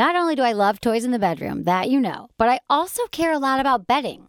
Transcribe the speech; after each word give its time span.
Not 0.00 0.16
only 0.16 0.34
do 0.34 0.42
I 0.42 0.52
love 0.52 0.80
toys 0.80 1.04
in 1.04 1.10
the 1.10 1.18
bedroom, 1.18 1.64
that 1.64 1.90
you 1.90 2.00
know, 2.00 2.30
but 2.38 2.48
I 2.48 2.60
also 2.70 3.02
care 3.08 3.34
a 3.34 3.38
lot 3.38 3.60
about 3.60 3.86
bedding. 3.86 4.28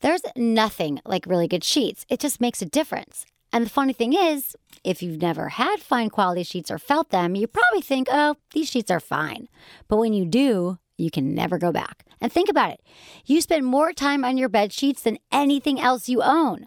There's 0.00 0.22
nothing 0.34 0.98
like 1.04 1.26
really 1.26 1.46
good 1.46 1.62
sheets, 1.62 2.06
it 2.08 2.20
just 2.20 2.40
makes 2.40 2.62
a 2.62 2.64
difference. 2.64 3.26
And 3.52 3.66
the 3.66 3.70
funny 3.70 3.92
thing 3.92 4.14
is, 4.14 4.56
if 4.82 5.02
you've 5.02 5.20
never 5.20 5.50
had 5.50 5.80
fine 5.80 6.08
quality 6.08 6.42
sheets 6.42 6.70
or 6.70 6.78
felt 6.78 7.10
them, 7.10 7.34
you 7.34 7.46
probably 7.46 7.82
think, 7.82 8.08
oh, 8.10 8.36
these 8.54 8.70
sheets 8.70 8.90
are 8.90 8.98
fine. 8.98 9.48
But 9.88 9.98
when 9.98 10.14
you 10.14 10.24
do, 10.24 10.78
you 10.96 11.10
can 11.10 11.34
never 11.34 11.58
go 11.58 11.70
back. 11.70 12.06
And 12.22 12.32
think 12.32 12.48
about 12.48 12.70
it 12.70 12.80
you 13.26 13.42
spend 13.42 13.66
more 13.66 13.92
time 13.92 14.24
on 14.24 14.38
your 14.38 14.48
bed 14.48 14.72
sheets 14.72 15.02
than 15.02 15.18
anything 15.30 15.78
else 15.78 16.08
you 16.08 16.22
own. 16.22 16.66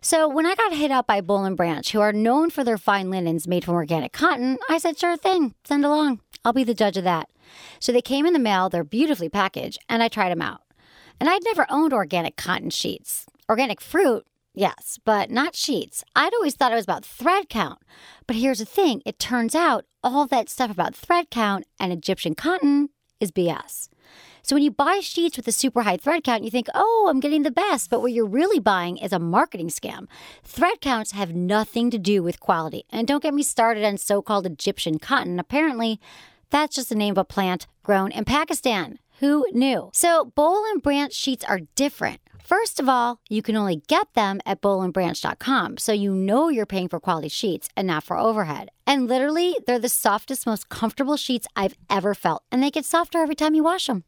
So 0.00 0.28
when 0.28 0.44
I 0.44 0.56
got 0.56 0.74
hit 0.74 0.90
up 0.90 1.06
by 1.06 1.20
Boll 1.20 1.44
and 1.44 1.56
Branch, 1.56 1.88
who 1.92 2.00
are 2.00 2.12
known 2.12 2.50
for 2.50 2.64
their 2.64 2.78
fine 2.78 3.10
linens 3.10 3.46
made 3.46 3.64
from 3.64 3.74
organic 3.74 4.12
cotton, 4.12 4.58
I 4.68 4.78
said, 4.78 4.98
sure 4.98 5.16
thing, 5.16 5.54
send 5.62 5.84
along. 5.84 6.18
I'll 6.44 6.52
be 6.52 6.64
the 6.64 6.74
judge 6.74 6.96
of 6.96 7.04
that. 7.04 7.28
So 7.78 7.92
they 7.92 8.02
came 8.02 8.26
in 8.26 8.32
the 8.32 8.38
mail, 8.38 8.68
they're 8.68 8.84
beautifully 8.84 9.28
packaged, 9.28 9.78
and 9.88 10.02
I 10.02 10.08
tried 10.08 10.30
them 10.30 10.42
out. 10.42 10.62
And 11.20 11.28
I'd 11.28 11.44
never 11.44 11.66
owned 11.70 11.92
organic 11.92 12.36
cotton 12.36 12.70
sheets. 12.70 13.26
Organic 13.48 13.80
fruit, 13.80 14.26
yes, 14.54 14.98
but 15.04 15.30
not 15.30 15.54
sheets. 15.54 16.04
I'd 16.16 16.34
always 16.34 16.54
thought 16.54 16.72
it 16.72 16.76
was 16.76 16.84
about 16.84 17.04
thread 17.04 17.48
count. 17.48 17.80
But 18.26 18.36
here's 18.36 18.58
the 18.58 18.64
thing 18.64 19.02
it 19.04 19.18
turns 19.18 19.54
out 19.54 19.84
all 20.02 20.26
that 20.26 20.48
stuff 20.48 20.70
about 20.70 20.94
thread 20.94 21.30
count 21.30 21.64
and 21.78 21.92
Egyptian 21.92 22.34
cotton 22.34 22.88
is 23.20 23.30
BS. 23.30 23.88
So 24.44 24.56
when 24.56 24.64
you 24.64 24.72
buy 24.72 24.98
sheets 25.00 25.36
with 25.36 25.46
a 25.46 25.52
super 25.52 25.82
high 25.82 25.96
thread 25.96 26.24
count, 26.24 26.42
you 26.42 26.50
think, 26.50 26.66
oh, 26.74 27.06
I'm 27.08 27.20
getting 27.20 27.44
the 27.44 27.52
best. 27.52 27.88
But 27.88 28.00
what 28.00 28.12
you're 28.12 28.26
really 28.26 28.58
buying 28.58 28.96
is 28.96 29.12
a 29.12 29.20
marketing 29.20 29.68
scam. 29.68 30.08
Thread 30.42 30.80
counts 30.80 31.12
have 31.12 31.32
nothing 31.32 31.90
to 31.92 31.98
do 31.98 32.24
with 32.24 32.40
quality. 32.40 32.84
And 32.90 33.06
don't 33.06 33.22
get 33.22 33.34
me 33.34 33.44
started 33.44 33.84
on 33.84 33.98
so 33.98 34.20
called 34.20 34.44
Egyptian 34.44 34.98
cotton. 34.98 35.38
Apparently, 35.38 36.00
that's 36.52 36.76
just 36.76 36.90
the 36.90 36.94
name 36.94 37.12
of 37.12 37.18
a 37.18 37.24
plant 37.24 37.66
grown 37.82 38.12
in 38.12 38.24
Pakistan. 38.24 38.98
Who 39.20 39.44
knew? 39.52 39.90
So, 39.92 40.26
boll 40.34 40.64
and 40.70 40.82
branch 40.82 41.14
sheets 41.14 41.44
are 41.44 41.60
different. 41.74 42.20
First 42.44 42.78
of 42.80 42.88
all, 42.88 43.20
you 43.30 43.40
can 43.40 43.56
only 43.56 43.82
get 43.86 44.12
them 44.14 44.40
at 44.44 44.60
bollandbranch.com, 44.60 45.78
so 45.78 45.92
you 45.92 46.12
know 46.12 46.48
you're 46.48 46.66
paying 46.66 46.88
for 46.88 47.00
quality 47.00 47.28
sheets 47.28 47.68
and 47.76 47.86
not 47.86 48.04
for 48.04 48.18
overhead. 48.18 48.68
And 48.86 49.08
literally, 49.08 49.56
they're 49.66 49.78
the 49.78 49.88
softest, 49.88 50.46
most 50.46 50.68
comfortable 50.68 51.16
sheets 51.16 51.46
I've 51.54 51.76
ever 51.88 52.14
felt, 52.14 52.42
and 52.50 52.62
they 52.62 52.70
get 52.70 52.84
softer 52.84 53.18
every 53.18 53.34
time 53.34 53.54
you 53.54 53.62
wash 53.62 53.86
them. 53.86 54.04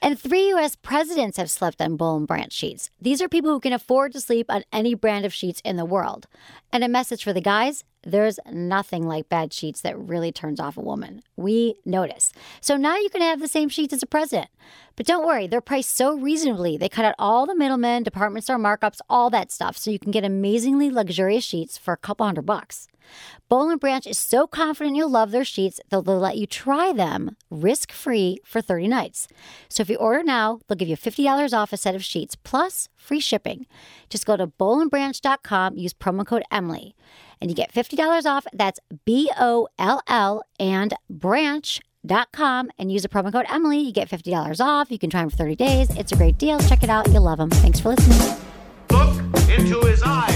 And 0.00 0.18
three 0.18 0.48
U.S. 0.48 0.76
presidents 0.76 1.36
have 1.36 1.50
slept 1.50 1.80
on 1.80 1.96
and 2.00 2.26
Branch 2.26 2.52
sheets. 2.52 2.90
These 3.00 3.20
are 3.20 3.28
people 3.28 3.50
who 3.50 3.60
can 3.60 3.72
afford 3.72 4.12
to 4.12 4.20
sleep 4.20 4.46
on 4.48 4.64
any 4.72 4.94
brand 4.94 5.24
of 5.24 5.34
sheets 5.34 5.60
in 5.64 5.76
the 5.76 5.84
world. 5.84 6.26
And 6.72 6.82
a 6.82 6.88
message 6.88 7.24
for 7.24 7.32
the 7.32 7.40
guys 7.40 7.84
there's 8.06 8.38
nothing 8.52 9.08
like 9.08 9.28
bad 9.28 9.52
sheets 9.52 9.80
that 9.80 9.98
really 9.98 10.30
turns 10.30 10.60
off 10.60 10.76
a 10.76 10.80
woman. 10.80 11.22
We 11.36 11.74
notice. 11.84 12.32
So 12.60 12.76
now 12.76 12.96
you 12.96 13.10
can 13.10 13.20
have 13.20 13.40
the 13.40 13.48
same 13.48 13.68
sheets 13.68 13.92
as 13.92 14.02
a 14.02 14.06
president. 14.06 14.48
But 14.94 15.06
don't 15.06 15.26
worry, 15.26 15.48
they're 15.48 15.60
priced 15.60 15.94
so 15.94 16.16
reasonably. 16.16 16.76
They 16.76 16.88
cut 16.88 17.04
out 17.04 17.16
all 17.18 17.46
the 17.46 17.56
middlemen, 17.56 18.04
department 18.04 18.44
store 18.44 18.58
markups, 18.58 19.00
all 19.10 19.28
that 19.30 19.50
stuff, 19.50 19.76
so 19.76 19.90
you 19.90 19.98
can 19.98 20.12
get 20.12 20.24
amazingly 20.24 20.88
luxurious 20.88 21.44
sheets 21.44 21.76
for 21.76 21.92
a 21.92 21.98
couple 21.98 22.24
hundred 22.24 22.46
bucks. 22.46 22.86
Boll 23.48 23.70
and 23.70 23.80
Branch 23.80 24.06
is 24.06 24.18
so 24.18 24.46
confident 24.46 24.96
you'll 24.96 25.10
love 25.10 25.30
their 25.30 25.44
sheets 25.44 25.80
that 25.90 26.04
they'll 26.04 26.18
let 26.18 26.36
you 26.36 26.46
try 26.46 26.92
them 26.92 27.36
risk 27.50 27.92
free 27.92 28.38
for 28.44 28.60
30 28.60 28.88
nights. 28.88 29.28
So 29.68 29.82
if 29.82 29.90
you 29.90 29.96
order 29.96 30.22
now, 30.22 30.60
they'll 30.66 30.76
give 30.76 30.88
you 30.88 30.96
$50 30.96 31.52
off 31.56 31.72
a 31.72 31.76
set 31.76 31.94
of 31.94 32.04
sheets 32.04 32.34
plus 32.34 32.88
free 32.96 33.20
shipping. 33.20 33.66
Just 34.08 34.26
go 34.26 34.36
to 34.36 34.46
bollandbranch.com, 34.46 35.76
use 35.76 35.94
promo 35.94 36.26
code 36.26 36.42
Emily, 36.50 36.96
and 37.40 37.50
you 37.50 37.54
get 37.54 37.72
$50 37.72 38.24
off. 38.26 38.46
That's 38.52 38.80
B 39.04 39.30
O 39.38 39.68
L 39.78 40.00
L 40.08 40.42
and 40.58 40.94
branch.com 41.08 42.70
and 42.78 42.92
use 42.92 43.02
the 43.02 43.08
promo 43.08 43.32
code 43.32 43.46
Emily. 43.48 43.78
You 43.78 43.92
get 43.92 44.08
$50 44.08 44.60
off. 44.60 44.90
You 44.90 44.98
can 44.98 45.10
try 45.10 45.20
them 45.20 45.30
for 45.30 45.36
30 45.36 45.56
days. 45.56 45.90
It's 45.96 46.12
a 46.12 46.16
great 46.16 46.38
deal. 46.38 46.58
Check 46.60 46.82
it 46.82 46.90
out. 46.90 47.06
You'll 47.12 47.22
love 47.22 47.38
them. 47.38 47.50
Thanks 47.50 47.78
for 47.78 47.90
listening. 47.90 48.38
Look 48.90 49.16
into 49.50 49.80
his 49.86 50.02
eyes. 50.02 50.35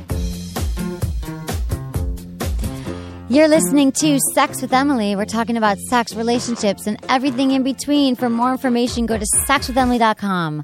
You're 3.31 3.47
listening 3.47 3.93
to 3.93 4.19
Sex 4.35 4.61
with 4.61 4.73
Emily. 4.73 5.15
We're 5.15 5.23
talking 5.23 5.55
about 5.55 5.77
sex, 5.77 6.13
relationships, 6.13 6.85
and 6.85 6.97
everything 7.07 7.51
in 7.51 7.63
between. 7.63 8.17
For 8.17 8.29
more 8.29 8.51
information, 8.51 9.05
go 9.05 9.17
to 9.17 9.25
sexwithemily.com 9.47 10.63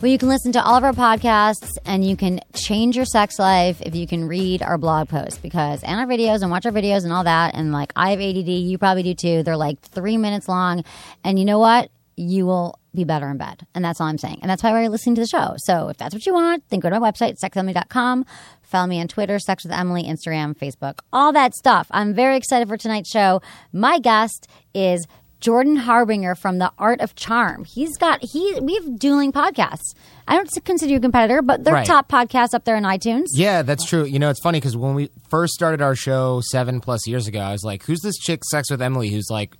where 0.00 0.12
you 0.12 0.18
can 0.18 0.28
listen 0.28 0.52
to 0.52 0.62
all 0.62 0.74
of 0.74 0.84
our 0.84 0.92
podcasts 0.92 1.78
and 1.86 2.04
you 2.04 2.14
can 2.14 2.40
change 2.54 2.96
your 2.96 3.06
sex 3.06 3.38
life 3.38 3.80
if 3.80 3.94
you 3.94 4.06
can 4.06 4.28
read 4.28 4.60
our 4.60 4.76
blog 4.76 5.08
posts 5.08 5.38
because 5.38 5.82
and 5.84 5.98
our 5.98 6.06
videos 6.06 6.42
and 6.42 6.50
watch 6.50 6.66
our 6.66 6.70
videos 6.70 7.04
and 7.04 7.14
all 7.14 7.24
that. 7.24 7.54
And 7.54 7.72
like 7.72 7.94
I 7.96 8.10
have 8.10 8.20
ADD, 8.20 8.46
you 8.46 8.76
probably 8.76 9.02
do 9.02 9.14
too. 9.14 9.42
They're 9.42 9.56
like 9.56 9.80
three 9.80 10.18
minutes 10.18 10.50
long. 10.50 10.84
And 11.24 11.38
you 11.38 11.46
know 11.46 11.58
what? 11.58 11.90
You 12.14 12.44
will 12.44 12.78
be 12.94 13.04
better 13.04 13.28
in 13.30 13.36
bed. 13.36 13.66
And 13.74 13.84
that's 13.84 14.00
all 14.00 14.08
I'm 14.08 14.18
saying. 14.18 14.40
And 14.42 14.50
that's 14.50 14.62
why 14.62 14.72
we're 14.72 14.88
listening 14.88 15.14
to 15.14 15.20
the 15.20 15.26
show. 15.26 15.54
So 15.58 15.88
if 15.88 15.96
that's 15.96 16.14
what 16.14 16.26
you 16.26 16.34
want, 16.34 16.64
then 16.68 16.80
go 16.80 16.90
to 16.90 16.98
my 16.98 17.10
website, 17.10 17.38
sexwithemily.com. 17.38 18.26
Follow 18.66 18.86
me 18.86 19.00
on 19.00 19.08
Twitter, 19.08 19.38
Sex 19.38 19.64
with 19.64 19.72
Emily, 19.72 20.02
Instagram, 20.04 20.56
Facebook, 20.56 20.98
all 21.12 21.32
that 21.32 21.54
stuff. 21.54 21.86
I'm 21.90 22.12
very 22.14 22.36
excited 22.36 22.68
for 22.68 22.76
tonight's 22.76 23.10
show. 23.10 23.40
My 23.72 23.98
guest 23.98 24.48
is 24.74 25.06
Jordan 25.38 25.76
Harbinger 25.76 26.34
from 26.34 26.58
The 26.58 26.72
Art 26.78 27.00
of 27.00 27.14
Charm. 27.14 27.64
He's 27.64 27.96
got 27.98 28.22
he 28.24 28.58
we 28.60 28.74
have 28.74 28.98
dueling 28.98 29.32
podcasts. 29.32 29.94
I 30.26 30.34
don't 30.34 30.48
consider 30.64 30.90
you 30.90 30.96
a 30.98 31.00
competitor, 31.00 31.42
but 31.42 31.62
they're 31.62 31.74
Right. 31.74 31.86
top 31.86 32.10
podcasts 32.10 32.54
up 32.54 32.64
there 32.64 32.74
in 32.76 32.84
iTunes. 32.84 33.26
Yeah, 33.34 33.62
that's 33.62 33.84
true. 33.84 34.04
You 34.04 34.18
know, 34.18 34.30
it's 34.30 34.40
funny 34.40 34.58
because 34.58 34.76
when 34.76 34.94
we 34.94 35.10
first 35.28 35.52
started 35.52 35.82
our 35.82 35.94
show 35.94 36.40
seven 36.50 36.80
plus 36.80 37.06
years 37.06 37.26
ago, 37.28 37.38
I 37.40 37.52
was 37.52 37.62
like, 37.64 37.84
"Who's 37.84 38.00
this 38.00 38.16
chick, 38.16 38.44
Sex 38.46 38.70
with 38.70 38.80
Emily, 38.82 39.10
who's 39.10 39.28
like 39.30 39.56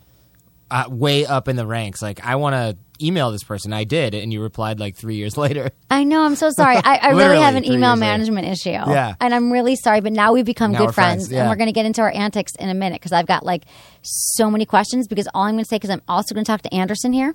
uh, 0.71 0.85
way 0.89 1.27
up 1.27 1.49
in 1.49 1.57
the 1.57 1.67
ranks? 1.67 2.03
Like, 2.03 2.25
I 2.25 2.37
want 2.37 2.55
to 2.55 3.05
email 3.05 3.31
this 3.31 3.45
person." 3.45 3.73
I 3.73 3.85
did, 3.85 4.15
and 4.15 4.33
you 4.33 4.43
replied 4.43 4.81
like 4.81 4.97
three 4.97 5.17
years 5.17 5.37
later. 5.39 5.71
I 5.91 6.05
know. 6.05 6.23
I'm 6.23 6.37
so 6.37 6.51
sorry. 6.51 6.77
I, 6.77 6.97
I 6.97 7.11
really 7.11 7.39
have 7.39 7.55
an 7.55 7.65
three 7.65 7.75
email 7.75 7.91
years 7.91 8.01
later. 8.01 8.13
management 8.13 8.47
issue. 8.49 8.71
Yeah. 8.71 9.15
And 9.21 9.35
I'm 9.35 9.53
really 9.53 9.77
sorry, 9.77 10.01
but 10.01 10.13
now 10.13 10.33
we've 10.33 10.45
become 10.45 10.73
Now 10.73 10.79
good 10.79 10.87
we're 10.87 10.93
friends, 10.93 11.25
friends, 11.25 11.33
yeah. 11.33 11.41
and 11.41 11.51
we're 11.51 11.57
going 11.57 11.69
to 11.69 11.73
get 11.73 11.87
into 11.87 12.03
our 12.03 12.11
antics 12.11 12.55
in 12.57 12.69
a 12.69 12.75
minute 12.75 13.01
because 13.01 13.13
I've 13.13 13.27
got 13.27 13.45
like 13.45 13.65
so 14.03 14.51
many 14.51 14.67
questions. 14.67 15.09
Because 15.09 15.29
all 15.35 15.45
I'm 15.45 15.55
going 15.55 15.65
to 15.65 15.69
say, 15.69 15.77
because 15.77 15.91
I'm 15.91 16.03
also 16.09 16.35
going 16.35 16.45
to 16.45 16.51
talk 16.51 16.63
to 16.63 16.75
Anderson 16.75 17.13
here. 17.13 17.35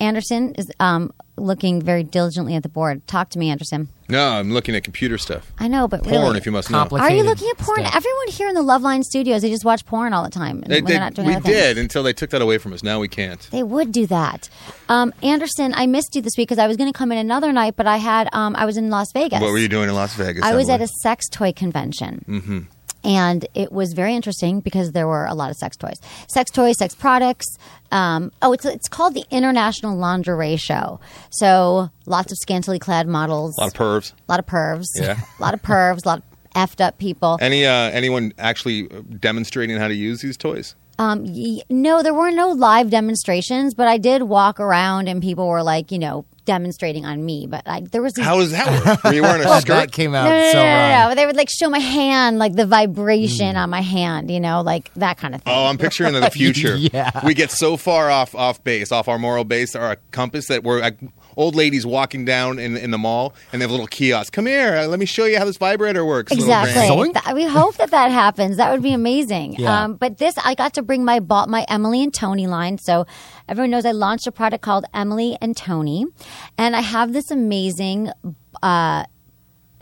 Anderson 0.00 0.54
is 0.56 0.68
um, 0.80 1.12
looking 1.36 1.80
very 1.80 2.02
diligently 2.02 2.56
at 2.56 2.62
the 2.64 2.68
board. 2.68 3.06
Talk 3.06 3.30
to 3.30 3.38
me, 3.38 3.50
Anderson. 3.50 3.88
No, 4.12 4.28
I'm 4.32 4.52
looking 4.52 4.76
at 4.76 4.84
computer 4.84 5.16
stuff. 5.16 5.50
I 5.58 5.68
know, 5.68 5.88
but 5.88 6.02
Porn, 6.02 6.14
really, 6.14 6.36
if 6.36 6.44
you 6.44 6.52
must 6.52 6.70
know. 6.70 6.86
are 6.90 7.10
you 7.10 7.22
looking 7.22 7.48
at 7.48 7.56
porn? 7.56 7.80
stuff. 7.80 7.96
Everyone 7.96 8.28
here 8.28 8.46
in 8.46 8.54
the 8.54 8.60
Loveline 8.62 9.02
studios, 9.04 9.40
they 9.40 9.48
just 9.48 9.64
watch 9.64 9.86
porn 9.86 10.12
all 10.12 10.22
the 10.22 10.28
time. 10.28 10.60
They, 10.60 10.82
when 10.82 10.84
they- 10.84 10.98
not 10.98 11.14
doing 11.14 11.28
we 11.28 11.34
other 11.34 11.44
things. 11.44 11.56
did 11.56 11.78
until 11.78 12.02
they 12.02 12.12
took 12.12 12.28
that 12.28 12.42
away 12.42 12.58
from 12.58 12.74
us. 12.74 12.82
Now 12.82 13.00
we 13.00 13.08
can't. 13.08 13.40
They 13.50 13.62
would 13.62 13.90
do 13.90 14.06
that. 14.08 14.50
Um, 14.90 15.14
Anderson, 15.22 15.72
I 15.74 15.86
missed 15.86 16.14
you 16.14 16.20
this 16.20 16.34
week 16.36 16.48
because 16.48 16.58
I 16.58 16.66
was 16.66 16.76
going 16.76 16.92
to 16.92 16.96
come 16.96 17.10
in 17.10 17.16
another 17.16 17.52
night, 17.54 17.74
but 17.74 17.86
I 17.86 17.96
had 17.96 18.28
um, 18.34 18.54
I 18.54 18.66
was 18.66 18.76
in 18.76 18.90
Las 18.90 19.12
Vegas. 19.14 19.40
What 19.40 19.50
were 19.50 19.58
you 19.58 19.68
doing 19.68 19.88
in 19.88 19.94
Las 19.94 20.14
Vegas? 20.14 20.44
I 20.44 20.54
was 20.54 20.68
at 20.68 20.82
a 20.82 20.86
sex 20.86 21.26
toy 21.30 21.52
convention. 21.52 22.22
Mm-hmm. 22.28 22.58
And 23.04 23.44
it 23.54 23.72
was 23.72 23.94
very 23.94 24.14
interesting 24.14 24.60
because 24.60 24.92
there 24.92 25.08
were 25.08 25.26
a 25.26 25.34
lot 25.34 25.50
of 25.50 25.56
sex 25.56 25.76
toys, 25.76 25.96
sex 26.28 26.50
toys, 26.50 26.76
sex 26.78 26.94
products. 26.94 27.46
Um, 27.90 28.30
oh, 28.42 28.52
it's 28.52 28.64
it's 28.64 28.88
called 28.88 29.14
the 29.14 29.24
International 29.30 29.96
Lingerie 29.96 30.56
Show. 30.56 31.00
So 31.30 31.90
lots 32.06 32.30
of 32.32 32.38
scantily 32.38 32.78
clad 32.78 33.08
models, 33.08 33.56
a 33.58 33.62
lot 33.62 33.68
of 33.68 33.74
pervs. 33.74 34.12
a 34.12 34.32
lot 34.32 34.38
of 34.40 34.46
pervs, 34.46 34.86
Yeah. 34.96 35.20
a 35.38 35.40
lot 35.42 35.54
of 35.54 35.62
pervs, 35.62 36.04
a 36.04 36.08
lot 36.08 36.18
of 36.18 36.24
effed 36.54 36.80
up 36.84 36.98
people. 36.98 37.38
Any 37.40 37.66
uh, 37.66 37.72
anyone 37.90 38.32
actually 38.38 38.88
demonstrating 39.18 39.76
how 39.78 39.88
to 39.88 39.94
use 39.94 40.20
these 40.20 40.36
toys? 40.36 40.74
Um, 40.98 41.24
y- 41.24 41.62
no, 41.70 42.02
there 42.02 42.14
were 42.14 42.30
no 42.30 42.50
live 42.50 42.90
demonstrations, 42.90 43.74
but 43.74 43.88
I 43.88 43.98
did 43.98 44.22
walk 44.24 44.60
around 44.60 45.08
and 45.08 45.20
people 45.22 45.48
were 45.48 45.62
like, 45.62 45.90
you 45.90 45.98
know, 45.98 46.24
demonstrating 46.44 47.04
on 47.06 47.24
me, 47.24 47.46
but 47.46 47.66
like 47.66 47.90
there 47.90 48.02
was 48.02 48.12
these 48.14 48.24
How 48.24 48.38
does 48.38 48.50
that 48.52 48.86
work? 48.86 49.04
Were 49.04 49.12
you 49.12 49.22
wearing 49.22 49.42
a 49.42 49.44
that 49.44 49.62
skirt? 49.62 49.92
came 49.92 50.14
out 50.14 50.24
no, 50.24 50.30
no, 50.30 50.38
no, 50.44 50.52
so 50.52 50.58
no, 50.58 50.64
wrong. 50.64 50.90
no, 50.90 51.08
no. 51.10 51.14
They 51.14 51.26
would 51.26 51.36
like 51.36 51.48
show 51.50 51.68
my 51.70 51.78
hand, 51.78 52.38
like 52.38 52.54
the 52.54 52.64
Mm. 52.64 52.68
vibration 52.68 53.56
on 53.56 53.70
my 53.70 53.80
hand, 53.80 54.30
you 54.30 54.40
know, 54.40 54.60
like 54.62 54.92
that 54.94 55.18
kind 55.18 55.34
of 55.34 55.42
thing. 55.42 55.52
Oh, 55.54 55.66
I'm 55.66 55.78
picturing 55.78 56.12
the 56.14 56.30
future. 56.32 56.76
Yeah. 56.76 57.10
We 57.24 57.34
get 57.34 57.50
so 57.50 57.76
far 57.76 58.10
off 58.10 58.34
off 58.34 58.62
base, 58.64 58.92
off 58.92 59.08
our 59.08 59.18
moral 59.18 59.44
base, 59.44 59.74
our 59.76 59.96
compass 60.10 60.46
that 60.48 60.64
we're 60.64 60.80
like 60.80 60.98
old 61.36 61.54
ladies 61.54 61.84
walking 61.86 62.24
down 62.24 62.58
in 62.58 62.76
in 62.76 62.90
the 62.90 62.98
mall 62.98 63.34
and 63.52 63.60
they 63.60 63.64
have 63.64 63.70
little 63.70 63.86
kiosks. 63.86 64.30
Come 64.30 64.46
here, 64.46 64.76
uh, 64.76 64.86
let 64.86 64.98
me 64.98 65.06
show 65.06 65.24
you 65.24 65.38
how 65.38 65.44
this 65.44 65.56
vibrator 65.56 66.04
works. 66.04 66.32
Exactly. 66.32 67.12
Th- 67.12 67.34
we 67.34 67.44
hope 67.44 67.76
that 67.76 67.90
that 67.90 68.10
happens. 68.10 68.56
That 68.56 68.72
would 68.72 68.82
be 68.82 68.92
amazing. 68.92 69.54
Yeah. 69.54 69.84
Um, 69.84 69.94
but 69.94 70.18
this, 70.18 70.36
I 70.44 70.54
got 70.54 70.74
to 70.74 70.82
bring 70.82 71.04
my 71.04 71.20
ball, 71.20 71.46
my 71.46 71.64
Emily 71.68 72.02
and 72.02 72.12
Tony 72.12 72.46
line. 72.46 72.78
So 72.78 73.06
everyone 73.48 73.70
knows 73.70 73.84
I 73.84 73.92
launched 73.92 74.26
a 74.26 74.32
product 74.32 74.62
called 74.62 74.84
Emily 74.94 75.36
and 75.40 75.56
Tony, 75.56 76.06
and 76.58 76.76
I 76.76 76.80
have 76.80 77.12
this 77.12 77.30
amazing. 77.30 78.10
Uh, 78.62 79.04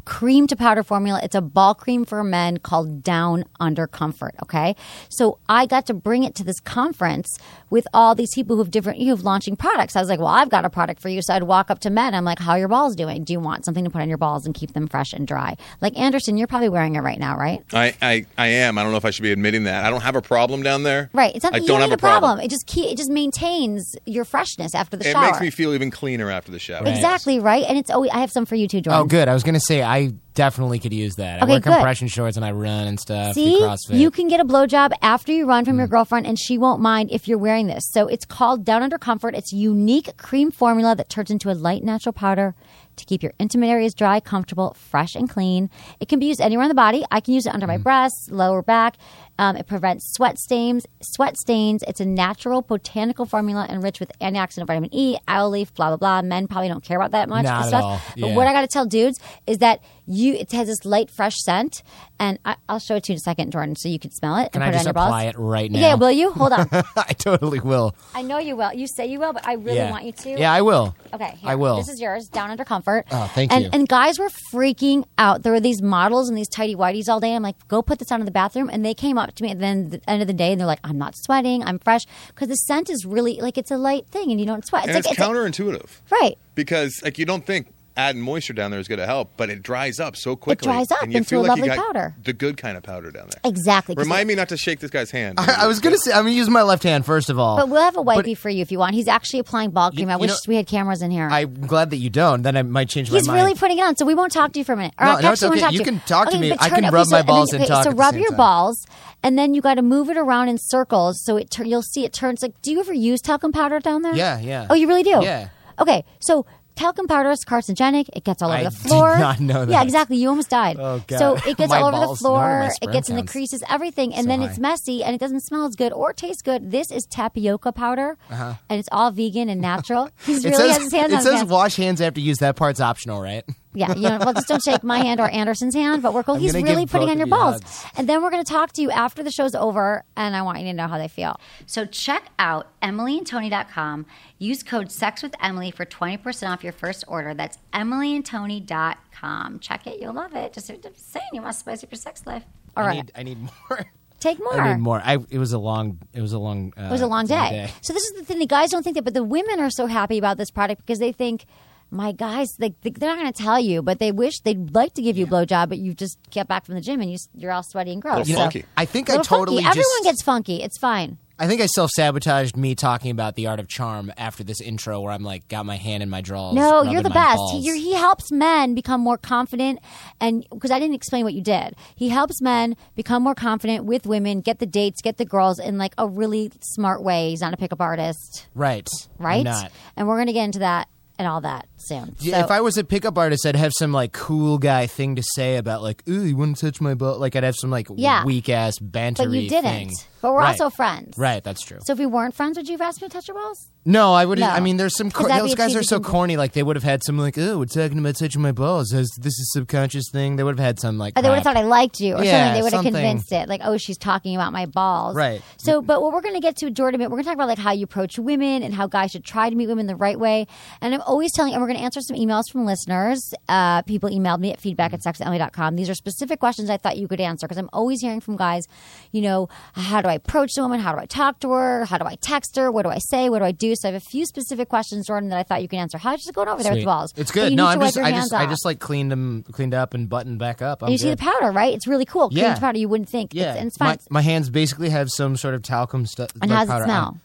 cream 0.05 0.47
to 0.49 0.57
powder 0.57 0.83
formula. 0.83 1.21
It's 1.23 1.35
a 1.35 1.41
ball 1.41 1.75
cream 1.75 2.05
for 2.05 2.23
men 2.25 2.59
called 2.59 3.03
Down 3.03 3.45
Under 3.59 3.87
Comfort. 3.87 4.35
Okay, 4.43 4.77
so 5.09 5.39
I 5.49 5.67
got 5.67 5.87
to 5.87 5.95
bring 5.95 6.25
it 6.25 6.35
to 6.37 6.45
this 6.45 6.61
conference 6.61 7.29
with 7.71 7.87
all 7.95 8.15
these 8.15 8.35
people 8.35 8.57
who 8.57 8.63
have 8.63 8.71
different, 8.71 8.99
you 8.99 9.11
have 9.11 9.23
launching 9.23 9.55
products. 9.57 9.95
I 9.95 10.01
was 10.01 10.09
like, 10.09 10.19
well, 10.19 10.29
I've 10.29 10.49
got 10.49 10.65
a 10.65 10.71
product 10.71 11.01
for 11.01 11.09
you. 11.09 11.23
So 11.23 11.35
I'd 11.35 11.45
walk 11.45 11.71
up 11.71 11.79
to 11.81 11.91
men. 11.91 12.15
I'm 12.15 12.25
like, 12.25 12.41
how 12.41 12.53
are 12.53 12.59
your 12.59 12.67
balls 12.69 12.97
doing? 12.97 13.23
Do 13.23 13.33
you 13.33 13.39
want 13.41 13.65
something 13.65 13.85
to 13.85 13.91
put 13.91 14.03
on 14.03 14.09
your 14.09 14.19
balls 14.19 14.45
and 14.45 14.55
keep 14.55 14.73
them 14.73 14.89
fresh 14.89 15.13
and 15.13 15.27
dry? 15.27 15.57
Like 15.81 15.97
Anderson, 15.99 16.37
you're 16.37 16.49
probably 16.49 16.69
wearing 16.69 16.97
it 16.97 17.01
right 17.01 17.19
now, 17.19 17.37
right? 17.37 17.63
I, 17.73 17.95
I 18.03 18.27
I 18.37 18.47
am. 18.49 18.77
I 18.79 18.83
don't 18.83 18.91
know 18.91 18.99
if 18.99 19.05
I 19.05 19.11
should 19.11 19.23
be 19.23 19.31
admitting 19.33 19.65
that. 19.65 19.85
I 19.85 19.91
don't 19.91 20.01
have 20.01 20.17
a 20.17 20.23
problem 20.23 20.63
down 20.63 20.83
there. 20.83 21.11
Right. 21.13 21.35
It's 21.35 21.45
not. 21.45 21.55
I 21.55 21.59
don't 21.59 21.69
don't 21.69 21.81
have 21.81 21.93
a 21.93 21.97
problem. 21.97 22.41
It 22.41 22.51
just 22.51 22.67
keep, 22.67 22.91
it 22.91 22.97
just 22.97 23.11
maintains 23.11 23.95
your 24.07 24.25
freshness 24.25 24.75
after 24.75 24.97
the 24.97 25.09
It 25.09 25.13
shower. 25.13 25.25
It 25.25 25.27
makes 25.29 25.41
me 25.41 25.51
feel 25.51 25.73
even 25.75 25.91
cleaner 25.91 26.31
after 26.31 26.51
the 26.51 26.59
shower. 26.59 26.87
exactly 26.87 27.39
right. 27.39 27.65
And 27.69 27.79
it's 27.79 27.91
always. 27.91 28.11
I 28.11 28.19
have 28.19 28.31
some 28.33 28.47
for 28.47 28.57
you 28.57 28.67
too, 28.67 28.81
Jordan. 28.81 29.01
Oh, 29.03 29.05
good. 29.05 29.29
I 29.29 29.35
was 29.35 29.43
gonna 29.45 29.61
say 29.61 29.83
I 29.91 30.15
definitely 30.35 30.79
could 30.79 30.93
use 30.93 31.15
that. 31.17 31.41
I 31.41 31.45
Okay, 31.45 31.51
wear 31.53 31.61
good. 31.61 31.73
compression 31.73 32.09
shorts 32.09 32.37
and 32.37 32.45
I 32.45 32.53
run 32.53 32.87
and 32.87 32.99
stuff. 33.01 33.35
See, 33.35 33.61
CrossFit. 33.61 33.99
you 33.99 34.11
can 34.11 34.29
get 34.29 34.41
a 34.41 34.45
blowjob 34.45 34.93
after 35.03 35.33
you 35.33 35.47
run 35.47 35.65
from 35.65 35.75
Mm. 35.77 35.79
your 35.81 35.89
girlfriend, 35.89 36.27
and 36.27 36.39
she 36.39 36.57
won't 36.59 36.81
mind 36.81 37.11
if 37.13 37.27
you're 37.29 37.39
wearing 37.39 37.67
this. 37.67 37.85
So 37.91 38.07
it's 38.07 38.25
called 38.25 38.65
Down 38.65 38.83
Under 38.83 38.99
Comfort. 38.99 39.35
It's 39.35 39.53
unique 39.53 40.17
cream 40.17 40.51
formula 40.51 40.95
that 40.97 41.09
turns 41.09 41.31
into 41.31 41.51
a 41.51 41.55
light 41.55 41.83
natural 41.85 42.13
powder 42.13 42.55
to 42.97 43.05
keep 43.07 43.23
your 43.23 43.33
intimate 43.39 43.69
areas 43.69 43.95
dry, 43.95 44.21
comfortable, 44.21 44.75
fresh, 44.79 45.15
and 45.15 45.29
clean. 45.31 45.71
It 46.01 46.09
can 46.09 46.19
be 46.19 46.27
used 46.27 46.41
anywhere 46.41 46.65
on 46.65 46.69
the 46.69 46.75
body. 46.75 47.03
I 47.11 47.21
can 47.21 47.33
use 47.33 47.47
it 47.47 47.55
under 47.55 47.65
Mm. 47.67 47.71
my 47.71 47.79
breasts, 47.79 48.29
lower 48.31 48.63
back. 48.63 48.97
Um, 49.39 49.57
it 49.57 49.67
prevents 49.67 50.13
sweat 50.13 50.39
stains. 50.39 50.85
Sweat 51.01 51.39
stains. 51.39 51.83
It's 51.89 52.01
a 52.01 52.05
natural 52.05 52.61
botanical 52.61 53.25
formula 53.25 53.67
enriched 53.71 54.01
with 54.01 54.13
antioxidant 54.21 54.67
vitamin 54.67 54.91
E, 54.93 55.17
aloe 55.27 55.49
leaf, 55.49 55.73
blah 55.73 55.89
blah 55.89 55.97
blah. 55.97 56.21
Men 56.23 56.47
probably 56.47 56.69
don't 56.69 56.85
care 56.85 56.99
about 56.99 57.13
that 57.13 57.29
much. 57.31 57.45
Not 57.45 57.67
stuff. 57.67 57.83
all. 57.83 58.01
But 58.19 58.33
what 58.35 58.47
I 58.47 58.53
got 58.53 58.63
to 58.63 58.67
tell 58.67 58.85
dudes 58.85 59.19
is 59.47 59.59
that 59.59 59.81
you 60.11 60.35
it 60.35 60.53
has 60.53 60.67
this 60.67 60.85
light, 60.85 61.11
fresh 61.11 61.37
scent, 61.39 61.83
and 62.19 62.39
I, 62.45 62.57
I'll 62.69 62.79
show 62.79 62.97
it 62.97 63.05
to 63.05 63.13
you 63.13 63.15
in 63.15 63.19
a 63.19 63.21
second, 63.21 63.53
Jordan, 63.53 63.77
so 63.77 63.89
you 63.89 63.99
can 63.99 64.11
smell 64.11 64.37
it 64.37 64.53
Can 64.53 64.61
and 64.61 64.65
I 64.65 64.69
put 64.69 64.73
just 64.75 64.87
it 64.87 64.89
on 64.91 64.95
your 64.95 65.07
apply 65.07 65.25
balls. 65.25 65.35
it 65.35 65.39
right 65.39 65.71
now? 65.71 65.79
Yeah, 65.79 65.95
will 65.95 66.11
you? 66.11 66.33
Hold 66.33 66.53
on. 66.53 66.69
I 66.73 67.13
totally 67.17 67.61
will. 67.61 67.95
I 68.15 68.23
know 68.23 68.39
you 68.39 68.57
will. 68.57 68.73
You 68.73 68.87
say 68.87 69.07
you 69.07 69.21
will, 69.21 69.33
but 69.33 69.47
I 69.47 69.55
really 69.55 69.79
yeah. 69.79 69.91
want 69.91 70.05
you 70.05 70.13
to. 70.13 70.31
Yeah, 70.31 70.53
I 70.53 70.63
will. 70.63 70.95
Okay, 71.15 71.37
here. 71.37 71.51
I 71.51 71.55
will. 71.55 71.77
This 71.77 71.89
is 71.89 72.01
yours, 72.01 72.29
down 72.29 72.51
under 72.51 72.65
comfort. 72.65 73.07
Oh, 73.11 73.31
thank 73.35 73.53
and, 73.53 73.65
you. 73.65 73.71
And 73.73 73.89
guys 73.89 74.19
were 74.19 74.31
freaking 74.53 75.05
out. 75.17 75.43
There 75.43 75.53
were 75.53 75.61
these 75.61 75.81
models 75.81 76.29
and 76.29 76.37
these 76.37 76.49
tidy 76.49 76.75
whities 76.75 77.09
all 77.09 77.21
day. 77.21 77.35
I'm 77.35 77.43
like, 77.43 77.69
go 77.69 77.81
put 77.81 77.99
this 77.99 78.11
on 78.11 78.21
in 78.21 78.27
the 78.27 78.33
bathroom. 78.33 78.69
And 78.71 78.85
they 78.85 78.95
came 78.95 79.17
up 79.17 79.35
to 79.35 79.43
me 79.43 79.51
at 79.51 79.59
the 79.59 79.67
end, 79.67 79.91
the 79.93 80.11
end 80.11 80.23
of 80.23 80.29
the 80.29 80.35
day 80.35 80.53
and 80.53 80.61
they're 80.61 80.67
like, 80.67 80.81
I'm 80.85 80.99
not 80.99 81.15
sweating. 81.17 81.63
I'm 81.65 81.79
fresh. 81.79 82.05
Because 82.29 82.49
the 82.49 82.57
scent 82.57 82.91
is 82.91 83.07
really 83.07 83.41
like 83.41 83.57
it's 83.57 83.71
a 83.71 83.79
light 83.79 84.07
thing 84.09 84.31
and 84.31 84.41
you 84.41 84.47
don't 84.47 84.67
sweat. 84.67 84.85
And 84.85 84.95
like, 84.95 85.07
it's, 85.07 85.19
counterintuitive 85.19 86.01
right. 86.11 86.37
because 86.55 87.01
like 87.03 87.19
you 87.19 87.27
don't 87.27 87.47
think 87.47 87.69
adding 87.97 88.23
moisture 88.23 88.53
down 88.53 88.71
there 88.71 88.81
is 88.81 88.89
going 88.89 88.99
to 88.99 89.07
help, 89.07 89.33
but 89.37 89.51
it 89.51 89.63
dries 89.63 90.01
up 90.01 90.17
so 90.17 90.37
quickly. 90.37 90.69
It 90.69 90.73
dries 90.73 90.91
up 90.91 91.03
and 91.03 91.13
you 91.13 91.19
into 91.19 91.29
feel 91.29 91.41
a 91.41 91.43
like 91.43 91.57
you 91.59 91.63
lovely 91.65 91.77
got 91.77 91.87
powder. 91.87 92.15
The 92.25 92.33
good 92.33 92.57
kind 92.57 92.77
of 92.77 92.83
powder 92.83 93.11
down 93.11 93.29
there. 93.31 93.41
Exactly. 93.51 93.95
'cause 93.95 94.05
Remind 94.05 94.29
me 94.29 94.35
not 94.35 94.49
to 94.51 94.57
shake 94.57 94.81
this 94.81 94.91
guy's 94.91 95.11
hand. 95.11 95.39
I, 95.39 95.65
I 95.65 95.67
was 95.67 95.81
gonna 95.81 95.99
say 95.99 96.13
I'm 96.13 96.21
gonna 96.25 96.31
use 96.31 96.49
my 96.49 96.63
left 96.63 96.83
hand 96.83 97.05
first 97.05 97.29
of 97.31 97.39
all. 97.39 97.57
But 97.57 97.69
we'll 97.69 97.83
have 97.83 97.97
a 97.97 98.03
But- 98.05 98.25
wipey 98.25 98.37
for 98.37 98.49
you 98.49 98.63
if 98.63 98.71
you 98.73 98.79
want. 98.79 98.95
He's 98.95 99.09
actually 99.09 99.41
applying 99.41 99.71
ball 99.71 99.91
cream. 99.91 100.09
I 100.09 100.15
you 100.15 100.19
wish 100.21 100.31
know- 100.31 100.37
we 100.49 100.57
had 100.57 100.67
cameras 100.67 101.03
in 101.03 101.11
here. 101.11 101.29
I'm 101.31 101.67
glad 101.67 101.91
that 101.91 101.97
you 101.99 102.11
don't. 102.11 102.43
Then 102.43 102.57
I 102.57 102.63
might 102.63 102.89
change 102.89 103.11
He's 103.11 103.27
my 103.27 103.35
really 103.35 103.47
mind. 103.49 103.59
putting 103.59 103.79
it 103.79 103.83
on, 103.83 103.97
so 103.97 104.07
we 104.07 104.15
won't 104.15 104.33
talk 104.33 104.53
to 104.53 104.59
you 104.59 104.65
for 104.65 104.73
a 104.73 104.77
minute. 104.77 104.95
Or 104.99 105.05
No, 105.07 105.11
I 105.11 105.15
no, 105.15 105.19
it's 105.33 105.43
actually 105.43 105.49
won't 105.61 105.63
okay. 105.65 105.73
You 105.75 105.79
to 105.81 105.85
can 105.85 106.01
talk 106.07 106.29
to 106.31 106.37
Okay, 106.37 106.41
me. 106.41 106.51
but 106.51 106.63
I 106.63 106.69
turn 106.69 106.77
can 106.77 106.85
it- 106.87 106.93
rub 106.93 107.07
so- 107.07 107.11
my 107.11 107.19
and 107.21 107.29
then- 107.29 107.35
balls 107.35 107.53
and 107.53 107.63
okay, 107.63 107.69
talk 107.69 107.85
So 107.85 107.91
at 107.91 107.97
the 107.97 108.01
rub 108.01 108.13
same 108.15 108.21
your 108.21 108.31
time. 108.31 108.37
balls, 108.39 108.87
and 109.23 109.39
then 109.39 109.53
you 109.55 109.61
got 109.61 109.75
to 109.75 109.83
move 109.83 110.09
it 110.09 110.17
around 110.17 110.49
in 110.49 110.59
circles, 110.59 111.23
so 111.25 111.37
it 111.37 111.51
tur- 111.51 111.65
you'll 111.65 111.83
see 111.83 112.05
it 112.05 112.13
turns 112.13 112.41
like. 112.43 112.53
Do 112.63 112.71
you 112.71 112.81
ever 112.81 112.95
use 112.95 113.21
talcum 113.21 113.53
powder 113.53 113.79
down 113.81 114.03
there? 114.03 114.15
Yeah, 114.15 114.39
yeah. 114.41 114.67
Oh, 114.71 114.75
you 114.75 114.87
really 114.89 115.03
do? 115.03 115.19
Yeah. 115.23 115.49
Okay, 115.81 116.05
so. 116.21 116.47
Talcum 116.77 117.07
powder 117.07 117.31
is 117.31 117.45
carcinogenic. 117.45 118.09
It 118.15 118.25
gets 118.25 118.41
all 118.43 118.49
over 118.51 118.59
I 118.59 118.65
the 118.65 118.71
did 118.71 118.79
floor. 118.79 119.19
not 119.19 119.39
know 119.41 119.65
Yeah, 119.65 119.83
exactly. 119.83 120.17
You 120.17 120.31
almost 120.31 120.49
died. 120.49 120.77
Oh, 120.81 121.03
God. 121.07 121.19
So 121.19 121.37
it 121.51 121.57
gets 121.57 121.69
My 121.71 121.81
all 121.81 121.89
over 121.89 121.99
the 122.01 122.07
balls 122.07 122.23
know 122.23 122.33
where 122.33 122.71
floor. 122.71 122.71
It 122.83 122.93
gets 122.93 123.09
in 123.11 123.17
the 123.17 123.23
counts. 123.23 123.33
creases, 123.33 123.63
everything, 123.69 124.15
and 124.15 124.23
So 124.25 124.29
then 124.29 124.41
high. 124.41 124.47
it's 124.49 124.59
messy 124.59 125.05
and 125.05 125.15
it 125.15 125.19
doesn't 125.19 125.41
smell 125.41 125.67
as 125.67 125.77
good 125.77 125.93
or 125.93 126.13
taste 126.15 126.45
good. 126.45 126.71
This 126.71 126.91
is 126.91 127.05
tapioca 127.07 127.73
powder, 127.73 128.17
and 128.31 128.57
it's 128.71 128.89
all 128.93 129.11
vegan 129.11 129.49
and 129.51 129.61
natural. 129.61 130.09
He's 130.25 130.45
Uh-huh. 130.45 130.51
Really 130.57 130.69
says, 130.69 130.77
has 130.77 130.83
his 130.85 130.93
hands 130.93 131.13
it 131.13 131.15
on 131.15 131.19
his 131.19 131.27
says 131.27 131.35
hands. 131.41 131.51
wash 131.51 131.77
hands 131.77 132.01
after 132.01 132.21
use. 132.21 132.39
That 132.39 132.57
part's 132.57 132.81
optional, 132.81 133.21
right? 133.21 133.45
Yeah, 133.73 133.95
you 133.95 134.03
know, 134.09 134.19
well, 134.19 134.33
just 134.35 134.49
don't 134.49 134.61
shake 134.63 134.83
my 134.83 134.99
hand 134.99 135.21
or 135.21 135.29
Anderson's 135.31 135.77
hand, 135.77 136.03
but 136.03 136.13
we're 136.13 136.25
cool. 136.25 136.35
I'm 136.35 136.41
He's 136.41 136.53
gonna 136.53 136.65
really 136.65 136.83
give 136.87 136.91
putting 136.91 137.07
both 137.07 137.13
on 137.13 137.19
your 137.19 137.27
you 137.29 137.31
balls. 137.31 137.55
hugs. 137.63 137.85
And 137.97 138.09
then 138.09 138.21
we're 138.21 138.31
going 138.31 138.43
to 138.45 138.53
talk 138.53 138.73
to 138.73 138.83
you 138.83 138.91
after 138.91 139.23
the 139.23 139.31
show's 139.31 139.55
over, 139.55 140.03
and 140.17 140.35
I 140.35 140.43
want 140.43 140.59
you 140.59 140.65
to 140.65 140.73
know 140.73 140.89
how 140.89 140.99
they 140.99 141.07
feel. 141.07 141.39
So 141.67 141.85
check 141.87 142.25
out 142.39 142.67
emilyandtony.com. 142.83 144.07
Use 144.39 144.65
code 144.65 144.91
Sex 144.91 145.23
with 145.23 145.37
Emily 145.41 145.71
for 145.71 145.85
20% 145.85 146.51
off 146.51 146.65
your 146.65 146.73
first 146.73 147.05
order. 147.07 147.33
That's 147.33 147.59
emilyandtony.com. 147.73 149.59
Check 149.61 149.87
it. 149.87 150.01
You'll 150.01 150.15
love 150.15 150.35
it. 150.35 150.53
Just, 150.53 150.67
just 150.69 151.13
saying, 151.13 151.27
you 151.33 151.43
want 151.43 151.55
to 151.55 151.59
spice 151.61 151.85
up 151.85 151.91
your 151.93 151.99
sex 151.99 152.27
life. 152.27 152.45
All 152.77 152.85
I 152.85 152.87
right. 152.87 152.97
need, 152.97 153.13
I 153.15 153.23
need 153.23 153.39
more. 153.41 153.87
Take 154.21 154.39
more. 154.39 154.61
I 154.61 154.75
need 154.75 154.81
more. 154.83 155.01
I, 155.03 155.17
it 155.31 155.39
was 155.39 155.53
a 155.55 155.59
long. 155.59 155.99
It 156.13 156.21
was 156.21 156.35
a 156.35 156.39
long. 156.39 156.75
Uh, 156.77 156.83
It 156.85 156.91
was 156.91 157.01
a 157.01 157.07
long 157.07 157.25
day. 157.27 157.71
So 157.81 157.95
this 157.95 158.03
is 158.03 158.19
the 158.19 158.25
thing. 158.25 158.39
The 158.39 158.47
guys 158.47 158.71
don't 158.71 158.83
think 158.83 158.97
that, 158.97 159.03
but 159.05 159.15
the 159.15 159.25
women 159.25 159.61
are 159.61 159.71
so 159.71 159.87
happy 159.87 160.19
about 160.19 160.37
this 160.37 160.51
product 160.51 160.83
because 160.85 160.99
they 160.99 161.11
think, 161.13 161.47
my 161.91 162.13
guys, 162.13 162.49
like 162.59 162.81
they, 162.83 162.91
they're 162.91 163.09
not 163.09 163.19
going 163.19 163.33
to 163.33 163.43
tell 163.43 163.59
you, 163.59 163.83
but 163.83 163.99
they 163.99 164.13
wish 164.13 164.41
they'd 164.41 164.75
like 164.75 164.95
to 164.95 165.03
give 165.03 165.17
you 165.17 165.25
a 165.27 165.29
blowjob, 165.29 165.69
but 165.69 165.79
you 165.79 165.95
just 165.95 166.19
get 166.31 166.47
back 166.49 166.65
from 166.67 166.75
the 166.77 166.81
gym 166.81 167.01
and 167.01 167.11
you, 167.11 167.19
you're 167.35 167.53
all 167.53 167.63
sweaty 167.63 167.93
and 167.93 168.01
gross. 168.03 168.19
Little 168.29 168.35
So- 168.35 168.41
funky. 168.43 168.65
I 168.77 168.85
think 168.85 169.09
I 169.11 169.15
Little 169.15 169.25
funky. 169.25 169.41
totally 169.41 169.65
Everyone 169.65 170.03
gets 170.05 170.23
funky. 170.23 170.63
It's 170.63 170.79
fine. 170.79 171.19
I 171.43 171.47
think 171.49 171.63
I 171.63 171.67
self 171.67 171.91
sabotaged 171.93 172.55
me 172.55 172.75
talking 172.75 173.11
about 173.11 173.35
the 173.35 173.47
art 173.47 173.61
of 173.61 173.67
charm 173.67 174.13
after 174.19 174.45
this 174.45 174.61
intro, 174.61 175.01
where 175.01 175.11
I'm 175.11 175.23
like, 175.23 175.49
got 175.49 175.65
my 175.65 175.77
hand 175.77 176.03
in 176.03 176.11
my 176.11 176.21
drawers. 176.21 176.55
No, 176.55 176.71
rubbing 176.81 176.93
you're 176.93 177.03
the 177.03 177.09
my 177.09 177.15
best. 177.15 177.37
balls. 177.39 177.53
He, 177.53 177.61
you're, 177.67 177.77
he 177.77 177.95
helps 177.95 178.31
men 178.31 178.75
become 178.75 179.01
more 179.01 179.17
confident, 179.17 179.79
and 180.21 180.47
because 180.51 180.71
I 180.71 180.79
didn't 180.79 180.97
explain 180.97 181.25
what 181.25 181.33
you 181.33 181.43
did, 181.43 181.77
he 181.97 182.11
helps 182.11 182.43
men 182.43 182.77
become 182.95 183.23
more 183.23 183.35
confident 183.35 183.87
with 183.87 184.07
women, 184.07 184.43
get 184.43 184.59
the 184.59 184.67
dates, 184.67 185.01
get 185.01 185.17
the 185.17 185.25
girls 185.25 185.59
in 185.59 185.79
like 185.79 185.95
a 185.97 186.07
really 186.07 186.53
smart 186.61 187.03
way. 187.03 187.31
He's 187.31 187.41
not 187.41 187.55
a 187.55 187.57
pickup 187.57 187.81
artist, 187.81 188.47
right. 188.55 188.87
I'm 189.19 189.25
right? 189.25 189.43
not. 189.45 189.73
And 189.97 190.07
we're 190.07 190.19
gonna 190.19 190.35
get 190.35 190.45
into 190.45 190.59
that 190.59 190.89
and 191.21 191.29
all 191.29 191.43
that 191.43 191.69
soon. 191.77 192.17
Yeah, 192.19 192.39
So- 192.39 192.45
if 192.47 192.51
I 192.51 192.61
was 192.63 192.79
a 192.79 192.83
pickup 192.85 193.19
artist, 193.19 193.45
I'd 193.47 193.55
have 193.57 193.73
some 193.79 193.93
like 193.93 194.13
cool 194.13 194.57
guy 194.59 194.87
thing 194.87 195.17
to 195.17 195.23
say 195.23 195.57
about 195.59 195.83
like, 195.83 196.03
ooh, 196.09 196.25
you 196.25 196.35
wouldn't 196.37 196.59
touch 196.59 196.81
my 196.81 196.95
butt? 196.95 197.21
Like 197.21 197.37
I'd 197.37 197.45
have 197.45 197.57
some 197.57 197.71
like 197.71 197.89
Yeah. 197.95 198.25
weak 198.25 198.49
ass 198.49 198.79
banter. 198.81 199.25
but 199.25 199.33
you 199.33 199.49
didn't. 199.49 199.63
Thing. 199.89 199.93
But 200.23 200.33
we're 200.33 200.41
Right. 200.41 200.49
also 200.61 200.69
friends, 200.69 201.17
Right, 201.17 201.43
that's 201.43 201.63
true. 201.63 201.79
So 201.83 201.95
if 201.95 201.99
we 201.99 202.05
weren't 202.05 202.35
friends, 202.35 202.59
would 202.59 202.69
you 202.69 202.75
have 202.75 202.83
asked 202.83 203.01
me 203.01 203.09
to 203.09 203.13
touch 203.13 203.27
your 203.29 203.37
balls? 203.39 203.69
No, 203.87 204.13
I 204.13 204.27
wouldn't. 204.27 204.47
No. 204.47 204.53
I 204.55 204.61
mean, 204.61 204.77
there's 204.77 204.95
some 204.95 205.11
Cor- 205.11 205.29
those 205.29 205.55
guys 205.55 205.75
are 205.75 205.83
so 205.83 205.99
corny. 206.01 206.37
Like 206.37 206.53
they 206.53 206.63
would 206.63 206.77
have 206.77 206.83
had 206.83 207.03
some 207.03 207.17
like, 207.19 207.39
oh, 207.39 207.59
we're 207.59 207.65
talking 207.65 207.99
about 207.99 208.17
touching 208.17 208.43
my 208.43 208.53
balls. 208.53 208.89
This 208.91 209.09
this 209.19 209.33
is 209.39 209.51
subconscious 209.53 210.05
thing. 210.13 210.37
They 210.37 210.43
would 210.43 210.59
have 210.59 210.65
had 210.67 210.79
some 210.81 210.99
like. 210.99 211.19
Or 211.19 211.23
they 211.23 211.29
would 211.31 211.37
have 211.37 211.45
thought 211.45 211.57
I 211.57 211.63
liked 211.63 212.01
you, 212.01 212.17
or 212.17 212.23
Yeah, 212.25 212.49
something. 212.49 212.55
They 212.55 212.63
would 212.63 212.73
have 212.75 212.83
convinced 212.83 213.33
it, 213.33 213.49
like, 213.49 213.63
oh, 213.65 213.79
she's 213.79 213.97
talking 213.97 214.35
about 214.37 214.53
my 214.53 214.67
balls. 214.67 215.17
Right. 215.17 215.41
So, 215.57 215.81
but 215.81 216.03
what 216.03 216.13
we're 216.13 216.21
going 216.21 216.35
to 216.35 216.41
get 216.41 216.57
to, 216.57 216.71
Jordan, 216.71 217.01
we're 217.01 217.09
going 217.09 217.23
to 217.23 217.27
talk 217.27 217.35
about 217.35 217.49
like 217.49 217.59
how 217.59 217.73
you 217.73 217.85
approach 217.85 218.19
women 218.19 218.63
and 218.63 218.75
how 218.75 218.87
guys 218.87 219.13
should 219.13 219.25
try 219.25 219.49
to 219.49 219.57
meet 219.57 219.69
women 219.69 219.87
the 219.87 219.97
right 219.97 220.19
way. 220.21 220.47
And 220.83 220.95
I'm 220.95 221.01
always 221.11 221.33
telling, 221.33 221.53
and 221.53 221.61
we're 221.61 221.67
going 221.67 221.79
to 221.79 221.85
answer 221.85 222.01
some 222.01 222.17
emails 222.17 222.45
from 222.51 222.65
listeners. 222.65 223.35
Uh, 223.49 223.83
people 223.83 224.09
emailed 224.09 224.39
me 224.39 224.53
at 224.53 224.61
feedback 224.61 224.93
at 224.93 225.01
sexemily.com. 225.01 225.75
These 225.77 225.91
are 225.91 225.95
specific 225.95 226.39
questions 226.39 226.71
I 226.71 226.77
thought 226.77 226.97
you 226.97 227.09
could 227.09 227.21
answer 227.21 227.47
because 227.47 227.59
I'm 227.59 227.69
always 227.73 228.01
hearing 228.01 228.21
from 228.21 228.37
guys, 228.37 228.67
you 229.11 229.21
know, 229.21 229.49
how 229.75 230.01
do 230.01 230.09
I 230.09 230.15
approach 230.15 230.51
a 230.57 230.63
woman? 230.63 230.79
How 230.81 230.93
do 230.95 230.99
I 231.01 231.07
talk 231.07 231.41
to 231.41 231.51
her? 231.51 231.85
How 231.85 231.99
do 231.99 232.05
I 232.07 232.15
text 232.15 232.57
her? 232.57 232.71
What 232.71 232.83
do 232.85 232.91
I 232.91 232.99
say? 232.99 233.29
What 233.29 233.41
do 233.41 233.45
I 233.45 233.53
do? 233.53 233.75
So 233.77 233.89
I 233.89 233.93
have 233.93 234.01
a 234.01 234.05
few 234.11 234.25
specific 234.25 234.69
questions, 234.69 235.09
Jordan, 235.09 235.29
that 235.31 235.39
I 235.39 235.43
thought 235.43 235.63
you 235.63 235.69
could 235.69 235.79
answer. 235.79 235.99
How's 235.99 236.27
it 236.27 236.35
going 236.35 236.49
over 236.49 236.63
there 236.63 236.73
with 236.73 236.83
the 236.83 236.87
balls? 236.87 237.13
It's 237.17 237.33
good. 237.33 237.53
No, 237.53 237.67
I'm 237.67 237.81
just, 237.81 237.99
I 237.99 238.13
just, 238.13 238.33
I 238.33 238.47
just 238.47 238.65
like 238.65 238.79
cleaned 238.79 239.11
them, 239.11 239.43
cleaned 239.51 239.75
up, 239.75 239.95
and 239.95 240.09
buttoned 240.09 240.39
back 240.39 240.63
up. 240.63 240.83
I'm 240.83 240.91
you 240.91 240.99
see 240.99 241.11
the 241.11 241.17
powder, 241.17 241.51
right? 241.51 241.75
It's 241.75 241.87
really 241.89 242.05
cool. 242.05 242.29
Yeah. 242.31 242.57
powder. 242.59 242.79
You 242.79 242.89
wouldn't 242.89 243.09
think. 243.09 243.35
Yeah, 243.35 243.51
It's, 243.51 243.59
and 243.59 243.67
it's 243.69 243.77
fine. 243.77 243.99
My, 244.11 244.21
my 244.21 244.23
hands 244.23 244.49
basically 244.49 244.91
have 244.91 245.11
some 245.11 245.37
sort 245.37 245.55
of 245.55 245.63
talcum 245.63 246.07
stuff. 246.07 246.31
And 246.41 246.51
like 246.51 246.51
how 246.51 246.65
does 246.65 246.69
it 246.69 246.73
powder. 246.73 246.85
smell? 246.85 247.19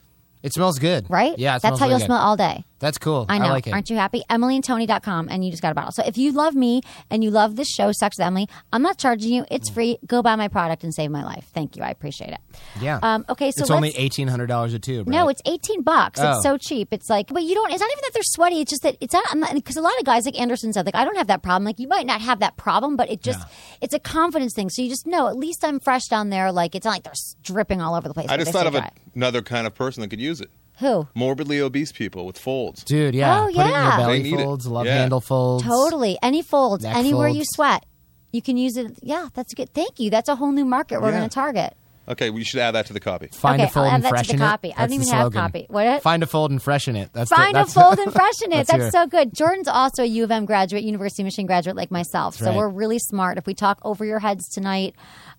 It 0.44 0.54
smells 0.54 0.78
good. 0.78 1.10
right? 1.10 1.38
Yeah, 1.40 1.56
it 1.56 1.64
That's 1.64 1.80
how 1.80 1.86
really 1.86 1.94
you'll 1.94 2.00
good. 2.02 2.06
smell 2.06 2.20
all 2.20 2.38
day. 2.38 2.64
That's 2.86 3.00
cool. 3.00 3.26
I 3.28 3.40
know. 3.40 3.46
I 3.46 3.50
like 3.50 3.66
it. 3.66 3.74
Aren't 3.74 3.90
you 3.90 3.96
happy? 3.96 4.22
EmilyandTony.com, 4.30 5.30
and 5.32 5.44
you 5.44 5.50
just 5.50 5.64
got 5.64 5.72
a 5.72 5.74
bottle. 5.74 5.92
So 5.92 6.04
if 6.06 6.20
you 6.20 6.32
love 6.32 6.54
me 6.54 6.84
and 7.10 7.24
you 7.24 7.32
love 7.32 7.56
this 7.56 7.68
show, 7.68 7.92
Sex 7.92 8.20
with 8.20 8.28
Emily, 8.28 8.48
I'm 8.72 8.84
not 8.84 9.00
charging 9.00 9.34
you. 9.34 9.44
It's 9.50 9.72
free. 9.72 9.98
Go 10.06 10.22
buy 10.22 10.36
my 10.36 10.50
product 10.50 10.84
and 10.84 10.94
save 10.94 11.10
my 11.10 11.24
life. 11.24 11.48
Thank 11.52 11.76
you. 11.76 11.82
I 11.82 11.90
appreciate 11.90 12.30
it. 12.30 12.38
yeah. 12.80 13.00
Um, 13.02 13.26
okay, 13.28 13.50
so 13.50 13.62
it's 13.62 13.72
only 13.72 13.90
eighteen 13.98 14.28
hundred 14.28 14.48
dollars 14.48 14.76
a 14.76 14.80
tube. 14.80 15.08
No, 15.08 15.30
it's 15.30 15.42
18 15.48 15.82
bucks. 15.82 16.20
Oh. 16.22 16.34
It's 16.34 16.44
so 16.44 16.58
cheap. 16.58 16.90
It's 16.92 17.10
like, 17.10 17.30
but 17.34 17.42
you 17.42 17.56
don't, 17.56 17.72
it's 17.72 17.80
not 17.80 17.90
even 17.92 18.02
that 18.04 18.14
they're 18.14 18.22
sweaty. 18.24 18.62
It's 18.62 18.70
just 18.70 18.84
that 18.84 18.98
it's 19.02 19.16
not, 19.16 19.26
because 19.56 19.78
a 19.78 19.82
lot 19.82 19.98
of 19.98 20.06
guys, 20.06 20.26
like 20.28 20.40
Anderson 20.40 20.72
said, 20.72 20.86
like, 20.86 20.94
I 20.94 21.06
don't 21.06 21.18
have 21.18 21.26
that 21.28 21.42
problem. 21.42 21.66
Like, 21.66 21.80
you 21.80 21.88
might 21.88 22.06
not 22.06 22.22
have 22.22 22.40
that 22.42 22.56
problem, 22.56 22.98
but 22.98 23.10
it 23.10 23.24
just, 23.24 23.40
it's 23.82 23.96
a 23.96 24.00
confidence 24.00 24.54
thing. 24.54 24.70
So 24.70 24.84
you 24.84 24.90
just 24.90 25.08
know, 25.08 25.28
at 25.28 25.38
least 25.38 25.66
I'm 25.66 25.80
fresh 25.80 26.06
down 26.06 26.30
there. 26.30 26.52
Like, 26.52 26.76
it's 26.76 26.86
not 26.86 26.92
like 26.92 27.04
they're 27.04 27.14
dripping 27.42 27.82
all 27.82 27.96
over 27.96 28.08
the 28.08 28.14
place. 28.14 28.28
I 28.30 28.38
just 28.38 28.52
thought 28.52 28.68
of 28.68 28.74
dry. 28.74 28.92
a, 28.96 29.16
another 29.16 29.42
kind 29.42 29.66
of 29.66 29.74
person 29.74 30.02
that 30.02 30.10
could 30.10 30.22
use 30.22 30.40
it. 30.40 30.52
Who? 30.80 31.08
Morbidly 31.16 31.60
obese 31.62 31.92
people 31.92 32.26
with 32.26 32.38
folds. 32.38 32.84
dude. 32.84 33.16
Yeah. 33.16 33.42
Oh, 33.42 33.46
Put 33.46 33.50
it 33.50 33.52
in 33.54 33.58
your 33.60 33.68
yeah. 33.70 33.98
belly 33.98 34.18
They 34.22 34.30
need 34.32 34.40
it. 34.40 34.44
folds, 34.44 34.68
love 34.68 34.86
Yeah. 34.86 34.96
handle 34.96 35.22
folds. 35.22 35.64
Totally. 35.64 36.18
Any 36.22 36.42
folds, 36.42 36.84
Neck 36.84 36.96
anywhere 36.98 37.28
you 37.30 37.36
folds. 37.36 37.48
sweat, 37.56 37.86
you 38.32 38.42
can 38.42 38.58
use 38.58 38.76
it. 38.76 38.98
Yeah, 39.02 39.30
that's 39.34 39.54
good. 39.54 39.74
Thank 39.74 40.00
you. 40.00 40.10
That's 40.10 40.28
a 40.30 40.36
whole 40.36 40.52
new 40.52 40.66
market 40.66 41.02
we're 41.02 41.12
Yeah. 41.12 41.20
going 41.20 41.30
to 41.30 41.34
target. 41.34 41.74
Okay, 42.08 42.30
we 42.30 42.44
should 42.44 42.60
add 42.60 42.72
that 42.76 42.86
to 42.86 42.94
the 42.94 43.00
copy. 43.00 43.30
Find 43.34 43.60
Okay, 43.60 43.68
a 43.68 43.72
fold 43.74 43.86
I'll 43.88 43.92
add 43.94 43.96
and 43.96 44.04
that 44.04 44.10
to 44.10 44.14
the 44.14 44.18
freshen 44.26 44.38
copy. 44.38 44.68
it. 44.68 44.74
I 44.78 44.82
don't 44.82 44.90
That's 44.90 44.94
even 44.94 45.08
the 45.08 45.14
have 45.16 45.22
slogan. 45.24 45.42
copy. 45.42 45.66
What? 45.70 46.02
Find 46.04 46.22
a 46.22 46.28
fold 46.28 46.52
and 46.52 46.62
freshen 46.62 46.96
it. 46.96 47.10
That's 47.14 47.32
the, 47.32 47.36
Find 47.36 47.50
a 47.52 47.54
that's 47.62 47.74
fold 47.74 47.98
and 48.06 48.14
freshen 48.14 48.52
it. 48.52 48.58
Let's 48.58 48.70
That's 48.70 48.78
hear 48.84 48.88
it. 48.90 48.92
so 48.92 49.08
good. 49.08 49.34
Jordan's 49.34 49.68
also 49.68 50.04
a 50.04 50.06
U 50.06 50.24
of 50.24 50.30
M 50.30 50.46
graduate, 50.46 50.84
University 50.84 51.24
of 51.24 51.26
Michigan 51.26 51.48
graduate, 51.48 51.76
like 51.76 51.90
myself. 51.90 52.36
so 52.36 52.46
right. 52.46 52.56
we're 52.58 52.70
really 52.70 53.00
smart. 53.00 53.40
If 53.40 53.48
we 53.48 53.56
talk 53.56 53.80
over 53.84 54.06
your 54.06 54.20
heads 54.20 54.48
tonight, 54.50 54.94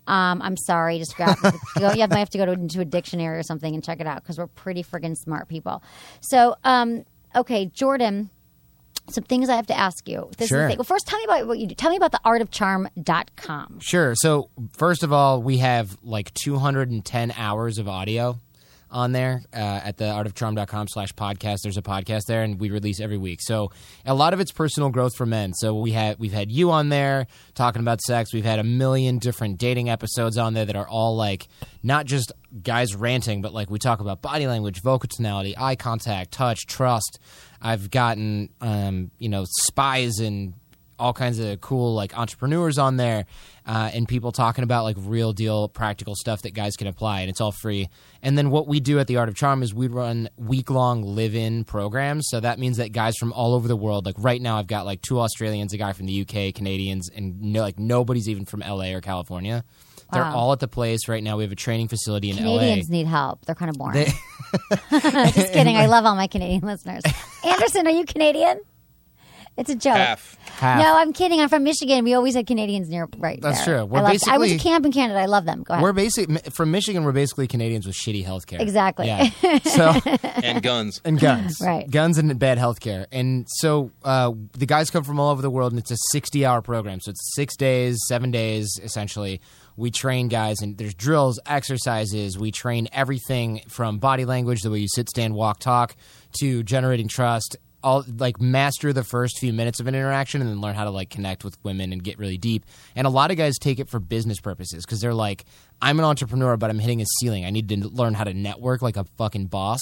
um, 0.06 0.40
I'm 0.42 0.56
sorry. 0.56 0.98
Just 0.98 1.16
grab. 1.16 1.36
go, 1.78 1.92
you 1.92 2.06
might 2.08 2.18
have 2.18 2.30
to 2.30 2.38
go 2.38 2.46
to, 2.46 2.52
into 2.52 2.80
a 2.80 2.84
dictionary 2.84 3.38
or 3.38 3.42
something 3.42 3.74
and 3.74 3.82
check 3.84 4.00
it 4.00 4.06
out 4.06 4.22
because 4.22 4.38
we're 4.38 4.46
pretty 4.46 4.82
friggin' 4.82 5.16
smart 5.16 5.48
people. 5.48 5.82
So, 6.20 6.54
um, 6.64 7.04
okay, 7.34 7.66
Jordan. 7.66 8.30
Some 9.08 9.22
things 9.22 9.48
I 9.48 9.54
have 9.54 9.68
to 9.68 9.78
ask 9.78 10.08
you. 10.08 10.28
This 10.36 10.46
is 10.46 10.48
Sure. 10.48 10.62
the 10.62 10.68
thing. 10.70 10.78
Well, 10.78 10.84
first, 10.84 11.06
tell 11.06 11.16
me 11.20 11.26
about 11.26 11.46
what 11.46 11.60
you 11.60 11.68
do. 11.68 11.76
Tell 11.76 11.90
me 11.90 11.96
about 11.96 12.10
the 12.10 12.18
artofcharm.com. 12.24 13.78
Sure. 13.80 14.14
So 14.16 14.50
first 14.72 15.04
of 15.04 15.12
all, 15.12 15.40
we 15.42 15.58
have 15.58 15.96
like 16.02 16.34
210 16.34 17.32
hours 17.36 17.78
of 17.78 17.88
audio 17.88 18.40
on 18.90 19.12
there 19.12 19.42
uh, 19.52 19.56
at 19.56 19.96
the 19.96 20.04
artofcharm.com 20.04 20.88
slash 20.88 21.12
podcast. 21.14 21.58
There's 21.62 21.76
a 21.76 21.82
podcast 21.82 22.22
there, 22.26 22.42
and 22.42 22.60
we 22.60 22.70
release 22.70 23.00
every 23.00 23.18
week. 23.18 23.40
So 23.42 23.70
a 24.04 24.14
lot 24.14 24.32
of 24.32 24.40
it's 24.40 24.52
personal 24.52 24.90
growth 24.90 25.16
for 25.16 25.26
men. 25.26 25.52
So 25.54 25.74
we 25.74 25.92
had 25.92 26.18
we've 26.18 26.32
had 26.32 26.50
you 26.50 26.70
on 26.70 26.88
there 26.88 27.26
talking 27.54 27.80
about 27.80 28.00
sex. 28.00 28.32
We've 28.32 28.44
had 28.44 28.58
a 28.58 28.64
million 28.64 29.18
different 29.18 29.58
dating 29.58 29.90
episodes 29.90 30.38
on 30.38 30.54
there 30.54 30.64
that 30.64 30.76
are 30.76 30.88
all 30.88 31.16
like 31.16 31.48
not 31.82 32.06
just 32.06 32.32
guys 32.62 32.94
ranting, 32.94 33.42
but 33.42 33.52
like 33.52 33.70
we 33.70 33.78
talk 33.78 34.00
about 34.00 34.22
body 34.22 34.46
language, 34.46 34.80
vocal 34.82 35.08
tonality, 35.08 35.54
eye 35.56 35.76
contact, 35.76 36.32
touch, 36.32 36.66
trust. 36.66 37.18
I've 37.60 37.90
gotten 37.90 38.50
um, 38.60 39.10
you 39.18 39.28
know 39.28 39.44
spies 39.62 40.18
and 40.18 40.54
all 40.98 41.12
kinds 41.12 41.38
of 41.38 41.60
cool 41.60 41.94
like 41.94 42.16
entrepreneurs 42.18 42.78
on 42.78 42.96
there 42.96 43.26
uh, 43.66 43.90
and 43.92 44.06
people 44.08 44.32
talking 44.32 44.64
about 44.64 44.84
like 44.84 44.96
real 45.00 45.32
deal 45.32 45.68
practical 45.68 46.14
stuff 46.14 46.42
that 46.42 46.54
guys 46.54 46.76
can 46.76 46.86
apply 46.86 47.20
and 47.20 47.30
it's 47.30 47.40
all 47.40 47.52
free 47.52 47.88
and 48.22 48.36
then 48.38 48.50
what 48.50 48.66
we 48.66 48.80
do 48.80 48.98
at 48.98 49.06
the 49.06 49.16
art 49.16 49.28
of 49.28 49.34
charm 49.34 49.62
is 49.62 49.74
we 49.74 49.86
run 49.88 50.28
week 50.36 50.70
long 50.70 51.02
live 51.02 51.34
in 51.34 51.64
programs 51.64 52.26
so 52.28 52.40
that 52.40 52.58
means 52.58 52.76
that 52.78 52.92
guys 52.92 53.16
from 53.18 53.32
all 53.32 53.54
over 53.54 53.68
the 53.68 53.76
world 53.76 54.06
like 54.06 54.14
right 54.18 54.40
now 54.40 54.56
i've 54.58 54.66
got 54.66 54.86
like 54.86 55.02
two 55.02 55.20
australians 55.20 55.72
a 55.72 55.76
guy 55.76 55.92
from 55.92 56.06
the 56.06 56.20
uk 56.22 56.54
canadians 56.54 57.10
and 57.14 57.40
no, 57.42 57.60
like 57.60 57.78
nobody's 57.78 58.28
even 58.28 58.44
from 58.44 58.60
la 58.60 58.84
or 58.92 59.00
california 59.00 59.64
they're 60.12 60.22
Wow. 60.22 60.36
all 60.36 60.52
at 60.52 60.60
the 60.60 60.68
place 60.68 61.08
right 61.08 61.22
now 61.22 61.36
we 61.36 61.42
have 61.42 61.50
a 61.50 61.56
training 61.56 61.88
facility 61.88 62.30
in 62.30 62.36
Canadians 62.36 62.88
la 62.88 62.96
need 62.96 63.08
help. 63.08 63.44
They're 63.44 63.56
kind 63.56 63.70
of 63.70 63.76
boring. 63.76 64.06
Just 64.90 65.52
kidding. 65.52 65.76
I 65.76 65.86
love 65.86 66.04
all 66.04 66.14
my 66.14 66.28
Canadian 66.28 66.60
listeners. 66.60 67.02
Anderson, 67.44 67.88
are 67.88 67.90
you 67.90 68.04
Canadian? 68.04 68.60
It's 69.56 69.70
a 69.70 69.74
joke. 69.74 69.96
Half. 69.96 70.36
Half. 70.58 70.80
No, 70.82 70.96
I'm 70.96 71.12
kidding. 71.12 71.40
I'm 71.40 71.48
from 71.48 71.62
Michigan. 71.64 72.04
We 72.04 72.14
always 72.14 72.34
had 72.34 72.46
Canadians 72.46 72.88
near 72.88 73.08
right 73.18 73.40
That's 73.40 73.64
there. 73.64 73.78
true. 73.78 73.84
We're 73.86 74.00
I, 74.00 74.12
loved- 74.12 74.28
I 74.28 74.38
went 74.38 74.52
to 74.52 74.58
camp 74.58 74.84
in 74.84 74.92
Canada. 74.92 75.18
I 75.18 75.26
love 75.26 75.44
them. 75.46 75.62
Go 75.62 75.74
ahead. 75.74 75.82
we're 75.82 75.92
basically 75.92 76.36
from 76.50 76.70
michigan 76.70 77.04
we're 77.04 77.12
basically 77.12 77.46
canadians 77.46 77.86
with 77.86 77.94
shitty 77.96 78.24
health 78.24 78.46
care 78.46 78.60
Exactly. 78.60 79.06
yeah 79.06 79.30
so 79.64 79.92
and 80.22 80.62
guns. 80.62 81.00
and 81.04 81.18
guns, 81.18 81.58
Right. 81.62 81.90
Guns 81.90 82.18
and 82.18 82.38
bad 82.38 82.58
healthcare, 82.58 83.06
and 83.12 83.46
so 83.48 83.90
uh, 84.04 84.32
the 84.52 84.66
guys 84.66 84.90
come 84.90 85.04
from 85.04 85.18
all 85.18 85.30
over 85.32 85.40
the 85.42 85.50
world, 85.50 85.72
and 85.72 85.78
it's 85.78 85.90
a 85.90 85.96
sixty-hour 86.12 86.62
program. 86.62 87.00
So 87.00 87.10
it's 87.10 87.34
six 87.34 87.56
days, 87.56 87.98
seven 88.08 88.30
days, 88.30 88.78
essentially. 88.82 89.40
We 89.78 89.90
train 89.90 90.28
guys, 90.28 90.60
and 90.62 90.78
there's 90.78 90.94
drills, 90.94 91.38
exercises. 91.46 92.38
We 92.38 92.50
train 92.50 92.88
everything 92.92 93.60
from 93.68 93.98
body 93.98 94.24
language, 94.24 94.62
the 94.62 94.70
way 94.70 94.78
you 94.78 94.88
sit, 94.88 95.08
stand, 95.10 95.34
walk, 95.34 95.58
talk, 95.60 95.94
to 96.40 96.62
generating 96.62 97.08
trust. 97.08 97.56
All 97.86 98.04
like 98.18 98.40
master 98.40 98.92
the 98.92 99.04
first 99.04 99.38
few 99.38 99.52
minutes 99.52 99.78
of 99.78 99.86
an 99.86 99.94
interaction, 99.94 100.40
and 100.40 100.50
then 100.50 100.60
learn 100.60 100.74
how 100.74 100.82
to 100.82 100.90
like 100.90 101.08
connect 101.08 101.44
with 101.44 101.56
women 101.62 101.92
and 101.92 102.02
get 102.02 102.18
really 102.18 102.36
deep. 102.36 102.66
And 102.96 103.06
a 103.06 103.10
lot 103.10 103.30
of 103.30 103.36
guys 103.36 103.58
take 103.60 103.78
it 103.78 103.88
for 103.88 104.00
business 104.00 104.40
purposes 104.40 104.84
because 104.84 105.00
they're 105.00 105.14
like, 105.14 105.44
I'm 105.80 105.98
an 106.00 106.04
entrepreneur, 106.04 106.56
but 106.56 106.68
I'm 106.68 106.80
hitting 106.80 107.00
a 107.00 107.04
ceiling. 107.20 107.44
I 107.44 107.50
need 107.50 107.68
to 107.68 107.76
learn 107.88 108.14
how 108.14 108.24
to 108.24 108.34
network 108.34 108.82
like 108.82 108.96
a 108.96 109.04
fucking 109.16 109.46
boss. 109.46 109.78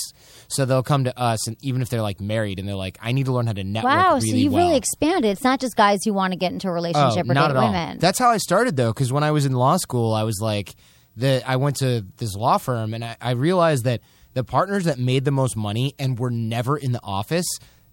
So 0.49 0.67
they'll 0.67 0.83
come 0.83 1.05
to 1.05 1.19
us, 1.19 1.47
and 1.47 1.57
even 1.63 1.81
if 1.81 1.89
they're 1.89 2.03
like 2.03 2.21
married, 2.21 2.59
and 2.59 2.69
they're 2.69 2.75
like, 2.75 2.99
I 3.01 3.13
need 3.13 3.25
to 3.25 3.33
learn 3.33 3.47
how 3.47 3.55
to 3.55 3.65
network. 3.65 3.93
wow. 3.95 4.15
really 4.17 4.29
so 4.29 4.37
you've 4.37 4.53
well. 4.53 4.67
really 4.67 4.77
expanded. 4.77 5.31
It's 5.31 5.43
not 5.45 5.59
just 5.61 5.75
guys 5.75 6.01
who 6.05 6.13
want 6.13 6.35
to 6.35 6.39
get 6.39 6.53
into 6.53 6.69
a 6.69 6.71
Oh, 6.71 6.75
relationship 6.75 7.29
or 7.29 7.33
not 7.33 7.49
date 7.49 7.57
at 7.57 7.57
all. 7.57 7.73
women. 7.73 7.99
That's 8.01 8.19
how 8.19 8.29
I 8.29 8.37
started 8.37 8.77
though, 8.77 8.93
because 8.93 9.13
when 9.15 9.25
I 9.25 9.31
was 9.31 9.47
in 9.47 9.53
law 9.55 9.79
school, 9.79 10.13
I 10.13 10.25
was 10.25 10.41
like, 10.43 10.75
the 11.17 11.43
I 11.49 11.57
went 11.57 11.77
to 11.77 12.05
this 12.19 12.35
law 12.35 12.59
firm, 12.59 12.93
and 12.93 13.03
I, 13.03 13.17
I 13.21 13.31
realized 13.31 13.85
that 13.85 14.03
the 14.35 14.45
partners 14.45 14.85
that 14.85 14.99
made 14.99 15.25
the 15.25 15.31
most 15.31 15.57
money 15.57 15.95
and 15.99 16.19
were 16.19 16.31
never 16.31 16.77
in 16.77 16.93
the 16.93 17.01
office, 17.03 17.47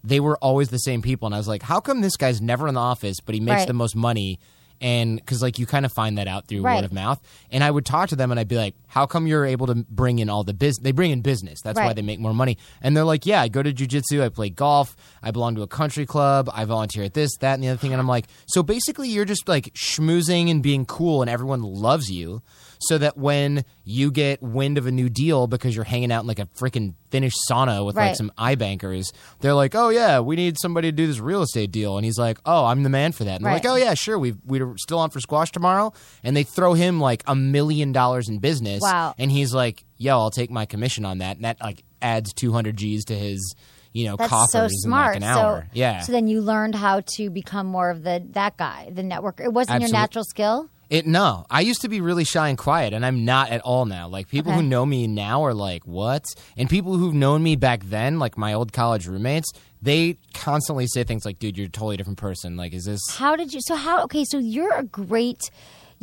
they 0.03 0.19
were 0.19 0.37
always 0.37 0.69
the 0.69 0.77
same 0.79 1.01
people. 1.01 1.25
And 1.27 1.35
I 1.35 1.37
was 1.37 1.47
like, 1.47 1.63
how 1.63 1.79
come 1.79 2.01
this 2.01 2.17
guy's 2.17 2.41
never 2.41 2.67
in 2.67 2.73
the 2.73 2.79
office, 2.81 3.19
but 3.19 3.35
he 3.35 3.41
makes 3.41 3.59
Right. 3.61 3.67
the 3.67 3.73
most 3.73 3.95
money? 3.95 4.39
And 4.83 5.17
because 5.17 5.43
like 5.43 5.59
you 5.59 5.67
kind 5.67 5.85
of 5.85 5.93
find 5.93 6.17
that 6.17 6.27
out 6.27 6.47
through 6.47 6.63
Right. 6.63 6.77
word 6.77 6.85
of 6.85 6.91
mouth, 6.91 7.21
and 7.51 7.63
I 7.63 7.69
would 7.69 7.85
talk 7.85 8.09
to 8.09 8.15
them, 8.15 8.31
and 8.31 8.39
I'd 8.39 8.47
be 8.47 8.55
like, 8.57 8.73
"How 8.87 9.05
come 9.05 9.27
you're 9.27 9.45
able 9.45 9.67
to 9.67 9.75
bring 9.75 10.17
in 10.17 10.27
all 10.27 10.43
the 10.43 10.55
business? 10.55 10.81
They 10.83 10.91
bring 10.91 11.11
in 11.11 11.21
business. 11.21 11.61
That's 11.63 11.77
why 11.79 11.93
they 11.93 12.01
make 12.01 12.19
more 12.19 12.33
money." 12.33 12.57
And 12.81 12.97
they're 12.97 13.03
like, 13.03 13.27
"Yeah, 13.27 13.41
I 13.43 13.47
go 13.47 13.61
to 13.61 13.71
jujitsu, 13.71 14.23
I 14.23 14.29
play 14.29 14.49
golf, 14.49 14.95
I 15.21 15.29
belong 15.29 15.53
to 15.53 15.61
a 15.61 15.67
country 15.67 16.07
club, 16.07 16.49
I 16.51 16.65
volunteer 16.65 17.03
at 17.03 17.13
this, 17.13 17.29
that, 17.41 17.53
and 17.53 17.63
the 17.63 17.67
other 17.67 17.77
thing." 17.77 17.91
And 17.93 18.01
I'm 18.01 18.07
like, 18.07 18.25
"So 18.47 18.63
basically, 18.63 19.07
you're 19.09 19.23
just 19.23 19.47
like 19.47 19.71
schmoozing 19.75 20.49
and 20.49 20.63
being 20.63 20.85
cool, 20.87 21.21
and 21.21 21.29
everyone 21.29 21.61
loves 21.61 22.09
you." 22.09 22.41
So 22.81 22.97
that 22.97 23.17
when 23.17 23.63
you 23.83 24.11
get 24.11 24.41
wind 24.41 24.77
of 24.77 24.87
a 24.87 24.91
new 24.91 25.07
deal 25.09 25.47
because 25.47 25.75
you're 25.75 25.85
hanging 25.85 26.11
out 26.11 26.21
in 26.21 26.27
like 26.27 26.39
a 26.39 26.47
freaking 26.59 26.95
Finnish 27.11 27.33
sauna 27.49 27.85
with 27.85 27.95
Right. 27.95 28.07
like 28.07 28.15
some 28.15 28.31
eye 28.37 28.55
bankers, 28.55 29.11
they're 29.39 29.53
like, 29.53 29.75
"Oh 29.75 29.89
yeah, 29.89 30.19
we 30.19 30.35
need 30.35 30.57
somebody 30.59 30.87
to 30.87 30.91
do 30.91 31.05
this 31.07 31.19
real 31.19 31.41
estate 31.43 31.71
deal," 31.71 31.97
and 31.97 32.05
he's 32.05 32.17
like, 32.17 32.39
"Oh, 32.45 32.65
I'm 32.65 32.83
the 32.83 32.89
man 32.89 33.11
for 33.11 33.23
that." 33.25 33.35
And 33.35 33.45
they're 33.45 33.53
Right. 33.53 33.63
like, 33.63 33.71
"Oh 33.71 33.75
yeah, 33.75 33.93
sure, 33.93 34.17
we 34.17 34.33
we're 34.45 34.75
still 34.77 34.97
on 34.99 35.09
for 35.11 35.19
squash 35.19 35.51
tomorrow," 35.51 35.93
and 36.23 36.35
they 36.35 36.43
throw 36.43 36.73
him 36.73 36.99
like 36.99 37.23
a 37.27 37.35
million 37.35 37.91
dollars 37.91 38.29
in 38.29 38.39
business, 38.39 38.81
Wow. 38.81 39.13
and 39.19 39.31
he's 39.31 39.53
like, 39.53 39.83
"Yo, 39.97 40.17
I'll 40.19 40.31
take 40.31 40.49
my 40.49 40.65
commission 40.65 41.05
on 41.05 41.19
that," 41.19 41.35
and 41.35 41.45
that 41.45 41.57
like 41.61 41.83
adds 42.01 42.33
200 42.33 42.77
G's 42.77 43.05
to 43.05 43.15
his, 43.15 43.53
you 43.93 44.05
know, 44.05 44.15
That's 44.15 44.51
so 44.51 44.67
smart. 44.69 45.09
like 45.15 45.17
an 45.17 45.23
hour. 45.23 45.65
So 45.67 45.69
yeah. 45.73 45.99
So 46.01 46.11
then 46.13 46.27
you 46.27 46.41
learned 46.41 46.73
how 46.75 47.01
to 47.17 47.29
become 47.29 47.67
more 47.67 47.89
of 47.91 48.01
the 48.03 48.23
that 48.31 48.57
guy, 48.57 48.89
the 48.91 49.03
networker. 49.03 49.41
It 49.41 49.53
wasn't 49.53 49.81
your 49.81 49.91
natural 49.91 50.23
skill. 50.23 50.69
It 50.91 51.07
no, 51.07 51.45
I 51.49 51.61
used 51.61 51.81
to 51.83 51.89
be 51.89 52.01
really 52.01 52.25
shy 52.25 52.49
and 52.49 52.57
quiet, 52.57 52.91
and 52.93 53.05
I'm 53.05 53.23
not 53.23 53.49
at 53.49 53.61
all 53.61 53.85
now. 53.85 54.09
Like 54.09 54.27
people 54.27 54.51
Okay. 54.51 54.59
who 54.61 54.67
know 54.67 54.85
me 54.85 55.07
now 55.07 55.41
are 55.45 55.53
like, 55.53 55.83
"What?" 55.87 56.25
And 56.57 56.69
people 56.69 56.97
who've 56.97 57.13
known 57.13 57.41
me 57.43 57.55
back 57.55 57.83
then, 57.85 58.19
like 58.19 58.37
my 58.37 58.51
old 58.51 58.73
college 58.73 59.07
roommates, 59.07 59.49
they 59.81 60.17
constantly 60.33 60.87
say 60.87 61.05
things 61.05 61.23
like, 61.25 61.39
"Dude, 61.39 61.57
you're 61.57 61.67
a 61.67 61.69
totally 61.69 61.95
different 61.95 62.19
person." 62.19 62.57
Like, 62.57 62.73
is 62.73 62.83
this? 62.83 62.99
How 63.11 63.37
did 63.37 63.53
you? 63.53 63.61
So 63.63 63.75
how? 63.75 64.03
Okay, 64.03 64.25
so 64.25 64.37
you're 64.37 64.73
a 64.75 64.83
great. 64.83 65.39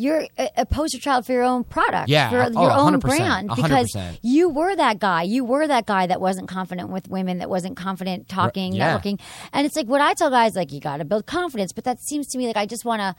You're 0.00 0.26
a, 0.38 0.48
a 0.58 0.64
poster 0.64 0.98
child 0.98 1.26
for 1.26 1.32
your 1.32 1.42
own 1.42 1.64
product, 1.64 2.08
Yeah. 2.08 2.30
for 2.30 2.36
oh, 2.44 2.62
your 2.62 2.70
Oh, 2.70 2.86
own 2.86 2.94
100%, 2.94 3.00
brand, 3.00 3.48
100%. 3.50 3.56
because 3.56 4.18
you 4.22 4.48
were 4.48 4.76
that 4.76 5.00
guy. 5.00 5.24
You 5.24 5.44
were 5.44 5.66
that 5.66 5.86
guy 5.86 6.06
that 6.06 6.20
wasn't 6.20 6.46
confident 6.48 6.90
with 6.90 7.08
women, 7.10 7.38
that 7.38 7.50
wasn't 7.50 7.76
confident 7.76 8.28
talking, 8.28 8.72
yeah. 8.74 8.96
networking, 8.96 9.18
and 9.52 9.66
it's 9.66 9.74
like 9.74 9.86
what 9.88 10.00
I 10.00 10.14
tell 10.14 10.30
guys, 10.30 10.54
like 10.54 10.72
you 10.72 10.78
got 10.80 10.98
to 10.98 11.04
build 11.04 11.26
confidence. 11.26 11.72
But 11.72 11.82
that 11.82 11.98
seems 12.00 12.28
to 12.28 12.38
me 12.38 12.46
like 12.46 12.56
I 12.56 12.64
just 12.64 12.84
want 12.86 13.00
to. 13.00 13.16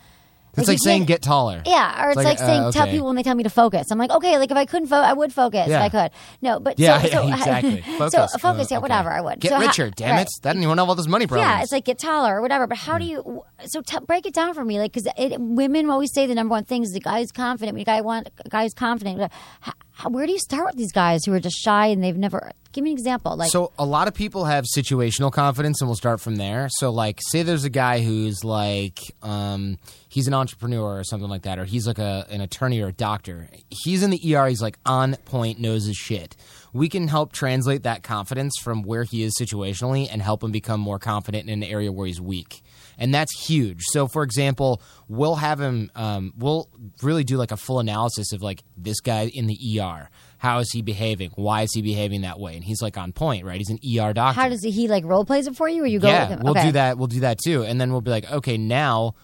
It's 0.60 0.68
like 0.68 0.80
saying 0.82 1.06
get 1.06 1.22
taller. 1.22 1.62
Yeah, 1.66 2.06
or 2.06 2.10
it's, 2.10 2.16
like, 2.18 2.26
like, 2.26 2.40
uh, 2.42 2.46
saying 2.46 2.72
tell 2.72 2.88
people 2.88 3.08
when 3.08 3.16
they 3.16 3.24
tell 3.24 3.36
me 3.36 3.44
to 3.44 3.50
focus. 3.50 3.88
I'm 3.92 3.98
like, 3.98 4.12
okay, 4.12 4.38
like 4.38 4.52
if 4.52 4.58
I 4.58 4.66
couldn't 4.66 4.88
focus, 4.88 5.06
I 5.10 5.14
would 5.14 5.34
focus 5.34 5.68
Yeah. 5.68 5.78
if 5.86 5.94
I 5.94 6.10
could. 6.10 6.12
No, 6.42 6.60
but 6.60 6.80
Yeah, 6.80 7.02
so, 7.04 7.08
so, 7.10 7.28
exactly. 7.34 7.82
so 7.82 7.92
Focus. 8.10 8.12
focus, 8.40 8.44
Uh, 8.44 8.68
yeah, 8.72 8.78
okay. 8.78 8.78
whatever. 8.82 9.12
I 9.12 9.22
would 9.22 9.40
Get 9.40 9.50
So 9.50 9.56
how- 9.56 9.62
richer, 9.62 9.90
damn 9.90 10.16
right. 10.16 10.22
it! 10.22 10.30
That 10.44 10.56
anyone 10.56 10.78
have 10.78 10.90
all 10.90 10.96
those 10.96 11.08
money 11.08 11.28
problems? 11.28 11.48
Yeah, 11.50 11.62
it's 11.62 11.72
like 11.72 11.86
get 11.86 11.98
taller 12.00 12.38
or 12.38 12.42
whatever. 12.42 12.68
But 12.68 12.78
how 12.80 12.98
do 12.98 13.06
you? 13.06 13.44
So 13.66 13.82
t- 13.82 13.98
break 14.06 14.26
it 14.26 14.34
down 14.34 14.54
for 14.54 14.64
me, 14.66 14.80
like 14.80 14.94
because 14.94 15.08
women 15.40 15.90
always 15.90 16.14
say 16.14 16.26
the 16.28 16.36
number 16.36 16.52
one 16.52 16.64
thing 16.66 16.84
is 16.84 16.92
the 16.92 17.00
guy 17.00 17.20
who's 17.20 17.32
confident. 17.32 17.78
The 17.78 17.84
guy 17.84 18.02
want 18.02 18.30
a 18.46 18.50
guy 18.50 18.64
who's 18.64 18.74
confident. 18.74 19.32
How, 19.62 19.74
how, 20.00 20.10
where 20.10 20.26
do 20.26 20.32
you 20.32 20.40
start 20.40 20.66
with 20.68 20.76
these 20.78 20.94
guys 20.94 21.26
who 21.26 21.34
are 21.34 21.42
just 21.42 21.58
shy 21.58 21.88
and 21.88 22.02
they've 22.02 22.16
never 22.16 22.52
Give 22.72 22.84
me 22.84 22.92
an 22.92 22.98
example. 22.98 23.36
Like, 23.36 23.50
so 23.50 23.72
a 23.80 23.86
lot 23.86 24.08
of 24.08 24.14
people 24.14 24.46
have 24.46 24.64
situational 24.64 25.32
confidence, 25.32 25.82
and 25.82 25.88
we'll 25.88 25.96
start 25.96 26.22
from 26.22 26.36
there. 26.36 26.68
So, 26.70 26.92
like, 26.92 27.20
say 27.32 27.42
there's 27.42 27.64
a 27.64 27.70
guy 27.70 28.02
who's 28.02 28.44
like, 28.44 29.00
um, 29.24 29.80
he's 30.08 30.28
an 30.28 30.36
entrepreneur 30.36 31.00
or 31.00 31.04
something 31.04 31.30
like 31.30 31.42
that, 31.44 31.58
or 31.58 31.66
he's 31.66 31.88
like 31.88 31.98
a, 31.98 32.28
an 32.30 32.42
attorney 32.42 32.80
or 32.82 32.90
a 32.90 32.94
doctor. 32.94 33.50
He's 33.70 34.04
in 34.04 34.12
the 34.12 34.36
ER. 34.36 34.48
He's 34.48 34.62
like 34.62 34.78
on 34.86 35.16
point, 35.26 35.60
knows 35.60 35.86
his 35.86 35.96
shit. 35.96 36.36
We 36.72 36.90
can 36.90 37.08
help 37.08 37.32
translate 37.32 37.82
that 37.84 38.04
confidence 38.04 38.54
from 38.62 38.84
where 38.84 39.04
he 39.04 39.24
is 39.24 39.34
situationally 39.42 40.08
and 40.12 40.22
help 40.22 40.44
him 40.44 40.52
become 40.52 40.80
more 40.80 41.00
confident 41.00 41.50
in 41.50 41.64
an 41.64 41.70
area 41.70 41.92
where 41.92 42.06
he's 42.06 42.22
weak. 42.22 42.62
And 43.00 43.14
that's 43.14 43.48
huge. 43.48 43.82
So, 43.92 44.08
for 44.08 44.24
example, 44.24 44.82
we'll 45.08 45.36
have 45.36 45.60
him, 45.60 45.90
um, 45.96 46.34
we'll 46.38 46.70
really 47.02 47.24
do 47.24 47.38
like 47.38 47.52
a 47.52 47.58
full 47.58 47.80
analysis 47.80 48.34
of 48.34 48.42
like 48.44 48.64
this 48.78 49.00
guy 49.00 49.28
in 49.28 49.48
the 49.48 49.80
ER. 49.80 50.10
How 50.38 50.60
is 50.60 50.70
he 50.72 50.82
behaving? 50.82 51.32
Why 51.36 51.64
is 51.64 51.74
he 51.74 51.82
behaving 51.82 52.22
that 52.22 52.40
way? 52.40 52.56
And 52.56 52.64
he's 52.64 52.82
like 52.82 52.98
on 52.98 53.12
point, 53.14 53.46
right? 53.46 53.58
He's 53.58 53.70
an 53.70 53.80
ER 53.84 54.14
doctor. 54.14 54.40
how 54.40 54.50
does 54.50 54.64
he, 54.64 54.72
he 54.72 54.88
like 54.88 55.06
role 55.06 55.26
plays 55.26 55.48
it 55.48 55.56
for 55.56 55.68
you, 55.68 55.84
or 55.84 55.88
you 55.88 56.00
go 56.00 56.08
yeah, 56.08 56.30
with 56.30 56.38
him? 56.38 56.44
we'll 56.44 56.58
okay. 56.58 56.68
do 56.68 56.72
that. 56.74 56.98
We'll 56.98 57.08
do 57.08 57.22
that 57.22 57.40
too, 57.44 57.64
and 57.64 57.80
then 57.80 57.92
we'll 57.92 58.02
be 58.02 58.12
like, 58.12 58.30
okay, 58.32 58.58
now 58.58 59.16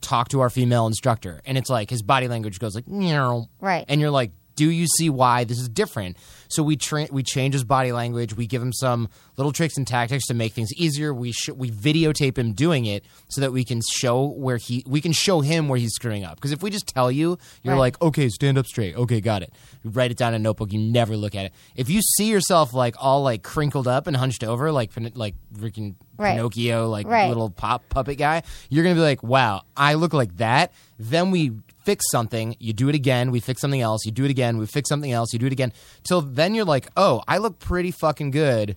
talk 0.00 0.28
to 0.28 0.40
our 0.40 0.50
female 0.50 0.86
instructor, 0.86 1.40
and 1.44 1.58
it's 1.58 1.68
like 1.70 1.90
his 1.90 2.02
body 2.02 2.28
language 2.28 2.58
goes 2.58 2.74
like, 2.74 2.88
"Meow." 2.88 3.48
Right. 3.60 3.84
and 3.88 4.00
you're 4.00 4.10
like, 4.10 4.32
do 4.54 4.70
you 4.70 4.86
see 4.86 5.10
why 5.10 5.44
this 5.44 5.58
is 5.58 5.68
different? 5.68 6.16
So 6.52 6.62
we 6.62 6.76
tra- 6.76 7.08
we 7.10 7.22
change 7.22 7.54
his 7.54 7.64
body 7.64 7.92
language. 7.92 8.36
We 8.36 8.46
give 8.46 8.60
him 8.62 8.72
some 8.72 9.08
little 9.36 9.52
tricks 9.52 9.76
and 9.76 9.86
tactics 9.86 10.26
to 10.26 10.34
make 10.34 10.52
things 10.52 10.72
easier. 10.74 11.12
We 11.14 11.32
sh- 11.32 11.50
we 11.54 11.70
videotape 11.70 12.36
him 12.38 12.52
doing 12.52 12.84
it 12.86 13.04
so 13.28 13.40
that 13.40 13.52
we 13.52 13.64
can 13.64 13.80
show 13.94 14.26
where 14.26 14.56
he 14.58 14.84
we 14.86 15.00
can 15.00 15.12
show 15.12 15.40
him 15.40 15.68
where 15.68 15.78
he's 15.78 15.94
screwing 15.94 16.24
up. 16.24 16.36
Because 16.36 16.52
if 16.52 16.62
we 16.62 16.70
just 16.70 16.86
tell 16.86 17.10
you, 17.10 17.38
you're 17.62 17.74
Right. 17.74 17.80
like, 17.80 18.02
okay, 18.02 18.28
stand 18.28 18.58
up 18.58 18.66
straight. 18.66 18.94
Okay, 18.96 19.20
got 19.20 19.42
it. 19.42 19.52
You 19.82 19.90
write 19.90 20.10
it 20.10 20.16
down 20.16 20.34
in 20.34 20.40
a 20.40 20.44
notebook. 20.44 20.72
You 20.72 20.78
never 20.80 21.16
look 21.16 21.34
at 21.34 21.46
it. 21.46 21.52
If 21.76 21.88
you 21.90 22.00
see 22.02 22.28
yourself 22.30 22.74
like 22.74 22.94
all 22.98 23.22
like 23.22 23.42
crinkled 23.42 23.88
up 23.88 24.06
and 24.06 24.16
hunched 24.16 24.44
over, 24.44 24.70
like 24.72 24.90
like 25.14 25.34
freaking 25.56 25.94
Right. 26.18 26.36
Pinocchio, 26.36 26.88
like 26.88 27.06
Right. 27.06 27.28
little 27.28 27.48
pop 27.50 27.88
puppet 27.88 28.18
guy, 28.18 28.42
you're 28.68 28.84
gonna 28.84 28.94
be 28.94 29.00
like, 29.00 29.22
wow, 29.22 29.62
I 29.76 29.94
look 29.94 30.12
like 30.12 30.36
that. 30.36 30.72
Then 30.98 31.30
we 31.30 31.52
fix 31.84 32.04
something, 32.10 32.56
you 32.58 32.72
do 32.72 32.88
it 32.88 32.94
again, 32.94 33.30
we 33.30 33.40
fix 33.40 33.60
something 33.60 33.80
else, 33.80 34.04
you 34.04 34.12
do 34.12 34.24
it 34.24 34.30
again, 34.30 34.58
we 34.58 34.66
fix 34.66 34.88
something 34.88 35.12
else, 35.12 35.32
you 35.32 35.38
do 35.38 35.46
it 35.46 35.52
again, 35.52 35.72
till 36.04 36.20
then 36.20 36.54
you're 36.54 36.64
like, 36.64 36.88
oh, 36.96 37.22
I 37.28 37.38
look 37.38 37.58
pretty 37.58 37.90
fucking 37.90 38.30
good 38.30 38.76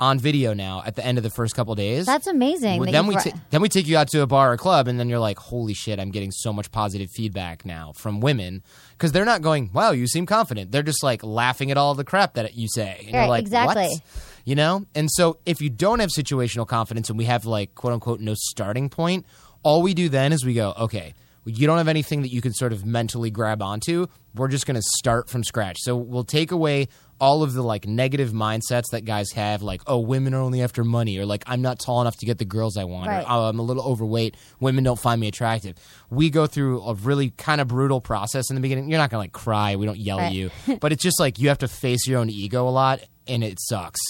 on 0.00 0.18
video 0.18 0.52
now 0.52 0.82
at 0.84 0.96
the 0.96 1.06
end 1.06 1.18
of 1.18 1.24
the 1.24 1.30
first 1.30 1.54
couple 1.54 1.72
days. 1.76 2.04
That's 2.04 2.26
amazing. 2.26 2.80
Well, 2.80 2.86
that 2.86 2.92
then 2.92 3.06
we 3.06 3.14
ta- 3.14 3.30
then 3.50 3.62
we 3.62 3.68
take 3.68 3.86
you 3.86 3.96
out 3.96 4.08
to 4.08 4.22
a 4.22 4.26
bar 4.26 4.52
or 4.52 4.56
club, 4.56 4.88
and 4.88 4.98
then 4.98 5.08
you're 5.08 5.20
like, 5.20 5.38
"Holy 5.38 5.72
shit! 5.72 6.00
I'm 6.00 6.10
getting 6.10 6.32
so 6.32 6.52
much 6.52 6.72
positive 6.72 7.10
feedback 7.10 7.64
now 7.64 7.92
from 7.92 8.20
women 8.20 8.62
because 8.92 9.12
they're 9.12 9.24
not 9.24 9.40
going, 9.40 9.70
wow, 9.72 9.92
you 9.92 10.06
seem 10.08 10.26
confident. 10.26 10.72
They're 10.72 10.82
just 10.82 11.02
like 11.04 11.22
laughing 11.22 11.70
at 11.70 11.76
all 11.76 11.94
the 11.94 12.04
crap 12.04 12.34
that 12.34 12.54
you 12.54 12.66
say, 12.68 13.04
and 13.06 13.14
Right, 13.14 13.20
you're 13.20 13.28
like, 13.28 13.42
exactly. 13.42 13.84
what? 13.86 14.00
You 14.44 14.56
know? 14.56 14.84
And 14.94 15.08
so 15.10 15.38
if 15.46 15.60
you 15.60 15.70
don't 15.70 16.00
have 16.00 16.10
situational 16.10 16.66
confidence, 16.66 17.08
and 17.08 17.16
we 17.16 17.26
have 17.26 17.44
like 17.46 17.74
quote 17.76 17.92
unquote 17.92 18.18
no 18.20 18.34
starting 18.36 18.88
point, 18.88 19.24
all 19.62 19.80
we 19.80 19.94
do 19.94 20.08
then 20.08 20.32
is 20.32 20.44
we 20.44 20.54
go, 20.54 20.74
okay. 20.76 21.14
You 21.46 21.66
don't 21.66 21.78
have 21.78 21.88
anything 21.88 22.22
that 22.22 22.28
you 22.32 22.40
can 22.40 22.52
sort 22.54 22.72
of 22.72 22.84
mentally 22.86 23.30
grab 23.30 23.60
onto. 23.62 24.06
We're 24.34 24.48
just 24.48 24.66
going 24.66 24.76
to 24.76 24.82
start 24.96 25.28
from 25.28 25.44
scratch. 25.44 25.78
So 25.80 25.94
we'll 25.96 26.24
take 26.24 26.50
away 26.50 26.88
all 27.20 27.42
of 27.42 27.52
the 27.52 27.62
like 27.62 27.86
negative 27.86 28.32
mindsets 28.32 28.84
that 28.92 29.04
guys 29.04 29.30
have, 29.32 29.62
like, 29.62 29.82
oh, 29.86 29.98
women 30.00 30.34
are 30.34 30.40
only 30.40 30.62
after 30.62 30.82
money, 30.84 31.16
or 31.18 31.26
like, 31.26 31.44
I'm 31.46 31.62
not 31.62 31.78
tall 31.78 32.00
enough 32.00 32.16
to 32.16 32.26
get 32.26 32.38
the 32.38 32.44
girls 32.44 32.76
I 32.76 32.84
want, 32.84 33.08
Right. 33.08 33.22
or 33.22 33.26
oh, 33.30 33.42
I'm 33.44 33.58
a 33.58 33.62
little 33.62 33.84
overweight. 33.84 34.36
Women 34.58 34.82
don't 34.84 34.98
find 34.98 35.20
me 35.20 35.28
attractive. 35.28 35.76
We 36.10 36.30
go 36.30 36.46
through 36.46 36.82
a 36.82 36.94
really 36.94 37.30
kind 37.30 37.60
of 37.60 37.68
brutal 37.68 38.00
process 38.00 38.50
in 38.50 38.56
the 38.56 38.60
beginning. 38.62 38.88
You're 38.90 38.98
not 38.98 39.10
going 39.10 39.18
to 39.18 39.24
like 39.24 39.32
cry. 39.32 39.76
We 39.76 39.86
don't 39.86 39.98
yell 39.98 40.18
at 40.20 40.32
you, 40.32 40.50
but 40.80 40.92
it's 40.92 41.02
just 41.02 41.20
like 41.20 41.38
you 41.38 41.48
have 41.48 41.58
to 41.58 41.68
face 41.68 42.06
your 42.08 42.18
own 42.20 42.30
ego 42.30 42.66
a 42.68 42.70
lot, 42.70 43.00
and 43.28 43.44
it 43.44 43.58
sucks 43.60 44.00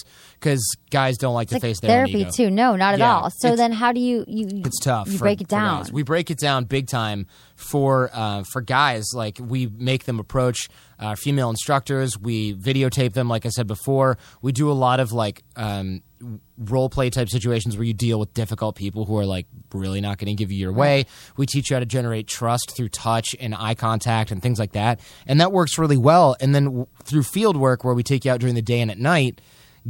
because 0.44 0.76
guys 0.90 1.16
don't 1.16 1.32
like 1.32 1.48
to 1.48 1.56
It's 1.56 1.62
face 1.62 1.82
like 1.82 1.88
their 1.88 2.02
own 2.02 2.12
therapy 2.12 2.30
too. 2.30 2.50
No, 2.50 2.76
not 2.76 2.92
at 2.94 3.00
Yeah, 3.00 3.16
all. 3.16 3.30
So 3.30 3.56
then, 3.56 3.72
how 3.72 3.92
do 3.92 4.00
you 4.00 4.24
you? 4.28 4.46
It's 4.64 4.78
tough. 4.80 5.08
You 5.08 5.14
for- 5.18 5.24
break 5.24 5.40
it 5.40 5.48
down. 5.48 5.86
We 5.90 6.02
break 6.02 6.30
it 6.30 6.38
down 6.38 6.64
big 6.64 6.86
time 6.86 7.26
for 7.56 8.10
uh, 8.12 8.44
for 8.52 8.60
guys. 8.60 9.06
Like 9.14 9.38
we 9.40 9.66
make 9.66 10.04
them 10.04 10.20
approach 10.20 10.68
uh, 10.98 11.14
female 11.14 11.48
instructors. 11.50 12.18
We 12.18 12.54
videotape 12.54 13.14
them. 13.14 13.28
Like 13.28 13.46
I 13.46 13.48
said 13.48 13.66
before, 13.66 14.18
we 14.42 14.52
do 14.52 14.70
a 14.70 14.74
lot 14.74 15.00
of 15.00 15.12
like 15.12 15.42
um, 15.56 16.02
role 16.58 16.88
play 16.90 17.10
type 17.10 17.28
situations 17.30 17.76
where 17.76 17.84
you 17.84 17.94
deal 17.94 18.18
with 18.20 18.32
difficult 18.34 18.76
people 18.76 19.04
who 19.06 19.18
are 19.18 19.26
like 19.26 19.46
really 19.72 20.00
not 20.00 20.18
going 20.18 20.26
to 20.26 20.34
give 20.34 20.52
you 20.52 20.58
your 20.58 20.72
way. 20.72 21.06
We 21.36 21.46
teach 21.46 21.70
you 21.70 21.76
how 21.76 21.80
to 21.80 21.86
generate 21.86 22.26
trust 22.26 22.72
through 22.76 22.90
touch 22.90 23.34
and 23.40 23.54
eye 23.54 23.74
contact 23.74 24.30
and 24.30 24.42
things 24.42 24.58
like 24.58 24.72
that, 24.72 25.00
and 25.26 25.40
that 25.40 25.52
works 25.52 25.78
really 25.78 25.96
well. 25.96 26.36
And 26.40 26.54
then 26.54 26.64
w- 26.64 26.86
through 27.02 27.22
field 27.24 27.56
work, 27.56 27.82
where 27.82 27.94
we 27.94 28.02
take 28.02 28.24
you 28.26 28.30
out 28.30 28.40
during 28.40 28.54
the 28.54 28.62
day 28.62 28.80
and 28.80 28.90
at 28.90 28.98
night 28.98 29.40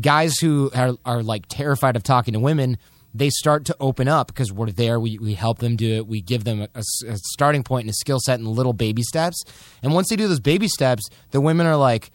guys 0.00 0.38
who 0.38 0.70
are, 0.74 0.94
are 1.04 1.22
like 1.22 1.44
terrified 1.48 1.96
of 1.96 2.02
talking 2.02 2.34
to 2.34 2.40
women 2.40 2.78
they 3.16 3.30
start 3.30 3.64
to 3.66 3.76
open 3.78 4.08
up 4.08 4.26
because 4.26 4.52
we're 4.52 4.72
there. 4.72 4.98
We, 4.98 5.18
we 5.18 5.34
help 5.34 5.60
them 5.60 5.76
do 5.76 5.94
it. 5.94 6.08
We 6.08 6.20
give 6.20 6.42
them 6.42 6.62
a, 6.62 6.68
a- 6.74 7.10
a 7.12 7.16
starting 7.18 7.62
point 7.62 7.84
and 7.84 7.90
a 7.90 7.94
skill 7.94 8.18
set 8.18 8.40
and 8.40 8.48
little 8.48 8.72
baby 8.72 9.02
steps. 9.04 9.40
And 9.84 9.94
once 9.94 10.08
they 10.08 10.16
do 10.16 10.26
those 10.26 10.40
baby 10.40 10.66
steps 10.66 11.08
the 11.30 11.40
women 11.40 11.68
are 11.68 11.76
like 11.76 12.10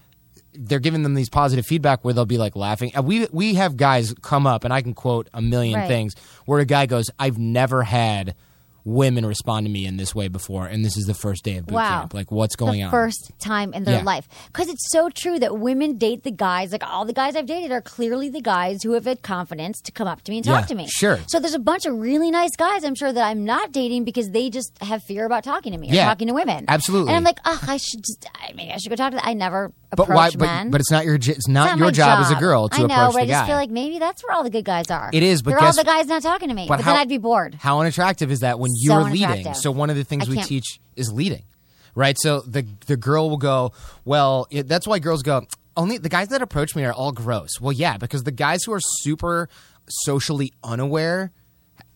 they're 0.53 0.79
giving 0.79 1.03
them 1.03 1.13
these 1.13 1.29
positive 1.29 1.65
feedback 1.65 2.03
where 2.03 2.13
they'll 2.13 2.25
be 2.25 2.37
like 2.37 2.57
laughing. 2.57 2.91
We 3.01 3.27
we 3.31 3.53
have 3.53 3.77
guys 3.77 4.13
come 4.21 4.45
up 4.45 4.65
and 4.65 4.73
i 4.73 4.81
can 4.81 4.93
quote 4.93 5.29
a 5.33 5.41
million 5.41 5.79
Right. 5.79 5.87
things 5.87 6.15
where 6.45 6.59
a 6.59 6.65
guy 6.65 6.85
goes 6.85 7.09
i've 7.17 7.37
never 7.37 7.83
had 7.83 8.35
women 8.89 9.25
respond 9.25 9.65
to 9.65 9.71
me 9.71 9.85
in 9.85 9.97
this 9.97 10.13
way 10.15 10.27
before 10.27 10.65
and 10.65 10.83
this 10.83 10.97
is 10.97 11.05
the 11.05 11.13
first 11.13 11.43
day 11.43 11.57
of 11.57 11.65
boot 11.65 11.75
Wow. 11.75 11.99
camp 12.01 12.13
like 12.13 12.31
what's 12.31 12.55
going 12.55 12.79
the 12.79 12.83
on 12.85 12.91
first 12.91 13.31
time 13.39 13.73
in 13.73 13.83
their 13.83 13.99
Yeah. 13.99 14.03
life 14.03 14.27
because 14.47 14.67
it's 14.67 14.91
so 14.91 15.09
true 15.09 15.37
that 15.39 15.57
women 15.59 15.97
date 15.97 16.23
the 16.23 16.31
guys 16.31 16.71
like 16.71 16.83
all 16.83 17.05
the 17.05 17.13
guys 17.13 17.35
i've 17.35 17.45
dated 17.45 17.71
are 17.71 17.81
clearly 17.81 18.29
the 18.29 18.41
guys 18.41 18.81
who 18.83 18.93
have 18.93 19.05
had 19.05 19.21
confidence 19.21 19.79
to 19.81 19.91
come 19.91 20.07
up 20.07 20.21
to 20.23 20.31
me 20.31 20.37
and 20.39 20.45
talk 20.45 20.61
Yeah, 20.61 20.65
to 20.67 20.75
me 20.75 20.87
sure. 20.87 21.19
so 21.27 21.39
there's 21.39 21.53
a 21.53 21.59
bunch 21.59 21.85
of 21.85 21.93
really 21.99 22.31
nice 22.31 22.55
guys 22.57 22.83
i'm 22.83 22.95
sure 22.95 23.13
that 23.13 23.23
i'm 23.23 23.45
not 23.45 23.71
dating 23.71 24.03
because 24.05 24.29
they 24.31 24.49
just 24.49 24.71
have 24.81 25.03
fear 25.03 25.25
about 25.25 25.43
talking 25.43 25.71
to 25.71 25.77
me 25.77 25.91
or 25.91 25.93
Yeah, 25.93 26.05
talking 26.05 26.27
to 26.27 26.33
women 26.33 26.65
absolutely. 26.67 27.09
and 27.09 27.17
i'm 27.17 27.23
like 27.23 27.39
oh 27.45 27.59
i 27.67 27.77
should 27.77 28.03
just 28.03 28.25
I, 28.35 28.53
maybe 28.55 28.71
i 28.71 28.77
should 28.77 28.89
go 28.89 28.95
talk 28.95 29.11
to 29.13 29.25
i 29.25 29.33
never 29.33 29.71
but 29.89 30.03
approach 30.03 30.35
why 30.37 30.45
men 30.45 30.67
but, 30.67 30.73
but 30.73 30.81
it's 30.81 30.91
not 30.91 31.05
your 31.05 31.15
it's 31.15 31.47
not, 31.47 31.71
It's 31.71 31.77
your 31.77 31.87
my 31.87 31.91
job, 31.91 32.19
as 32.19 32.31
a 32.31 32.35
girl 32.35 32.69
to 32.69 32.75
I 32.75 32.79
know, 32.79 32.85
approach 32.85 33.13
but 33.13 33.13
the 33.13 33.19
I 33.19 33.25
just 33.25 33.41
guy 33.41 33.47
feel 33.47 33.55
like 33.55 33.69
maybe 33.69 33.99
that's 33.99 34.23
where 34.23 34.35
all 34.35 34.43
the 34.43 34.49
good 34.49 34.65
guys 34.65 34.91
are. 34.91 35.09
It 35.11 35.23
is, 35.23 35.41
but 35.41 35.51
they're 35.51 35.59
all 35.59 35.73
the 35.73 35.83
guys 35.83 36.07
not 36.07 36.21
talking 36.21 36.49
to 36.49 36.53
me. 36.53 36.67
But, 36.67 36.81
how, 36.81 36.91
then 36.91 37.01
I'd 37.01 37.09
be 37.09 37.17
bored. 37.17 37.55
How 37.55 37.79
unattractive 37.79 38.31
is 38.31 38.41
that 38.41 38.59
when 38.59 38.69
So 38.71 38.93
you're 38.93 39.03
leading? 39.09 39.53
So 39.53 39.71
one 39.71 39.89
of 39.89 39.95
the 39.95 40.03
things 40.03 40.29
we 40.29 40.41
teach 40.41 40.79
is 40.95 41.11
leading, 41.11 41.43
right? 41.95 42.17
So 42.19 42.41
the 42.41 42.67
the 42.85 42.97
girl 42.97 43.29
will 43.29 43.37
go, 43.37 43.73
well, 44.05 44.47
it, 44.51 44.67
that's 44.67 44.87
why 44.87 44.99
girls 44.99 45.23
go. 45.23 45.45
Only 45.75 45.97
the 45.97 46.09
guys 46.09 46.27
that 46.29 46.41
approach 46.41 46.75
me 46.75 46.83
are 46.85 46.93
all 46.93 47.11
gross. 47.11 47.59
Well, 47.59 47.71
yeah, 47.71 47.97
because 47.97 48.23
the 48.23 48.31
guys 48.31 48.63
who 48.65 48.73
are 48.73 48.81
super 48.81 49.49
socially 49.87 50.53
unaware. 50.63 51.31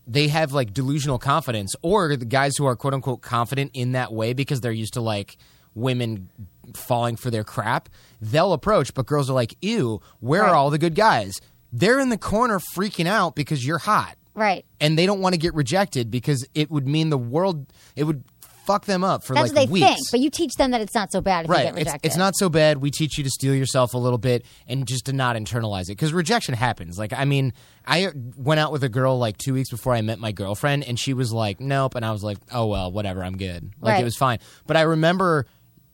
They 0.05 0.27
have 0.27 0.51
like 0.51 0.73
delusional 0.73 1.17
confidence, 1.17 1.75
or 1.81 2.17
the 2.17 2.25
guys 2.25 2.57
who 2.57 2.65
are 2.65 2.75
quote 2.75 2.93
unquote 2.93 3.21
confident 3.21 3.71
in 3.73 3.93
that 3.93 4.11
way 4.11 4.33
because 4.33 4.59
they're 4.59 4.73
used 4.73 4.95
to 4.95 5.01
like 5.01 5.37
women 5.75 6.27
falling 6.75 7.15
for 7.15 7.29
their 7.31 7.43
crap. 7.43 7.89
They'll 8.21 8.53
approach, 8.53 8.93
but 8.93 9.05
girls 9.05 9.29
are 9.29 9.33
like, 9.33 9.55
"Ew, 9.61 10.01
where 10.19 10.41
Right. 10.43 10.49
are 10.51 10.55
all 10.55 10.69
the 10.69 10.77
good 10.77 10.95
guys?" 10.95 11.33
They're 11.71 11.99
in 11.99 12.09
the 12.09 12.17
corner 12.17 12.59
freaking 12.75 13.07
out 13.07 13.35
because 13.35 13.65
you're 13.65 13.79
hot 13.79 14.15
Right. 14.35 14.63
and 14.79 14.97
they 14.97 15.05
don't 15.05 15.21
want 15.21 15.33
to 15.33 15.39
get 15.39 15.53
rejected 15.55 16.11
because 16.11 16.45
it 16.53 16.69
would 16.69 16.87
mean 16.87 17.09
the 17.09 17.17
world 17.17 17.65
it 17.95 18.03
would 18.03 18.23
fuck 18.65 18.85
them 18.85 19.03
up 19.03 19.25
for 19.25 19.33
That's 19.33 19.51
like 19.51 19.55
what 19.55 19.67
they 19.67 19.71
weeks. 19.73 19.87
think. 19.87 19.99
But 20.11 20.19
you 20.21 20.29
teach 20.29 20.53
them 20.53 20.71
that 20.71 20.79
it's 20.79 20.95
not 20.95 21.11
so 21.11 21.19
bad 21.19 21.43
if 21.45 21.49
you 21.49 21.53
right, 21.55 21.77
it's, 21.77 21.93
it's 22.01 22.15
not 22.15 22.33
so 22.37 22.47
bad. 22.47 22.77
We 22.77 22.91
teach 22.91 23.17
you 23.17 23.23
to 23.25 23.29
steel 23.29 23.53
yourself 23.53 23.93
a 23.93 23.97
little 23.97 24.17
bit 24.17 24.45
and 24.69 24.87
just 24.87 25.07
to 25.07 25.13
not 25.13 25.35
internalize 25.35 25.85
it 25.85 25.97
because 25.97 26.13
rejection 26.13 26.53
happens. 26.53 26.97
Like, 26.97 27.11
I 27.11 27.25
mean, 27.25 27.51
I 27.85 28.09
went 28.37 28.61
out 28.61 28.71
with 28.71 28.81
a 28.85 28.87
girl 28.89 29.17
like 29.17 29.35
two 29.37 29.53
weeks 29.53 29.69
before 29.69 29.93
I 29.93 30.01
met 30.01 30.17
my 30.19 30.31
girlfriend, 30.31 30.85
and 30.85 30.97
she 30.97 31.13
was 31.13 31.33
like, 31.33 31.59
"Nope," 31.59 31.95
and 31.95 32.05
I 32.05 32.11
was 32.13 32.23
like, 32.23 32.37
"Oh 32.53 32.67
well, 32.67 32.89
whatever, 32.89 33.21
I'm 33.21 33.35
good." 33.35 33.71
Like, 33.81 33.95
Right. 33.95 34.01
it 34.01 34.05
was 34.05 34.15
fine. 34.15 34.39
But 34.65 34.77
I 34.77 34.81
remember 34.83 35.45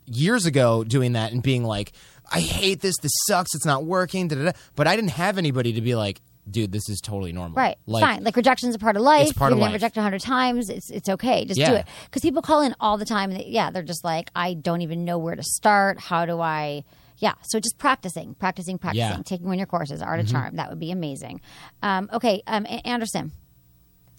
years 0.10 0.46
ago 0.46 0.84
doing 0.84 1.14
that 1.14 1.32
and 1.32 1.42
being 1.44 1.64
like, 1.64 1.94
"I 2.32 2.40
hate 2.40 2.82
this. 2.82 2.98
This 2.98 3.12
sucks. 3.28 3.54
It's 3.56 3.66
not 3.66 3.86
working." 3.86 4.28
Da, 4.28 4.36
da, 4.36 4.44
da. 4.46 4.52
But 4.76 4.88
I 4.88 4.96
didn't 4.96 5.12
have 5.12 5.38
anybody 5.38 5.74
to 5.74 5.82
be 5.82 5.96
like, 5.96 6.22
"Dude, 6.50 6.72
this 6.72 6.88
is 6.90 7.00
totally 7.02 7.32
normal." 7.32 7.56
Right. 7.56 7.78
Like, 7.86 8.02
Fine. 8.04 8.24
Like 8.24 8.36
rejection's 8.36 8.76
a 8.76 8.80
part 8.80 8.96
of 8.96 9.02
life. 9.04 9.30
It's 9.30 9.38
part 9.38 9.50
You've 9.52 9.58
of 9.58 9.60
been 9.60 9.68
life. 9.68 9.74
rejected 9.74 10.00
a 10.00 10.04
hundred 10.04 10.22
times. 10.22 10.70
It's 10.70 10.90
it's 10.90 11.10
okay. 11.10 11.46
Just 11.46 11.60
do 11.60 11.74
it. 11.74 11.86
Because 12.06 12.22
people 12.22 12.42
call 12.42 12.62
in 12.62 12.76
all 12.80 12.98
the 12.98 13.06
time. 13.06 13.32
And 13.32 13.40
they, 13.40 13.46
yeah, 13.46 13.72
they're 13.72 13.84
just 13.84 14.04
like, 14.04 14.30
I 14.36 14.54
don't 14.56 14.82
even 14.82 15.06
know 15.06 15.18
where 15.18 15.36
to 15.36 15.44
start. 15.44 16.00
How 16.00 16.26
do 16.26 16.40
I? 16.42 16.84
Yeah. 17.18 17.34
So 17.44 17.60
just 17.60 17.78
practicing, 17.78 18.34
practicing, 18.36 18.78
practicing. 18.78 19.06
Yeah. 19.08 19.14
Mm-hmm. 19.14 19.22
Taking 19.24 19.46
one 19.48 19.56
of 19.56 19.60
your 19.60 19.68
courses, 19.68 20.02
Art 20.02 20.22
of 20.22 20.28
Charm. 20.30 20.56
That 20.56 20.70
would 20.70 20.80
be 20.80 20.92
amazing. 20.92 21.42
Um, 21.84 22.10
okay. 22.14 22.42
Um, 22.48 22.66
Anderson, 22.86 23.34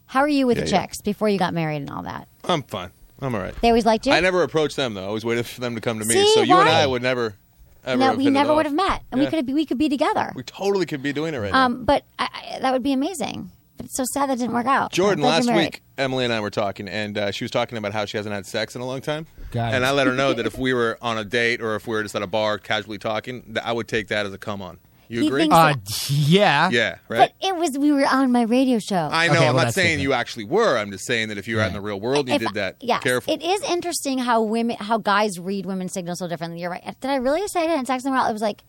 how 0.06 0.20
are 0.20 0.28
you 0.28 0.46
with 0.46 0.58
Yeah, 0.58 0.64
the 0.64 0.70
yeah. 0.70 0.80
chicks 0.82 1.00
before 1.00 1.28
you 1.30 1.38
got 1.38 1.54
married 1.54 1.76
and 1.82 1.90
all 1.90 2.02
that? 2.02 2.28
I'm 2.44 2.62
fine. 2.64 2.90
I'm 3.22 3.34
all 3.34 3.40
right. 3.40 3.54
They 3.60 3.68
always 3.68 3.86
liked 3.86 4.06
you. 4.06 4.12
I 4.12 4.20
never 4.20 4.42
approached 4.42 4.76
them 4.76 4.94
though. 4.94 5.04
I 5.04 5.06
always 5.06 5.24
waited 5.24 5.46
for 5.46 5.60
them 5.60 5.74
to 5.74 5.80
come 5.80 5.98
to 5.98 6.04
me. 6.04 6.14
See, 6.14 6.34
so 6.34 6.42
you 6.42 6.56
and 6.56 6.68
why? 6.68 6.82
I 6.82 6.86
would 6.86 7.02
never, 7.02 7.36
ever. 7.84 7.98
no, 7.98 8.06
have 8.06 8.16
we 8.16 8.24
hit 8.24 8.30
it 8.30 8.32
never 8.32 8.50
off. 8.50 8.56
would 8.56 8.66
have 8.66 8.74
met, 8.74 9.02
and 9.10 9.20
we 9.20 9.26
could 9.26 9.44
be 9.46 9.54
we 9.54 9.66
could 9.66 9.78
be 9.78 9.88
together. 9.88 10.32
We 10.34 10.42
totally 10.42 10.86
could 10.86 11.02
be 11.02 11.12
doing 11.12 11.34
it 11.34 11.38
right 11.38 11.52
now. 11.52 11.66
Um, 11.66 11.84
but 11.84 12.04
I, 12.18 12.28
I, 12.32 12.58
that 12.60 12.72
would 12.72 12.82
be 12.82 12.92
amazing. 12.92 13.50
But 13.76 13.86
it's 13.86 13.96
so 13.96 14.04
sad 14.12 14.28
that 14.28 14.36
didn't 14.36 14.52
work 14.52 14.66
out. 14.66 14.92
Jordan, 14.92 15.20
I'm 15.20 15.28
glad 15.28 15.36
last 15.36 15.46
you're 15.46 15.54
married. 15.54 15.66
week, 15.66 15.82
Emily 15.96 16.24
and 16.24 16.32
I 16.34 16.40
were 16.40 16.50
talking, 16.50 16.86
and 16.86 17.16
uh, 17.16 17.30
she 17.30 17.44
was 17.44 17.50
talking 17.50 17.78
about 17.78 17.92
how 17.94 18.04
she 18.04 18.18
hasn't 18.18 18.34
had 18.34 18.44
sex 18.44 18.76
in 18.76 18.82
a 18.82 18.86
long 18.86 19.00
time. 19.00 19.26
Got 19.52 19.72
and 19.72 19.84
it. 19.84 19.86
I 19.86 19.92
let 19.92 20.06
her 20.06 20.12
know 20.12 20.34
that 20.34 20.44
if 20.50 20.58
we 20.58 20.74
were 20.74 20.98
on 21.00 21.16
a 21.16 21.24
date 21.24 21.62
or 21.62 21.76
if 21.76 21.86
we 21.86 21.94
were 21.94 22.02
just 22.02 22.14
at 22.14 22.22
a 22.22 22.26
bar 22.26 22.58
casually 22.58 22.98
talking, 22.98 23.42
that 23.48 23.66
I 23.66 23.72
would 23.72 23.88
take 23.88 24.08
that 24.08 24.26
as 24.26 24.34
a 24.34 24.38
come 24.38 24.60
on. 24.60 24.78
You 25.10 25.22
he 25.22 25.26
agree? 25.26 25.40
thinks 25.42 25.56
Uh, 25.56 25.72
that- 25.74 26.10
yeah. 26.10 26.70
yeah, 26.70 26.96
right. 27.08 27.18
but 27.40 27.46
it 27.46 27.56
was 27.56 27.76
we 27.76 27.90
were 27.90 28.06
on 28.06 28.30
my 28.30 28.42
radio 28.42 28.78
show. 28.78 29.08
I 29.12 29.26
know. 29.26 29.32
Okay, 29.34 29.38
I'm 29.40 29.44
well, 29.46 29.52
not 29.54 29.62
that's 29.64 29.74
saying 29.74 29.86
different. 29.98 30.02
you 30.02 30.12
actually 30.12 30.44
were. 30.44 30.78
I'm 30.78 30.90
just 30.92 31.04
saying 31.04 31.28
that 31.28 31.38
if 31.38 31.48
you 31.48 31.56
were 31.56 31.62
out 31.62 31.68
in 31.68 31.72
the 31.74 31.80
real 31.80 32.00
world 32.00 32.28
and 32.28 32.40
you 32.40 32.46
If- 32.46 32.52
did 32.52 32.54
that, 32.54 32.76
yes, 32.80 33.02
careful. 33.02 33.34
It 33.34 33.42
is 33.42 33.60
interesting 33.62 34.18
how 34.18 34.40
women, 34.42 34.76
how 34.78 34.98
guys 34.98 35.38
read 35.40 35.66
women's 35.66 35.92
signals 35.92 36.20
so 36.20 36.28
differently. 36.28 36.60
You're 36.60 36.70
right. 36.70 36.94
Did 37.00 37.10
I 37.10 37.16
really 37.16 37.46
say 37.48 37.64
I 37.64 37.66
didn't 37.66 37.86
text 37.86 38.04
them? 38.04 38.14
It 38.14 38.32
was 38.32 38.40
like, 38.40 38.62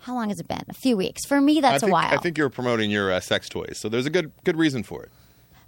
how 0.00 0.14
long 0.14 0.28
has 0.28 0.38
it 0.38 0.48
been? 0.48 0.62
A 0.68 0.74
few 0.74 0.96
weeks. 0.98 1.24
For 1.24 1.40
me, 1.40 1.58
I 1.58 1.60
that's 1.62 1.80
think, 1.80 1.90
a 1.90 1.92
while. 1.92 2.12
I 2.12 2.18
think 2.18 2.36
you're 2.36 2.50
promoting 2.50 2.90
your 2.90 3.10
uh, 3.12 3.20
sex 3.20 3.48
toys, 3.48 3.78
so 3.80 3.88
there's 3.88 4.06
a 4.06 4.10
good 4.10 4.32
good 4.44 4.56
reason 4.56 4.82
for 4.82 5.02
it. 5.04 5.10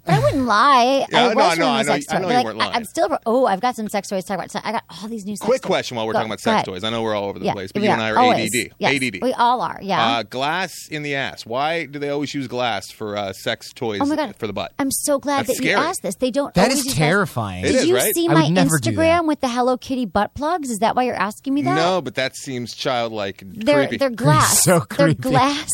But 0.05 0.15
I 0.15 0.19
wouldn't 0.19 0.45
lie. 0.45 1.05
Yeah, 1.09 1.27
I 1.27 1.29
no, 1.29 1.35
was 1.35 1.45
I 1.45 1.55
know, 1.55 1.67
I 1.69 1.81
know- 1.81 1.87
sex 1.87 2.05
I 2.09 2.17
know 2.19 2.21
toys. 2.23 2.29
you 2.31 2.35
Like, 2.37 2.45
weren't 2.45 2.61
I- 2.61 2.71
I'm 2.71 2.83
still. 2.85 3.17
Oh, 3.25 3.45
I've 3.45 3.61
got 3.61 3.75
some 3.75 3.87
sex 3.87 4.09
toys 4.09 4.23
to 4.23 4.27
talk 4.27 4.35
about. 4.37 4.51
So 4.51 4.59
I 4.63 4.71
got 4.73 4.83
all 5.01 5.07
these 5.07 5.25
new. 5.25 5.35
Sex 5.37 5.45
Quick 5.45 5.61
toys. 5.61 5.67
question 5.67 5.95
while 5.97 6.05
we're 6.05 6.13
Go- 6.13 6.19
talking 6.19 6.31
about 6.31 6.39
sex 6.41 6.65
toys. 6.67 6.83
I 6.83 6.89
know 6.89 7.01
we're 7.03 7.15
all 7.15 7.29
over 7.29 7.39
the 7.39 7.45
Yeah, 7.45 7.53
place, 7.53 7.71
but 7.71 7.81
we 7.81 7.87
you 7.87 7.93
and 7.93 8.01
I 8.01 8.09
are 8.11 8.17
Always. 8.17 8.53
ADD. 8.53 8.71
Yes, 8.79 8.93
ADD. 8.95 9.19
We 9.21 9.31
all 9.33 9.61
are. 9.61 9.79
Yeah. 9.81 10.17
Uh, 10.17 10.23
glass 10.23 10.73
in 10.91 11.03
the 11.03 11.15
ass. 11.15 11.45
Why 11.45 11.85
do 11.85 11.99
they 11.99 12.09
always 12.09 12.33
use 12.33 12.47
glass 12.47 12.91
for 12.91 13.15
uh, 13.15 13.31
sex 13.33 13.71
toys 13.73 13.99
oh 14.01 14.05
my 14.05 14.15
god. 14.17 14.35
for 14.35 14.47
the 14.47 14.53
butt? 14.53 14.73
I'm 14.77 14.91
so 14.91 15.19
glad 15.19 15.45
That's 15.47 15.57
that 15.59 15.63
you 15.63 15.71
scary. 15.71 15.85
asked 15.85 16.01
this. 16.03 16.15
They 16.15 16.31
don't. 16.31 16.53
That 16.53 16.63
always 16.63 16.79
is 16.79 16.85
use 16.85 16.93
glass. 16.95 17.07
terrifying. 17.07 17.63
It 17.63 17.67
Did 17.69 17.75
is, 17.75 17.85
you 17.85 17.95
right? 17.95 18.13
see 18.13 18.27
my 18.27 18.43
would 18.43 18.51
never 18.51 18.77
do 18.79 18.91
Instagram 18.91 19.27
with 19.27 19.39
the 19.39 19.47
Hello 19.49 19.77
Kitty 19.77 20.05
butt 20.05 20.33
plugs? 20.33 20.69
Is 20.69 20.79
that 20.79 20.95
why 20.97 21.03
you're 21.03 21.15
asking 21.15 21.53
me 21.53 21.61
that? 21.61 21.75
No, 21.75 22.01
but 22.01 22.15
that 22.15 22.35
seems 22.35 22.73
childlike. 22.75 23.41
and 23.41 23.53
They're 23.63 23.87
creepy. 23.87 23.97
they're 23.97 24.09
glass. 24.23 24.63
So 24.63 24.79
They're 24.79 25.13
creepy. 25.13 25.21
glass. 25.21 25.69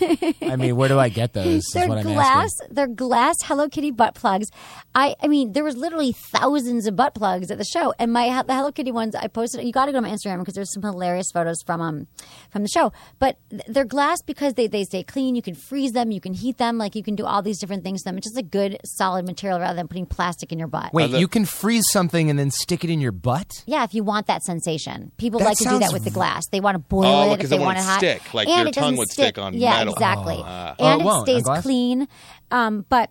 I 0.42 0.56
mean, 0.56 0.76
where 0.76 0.88
do 0.88 0.98
I 0.98 1.08
get 1.08 1.32
those? 1.32 1.46
Is 1.46 1.70
They're 1.72 1.86
glass. 1.86 2.50
asking. 2.60 2.74
They're 2.74 2.86
glass 2.86 3.36
Hello 3.44 3.68
Kitty 3.70 3.90
butt 3.90 4.14
plugs. 4.14 4.48
I 4.94 5.14
I 5.22 5.28
mean, 5.28 5.52
there 5.52 5.64
was 5.64 5.76
literally 5.76 6.12
thousands 6.12 6.86
of 6.86 6.96
butt 6.96 7.14
plugs 7.14 7.50
at 7.50 7.58
the 7.58 7.64
show, 7.64 7.94
and 7.98 8.12
my 8.12 8.42
the 8.46 8.54
Hello 8.54 8.70
Kitty 8.72 8.92
ones 8.92 9.14
I 9.14 9.26
posted. 9.28 9.64
You 9.64 9.72
got 9.72 9.86
to 9.86 9.92
go 9.92 9.98
to 9.98 10.02
my 10.02 10.10
Instagram 10.10 10.40
because 10.40 10.54
there's 10.54 10.72
some 10.74 10.82
hilarious 10.82 11.30
photos 11.32 11.56
from 11.64 11.80
um 11.80 12.06
from 12.50 12.62
the 12.62 12.68
show. 12.68 12.92
But 13.18 13.38
they're 13.68 13.84
glass 13.84 14.18
because 14.26 14.54
they 14.54 14.66
they 14.66 14.84
stay 14.84 15.02
clean. 15.02 15.34
You 15.34 15.42
can 15.42 15.54
freeze 15.54 15.92
them. 15.92 16.10
You 16.10 16.20
can 16.20 16.34
heat 16.34 16.58
them. 16.58 16.76
Like 16.78 16.94
you 16.94 17.02
can 17.02 17.14
do 17.14 17.24
all 17.24 17.42
these 17.42 17.58
different 17.58 17.84
things 17.84 18.02
to 18.02 18.08
them. 18.10 18.18
It's 18.18 18.26
just 18.26 18.38
a 18.38 18.42
good 18.42 18.78
solid 18.84 19.26
material 19.26 19.60
rather 19.60 19.76
than 19.76 19.88
putting 19.88 20.06
plastic 20.06 20.52
in 20.52 20.58
your 20.58 20.68
butt. 20.68 20.92
Wait, 20.92 21.10
the- 21.12 21.20
you 21.20 21.28
can 21.28 21.44
freeze 21.44 21.84
something 21.90 22.28
and 22.30 22.38
then 22.38 22.50
stick 22.50 22.84
it 22.84 22.90
in 22.90 23.00
your 23.00 23.12
butt? 23.12 23.50
Yeah, 23.66 23.84
if 23.84 23.94
you 23.94 24.02
want 24.04 24.26
that 24.26 24.42
sensation, 24.42 25.12
people 25.16 25.38
That 25.40 25.46
like 25.46 25.58
to 25.58 25.64
do 25.64 25.78
that 25.78 25.92
with 25.92 26.04
the 26.04 26.10
glass. 26.10 26.42
They 26.50 26.60
want 26.60 26.74
to 26.74 26.78
boil 26.80 27.04
Oh, 27.06 27.32
it 27.32 27.36
because 27.36 27.44
if 27.44 27.50
they 27.50 27.56
they 27.58 27.64
want 27.64 27.76
want 27.76 27.78
it 27.78 27.82
it 27.82 27.84
hot. 27.84 27.98
stick, 27.98 28.34
like 28.34 28.48
and 28.48 28.58
your 28.58 28.68
it 28.68 28.74
doesn't 28.74 28.82
tongue 28.90 28.96
would 28.96 29.08
stick 29.10 29.38
on 29.38 29.54
yeah, 29.54 29.78
metal. 29.78 29.92
exactly. 29.94 30.36
Oh, 30.44 30.74
it 30.78 30.82
and 30.82 31.00
it, 31.00 31.04
won't 31.04 31.28
stays 31.28 31.44
clean. 31.62 32.08
Um, 32.50 32.84
but 32.88 33.10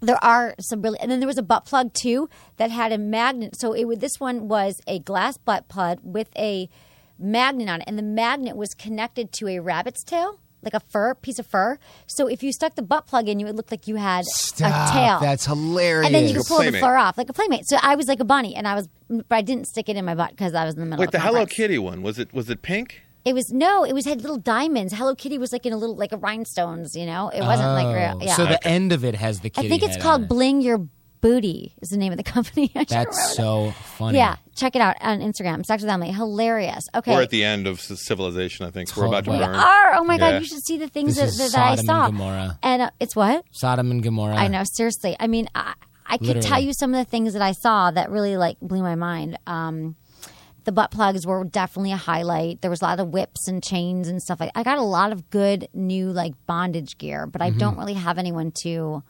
there 0.00 0.22
are 0.24 0.54
some 0.60 0.82
really, 0.82 0.98
and 1.00 1.10
then 1.10 1.20
there 1.20 1.26
was 1.26 1.38
a 1.38 1.42
butt 1.42 1.64
plug 1.64 1.92
too 1.92 2.28
that 2.56 2.70
had 2.70 2.92
a 2.92 2.98
magnet. 2.98 3.54
So 3.58 3.72
it 3.72 3.84
would. 3.84 4.00
This 4.00 4.18
one 4.18 4.48
was 4.48 4.80
a 4.86 4.98
glass 5.00 5.36
butt 5.36 5.68
plug 5.68 5.98
with 6.02 6.28
a 6.36 6.68
magnet 7.18 7.68
on 7.68 7.80
it, 7.80 7.84
and 7.88 7.98
the 7.98 8.02
magnet 8.02 8.56
was 8.56 8.70
connected 8.74 9.32
to 9.32 9.48
a 9.48 9.58
rabbit's 9.58 10.04
tail. 10.04 10.38
Like 10.60 10.74
a 10.74 10.80
fur 10.80 11.14
piece 11.14 11.38
of 11.38 11.46
fur, 11.46 11.78
so 12.08 12.26
if 12.26 12.42
you 12.42 12.52
stuck 12.52 12.74
the 12.74 12.82
butt 12.82 13.06
plug 13.06 13.28
in, 13.28 13.38
you 13.38 13.46
would 13.46 13.54
look 13.54 13.70
like 13.70 13.86
you 13.86 13.94
had 13.94 14.24
Stop. 14.24 14.90
a 14.90 14.92
tail. 14.92 15.20
That's 15.20 15.46
hilarious. 15.46 16.06
and 16.06 16.12
then 16.12 16.26
you 16.26 16.34
could 16.34 16.46
pull 16.46 16.58
the 16.58 16.72
fur 16.72 16.96
off 16.96 17.16
like 17.16 17.28
a 17.28 17.32
playmate. 17.32 17.62
So 17.68 17.76
I 17.80 17.94
was 17.94 18.08
like 18.08 18.18
a 18.18 18.24
bunny, 18.24 18.56
and 18.56 18.66
I 18.66 18.74
was, 18.74 18.88
but 19.08 19.24
I 19.30 19.40
didn't 19.40 19.68
stick 19.68 19.88
it 19.88 19.96
in 19.96 20.04
my 20.04 20.16
butt 20.16 20.30
because 20.30 20.54
I 20.54 20.64
was 20.64 20.74
in 20.74 20.80
the 20.80 20.86
middle. 20.86 20.98
Wait, 21.00 21.06
of 21.06 21.12
the 21.12 21.18
a 21.18 21.20
Hello. 21.20 21.46
Kitty 21.46 21.78
one 21.78 22.02
was 22.02 22.18
it? 22.18 22.34
Was 22.34 22.50
it 22.50 22.60
pink? 22.62 23.02
It 23.24 23.34
was 23.34 23.52
no, 23.52 23.84
it 23.84 23.92
was 23.92 24.04
had 24.06 24.22
little 24.22 24.38
diamonds. 24.38 24.94
Hello 24.94 25.14
Kitty 25.14 25.38
was 25.38 25.52
like 25.52 25.66
in 25.66 25.72
a 25.72 25.76
little 25.76 25.96
like 25.96 26.12
a 26.12 26.16
rhinestones. 26.16 26.96
You 26.96 27.06
know, 27.06 27.28
it 27.28 27.40
wasn't 27.42 27.68
like 27.72 27.94
real. 27.94 28.18
Oh, 28.20 28.24
Yeah, 28.24 28.34
So 28.36 28.46
the 28.46 28.66
end 28.66 28.92
of 28.92 29.04
it 29.04 29.14
has 29.16 29.40
the 29.40 29.50
kitty 29.50 29.66
I 29.66 29.70
think 29.70 29.82
it's 29.82 29.94
head 29.96 30.02
called 30.02 30.22
it. 30.22 30.28
Bling 30.28 30.60
Your 30.62 30.86
Booty. 31.20 31.74
Is 31.82 31.88
the 31.90 31.96
name 31.96 32.12
of 32.12 32.16
the 32.16 32.22
company. 32.36 32.70
I 32.76 32.80
should 32.80 32.90
remember 32.90 33.10
That's 33.10 33.28
that. 33.30 33.34
so 33.36 33.72
funny. 33.96 34.18
Yeah, 34.18 34.36
check 34.54 34.76
it 34.76 34.80
out 34.82 34.96
on 35.00 35.18
Instagram. 35.18 35.66
Sex 35.66 35.82
with 35.82 35.90
Emily, 35.90 36.12
hilarious. 36.12 36.86
Okay, 36.94 37.12
We're 37.12 37.22
at 37.22 37.30
the 37.30 37.42
end 37.44 37.66
of 37.66 37.80
c- 37.80 37.96
civilization. 37.96 38.66
I 38.66 38.70
think 38.70 38.96
we're 38.96 39.06
about 39.06 39.24
to 39.24 39.30
We 39.32 39.36
We 39.38 39.44
burn. 39.44 39.56
are. 39.56 39.94
Oh 39.96 40.04
my 40.04 40.14
Yeah. 40.14 40.32
god, 40.32 40.40
you 40.42 40.46
should 40.46 40.64
see 40.64 40.78
the 40.78 40.88
things 40.88 41.16
This 41.16 41.36
that, 41.36 41.44
is 41.44 41.52
that, 41.52 41.58
that 41.58 41.72
I 41.72 41.74
Sodom 41.74 41.86
saw. 41.86 42.04
and 42.06 42.12
Gomorrah. 42.16 42.58
And 42.62 42.82
uh, 42.82 42.90
it's 43.00 43.16
what 43.16 43.44
Sodom 43.50 43.90
and 43.90 44.02
Gomorrah. 44.02 44.36
I 44.36 44.46
know. 44.48 44.62
Seriously, 44.64 45.16
I 45.18 45.26
mean, 45.26 45.48
I, 45.56 45.74
I 46.06 46.18
could 46.18 46.28
Literally. 46.28 46.48
tell 46.48 46.60
you 46.60 46.72
some 46.72 46.94
of 46.94 47.04
the 47.04 47.10
things 47.10 47.32
that 47.32 47.42
I 47.42 47.50
saw 47.52 47.90
that 47.90 48.10
really 48.10 48.36
like 48.36 48.58
blew 48.62 48.80
my 48.82 48.94
mind. 48.94 49.38
Um, 49.46 49.96
the 50.68 50.72
butt 50.72 50.90
plugs 50.90 51.26
were 51.26 51.44
definitely 51.44 51.92
a 51.92 51.96
highlight. 51.96 52.60
There 52.60 52.70
was 52.70 52.82
a 52.82 52.84
lot 52.84 53.00
of 53.00 53.08
whips 53.08 53.48
and 53.48 53.62
chains 53.62 54.06
and 54.06 54.22
stuff 54.22 54.38
like. 54.38 54.50
I 54.54 54.62
got 54.62 54.76
a 54.76 54.82
lot 54.82 55.12
of 55.12 55.30
good 55.30 55.66
new 55.72 56.10
like 56.12 56.34
bondage 56.46 56.98
gear, 56.98 57.26
but 57.26 57.40
Mm-hmm. 57.40 57.56
I 57.56 57.58
don't 57.58 57.78
really 57.78 57.94
have 57.94 58.18
anyone 58.18 58.52
to 58.64 59.02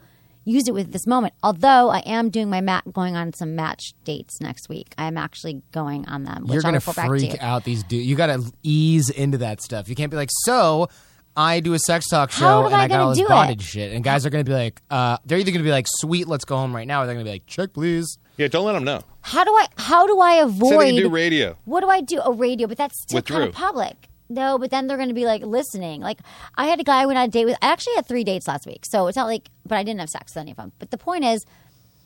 use 0.44 0.68
it 0.68 0.72
with 0.72 0.86
at 0.86 0.92
this 0.92 1.04
moment. 1.04 1.34
Although 1.42 1.88
I 1.90 1.98
am 2.06 2.30
doing 2.30 2.48
my 2.48 2.60
mat, 2.60 2.84
going 2.92 3.16
on 3.16 3.32
some 3.32 3.56
match 3.56 3.92
dates 4.04 4.40
next 4.40 4.68
week. 4.68 4.94
I 4.96 5.06
am 5.08 5.18
actually 5.18 5.62
going 5.72 6.06
on 6.06 6.22
them. 6.22 6.44
Which 6.44 6.52
You're 6.52 6.62
gonna 6.62 6.78
back 6.80 6.94
to 6.94 7.06
freak 7.06 7.42
out 7.42 7.64
these 7.64 7.82
dudes. 7.82 8.06
You 8.06 8.14
got 8.14 8.28
to 8.28 8.52
ease 8.62 9.10
into 9.10 9.38
that 9.38 9.60
stuff. 9.60 9.88
You 9.88 9.96
can't 9.96 10.12
be 10.12 10.16
like, 10.16 10.30
so 10.44 10.88
I 11.36 11.58
do 11.58 11.74
a 11.74 11.78
sex 11.80 12.06
talk 12.08 12.30
show 12.30 12.44
How 12.44 12.66
and 12.66 12.74
I 12.76 12.84
I 12.84 12.88
got 12.88 13.00
all 13.00 13.08
this 13.08 13.18
do 13.18 13.24
it? 13.24 13.28
bondage 13.28 13.62
shit, 13.64 13.92
and 13.92 14.04
guys 14.04 14.24
are 14.24 14.30
gonna 14.30 14.44
be 14.44 14.52
like, 14.52 14.80
uh, 14.90 15.18
they're 15.24 15.38
either 15.38 15.50
gonna 15.50 15.64
be 15.64 15.72
like, 15.72 15.86
sweet, 15.88 16.28
let's 16.28 16.44
go 16.44 16.56
home 16.56 16.74
right 16.74 16.86
now, 16.86 17.02
or 17.02 17.06
they're 17.06 17.16
gonna 17.16 17.24
be 17.24 17.30
like, 17.32 17.46
check 17.46 17.72
please. 17.72 18.18
Yeah, 18.38 18.48
don't 18.48 18.64
let 18.64 18.72
them 18.72 18.84
know. 18.84 19.02
How 19.20 19.44
do 19.44 19.50
I? 19.50 19.66
How 19.76 20.06
do 20.06 20.20
I 20.20 20.34
avoid? 20.36 20.80
that 20.80 20.92
you 20.94 21.02
do 21.02 21.08
radio. 21.10 21.56
What 21.66 21.80
do 21.80 21.88
I 21.88 22.00
do? 22.00 22.20
A 22.20 22.32
radio, 22.32 22.66
but 22.68 22.78
that's 22.78 22.98
still 23.02 23.18
With 23.18 23.26
kind 23.26 23.38
Drew. 23.40 23.48
of 23.48 23.54
public. 23.54 23.96
No, 24.30 24.58
but 24.58 24.70
then 24.70 24.86
they're 24.86 24.96
going 24.96 25.08
to 25.08 25.14
be 25.14 25.24
like 25.26 25.42
listening. 25.42 26.00
Like 26.00 26.18
I 26.54 26.66
had 26.66 26.80
a 26.80 26.84
guy 26.84 27.02
I 27.02 27.06
went 27.06 27.18
on 27.18 27.24
a 27.24 27.28
date 27.28 27.44
with. 27.46 27.56
I 27.60 27.66
actually 27.72 27.96
had 27.96 28.06
three 28.06 28.24
dates 28.24 28.46
last 28.48 28.66
week, 28.66 28.84
so 28.86 29.06
it's 29.08 29.16
not 29.16 29.26
like. 29.26 29.48
But 29.66 29.76
I 29.78 29.82
didn't 29.82 30.00
have 30.00 30.08
sex 30.10 30.34
with 30.34 30.40
any 30.42 30.52
of 30.52 30.56
them. 30.56 30.72
But 30.78 30.90
the 30.90 30.98
point 30.98 31.24
is, 31.24 31.44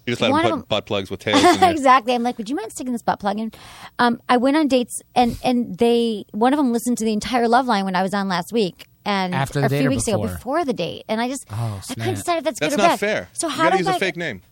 You 0.06 0.12
just 0.12 0.22
let 0.22 0.30
One 0.30 0.42
them 0.42 0.46
of 0.46 0.50
put 0.52 0.60
them- 0.60 0.66
butt 0.68 0.86
plugs 0.86 1.10
with 1.10 1.20
tails. 1.20 1.42
in 1.44 1.56
there. 1.60 1.70
exactly. 1.70 2.14
I'm 2.14 2.22
like, 2.22 2.38
would 2.38 2.48
you 2.48 2.56
mind 2.56 2.72
sticking 2.72 2.92
this 2.92 3.02
butt 3.02 3.20
plug 3.20 3.38
in? 3.38 3.52
Um, 3.98 4.20
I 4.28 4.36
went 4.38 4.56
on 4.56 4.68
dates, 4.68 5.02
and 5.14 5.36
and 5.44 5.76
they 5.78 6.24
one 6.32 6.52
of 6.54 6.56
them 6.56 6.72
listened 6.72 6.96
to 6.98 7.04
the 7.04 7.12
entire 7.12 7.44
Loveline 7.46 7.84
when 7.84 7.94
I 7.96 8.02
was 8.02 8.14
on 8.14 8.28
last 8.28 8.52
week, 8.52 8.86
and 9.04 9.34
After 9.34 9.60
the 9.60 9.64
or 9.64 9.66
a 9.66 9.68
date 9.68 9.78
few 9.80 9.86
or 9.88 9.90
weeks 9.90 10.08
ago 10.08 10.22
before? 10.22 10.36
before 10.36 10.64
the 10.64 10.72
date, 10.72 11.04
and 11.08 11.20
I 11.20 11.28
just 11.28 11.44
Oh, 11.50 11.80
I 11.90 11.94
couldn't 11.94 12.14
decide 12.14 12.38
if 12.38 12.44
that's, 12.44 12.58
That's 12.60 12.76
good 12.76 12.80
or 12.80 12.86
not 12.86 12.92
bad. 12.92 13.00
fair. 13.00 13.28
So 13.32 13.48
you 13.48 13.52
how 13.52 13.64
gotta 13.64 13.76
do 13.78 13.82
you 13.82 13.88
use 13.88 13.94
I? 13.94 13.96
a 13.96 14.00
fake 14.00 14.16
name. 14.16 14.42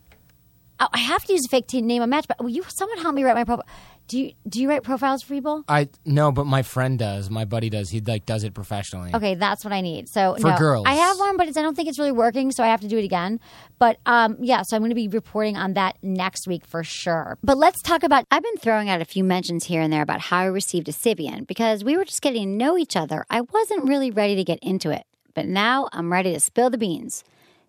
Oh, 0.80 0.88
I 0.92 0.98
have 0.98 1.24
to 1.26 1.32
use 1.34 1.42
a 1.44 1.48
fake 1.50 1.66
to 1.68 1.82
name 1.82 2.02
a 2.02 2.06
match, 2.06 2.26
but 2.26 2.42
will 2.42 2.48
you 2.48 2.64
someone 2.68 2.98
help 2.98 3.14
me 3.14 3.22
write 3.22 3.36
my 3.36 3.44
profile? 3.44 3.66
Do 4.08 4.18
you 4.18 4.32
do 4.48 4.60
you 4.60 4.68
write 4.68 4.82
profiles 4.82 5.22
for 5.22 5.34
people? 5.34 5.62
I 5.68 5.88
no, 6.04 6.32
but 6.32 6.46
my 6.46 6.62
friend 6.62 6.98
does. 6.98 7.30
My 7.30 7.44
buddy 7.44 7.68
does. 7.68 7.90
He 7.90 8.00
like 8.00 8.26
does 8.26 8.42
it 8.44 8.54
professionally. 8.54 9.14
Okay, 9.14 9.34
that's 9.34 9.62
what 9.62 9.72
I 9.72 9.82
need. 9.82 10.08
So 10.08 10.36
For 10.40 10.48
no, 10.48 10.58
girls. 10.58 10.84
I 10.88 10.94
have 10.94 11.18
one, 11.18 11.36
but 11.36 11.48
it's, 11.48 11.56
I 11.56 11.62
don't 11.62 11.76
think 11.76 11.88
it's 11.88 11.98
really 11.98 12.10
working, 12.10 12.50
so 12.50 12.64
I 12.64 12.68
have 12.68 12.80
to 12.80 12.88
do 12.88 12.98
it 12.98 13.04
again. 13.04 13.38
But 13.78 13.98
um, 14.06 14.38
yeah, 14.40 14.62
so 14.62 14.74
I'm 14.74 14.80
going 14.80 14.90
to 14.90 14.96
be 14.96 15.06
reporting 15.06 15.56
on 15.56 15.74
that 15.74 15.96
next 16.02 16.48
week 16.48 16.64
for 16.66 16.82
sure. 16.82 17.38
But 17.44 17.58
let's 17.58 17.82
talk 17.82 18.02
about. 18.02 18.24
I've 18.30 18.42
been 18.42 18.56
throwing 18.56 18.88
out 18.88 19.02
a 19.02 19.04
few 19.04 19.22
mentions 19.22 19.66
here 19.66 19.82
and 19.82 19.92
there 19.92 20.02
about 20.02 20.20
how 20.20 20.38
I 20.38 20.44
received 20.46 20.88
a 20.88 20.92
Sybian 20.92 21.46
because 21.46 21.84
we 21.84 21.96
were 21.96 22.04
just 22.06 22.22
getting 22.22 22.42
to 22.42 22.64
know 22.64 22.78
each 22.78 22.96
other. 22.96 23.26
I 23.28 23.42
wasn't 23.42 23.84
really 23.84 24.10
ready 24.10 24.34
to 24.34 24.44
get 24.44 24.58
into 24.60 24.90
it, 24.90 25.04
but 25.34 25.46
now 25.46 25.88
I'm 25.92 26.10
ready 26.10 26.32
to 26.32 26.40
spill 26.40 26.70
the 26.70 26.78
beans. 26.78 27.22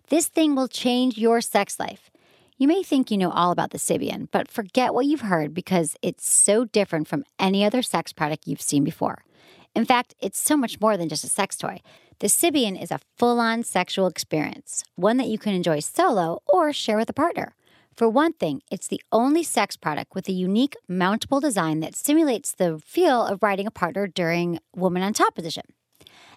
This 0.08 0.26
thing 0.28 0.56
will 0.56 0.68
change 0.68 1.18
your 1.18 1.40
sex 1.40 1.78
life. 1.78 2.10
You 2.62 2.68
may 2.68 2.84
think 2.84 3.10
you 3.10 3.18
know 3.18 3.32
all 3.32 3.50
about 3.50 3.70
the 3.70 3.76
Sybian, 3.76 4.28
but 4.30 4.46
forget 4.46 4.94
what 4.94 5.06
you've 5.06 5.22
heard 5.22 5.52
because 5.52 5.96
it's 6.00 6.30
so 6.30 6.64
different 6.64 7.08
from 7.08 7.24
any 7.36 7.64
other 7.64 7.82
sex 7.82 8.12
product 8.12 8.46
you've 8.46 8.62
seen 8.62 8.84
before. 8.84 9.24
In 9.74 9.84
fact, 9.84 10.14
it's 10.20 10.38
so 10.38 10.56
much 10.56 10.80
more 10.80 10.96
than 10.96 11.08
just 11.08 11.24
a 11.24 11.28
sex 11.28 11.56
toy. 11.56 11.80
The 12.20 12.28
Sybian 12.28 12.80
is 12.80 12.92
a 12.92 13.00
full 13.18 13.40
on 13.40 13.64
sexual 13.64 14.06
experience, 14.06 14.84
one 14.94 15.16
that 15.16 15.26
you 15.26 15.38
can 15.38 15.54
enjoy 15.54 15.80
solo 15.80 16.40
or 16.46 16.72
share 16.72 16.96
with 16.96 17.10
a 17.10 17.12
partner. 17.12 17.56
For 17.96 18.08
one 18.08 18.32
thing, 18.32 18.62
it's 18.70 18.86
the 18.86 19.02
only 19.10 19.42
sex 19.42 19.76
product 19.76 20.14
with 20.14 20.28
a 20.28 20.32
unique 20.32 20.76
mountable 20.88 21.40
design 21.40 21.80
that 21.80 21.96
simulates 21.96 22.54
the 22.54 22.78
feel 22.78 23.26
of 23.26 23.42
riding 23.42 23.66
a 23.66 23.72
partner 23.72 24.06
during 24.06 24.60
woman 24.72 25.02
on 25.02 25.14
top 25.14 25.34
position. 25.34 25.64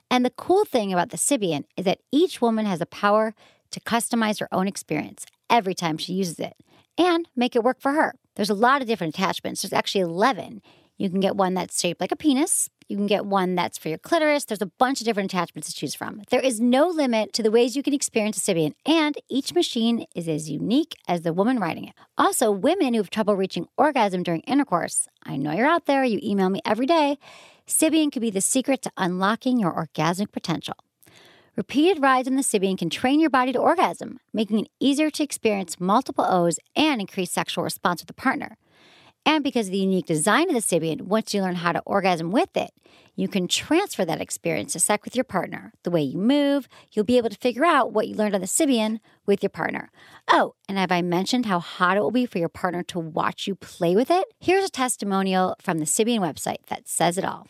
And 0.09 0.25
the 0.25 0.31
cool 0.31 0.65
thing 0.65 0.91
about 0.91 1.11
the 1.11 1.17
Sybian 1.17 1.65
is 1.77 1.85
that 1.85 2.01
each 2.11 2.41
woman 2.41 2.65
has 2.65 2.79
the 2.79 2.87
power 2.87 3.35
to 3.69 3.79
customize 3.81 4.39
her 4.39 4.47
own 4.51 4.67
experience 4.67 5.27
every 5.49 5.73
time 5.73 5.97
she 5.97 6.13
uses 6.13 6.39
it 6.39 6.55
and 6.97 7.27
make 7.35 7.55
it 7.55 7.63
work 7.63 7.81
for 7.81 7.93
her. 7.93 8.15
There's 8.35 8.49
a 8.49 8.55
lot 8.55 8.81
of 8.81 8.87
different 8.87 9.15
attachments. 9.15 9.61
There's 9.61 9.73
actually 9.73 10.01
11. 10.01 10.61
You 10.97 11.09
can 11.09 11.19
get 11.19 11.35
one 11.35 11.53
that's 11.53 11.79
shaped 11.79 11.99
like 11.99 12.11
a 12.11 12.15
penis. 12.15 12.69
You 12.87 12.95
can 12.95 13.07
get 13.07 13.25
one 13.25 13.55
that's 13.55 13.77
for 13.77 13.89
your 13.89 13.97
clitoris. 13.97 14.45
There's 14.45 14.61
a 14.61 14.67
bunch 14.67 15.01
of 15.01 15.05
different 15.05 15.33
attachments 15.33 15.69
to 15.69 15.75
choose 15.75 15.95
from. 15.95 16.21
There 16.29 16.39
is 16.39 16.61
no 16.61 16.87
limit 16.87 17.33
to 17.33 17.43
the 17.43 17.49
ways 17.49 17.75
you 17.75 17.81
can 17.81 17.93
experience 17.95 18.37
a 18.37 18.53
Sybian, 18.53 18.73
and 18.85 19.15
each 19.27 19.55
machine 19.55 20.05
is 20.13 20.27
as 20.27 20.49
unique 20.49 20.93
as 21.07 21.21
the 21.21 21.33
woman 21.33 21.59
riding 21.59 21.85
it. 21.85 21.95
Also, 22.17 22.51
women 22.51 22.93
who 22.93 22.99
have 22.99 23.09
trouble 23.09 23.35
reaching 23.35 23.67
orgasm 23.75 24.21
during 24.21 24.41
intercourse, 24.41 25.07
I 25.23 25.35
know 25.35 25.51
you're 25.51 25.65
out 25.65 25.87
there, 25.87 26.03
you 26.03 26.19
email 26.21 26.49
me 26.49 26.61
every 26.63 26.85
day. 26.85 27.17
Sybian 27.67 28.11
could 28.11 28.21
be 28.21 28.29
the 28.29 28.41
secret 28.41 28.83
to 28.83 28.91
unlocking 28.95 29.57
your 29.57 29.73
orgasmic 29.73 30.31
potential. 30.31 30.75
Repeated 31.55 32.03
rides 32.03 32.27
on 32.27 32.35
the 32.35 32.41
Sybian 32.41 32.77
can 32.77 32.89
train 32.89 33.21
your 33.21 33.29
body 33.29 33.53
to 33.53 33.59
orgasm, 33.59 34.19
making 34.33 34.59
it 34.59 34.67
easier 34.81 35.09
to 35.09 35.23
experience 35.23 35.79
multiple 35.79 36.25
O's 36.25 36.59
and 36.75 36.99
increase 36.99 37.31
sexual 37.31 37.63
response 37.63 38.01
with 38.01 38.09
a 38.09 38.13
partner. 38.13 38.57
And 39.25 39.41
because 39.41 39.67
of 39.67 39.71
the 39.71 39.77
unique 39.77 40.05
design 40.05 40.49
of 40.49 40.53
the 40.53 40.61
Sybian, 40.61 41.03
once 41.03 41.33
you 41.33 41.41
learn 41.41 41.55
how 41.55 41.71
to 41.71 41.81
orgasm 41.85 42.31
with 42.31 42.55
it, 42.57 42.71
you 43.15 43.29
can 43.29 43.47
transfer 43.47 44.03
that 44.03 44.19
experience 44.19 44.73
to 44.73 44.81
sex 44.81 45.05
with 45.05 45.15
your 45.15 45.23
partner. 45.23 45.71
The 45.83 45.91
way 45.91 46.01
you 46.01 46.17
move, 46.17 46.67
you'll 46.91 47.05
be 47.05 47.17
able 47.17 47.29
to 47.29 47.37
figure 47.37 47.63
out 47.63 47.93
what 47.93 48.09
you 48.09 48.15
learned 48.15 48.35
on 48.35 48.41
the 48.41 48.47
Sybian 48.47 48.99
with 49.25 49.41
your 49.41 49.49
partner. 49.49 49.89
Oh, 50.29 50.55
and 50.67 50.77
have 50.77 50.91
I 50.91 51.01
mentioned 51.01 51.45
how 51.45 51.59
hot 51.59 51.95
it 51.95 52.01
will 52.01 52.11
be 52.11 52.25
for 52.25 52.37
your 52.37 52.49
partner 52.49 52.83
to 52.83 52.99
watch 52.99 53.47
you 53.47 53.55
play 53.55 53.95
with 53.95 54.11
it? 54.11 54.25
Here's 54.41 54.65
a 54.65 54.69
testimonial 54.69 55.55
from 55.61 55.77
the 55.77 55.85
Sybian 55.85 56.19
website 56.19 56.65
that 56.67 56.89
says 56.89 57.17
it 57.17 57.23
all. 57.23 57.47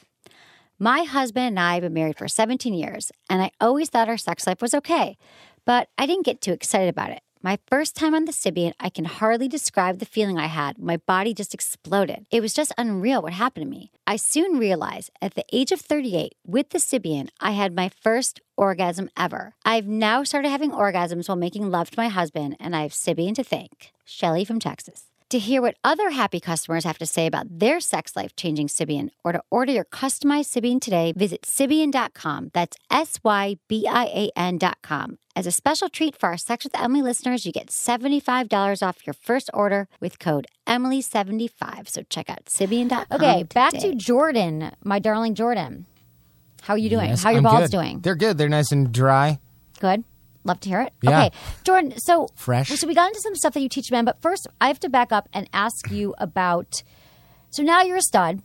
My 0.78 1.04
husband 1.04 1.46
and 1.46 1.60
I 1.60 1.76
have 1.76 1.84
been 1.84 1.94
married 1.94 2.18
for 2.18 2.28
17 2.28 2.74
years, 2.74 3.10
and 3.30 3.42
I 3.42 3.52
always 3.62 3.90
thought 3.90 4.10
our 4.10 4.18
sex 4.18 4.46
life 4.46 4.62
was 4.62 4.74
okay, 4.74 5.18
but 5.64 5.88
I 5.98 6.06
didn't 6.06 6.26
get 6.26 6.42
too 6.42 6.52
excited 6.52 6.90
about 6.90 7.12
it. 7.12 7.22
My 7.42 7.60
first 7.68 7.96
time 7.96 8.14
on 8.14 8.26
the 8.26 8.34
Sybian, 8.34 8.74
I 8.78 8.90
can 8.90 9.06
hardly 9.06 9.48
describe 9.48 10.00
the 10.00 10.06
feeling 10.06 10.38
I 10.38 10.48
had. 10.48 10.78
My 10.78 10.98
body 10.98 11.34
just 11.34 11.54
exploded. 11.54 12.26
It 12.30 12.42
was 12.42 12.54
just 12.54 12.74
unreal 12.78 13.22
what 13.22 13.32
happened 13.32 13.66
to 13.66 13.70
me. 13.70 13.92
I 14.06 14.18
soon 14.18 14.60
realized 14.60 15.12
at 15.22 15.36
the 15.36 15.46
age 15.54 15.72
of 15.72 15.80
38, 15.80 16.34
with 16.46 16.72
the 16.72 16.80
Sybian, 16.80 17.30
I 17.40 17.52
had 17.52 17.74
my 17.74 17.88
first 17.88 18.42
orgasm 18.58 19.10
ever. 19.16 19.54
I've 19.64 19.88
now 19.88 20.24
started 20.24 20.50
having 20.50 20.72
orgasms 20.72 21.30
while 21.30 21.38
making 21.38 21.72
love 21.72 21.90
to 21.92 22.00
my 22.00 22.10
husband, 22.10 22.58
and 22.60 22.76
I 22.76 22.82
have 22.82 22.92
Sybian 22.92 23.36
to 23.36 23.46
thank. 23.46 23.94
Shelly 24.04 24.44
from 24.44 24.60
Texas. 24.60 25.06
To 25.32 25.40
hear 25.40 25.60
what 25.62 25.76
other 25.84 26.12
happy 26.12 26.40
customers 26.40 26.84
have 26.84 27.00
to 27.00 27.06
say 27.06 27.26
about 27.26 27.48
their 27.50 27.80
sex 27.80 28.16
life 28.16 28.36
changing 28.36 28.68
Sybian 28.68 29.10
or 29.24 29.32
to 29.32 29.42
order 29.50 29.72
your 29.72 29.84
customized 29.84 30.54
Sybian 30.56 30.80
today, 30.80 31.14
visit 31.18 31.42
Sybian.com. 31.42 32.52
That's 32.54 32.78
S 32.92 33.20
Y 33.24 33.58
B 33.68 33.88
I 33.90 34.06
A 34.06 34.32
N.com. 34.36 35.18
As 35.36 35.48
a 35.48 35.52
special 35.52 35.90
treat 35.90 36.16
for 36.16 36.30
our 36.30 36.38
Sex 36.38 36.64
with 36.64 36.80
Emily 36.80 37.02
listeners, 37.02 37.44
you 37.46 37.52
get 37.52 37.68
$75 37.70 38.88
off 38.88 39.06
your 39.08 39.16
first 39.16 39.50
order 39.54 39.88
with 40.00 40.20
code 40.20 40.46
Emily75. 40.68 41.90
So 41.90 42.04
check 42.08 42.30
out 42.30 42.46
Sybian.com. 42.46 43.06
Okay, 43.12 43.44
back 43.44 43.74
today. 43.74 43.90
to 43.90 43.96
Jordan, 43.96 44.72
my 44.84 45.00
darling 45.00 45.34
Jordan. 45.34 45.88
How 46.62 46.76
are 46.76 46.78
you 46.78 46.90
doing? 46.90 47.10
Yes, 47.10 47.24
How 47.24 47.30
are 47.30 47.34
your 47.34 47.40
I'm 47.40 47.44
balls 47.44 47.62
good. 47.64 47.72
doing? 47.72 48.00
They're 48.02 48.16
good. 48.16 48.38
They're 48.38 48.48
nice 48.48 48.72
and 48.72 48.92
dry. 48.92 49.40
Good. 49.80 50.04
Love 50.46 50.60
to 50.62 50.70
hear 50.70 50.82
it. 50.82 50.94
Yeah. 51.02 51.26
Okay, 51.26 51.36
Jordan. 51.64 51.94
So 51.98 52.30
Fresh. 52.36 52.70
So 52.70 52.88
we 52.88 52.94
got 52.94 53.08
into 53.08 53.20
some 53.20 53.36
stuff 53.36 53.54
that 53.56 53.62
you 53.62 53.68
teach 53.68 53.92
men, 53.92 54.06
but 54.06 54.22
first 54.22 54.48
I 54.62 54.68
have 54.68 54.80
to 54.82 54.90
back 54.90 55.12
up 55.12 55.28
and 55.34 55.50
ask 55.52 55.92
you 55.92 56.14
about. 56.20 56.84
So 57.50 57.64
now 57.64 57.82
you're 57.82 57.98
a 57.98 58.02
stud, 58.02 58.42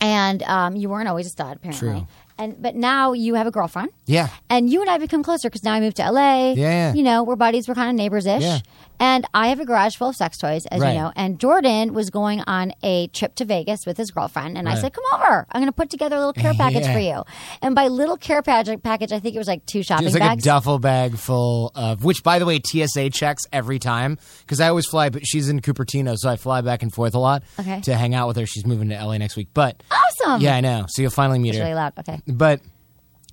and 0.00 0.42
um, 0.44 0.76
you 0.76 0.88
weren't 0.88 1.08
always 1.08 1.26
a 1.26 1.30
stud 1.30 1.56
apparently. 1.56 1.88
True. 1.88 2.06
And 2.38 2.60
but 2.60 2.74
now 2.74 3.14
you 3.14 3.34
have 3.34 3.46
a 3.46 3.50
girlfriend. 3.50 3.90
Yeah. 4.04 4.28
And 4.50 4.68
you 4.70 4.82
and 4.82 4.90
I 4.90 4.98
become 4.98 5.22
closer 5.22 5.48
because 5.48 5.64
now 5.64 5.72
I 5.72 5.80
moved 5.80 5.96
to 5.96 6.10
LA. 6.10 6.52
Yeah. 6.52 6.92
You 6.92 7.02
know, 7.02 7.22
we're 7.22 7.36
buddies. 7.36 7.66
We're 7.66 7.74
kind 7.74 7.88
of 7.88 7.96
neighbors 7.96 8.26
ish. 8.26 8.42
Yeah. 8.42 8.58
And 8.98 9.26
I 9.34 9.48
have 9.48 9.60
a 9.60 9.64
garage 9.64 9.96
full 9.96 10.08
of 10.08 10.16
sex 10.16 10.38
toys, 10.38 10.64
as 10.66 10.80
Right. 10.80 10.92
you 10.94 10.98
know. 11.00 11.12
And 11.16 11.38
Jordan 11.38 11.92
was 11.94 12.10
going 12.10 12.40
on 12.46 12.72
a 12.82 13.08
trip 13.08 13.34
to 13.36 13.44
Vegas 13.44 13.84
with 13.86 13.96
his 13.96 14.10
girlfriend. 14.10 14.56
And 14.56 14.68
I 14.68 14.74
said, 14.76 14.92
come 14.92 15.04
over. 15.14 15.46
I'm 15.50 15.60
going 15.60 15.66
to 15.66 15.72
put 15.72 15.90
together 15.90 16.16
a 16.16 16.18
little 16.18 16.32
care 16.32 16.54
package 16.54 16.84
Yeah. 16.84 16.92
for 16.92 16.98
you. 16.98 17.22
And 17.62 17.74
by 17.74 17.88
little 17.88 18.16
care 18.16 18.42
package, 18.42 18.82
package, 18.82 19.12
I 19.12 19.18
think 19.20 19.34
it 19.34 19.38
was 19.38 19.48
like 19.48 19.66
two 19.66 19.82
shopping 19.82 20.04
It 20.04 20.06
was 20.08 20.14
like 20.14 20.22
bags. 20.22 20.44
a 20.44 20.46
duffel 20.46 20.78
bag 20.78 21.16
full 21.18 21.72
of, 21.74 22.04
which 22.04 22.22
by 22.22 22.38
the 22.38 22.46
way, 22.46 22.58
TSA 22.64 23.10
checks 23.10 23.42
every 23.52 23.78
time 23.78 24.18
because 24.40 24.60
I 24.60 24.68
always 24.68 24.86
fly. 24.86 25.10
But 25.10 25.26
she's 25.26 25.48
in 25.48 25.60
Cupertino, 25.60 26.16
so 26.16 26.30
I 26.30 26.36
fly 26.36 26.60
back 26.62 26.82
and 26.82 26.92
forth 26.92 27.14
a 27.14 27.18
lot 27.18 27.42
Okay. 27.60 27.80
to 27.82 27.94
hang 27.94 28.14
out 28.14 28.28
with 28.28 28.36
her. 28.38 28.46
She's 28.46 28.64
moving 28.66 28.88
to 28.88 28.94
LA 28.94 29.18
next 29.18 29.36
week, 29.36 29.48
but 29.52 29.82
awesome. 29.90 30.40
yeah, 30.40 30.56
I 30.56 30.60
know. 30.60 30.86
So 30.88 31.02
you'll 31.02 31.10
finally 31.10 31.38
meet 31.38 31.50
It's 31.50 31.58
her. 31.58 31.64
really 31.64 31.74
loud. 31.74 31.92
Okay. 31.98 32.20
But 32.26 32.60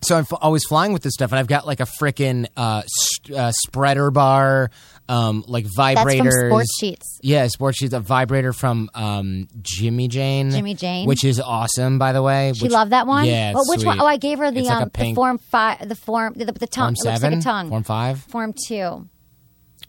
so 0.01 0.15
I'm 0.17 0.23
f- 0.29 0.37
always 0.41 0.65
flying 0.65 0.91
with 0.91 1.01
this 1.01 1.13
stuff, 1.13 1.31
and 1.31 1.39
I've 1.39 1.47
got 1.47 1.65
like 1.65 1.79
a 1.79 1.85
frickin' 1.85 2.47
uh, 2.57 2.81
st- 2.85 3.37
uh, 3.37 3.51
spreader 3.53 4.11
bar, 4.11 4.69
um, 5.09 5.43
like 5.47 5.65
That's 5.65 5.77
vibrators. 5.99 6.17
from 6.31 6.49
Sports 6.49 6.77
Sheets. 6.79 7.19
Yeah, 7.21 7.47
sports 7.47 7.77
sheets. 7.77 7.93
A 7.93 7.99
vibrator 7.99 8.53
from 8.53 8.89
um, 8.93 9.47
Jimmy 9.61 10.07
Jane. 10.07 10.51
Jimmy 10.51 10.75
Jane. 10.75 11.07
which 11.07 11.23
is 11.23 11.39
awesome, 11.39 11.99
by 11.99 12.13
the 12.13 12.21
way. 12.21 12.53
She 12.55 12.63
which- 12.63 12.71
loved 12.71 12.91
that 12.91 13.05
one. 13.07 13.25
Yeah, 13.25 13.53
Well, 13.53 13.63
which 13.67 13.81
sweet. 13.81 13.87
one? 13.87 14.01
Oh, 14.01 14.05
I 14.05 14.17
gave 14.17 14.39
her 14.39 14.49
the 14.51 14.61
like 14.63 14.81
um 14.83 14.89
the 14.93 15.13
form 15.13 15.37
five, 15.37 15.87
the 15.87 15.95
form 15.95 16.33
the, 16.35 16.45
the 16.45 16.67
tongue. 16.67 16.95
Form 16.95 17.07
it 17.07 17.11
looks 17.11 17.23
like 17.23 17.33
a 17.33 17.41
tongue. 17.41 17.69
form 17.69 17.83
five. 17.83 18.19
Form 18.23 18.53
two. 18.67 19.07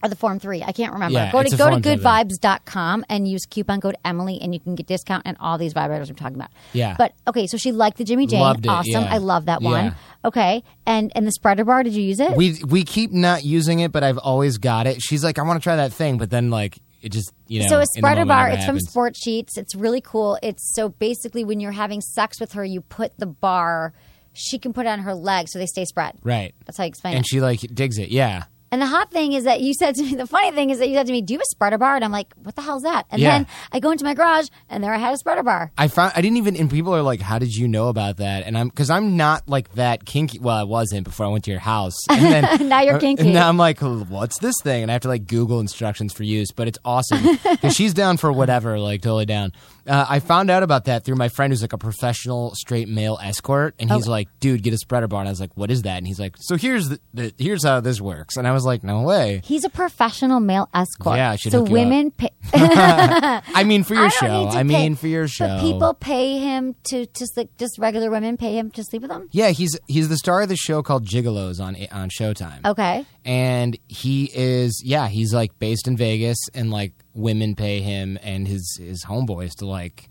Or 0.03 0.09
the 0.11 0.17
form 0.17 0.39
three. 0.39 0.63
I 0.63 0.73
can't 0.73 0.93
remember. 0.93 1.15
Yeah, 1.19 1.33
go 1.33 1.43
to 1.43 1.57
go 1.57 1.71
to 1.71 1.83
seven. 1.83 1.83
goodvibes.com 1.83 3.05
and 3.09 3.27
use 3.27 3.47
coupon 3.49 3.81
code 3.81 3.97
Emily 4.05 4.39
and 4.43 4.53
you 4.53 4.61
can 4.61 4.75
get 4.75 4.87
discount 4.87 5.23
and 5.25 5.35
all 5.41 5.57
these 5.57 5.73
vibrators 5.73 6.11
I'm 6.11 6.17
talking 6.17 6.35
about. 6.37 6.51
Yeah. 6.75 6.95
But 6.99 7.15
okay, 7.27 7.47
so 7.47 7.57
she 7.57 7.73
liked 7.73 7.97
the 7.99 8.05
Jimmy 8.05 8.27
Jane. 8.27 8.41
Loved 8.41 8.67
it, 8.67 8.69
awesome. 8.69 8.91
yeah. 9.05 9.15
I 9.15 9.19
love 9.19 9.47
that 9.47 9.63
Yeah. 9.63 9.95
Okay. 10.25 10.63
And 10.87 11.13
and 11.15 11.27
the 11.27 11.33
spreader 11.33 11.65
bar, 11.65 11.83
did 11.83 11.93
you 11.95 12.03
use 12.03 12.21
it? 12.21 12.37
We 12.37 12.63
we 12.67 12.85
keep 12.85 13.13
not 13.13 13.45
using 13.45 13.81
it, 13.81 13.93
but 13.93 14.03
I've 14.03 14.19
always 14.19 14.59
got 14.59 14.87
it. 14.87 15.03
She's 15.03 15.23
like, 15.23 15.39
I 15.39 15.43
want 15.43 15.61
to 15.61 15.63
try 15.63 15.77
that 15.77 15.93
thing, 15.93 16.17
but 16.19 16.31
then 16.31 16.51
like 16.51 16.79
it 17.03 17.11
just 17.11 17.33
you 17.49 17.61
know. 17.61 17.69
so 17.69 17.81
a 17.81 17.87
spreader 17.87 18.25
bar, 18.25 18.49
it's 18.49 18.65
from 18.65 18.77
happens. 18.77 18.89
Sport 18.91 19.17
Sheets. 19.17 19.59
It's 19.59 19.75
really 19.75 20.01
cool. 20.01 20.39
It's 20.43 20.75
so 20.75 20.89
basically 20.89 21.45
when 21.45 21.61
you're 21.61 21.73
having 21.73 22.01
sex 22.01 22.41
with 22.41 22.53
her, 22.53 22.65
you 22.65 22.81
put 22.81 23.19
the 23.19 23.27
bar. 23.27 23.93
She 24.33 24.59
can 24.59 24.73
put 24.73 24.87
it 24.87 24.89
on 24.89 25.01
her 25.01 25.15
legs 25.15 25.53
so 25.53 25.59
they 25.61 25.67
stay 25.67 25.85
spread. 25.85 26.17
right, 26.25 26.55
That's 26.67 26.77
how 26.77 26.83
you 26.85 26.89
explain 26.89 27.15
and 27.15 27.25
it. 27.25 27.29
she 27.29 27.41
like 27.41 27.61
digs 27.61 27.99
it. 27.99 28.09
Yeah, 28.09 28.45
And 28.73 28.83
the 28.83 28.87
hot 28.87 29.11
thing 29.13 29.35
is 29.35 29.45
that 29.45 29.61
you 29.61 29.73
said 29.73 29.95
to 29.97 30.03
me, 30.03 30.15
the 30.17 30.27
funny 30.27 30.51
thing 30.51 30.71
is 30.71 30.79
that 30.81 30.89
you 30.89 30.95
said 30.97 31.07
to 31.07 31.13
me, 31.13 31.23
Do 31.23 31.35
you 31.35 31.39
have 31.39 31.45
a 31.45 31.51
spreader 31.51 31.79
bar? 31.79 31.95
And 31.95 32.05
I'm 32.05 32.11
like, 32.11 32.33
What 32.43 32.57
the 32.57 32.63
hell's 32.63 32.83
that? 32.83 33.07
And 33.11 33.23
Yeah. 33.23 33.31
then 33.39 33.47
I 33.73 33.79
go 33.81 33.91
into 33.91 34.05
my 34.05 34.15
garage 34.15 34.49
and 34.69 34.83
there 34.83 34.93
I 34.93 34.99
had 34.99 35.15
a 35.15 35.17
spreader 35.17 35.43
bar. 35.43 35.71
I 35.79 35.89
found 35.89 36.13
I 36.17 36.21
didn't 36.23 36.39
even. 36.39 36.57
And 36.57 36.69
people 36.71 36.95
are 36.95 37.03
like, 37.03 37.21
"How 37.21 37.39
did 37.39 37.55
you 37.55 37.69
know 37.69 37.89
about 37.89 38.17
that?" 38.17 38.45
And 38.47 38.59
I'm 38.59 38.69
because 38.69 38.91
I'm 38.91 39.17
not 39.17 39.49
like 39.49 39.73
that 39.75 40.05
kinky. 40.05 40.39
Well, 40.41 40.57
I 40.57 40.65
wasn't 40.65 41.05
before 41.05 41.27
I 41.27 41.29
went 41.29 41.45
to 41.45 41.51
your 41.51 41.61
house. 41.61 41.95
And 42.11 42.25
then 42.25 42.69
Now 42.69 42.81
you're 42.81 42.97
uh, 42.97 43.01
kinky. 43.01 43.23
And 43.23 43.33
now 43.33 43.49
I'm 43.49 43.57
like, 43.59 43.81
"What's 43.81 44.39
this 44.41 44.57
thing?" 44.63 44.83
And 44.83 44.91
I 44.91 44.95
have 44.95 45.03
to 45.03 45.09
like 45.09 45.27
Google 45.27 45.61
instructions 45.61 46.13
for 46.13 46.25
use. 46.25 46.51
But 46.51 46.67
it's 46.69 46.79
awesome 46.85 47.39
because 47.51 47.75
she's 47.77 47.95
down 47.95 48.17
for 48.17 48.33
whatever, 48.33 48.79
like 48.79 49.03
totally 49.03 49.27
down. 49.27 49.53
Uh, 49.87 50.07
I 50.09 50.21
found 50.21 50.51
out 50.51 50.63
about 50.63 50.87
that 50.87 51.05
through 51.05 51.17
my 51.17 51.29
friend 51.29 51.53
who's 51.53 51.61
like 51.63 51.73
a 51.73 51.79
professional 51.79 52.53
straight 52.55 52.89
male 52.89 53.19
escort, 53.23 53.75
and 53.79 53.91
he's 53.91 54.09
like, 54.09 54.29
"Dude, 54.41 54.63
get 54.63 54.73
a 54.73 54.79
spreader 54.79 55.09
bar." 55.09 55.21
And 55.21 55.29
I 55.29 55.33
was 55.33 55.41
like, 55.41 55.51
"What 55.57 55.71
is 55.71 55.83
that?" 55.83 55.99
And 55.99 56.07
he's 56.07 56.19
like, 56.19 56.37
"So 56.39 56.57
here's 56.57 56.89
the, 56.89 57.01
the 57.13 57.35
here's 57.39 57.65
how 57.65 57.81
this 57.81 58.01
works." 58.01 58.37
And 58.37 58.47
I 58.49 58.53
was 58.53 58.65
like, 58.65 58.83
"No 58.83 59.03
way." 59.03 59.41
He's 59.45 59.65
a 59.65 59.71
professional 59.71 60.41
male 60.41 60.69
escort. 60.73 61.17
Yeah, 61.17 61.31
I 61.33 61.37
should 61.37 61.53
So 61.53 61.61
hook 61.61 61.69
you 61.69 61.75
women 61.75 62.11
pay. 62.17 62.31
I 62.55 63.65
mean, 63.65 63.85
for 63.85 63.95
your 63.95 64.05
I 64.05 64.09
don't 64.09 64.19
show. 64.21 64.45
need 64.45 64.51
to 64.53 64.59
I 64.59 64.63
pay- 64.63 64.65
mean, 64.65 64.95
for 64.97 65.07
your 65.07 65.29
show. 65.29 65.47
But 65.47 65.61
people 65.61 65.95
pay 65.95 66.39
him 66.39 66.75
to 66.85 67.07
just 67.07 67.37
like 67.37 67.57
just 67.59 67.79
regular 67.79 68.11
women 68.11 68.37
pay 68.37 68.59
him 68.59 68.71
to 68.73 68.85
sleep 68.85 69.03
with 69.03 69.11
them. 69.11 69.29
Yeah, 69.33 69.51
he's 69.51 69.79
he's 69.87 70.09
the 70.09 70.17
star 70.17 70.43
of 70.43 70.49
the 70.49 70.57
show 70.57 70.83
called 70.83 71.07
Gigolos 71.07 71.61
on 71.63 71.77
on 71.93 72.09
Showtime. 72.11 72.65
Okay. 72.65 73.05
and 73.25 73.79
he 73.89 74.31
is 74.35 74.83
yeah 74.85 75.09
he's 75.09 75.33
like 75.35 75.59
based 75.59 75.87
in 75.89 75.97
vegas 75.97 76.39
and 76.55 76.71
like 76.71 76.93
women 77.15 77.55
pay 77.55 77.81
him 77.81 78.19
and 78.23 78.47
his 78.47 78.77
his 78.77 79.05
homeboys 79.05 79.55
to 79.57 79.67
like 79.67 80.11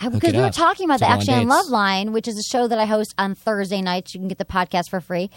Because 0.00 0.32
we 0.32 0.40
were 0.40 0.50
talking 0.50 0.84
about 0.86 1.00
the 1.00 1.06
go 1.06 1.10
on 1.12 1.18
Actually 1.18 1.34
on 1.34 1.40
dates. 1.40 1.50
Love 1.50 1.68
Line, 1.68 2.12
which 2.12 2.26
is 2.28 2.38
a 2.38 2.42
show 2.42 2.66
that 2.68 2.78
I 2.78 2.86
host 2.86 3.14
on 3.18 3.34
Thursday 3.34 3.82
nights. 3.82 4.14
You 4.14 4.20
can 4.20 4.28
get 4.28 4.38
the 4.38 4.44
podcast 4.44 4.88
for 4.88 5.00
free 5.00 5.30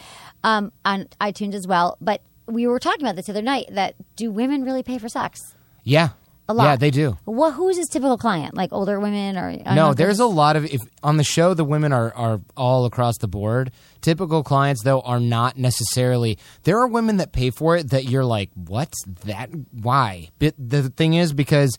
um, 0.43 0.71
on 0.85 1.07
iTunes 1.19 1.53
as 1.53 1.67
well. 1.67 1.97
But 2.01 2.21
we 2.47 2.67
were 2.67 2.79
talking 2.79 3.01
about 3.01 3.15
this 3.15 3.27
the 3.27 3.33
other 3.33 3.41
night 3.41 3.67
that 3.71 3.95
do 4.15 4.31
women 4.31 4.63
really 4.63 4.83
pay 4.83 4.97
for 4.97 5.09
sex? 5.09 5.55
yeah 5.83 6.09
A 6.51 6.53
lot. 6.53 6.63
yeah 6.65 6.75
they 6.75 6.91
do. 6.91 7.17
Well, 7.25 7.51
who's 7.51 7.77
his 7.77 7.87
typical 7.87 8.17
client? 8.17 8.55
Like 8.55 8.73
older 8.73 8.99
women 8.99 9.37
or 9.37 9.49
I 9.49 9.55
don't 9.55 9.75
know 9.75 9.87
no 9.87 9.93
there's 9.93 10.19
a 10.19 10.25
lot 10.25 10.55
of 10.55 10.65
if 10.65 10.81
on 11.01 11.17
the 11.17 11.23
show 11.23 11.53
the 11.53 11.63
women 11.63 11.93
are 11.93 12.13
are 12.13 12.41
all 12.57 12.85
across 12.85 13.17
the 13.17 13.27
board. 13.27 13.71
Typical 14.01 14.43
clients 14.43 14.83
though 14.83 15.01
are 15.01 15.19
not 15.19 15.57
necessarily 15.57 16.37
there 16.63 16.77
are 16.79 16.87
women 16.87 17.17
that 17.17 17.31
pay 17.31 17.49
for 17.51 17.77
it 17.77 17.91
that 17.91 18.05
you're 18.05 18.25
like 18.25 18.49
what's 18.55 19.01
that? 19.25 19.49
Why? 19.71 20.29
But 20.39 20.55
the 20.57 20.89
thing 20.89 21.13
is 21.13 21.33
because 21.33 21.77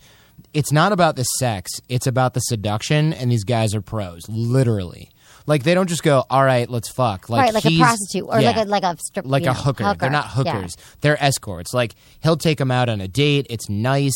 it's 0.54 0.72
not 0.72 0.92
about 0.92 1.16
the 1.16 1.24
sex 1.24 1.70
it's 1.88 2.06
about 2.06 2.34
the 2.34 2.40
seduction 2.40 3.12
and 3.12 3.30
these 3.30 3.44
guys 3.44 3.74
are 3.74 3.82
pros 3.82 4.22
literally 4.28 5.10
like 5.46 5.62
they 5.62 5.74
don't 5.74 5.88
just 5.88 6.02
go 6.02 6.24
all 6.30 6.44
right 6.44 6.68
let's 6.68 6.88
fuck 6.90 7.28
like 7.28 7.42
right, 7.46 7.54
like 7.54 7.64
a 7.66 7.78
prostitute 7.78 8.28
or 8.28 8.40
like 8.40 8.56
a 8.56 8.64
like 8.64 8.82
a 8.82 8.96
strip, 8.98 9.24
like 9.26 9.42
a 9.42 9.46
know, 9.46 9.52
hooker. 9.52 9.94
They're 9.98 10.10
not 10.10 10.24
Yeah. 10.24 10.30
hookers. 10.54 10.76
They're 11.00 11.22
escorts. 11.22 11.74
Like 11.74 11.94
he'll 12.22 12.36
take 12.36 12.58
them 12.58 12.70
out 12.70 12.88
on 12.88 13.00
a 13.00 13.08
date. 13.08 13.46
It's 13.50 13.68
nice. 13.68 14.14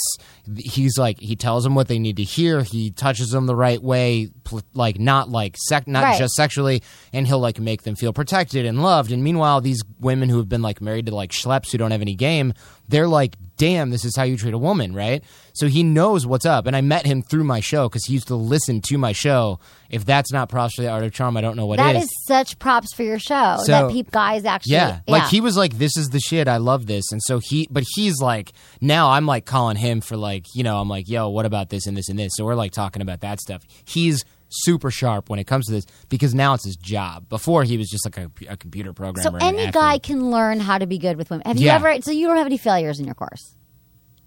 He's 0.56 0.96
like 0.98 1.18
he 1.20 1.36
tells 1.36 1.64
them 1.64 1.74
what 1.74 1.88
they 1.88 1.98
need 1.98 2.16
to 2.16 2.22
hear. 2.24 2.62
He 2.62 2.90
touches 2.90 3.30
them 3.30 3.46
the 3.46 3.56
right 3.56 3.82
way, 3.82 4.28
pl- 4.44 4.62
like 4.74 4.98
not 4.98 5.28
like 5.28 5.56
sec, 5.68 5.86
not 5.88 6.04
Right. 6.04 6.18
just 6.18 6.34
sexually, 6.34 6.82
and 7.12 7.26
he'll 7.26 7.40
like 7.40 7.58
make 7.58 7.82
them 7.82 7.96
feel 7.96 8.12
protected 8.12 8.64
and 8.66 8.82
loved. 8.82 9.10
And 9.12 9.22
meanwhile, 9.24 9.60
these 9.60 9.82
women 10.00 10.28
who 10.28 10.36
have 10.38 10.48
been 10.48 10.62
like 10.62 10.80
married 10.80 11.06
to 11.06 11.14
like 11.14 11.32
schleps 11.32 11.72
who 11.72 11.78
don't 11.78 11.90
have 11.90 12.00
any 12.02 12.14
game, 12.14 12.54
they're 12.88 13.08
like, 13.08 13.36
damn, 13.56 13.88
this 13.90 14.04
is 14.04 14.14
how 14.14 14.22
you 14.22 14.36
treat 14.36 14.52
a 14.52 14.58
woman, 14.58 14.94
right? 14.94 15.24
So 15.54 15.66
he 15.66 15.82
knows 15.82 16.26
what's 16.26 16.44
up. 16.44 16.66
And 16.66 16.76
I 16.76 16.82
met 16.82 17.06
him 17.06 17.22
through 17.22 17.44
my 17.44 17.60
show 17.60 17.88
because 17.88 18.04
he 18.04 18.12
used 18.12 18.28
to 18.28 18.34
listen 18.36 18.82
to 18.82 18.98
my 18.98 19.12
show. 19.12 19.58
If 19.88 20.04
that's 20.04 20.30
not 20.30 20.50
props 20.50 20.74
for 20.74 20.82
the 20.82 20.90
art 20.90 21.04
of 21.04 21.12
charm, 21.12 21.38
I 21.38 21.40
don't 21.40 21.56
know 21.56 21.64
what 21.64 21.78
That 21.78 21.96
is. 21.96 22.04
is 22.04 22.10
such 22.26 22.58
props 22.58 22.92
for 22.94 23.02
your 23.02 23.18
show 23.18 23.56
So- 23.64 23.72
that 23.72 23.90
peep 23.90 24.10
guys 24.10 24.44
actually. 24.44 24.74
Yeah, 24.74 25.00
like 25.08 25.28
he 25.28 25.40
was 25.40 25.56
like, 25.56 25.78
"This 25.78 25.96
is 25.96 26.08
the 26.08 26.20
shit. 26.20 26.48
I 26.48 26.58
love 26.58 26.86
this." 26.86 27.04
And 27.10 27.22
so 27.22 27.38
he, 27.38 27.66
but 27.70 27.84
he's 27.94 28.20
like, 28.20 28.52
now 28.82 29.10
I'm 29.12 29.24
like 29.24 29.46
calling 29.46 29.76
him 29.78 30.02
for 30.02 30.16
like, 30.18 30.44
you 30.54 30.62
know, 30.62 30.78
I'm 30.78 30.88
like, 30.90 31.08
"Yo, 31.08 31.30
what 31.30 31.46
about 31.46 31.70
this 31.70 31.86
and 31.86 31.96
this 31.96 32.10
and 32.10 32.18
this?" 32.18 32.32
So 32.36 32.44
we're 32.44 32.54
like 32.56 32.72
talking 32.72 33.00
about 33.00 33.20
that 33.22 33.40
stuff. 33.40 33.62
He's 33.86 34.22
super 34.48 34.90
sharp 34.90 35.28
when 35.28 35.38
it 35.38 35.44
comes 35.44 35.66
to 35.66 35.72
this 35.72 35.86
because 36.08 36.34
now 36.34 36.54
it's 36.54 36.64
his 36.64 36.76
job. 36.76 37.28
Before 37.28 37.64
he 37.64 37.76
was 37.76 37.88
just 37.88 38.04
like 38.06 38.16
a, 38.18 38.30
a 38.48 38.56
computer 38.56 38.92
programmer. 38.92 39.38
So 39.40 39.46
any 39.46 39.70
guy 39.70 39.98
can 39.98 40.30
learn 40.30 40.60
how 40.60 40.78
to 40.78 40.86
be 40.86 40.98
good 40.98 41.16
with 41.16 41.30
women. 41.30 41.46
Have 41.46 41.58
you 41.58 41.66
Yeah. 41.66 41.76
ever? 41.76 42.00
So 42.02 42.10
you 42.10 42.26
don't 42.26 42.36
have 42.36 42.46
any 42.46 42.58
failures 42.58 42.98
in 43.00 43.06
your 43.06 43.14
course. 43.14 43.56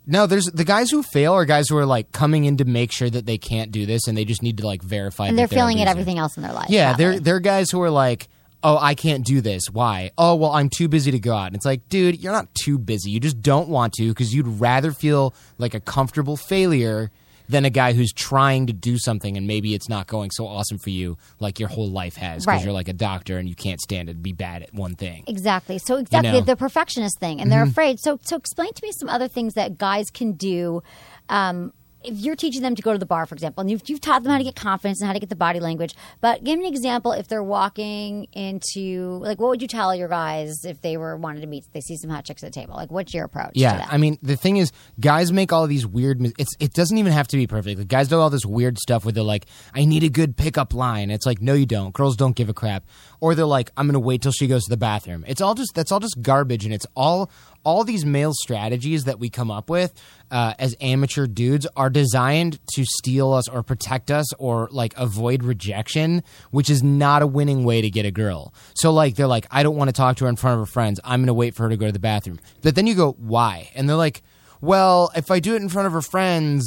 No, 0.06 0.26
there's 0.26 0.46
the 0.46 0.64
guys 0.64 0.90
who 0.90 1.04
fail 1.04 1.34
are 1.34 1.46
guys 1.46 1.70
who 1.70 1.78
are 1.78 1.86
like 1.86 2.12
coming 2.12 2.46
in 2.46 2.58
to 2.58 2.66
make 2.66 2.92
sure 2.92 3.10
that 3.10 3.26
they 3.28 3.38
can't 3.38 3.72
do 3.72 3.86
this 3.86 4.08
and 4.08 4.18
they 4.18 4.26
just 4.26 4.42
need 4.42 4.58
to 4.58 4.66
like 4.66 4.82
verify. 4.82 5.28
and 5.28 5.38
that 5.38 5.50
they're 5.50 5.58
failing 5.60 5.82
at 5.82 5.88
everything 5.88 6.18
else 6.18 6.36
in 6.36 6.42
their 6.44 6.54
life. 6.54 6.70
Yeah, 6.70 6.90
probably. 6.90 7.04
they're 7.06 7.20
they're 7.20 7.40
guys 7.40 7.70
who 7.70 7.80
are 7.82 7.92
like, 7.92 8.28
oh, 8.64 8.78
I 8.78 8.96
can't 8.96 9.24
do 9.24 9.40
this. 9.40 9.64
Why? 9.72 10.10
Oh, 10.18 10.36
well, 10.36 10.52
I'm 10.52 10.70
too 10.70 10.88
busy 10.88 11.12
to 11.12 11.20
go 11.20 11.34
out. 11.36 11.48
And 11.48 11.56
it's 11.56 11.66
like, 11.66 11.88
dude, 11.90 12.20
you're 12.22 12.34
not 12.34 12.48
too 12.56 12.80
busy. 12.80 13.12
You 13.12 13.20
just 13.20 13.42
don't 13.42 13.70
want 13.70 13.94
to 13.94 14.08
because 14.10 14.34
you'd 14.34 14.48
rather 14.48 14.92
feel 14.92 15.34
like 15.60 15.76
a 15.76 15.80
comfortable 15.80 16.36
failure 16.38 17.12
than 17.50 17.66
a 17.66 17.70
guy 17.70 17.94
who's 17.94 18.14
trying 18.14 18.68
to 18.68 18.74
do 18.74 18.98
something 18.98 19.36
and 19.36 19.48
maybe 19.48 19.74
it's 19.74 19.90
not 19.90 20.08
going 20.08 20.30
so 20.32 20.48
awesome 20.48 20.78
for 20.78 20.92
you 20.92 21.18
like 21.40 21.60
your 21.60 21.68
whole 21.68 21.90
life 21.90 22.16
has 22.16 22.44
because 22.46 22.58
Right. 22.60 22.64
you're 22.64 22.74
like 22.74 22.88
a 22.88 22.94
doctor 22.94 23.38
and 23.40 23.50
you 23.50 23.56
can't 23.56 23.82
stand 23.82 24.08
to 24.08 24.14
be 24.14 24.32
bad 24.34 24.62
at 24.64 24.74
one 24.74 24.96
thing. 24.96 25.24
Exactly. 25.28 25.80
So 25.80 25.98
exactly 25.98 26.32
know. 26.32 26.42
the 26.42 26.56
perfectionist 26.56 27.20
thing, 27.20 27.42
and 27.42 27.52
they're 27.52 27.66
Mhm. 27.66 27.72
afraid. 27.72 28.00
So 28.00 28.20
so 28.24 28.36
explain 28.38 28.72
to 28.74 28.86
me 28.86 28.92
some 28.92 29.10
other 29.10 29.28
things 29.28 29.56
that 29.56 29.78
guys 29.78 30.10
can 30.12 30.34
do. 30.34 30.82
Um, 31.28 31.74
if 32.12 32.18
you're 32.20 32.36
teaching 32.36 32.62
them 32.62 32.76
to 32.76 32.82
go 32.82 32.92
to 32.92 33.00
the 33.00 33.06
bar, 33.06 33.26
for 33.26 33.36
example, 33.36 33.62
and 33.62 33.72
you've, 33.72 33.82
you've 33.88 34.02
taught 34.02 34.24
them 34.24 34.32
how 34.32 34.38
to 34.38 34.44
get 34.44 34.56
confidence 34.56 35.02
and 35.02 35.08
how 35.08 35.14
to 35.14 35.20
get 35.20 35.30
the 35.30 35.36
body 35.36 35.60
language, 35.60 35.96
but 36.22 36.44
give 36.44 36.60
me 36.60 36.68
an 36.68 36.74
example 36.74 37.12
if 37.12 37.28
they're 37.28 37.44
walking 37.44 38.28
into 38.34 39.20
like 39.22 39.40
what 39.40 39.50
would 39.50 39.62
you 39.62 39.68
tell 39.68 39.96
your 39.96 40.08
guys 40.08 40.66
if 40.66 40.82
they 40.82 40.98
were 40.98 41.16
wanted 41.16 41.42
to 41.42 41.48
meet? 41.48 41.66
They 41.74 41.82
see 41.82 41.98
some 41.98 42.10
hot 42.10 42.26
chicks 42.26 42.44
at 42.44 42.54
the 42.54 42.60
table. 42.60 42.76
Like, 42.76 42.92
what's 42.92 43.14
your 43.14 43.26
approach? 43.26 43.54
to 43.54 43.60
Yeah? 43.60 43.88
I 43.90 43.98
mean, 43.98 44.18
the 44.22 44.36
thing 44.36 44.58
is, 44.58 44.72
guys 45.00 45.32
make 45.32 45.54
all 45.54 45.68
these 45.68 45.86
weird. 45.86 46.22
It's 46.38 46.52
it 46.60 46.74
doesn't 46.74 46.98
even 46.98 47.12
have 47.12 47.28
to 47.30 47.38
be 47.38 47.48
perfect. 47.48 47.80
Like, 47.80 47.88
guys 47.88 48.08
do 48.08 48.20
all 48.20 48.30
this 48.30 48.46
weird 48.46 48.78
stuff 48.78 49.06
where 49.06 49.12
they're 49.12 49.24
like, 49.24 49.46
"I 49.74 49.86
need 49.86 50.04
a 50.04 50.10
good 50.10 50.38
pickup 50.38 50.74
line." 50.74 51.12
It's 51.12 51.26
like, 51.26 51.42
no, 51.42 51.54
you 51.54 51.66
don't. 51.66 51.94
Girls 51.94 52.16
don't 52.16 52.36
give 52.36 52.50
a 52.50 52.54
crap. 52.54 52.86
Or 53.20 53.36
they're 53.36 53.46
like, 53.46 53.72
"I'm 53.78 53.88
gonna 53.88 54.00
wait 54.00 54.22
till 54.22 54.32
she 54.32 54.48
goes 54.48 54.64
to 54.66 54.70
the 54.70 54.78
bathroom." 54.78 55.26
It's 55.28 55.42
all 55.42 55.56
just 55.56 55.74
that's 55.76 55.92
all 55.92 56.00
just 56.00 56.22
garbage, 56.22 56.66
and 56.66 56.74
it's 56.74 56.88
all 56.96 57.30
all 57.64 57.84
these 57.84 58.06
male 58.06 58.34
strategies 58.34 59.04
that 59.06 59.20
we 59.20 59.30
come 59.30 59.52
up 59.52 59.70
with 59.70 59.94
uh, 60.32 60.54
as 60.60 60.76
amateur 60.82 61.28
dudes 61.28 61.68
are 61.76 61.90
designed 61.90 62.60
to 62.74 62.86
steel 62.86 63.34
us 63.34 63.48
or 63.48 63.64
protect 63.64 64.12
us 64.12 64.32
or 64.34 64.70
like 64.72 64.94
avoid 64.98 65.44
rejection, 65.44 66.24
which 66.52 66.70
is 66.70 66.84
not 66.84 67.22
a 67.22 67.28
winning 67.28 67.64
way 67.64 67.82
to 67.82 67.90
get 67.90 68.06
a 68.06 68.12
girl. 68.12 68.54
So 68.76 68.92
like 68.92 69.16
they're 69.16 69.28
like, 69.28 69.48
I 69.52 69.64
don't 69.64 69.76
want 69.76 69.90
to 69.90 69.94
talk 69.94 70.18
to 70.18 70.26
her 70.26 70.30
in 70.30 70.36
front 70.36 70.60
of 70.60 70.68
her 70.68 70.72
friends. 70.72 71.00
I'm 71.04 71.22
going 71.22 71.28
to 71.28 71.34
wait 71.34 71.56
for 71.56 71.64
her 71.64 71.70
to 71.70 71.78
go 71.78 71.86
to 71.86 71.92
the 71.92 72.00
bathroom. 72.00 72.40
But 72.62 72.76
then 72.76 72.88
you 72.88 72.96
go, 72.96 73.14
why? 73.14 73.70
And 73.76 73.90
they're 73.90 73.96
like, 73.96 74.22
well, 74.62 75.12
if 75.16 75.32
I 75.32 75.40
do 75.40 75.56
it 75.56 75.62
in 75.62 75.70
front 75.70 75.88
of 75.88 75.94
her 75.94 76.02
friends, 76.02 76.66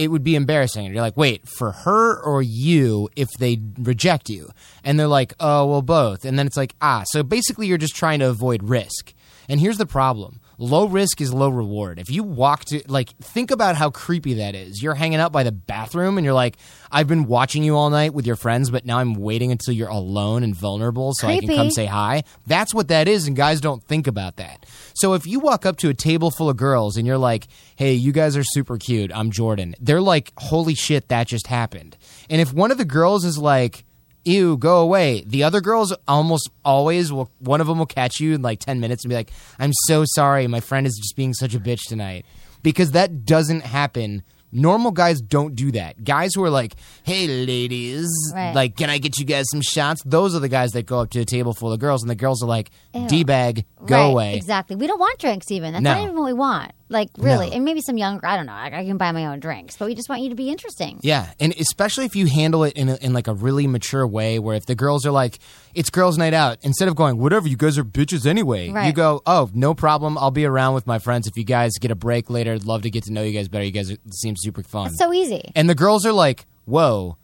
it 0.00 0.08
would 0.08 0.24
be 0.24 0.34
embarrassing. 0.34 0.86
And 0.86 0.94
you're 0.94 1.02
like, 1.02 1.16
wait, 1.16 1.46
for 1.46 1.72
her 1.72 2.18
or 2.20 2.40
you 2.42 3.10
if 3.16 3.28
they 3.38 3.60
reject 3.78 4.30
you? 4.30 4.50
And 4.82 4.98
they're 4.98 5.06
like, 5.06 5.34
oh, 5.38 5.66
well, 5.66 5.82
both. 5.82 6.24
And 6.24 6.38
then 6.38 6.46
it's 6.46 6.56
like, 6.56 6.74
ah, 6.80 7.04
so 7.06 7.22
basically 7.22 7.66
you're 7.66 7.78
just 7.78 7.94
trying 7.94 8.20
to 8.20 8.28
avoid 8.30 8.62
risk. 8.62 9.12
And 9.50 9.58
here's 9.60 9.78
the 9.78 9.86
problem 9.86 10.40
low 10.58 10.86
risk 10.86 11.20
is 11.20 11.32
low 11.32 11.48
reward. 11.48 11.98
If 11.98 12.10
you 12.10 12.22
walk 12.22 12.66
to, 12.66 12.82
like, 12.86 13.10
think 13.16 13.50
about 13.50 13.76
how 13.76 13.90
creepy 13.90 14.34
that 14.34 14.54
is. 14.54 14.82
You're 14.82 14.94
hanging 14.94 15.18
out 15.18 15.32
by 15.32 15.42
the 15.42 15.52
bathroom 15.52 16.18
and 16.18 16.24
you're 16.24 16.34
like, 16.34 16.56
I've 16.92 17.08
been 17.08 17.24
watching 17.24 17.64
you 17.64 17.76
all 17.76 17.88
night 17.88 18.12
with 18.12 18.26
your 18.26 18.36
friends, 18.36 18.70
but 18.70 18.84
now 18.84 18.98
I'm 18.98 19.14
waiting 19.14 19.50
until 19.50 19.74
you're 19.74 19.88
alone 19.88 20.42
and 20.44 20.54
vulnerable 20.54 21.14
so 21.14 21.28
I 21.28 21.40
can 21.40 21.48
come 21.48 21.70
say 21.70 21.86
hi. 21.86 22.24
That's 22.46 22.74
what 22.74 22.88
that 22.88 23.08
is, 23.08 23.26
and 23.26 23.34
guys 23.34 23.60
don't 23.60 23.82
think 23.82 24.06
about 24.06 24.36
that. 24.36 24.66
So 24.94 25.14
if 25.14 25.26
you 25.26 25.40
walk 25.40 25.64
up 25.66 25.78
to 25.78 25.88
a 25.88 25.94
table 25.94 26.30
full 26.30 26.50
of 26.50 26.56
girls 26.56 26.96
and 26.96 27.06
you're 27.06 27.18
like, 27.18 27.48
hey, 27.76 27.94
you 27.94 28.12
guys 28.12 28.36
are 28.36 28.44
super 28.44 28.76
cute, 28.76 29.10
I'm 29.14 29.30
Jordan, 29.30 29.74
they're 29.80 30.02
like, 30.02 30.32
holy 30.36 30.74
shit, 30.74 31.08
that 31.08 31.26
just 31.26 31.46
happened. 31.46 31.96
And 32.28 32.40
if 32.40 32.52
one 32.52 32.70
of 32.70 32.78
the 32.78 32.84
girls 32.84 33.24
is 33.24 33.38
like, 33.38 33.84
ew, 34.30 34.56
go 34.56 34.80
away, 34.80 35.24
the 35.26 35.42
other 35.42 35.60
girls 35.60 35.94
almost 36.06 36.48
always 36.64 37.12
will, 37.12 37.30
one 37.38 37.60
of 37.60 37.66
them 37.66 37.78
will 37.78 37.86
catch 37.86 38.20
you 38.20 38.34
in 38.34 38.42
like 38.42 38.60
10 38.60 38.80
minutes 38.80 39.04
and 39.04 39.08
be 39.10 39.14
like, 39.14 39.30
I'm 39.58 39.72
so 39.86 40.04
sorry, 40.06 40.46
my 40.46 40.60
friend 40.60 40.86
is 40.86 40.96
just 41.02 41.16
being 41.16 41.34
such 41.34 41.54
a 41.54 41.60
bitch 41.60 41.80
tonight. 41.88 42.24
Because 42.62 42.90
that 42.92 43.24
doesn't 43.24 43.62
happen. 43.62 44.22
Normal 44.52 44.90
guys 44.90 45.20
don't 45.20 45.54
do 45.54 45.70
that. 45.72 46.02
Guys 46.04 46.34
who 46.34 46.42
are 46.42 46.50
like, 46.50 46.74
"Hey, 47.04 47.28
ladies, 47.28 48.08
Right. 48.34 48.52
like, 48.52 48.76
can 48.76 48.90
I 48.90 48.98
get 48.98 49.16
you 49.18 49.24
guys 49.24 49.44
some 49.50 49.60
shots?" 49.62 50.02
Those 50.04 50.34
are 50.34 50.40
the 50.40 50.48
guys 50.48 50.72
that 50.72 50.86
go 50.86 50.98
up 50.98 51.10
to 51.10 51.20
a 51.20 51.24
table 51.24 51.54
full 51.54 51.72
of 51.72 51.78
girls, 51.78 52.02
and 52.02 52.10
the 52.10 52.16
girls 52.16 52.42
are 52.42 52.48
like. 52.48 52.70
"D 53.06 53.22
bag, 53.22 53.64
go 53.86 53.94
Right, 53.96 54.10
away." 54.10 54.34
Exactly. 54.34 54.74
We 54.74 54.88
don't 54.88 54.98
want 54.98 55.18
drinks 55.20 55.50
even. 55.52 55.72
That's 55.72 55.84
No. 55.84 55.94
not 55.94 56.02
even 56.02 56.16
what 56.16 56.24
we 56.26 56.32
want. 56.32 56.72
Like 56.92 57.08
really, 57.18 57.48
No. 57.50 57.52
and 57.56 57.64
maybe 57.64 57.80
some 57.80 57.96
younger. 57.96 58.26
I 58.26 58.36
don't 58.36 58.46
know. 58.46 58.52
I, 58.52 58.66
I 58.80 58.84
can 58.84 58.96
buy 58.96 59.12
my 59.12 59.26
own 59.26 59.38
drinks, 59.38 59.76
but 59.76 59.86
we 59.86 59.94
just 59.94 60.08
want 60.08 60.22
you 60.22 60.28
to 60.30 60.34
be 60.34 60.50
interesting. 60.50 60.98
Yeah, 61.02 61.32
and 61.38 61.54
especially 61.58 62.04
if 62.04 62.16
you 62.16 62.26
handle 62.26 62.64
it 62.64 62.72
in 62.74 62.88
a, 62.88 62.96
in 62.96 63.12
like 63.12 63.28
a 63.28 63.32
really 63.32 63.68
mature 63.68 64.04
way, 64.04 64.40
where 64.40 64.56
if 64.56 64.66
the 64.66 64.74
girls 64.74 65.06
are 65.06 65.12
like, 65.12 65.38
"It's 65.72 65.88
girls' 65.88 66.18
night 66.18 66.34
out," 66.34 66.58
instead 66.62 66.88
of 66.88 66.96
going, 66.96 67.16
"Whatever, 67.18 67.46
you 67.46 67.56
guys 67.56 67.78
are 67.78 67.84
bitches 67.84 68.26
anyway," 68.26 68.66
you 68.86 68.92
go, 68.92 69.22
"Oh, 69.24 69.48
no 69.54 69.72
problem. 69.72 70.18
I'll 70.18 70.32
be 70.32 70.44
around 70.44 70.74
with 70.74 70.86
my 70.86 70.98
friends. 70.98 71.28
If 71.28 71.36
you 71.36 71.44
guys 71.44 71.78
get 71.80 71.92
a 71.92 71.94
break 71.94 72.28
later, 72.28 72.54
I'd 72.54 72.64
love 72.64 72.82
to 72.82 72.90
get 72.90 73.04
to 73.04 73.12
know 73.12 73.22
you 73.22 73.32
guys 73.32 73.46
better. 73.46 73.64
You 73.64 73.70
guys 73.70 73.92
are, 73.92 73.96
seem 74.10 74.34
super 74.36 74.64
fun." 74.64 74.88
It's 74.88 74.98
so 74.98 75.12
easy. 75.12 75.52
And 75.54 75.70
the 75.70 75.76
girls 75.76 76.04
are 76.04 76.12
like, 76.12 76.44
"Whoa, 76.64 77.16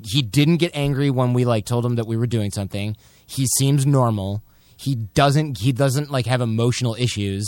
he 0.00 0.22
didn't 0.22 0.58
get 0.58 0.70
angry 0.74 1.10
when 1.10 1.32
we 1.32 1.44
like 1.44 1.64
told 1.64 1.84
him 1.84 1.96
that 1.96 2.06
we 2.06 2.16
were 2.16 2.28
doing 2.28 2.52
something. 2.52 2.96
He 3.26 3.46
seems 3.58 3.84
normal. 3.84 4.44
He 4.76 4.94
doesn't 4.94 5.58
he 5.58 5.72
doesn't 5.72 6.08
like 6.08 6.26
have 6.26 6.40
emotional 6.40 6.94
issues 6.94 7.44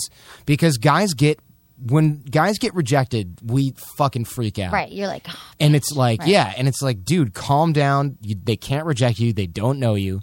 because 0.47 0.77
guys 0.79 1.15
get 1.15 1.39
when 1.87 2.23
guys 2.23 2.59
get 2.59 2.75
rejected, 2.75 3.39
we 3.45 3.73
fucking 3.97 4.25
freak 4.27 4.59
out. 4.59 4.73
Right. 4.73 4.91
You're 4.93 5.07
like, 5.07 5.27
"Oh, 5.29 5.39
And 5.59 5.75
it's 5.75 5.93
like, 5.93 6.21
Right. 6.21 6.29
yeah, 6.29 6.53
and 6.57 6.69
it's 6.69 6.83
like, 6.83 7.05
dude, 7.05 7.33
calm 7.35 7.73
down. 7.73 8.19
You, 8.23 8.37
they 8.43 8.57
can't 8.57 8.87
reject 8.87 9.19
you. 9.19 9.33
They 9.33 9.47
don't 9.47 9.79
know 9.79 9.95
you. 9.95 10.21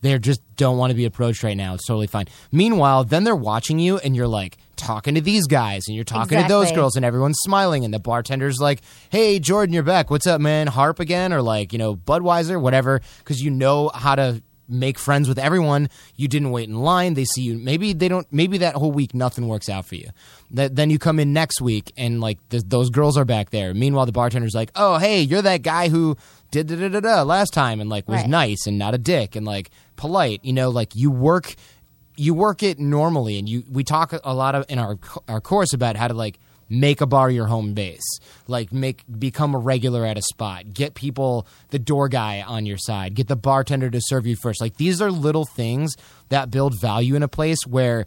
They 0.00 0.18
just 0.18 0.40
don't 0.56 0.78
want 0.78 0.90
to 0.90 0.96
be 0.96 1.04
approached 1.04 1.44
right 1.44 1.56
now. 1.56 1.74
It's 1.74 1.86
totally 1.86 2.08
fine. 2.08 2.26
Meanwhile, 2.50 3.04
then 3.04 3.22
they're 3.22 3.36
watching 3.36 3.78
you, 3.78 3.98
and 3.98 4.16
you're 4.16 4.26
like 4.26 4.58
talking 4.74 5.14
to 5.14 5.20
these 5.20 5.46
guys, 5.46 5.82
and 5.86 5.94
you're 5.94 6.02
talking 6.04 6.42
to 6.42 6.48
those 6.48 6.72
girls, 6.72 6.96
and 6.96 7.04
everyone's 7.04 7.38
smiling, 7.44 7.84
and 7.84 7.94
the 7.94 8.00
bartender's 8.00 8.58
like, 8.60 8.80
"Hey, 9.10 9.38
Jordan, 9.38 9.72
you're 9.72 9.84
back. 9.84 10.10
What's 10.10 10.26
up, 10.26 10.40
man? 10.40 10.66
Harp 10.66 10.98
again, 10.98 11.32
or 11.32 11.40
like, 11.40 11.72
you 11.72 11.78
know, 11.78 11.94
Budweiser, 11.94 12.60
whatever." 12.60 13.00
Because 13.18 13.40
you 13.40 13.50
know 13.50 13.90
how 13.94 14.16
to 14.16 14.42
make 14.68 14.98
friends 14.98 15.28
with 15.28 15.38
everyone. 15.38 15.88
You 16.16 16.28
didn't 16.28 16.50
wait 16.50 16.68
in 16.68 16.76
line. 16.80 17.14
They 17.14 17.24
see 17.24 17.42
you. 17.42 17.58
Maybe 17.58 17.92
they 17.92 18.08
don't. 18.08 18.26
Maybe 18.32 18.58
that 18.58 18.74
whole 18.74 18.92
week 18.92 19.14
nothing 19.14 19.48
works 19.48 19.68
out 19.68 19.86
for 19.86 19.96
you. 19.96 20.08
That 20.52 20.76
then 20.76 20.90
you 20.90 20.98
come 20.98 21.18
in 21.18 21.32
next 21.32 21.60
week, 21.60 21.92
and 21.96 22.20
like 22.20 22.38
th- 22.50 22.64
those 22.66 22.90
girls 22.90 23.16
are 23.16 23.24
back 23.24 23.50
there. 23.50 23.74
Meanwhile, 23.74 24.06
the 24.06 24.12
bartender's 24.12 24.54
like, 24.54 24.70
"Oh, 24.76 24.98
hey, 24.98 25.20
you're 25.22 25.42
that 25.42 25.62
guy 25.62 25.88
who." 25.88 26.16
Did 26.50 26.66
da 26.66 26.76
da 26.76 26.88
da 26.90 27.00
da 27.00 27.22
last 27.22 27.54
time 27.54 27.80
and 27.80 27.88
like 27.88 28.06
was 28.06 28.18
Right. 28.20 28.28
nice 28.28 28.66
and 28.66 28.78
not 28.78 28.92
a 28.92 28.98
dick 28.98 29.36
and 29.36 29.46
like 29.46 29.70
polite, 29.96 30.40
you 30.44 30.52
know, 30.52 30.68
like 30.68 30.94
you 30.94 31.10
work 31.10 31.54
you 32.14 32.34
work 32.34 32.62
it 32.62 32.78
normally 32.78 33.38
and 33.38 33.48
you 33.48 33.64
we 33.72 33.82
talk 33.82 34.12
a 34.22 34.34
lot 34.34 34.54
of 34.54 34.66
in 34.68 34.78
our 34.78 34.98
our 35.28 35.40
course 35.40 35.72
about 35.72 35.96
how 35.96 36.06
to 36.08 36.12
like 36.12 36.38
make 36.72 37.02
a 37.02 37.06
bar 37.06 37.30
your 37.30 37.46
home 37.46 37.74
base. 37.74 38.18
Like 38.48 38.72
make 38.72 39.04
become 39.18 39.54
a 39.54 39.58
regular 39.58 40.06
at 40.06 40.16
a 40.16 40.22
spot. 40.22 40.72
Get 40.72 40.94
people 40.94 41.46
the 41.68 41.78
door 41.78 42.08
guy 42.08 42.40
on 42.40 42.64
your 42.64 42.78
side. 42.78 43.14
Get 43.14 43.28
the 43.28 43.36
bartender 43.36 43.90
to 43.90 44.00
serve 44.00 44.26
you 44.26 44.36
first. 44.36 44.60
Like 44.60 44.78
these 44.78 45.02
are 45.02 45.10
little 45.10 45.44
things 45.44 45.94
that 46.30 46.50
build 46.50 46.80
value 46.80 47.14
in 47.14 47.22
a 47.22 47.28
place 47.28 47.66
where 47.66 48.06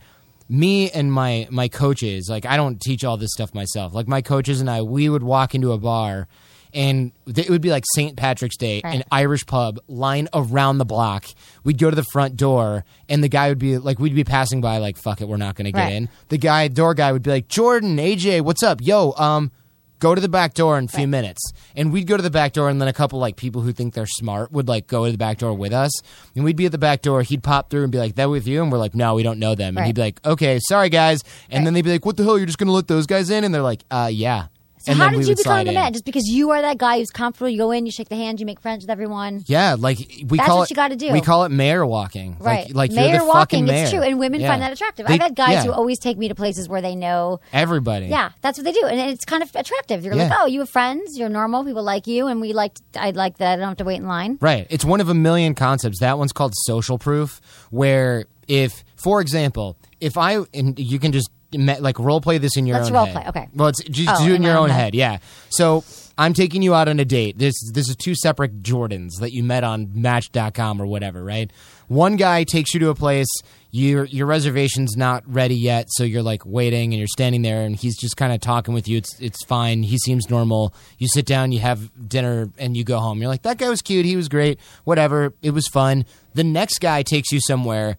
me 0.49 0.89
and 0.91 1.12
my 1.12 1.47
my 1.49 1.67
coaches 1.67 2.28
like 2.30 2.45
i 2.45 2.56
don't 2.56 2.80
teach 2.80 3.04
all 3.04 3.17
this 3.17 3.32
stuff 3.34 3.54
myself. 3.54 3.93
Like 3.93 4.08
my 4.08 4.21
coaches 4.21 4.60
and 4.62 4.69
i 4.69 4.82
we 4.82 5.10
would 5.10 5.23
walk 5.23 5.54
into 5.56 5.71
a 5.71 5.78
bar 5.78 6.28
and 6.75 7.11
it 7.25 7.49
would 7.49 7.61
be 7.61 7.69
like 7.71 7.85
St. 7.95 8.15
Patrick's 8.15 8.57
Day, 8.57 8.81
Right. 8.83 8.97
an 8.97 9.03
Irish 9.11 9.45
pub, 9.45 9.79
line 9.88 10.27
around 10.33 10.77
the 10.77 10.85
block. 10.85 11.25
We'd 11.63 11.77
go 11.79 11.89
to 11.89 11.95
the 11.95 12.05
front 12.11 12.35
door, 12.38 12.83
and 13.09 13.23
the 13.23 13.29
guy 13.29 13.49
would 13.49 13.57
be 13.59 13.77
like, 13.77 13.97
we'd 13.97 14.13
be 14.13 14.23
passing 14.25 14.61
by, 14.61 14.77
like, 14.77 14.97
fuck 14.97 15.21
it, 15.21 15.27
we're 15.27 15.38
not 15.38 15.55
going 15.55 15.65
to 15.65 15.71
get 15.71 15.79
Right. 15.85 15.93
in. 15.93 16.09
The 16.29 16.38
guy, 16.38 16.67
door 16.67 16.93
guy, 16.93 17.11
would 17.11 17.23
be 17.23 17.31
like, 17.31 17.47
Jordan, 17.47 17.97
AJ, 17.97 18.41
what's 18.41 18.61
up? 18.61 18.81
Yo, 18.81 19.13
um, 19.17 19.51
go 19.99 20.13
to 20.13 20.19
the 20.19 20.27
back 20.29 20.53
door 20.53 20.77
in 20.77 20.85
a 20.85 20.88
few 20.89 21.07
minutes. 21.07 21.41
And 21.75 21.91
we'd 21.93 22.05
go 22.05 22.17
to 22.17 22.21
the 22.21 22.29
back 22.29 22.51
door, 22.53 22.69
and 22.69 22.81
then 22.81 22.88
a 22.89 22.93
couple, 22.93 23.17
like, 23.17 23.38
people 23.38 23.61
who 23.61 23.71
think 23.71 23.93
they're 23.93 24.05
smart 24.05 24.51
would, 24.51 24.67
like, 24.67 24.85
go 24.88 25.05
to 25.05 25.11
the 25.11 25.17
back 25.17 25.38
door 25.39 25.53
with 25.53 25.71
us. 25.73 25.91
And 26.35 26.43
we'd 26.43 26.57
be 26.57 26.65
at 26.65 26.73
the 26.73 26.77
back 26.77 27.01
door. 27.01 27.21
He'd 27.23 27.41
pop 27.41 27.69
through 27.69 27.83
and 27.83 27.91
be 27.91 27.97
like, 27.97 28.15
that 28.15 28.29
with 28.29 28.45
you? 28.45 28.61
And 28.61 28.71
we're 28.71 28.77
like, 28.77 28.93
no, 28.93 29.15
we 29.15 29.23
don't 29.23 29.39
know 29.39 29.55
them. 29.55 29.69
And 29.69 29.77
Right. 29.77 29.85
he'd 29.88 29.95
be 29.95 30.01
like, 30.01 30.19
okay, 30.25 30.59
sorry, 30.67 30.89
guys. 30.89 31.21
And 31.49 31.59
Right. 31.61 31.65
then 31.65 31.73
they'd 31.73 31.81
be 31.83 31.91
like, 31.91 32.05
what 32.05 32.17
the 32.17 32.23
hell? 32.23 32.38
You're 32.38 32.45
just 32.45 32.57
going 32.57 32.67
to 32.67 32.73
let 32.73 32.88
those 32.89 33.07
guys 33.07 33.29
in? 33.29 33.43
And 33.45 33.55
they're 33.55 33.61
like, 33.61 33.83
uh, 33.89 34.09
yeah. 34.11 34.47
So 34.86 34.91
and 34.91 35.02
how 35.02 35.10
did 35.10 35.28
you 35.28 35.36
become 35.36 35.65
the 35.65 35.71
man? 35.71 35.93
Just 35.93 36.06
because 36.06 36.28
you 36.28 36.52
are 36.52 36.62
that 36.62 36.78
guy 36.78 37.00
who's 37.00 37.10
comfortable, 37.10 37.50
you 37.50 37.58
go 37.58 37.71
in, 37.71 37.86
you 37.88 37.91
shake 37.91 38.10
the 38.10 38.15
hand, 38.15 38.39
you 38.39 38.45
make 38.45 38.60
friends 38.60 38.84
with 38.84 38.89
everyone. 38.91 39.43
Yeah, 39.48 39.76
like 39.80 39.98
we 40.28 40.38
That's 40.38 40.48
call 40.48 40.60
what 40.60 40.63
it. 40.65 40.69
you 40.69 40.76
gotta 40.76 40.95
do. 40.95 41.12
We 41.12 41.21
call 41.21 41.43
it 41.45 41.50
mayor 41.50 41.84
walking. 41.86 42.38
Right. 42.39 42.67
Like, 42.67 42.76
like 42.76 42.91
mayor 42.91 43.10
you're 43.15 43.19
the 43.19 43.26
walking, 43.26 43.65
mayor. 43.65 43.82
it's 43.84 43.91
true. 43.91 44.02
And 44.02 44.19
women 44.19 44.41
Yeah. 44.41 44.50
find 44.50 44.62
that 44.62 44.71
attractive. 44.71 45.08
They- 45.08 45.15
I've 45.15 45.21
had 45.21 45.36
guys 45.36 45.54
yeah. 45.54 45.63
who 45.63 45.71
always 45.71 45.98
take 45.98 46.17
me 46.19 46.28
to 46.28 46.36
places 46.36 46.69
where 46.69 46.82
they 46.82 46.95
know 46.95 47.39
Everybody. 47.52 48.06
Yeah, 48.08 48.30
that's 48.41 48.58
what 48.60 48.65
they 48.65 48.71
do, 48.71 48.86
and 48.86 49.00
it's 49.12 49.26
kind 49.26 49.41
of 49.41 49.50
attractive. 49.56 50.06
You're 50.06 50.15
like, 50.15 50.32
oh, 50.39 50.45
you 50.45 50.60
have 50.60 50.69
friends, 50.69 51.17
you're 51.17 51.30
normal, 51.30 51.63
people 51.65 51.84
like 51.84 52.06
you, 52.06 52.28
and 52.28 52.39
we 52.39 52.54
like. 52.54 52.74
I 52.95 53.10
like 53.12 53.38
that. 53.39 53.54
I 53.54 53.56
don't 53.58 53.69
have 53.69 53.78
to 53.78 53.84
wait 53.86 53.98
in 53.98 54.08
line. 54.08 54.38
Right. 54.39 54.67
It's 54.69 54.86
one 54.86 55.02
of 55.02 55.10
a 55.10 55.13
million 55.15 55.56
concepts. 55.56 56.00
That 56.00 56.17
one's 56.19 56.32
called 56.32 56.54
social 56.56 57.00
proof, 57.00 57.41
where 57.71 58.26
if, 58.48 58.84
for 58.95 59.21
example, 59.21 59.78
if 60.00 60.17
I 60.17 60.38
and 60.54 60.78
you 60.80 61.00
can 61.00 61.12
just 61.12 61.30
like 61.53 61.99
role 61.99 62.21
play 62.21 62.38
this 62.38 62.58
in 62.58 62.65
your 62.65 62.77
Let's 62.77 62.88
own 62.89 62.93
role 62.95 63.05
head. 63.05 63.13
play, 63.13 63.27
okay. 63.27 63.49
Well, 63.53 63.67
it's 63.69 63.84
just 63.84 64.10
Oh, 64.21 64.25
do 64.25 64.34
it 64.34 64.36
in 64.38 64.43
your 64.43 64.58
own 64.58 64.63
own 64.65 64.69
head. 64.69 64.79
head. 64.93 64.95
Yeah. 64.95 65.17
So 65.49 65.84
I'm 66.17 66.34
taking 66.34 66.62
you 66.62 66.73
out 66.73 66.88
on 66.88 66.99
a 66.99 67.05
date. 67.05 67.38
This 67.38 67.53
this 67.73 67.89
is 67.89 67.95
two 67.95 68.15
separate 68.15 68.62
Jordans 68.63 69.19
that 69.19 69.34
you 69.34 69.43
met 69.43 69.63
on 69.63 69.89
Match.com 69.93 70.81
or 70.81 70.86
whatever, 70.86 71.23
right? 71.23 71.51
One 71.88 72.15
guy 72.15 72.43
takes 72.45 72.73
you 72.73 72.79
to 72.81 72.89
a 72.89 72.95
place. 72.95 73.27
Your 73.71 74.05
your 74.05 74.25
reservation's 74.25 74.95
not 74.95 75.23
ready 75.27 75.55
yet, 75.55 75.88
so 75.89 76.05
you're 76.05 76.23
like 76.23 76.45
waiting 76.45 76.93
and 76.93 76.97
you're 76.99 77.08
standing 77.10 77.41
there, 77.41 77.62
and 77.63 77.75
he's 77.75 77.97
just 77.97 78.15
kind 78.15 78.31
of 78.31 78.39
talking 78.39 78.73
with 78.73 78.88
you. 78.88 78.97
It's 78.97 79.19
it's 79.19 79.43
fine. 79.45 79.84
He 79.84 79.97
seems 79.97 80.29
normal. 80.29 80.73
You 80.97 81.10
sit 81.10 81.25
down, 81.25 81.51
you 81.51 81.60
have 81.60 81.91
dinner, 82.08 82.49
and 82.58 82.77
you 82.77 82.86
go 82.86 82.99
home. 82.99 83.19
You're 83.19 83.27
like, 83.27 83.41
that 83.41 83.58
guy 83.58 83.69
was 83.69 83.81
cute. 83.81 84.05
He 84.05 84.15
was 84.15 84.29
great. 84.29 84.60
Whatever. 84.86 85.34
It 85.41 85.51
was 85.51 85.67
fun. 85.67 86.05
The 86.34 86.43
next 86.45 86.79
guy 86.79 87.03
takes 87.03 87.34
you 87.34 87.41
somewhere 87.41 87.97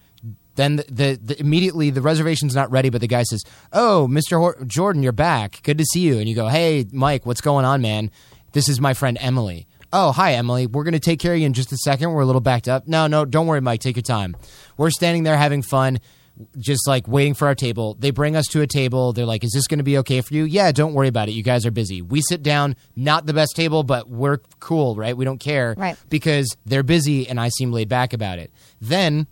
Then 0.57 0.77
the, 0.77 0.85
the, 0.88 1.21
the 1.23 1.40
immediately 1.40 1.90
the 1.90 2.03
reservation's 2.03 2.55
not 2.55 2.71
ready, 2.71 2.90
but 2.90 3.01
the 3.01 3.07
guy 3.07 3.23
says, 3.23 3.42
"Oh, 3.73 4.09
Mr. 4.11 4.38
Hor- 4.38 4.59
Jordan, 4.66 5.03
you're 5.03 5.12
back. 5.12 5.62
Good 5.62 5.79
to 5.79 5.85
see 5.85 6.01
you." 6.01 6.19
And 6.19 6.29
you 6.29 6.35
go, 6.35 6.49
"Hey, 6.49 6.87
Mike, 6.92 7.25
what's 7.25 7.40
going 7.40 7.64
on, 7.64 7.81
man? 7.83 8.11
This 8.53 8.69
is 8.69 8.81
my 8.81 8.95
friend 8.95 9.16
Emily." 9.21 9.66
Oh, 9.92 10.11
hi, 10.12 10.35
Emily. 10.35 10.66
We're 10.66 10.83
going 10.83 10.95
to 10.95 11.01
take 11.01 11.21
care 11.21 11.33
of 11.33 11.38
you 11.38 11.47
in 11.47 11.53
just 11.53 11.73
a 11.73 11.77
second. 11.79 12.12
We're 12.12 12.23
a 12.23 12.27
little 12.27 12.40
backed 12.40 12.69
up. 12.69 12.88
No, 12.88 13.07
no, 13.07 13.25
don't 13.25 13.47
worry, 13.47 13.61
Mike. 13.61 13.81
Take 13.81 13.97
your 13.97 14.03
time. 14.03 14.37
We're 14.77 14.90
standing 14.90 15.23
there 15.23 15.37
having 15.37 15.62
fun, 15.62 16.01
just 16.59 16.88
like 16.88 17.07
waiting 17.07 17.35
for 17.35 17.47
our 17.47 17.55
table. 17.55 17.97
They 17.99 18.11
bring 18.11 18.35
us 18.35 18.47
to 18.49 18.61
a 18.62 18.66
table. 18.66 19.12
They're 19.12 19.25
like, 19.25 19.45
Is 19.45 19.53
this 19.55 19.66
going 19.69 19.79
to 19.79 19.85
be 19.85 19.99
okay 19.99 20.21
for 20.23 20.35
you? 20.35 20.45
Yeah, 20.45 20.73
don't 20.73 20.92
worry 20.92 21.09
about 21.09 21.29
it. 21.29 21.33
You 21.33 21.42
guys 21.42 21.64
are 21.64 21.71
busy. 21.71 22.03
We 22.03 22.21
sit 22.21 22.42
down, 22.42 22.77
not 22.96 23.27
the 23.27 23.33
best 23.33 23.54
table, 23.54 23.85
but 23.85 24.09
we're 24.09 24.38
cool, 24.59 24.96
right? 24.96 25.17
We 25.17 25.25
don't 25.25 25.38
care. 25.38 25.75
Right. 25.79 25.96
Because 26.11 26.54
they're 26.67 26.83
busy 26.83 27.29
and 27.29 27.38
I 27.40 27.48
seem 27.50 27.73
laid 27.73 27.88
back 27.88 28.13
about 28.13 28.38
it. 28.38 28.50
Then 28.81 29.29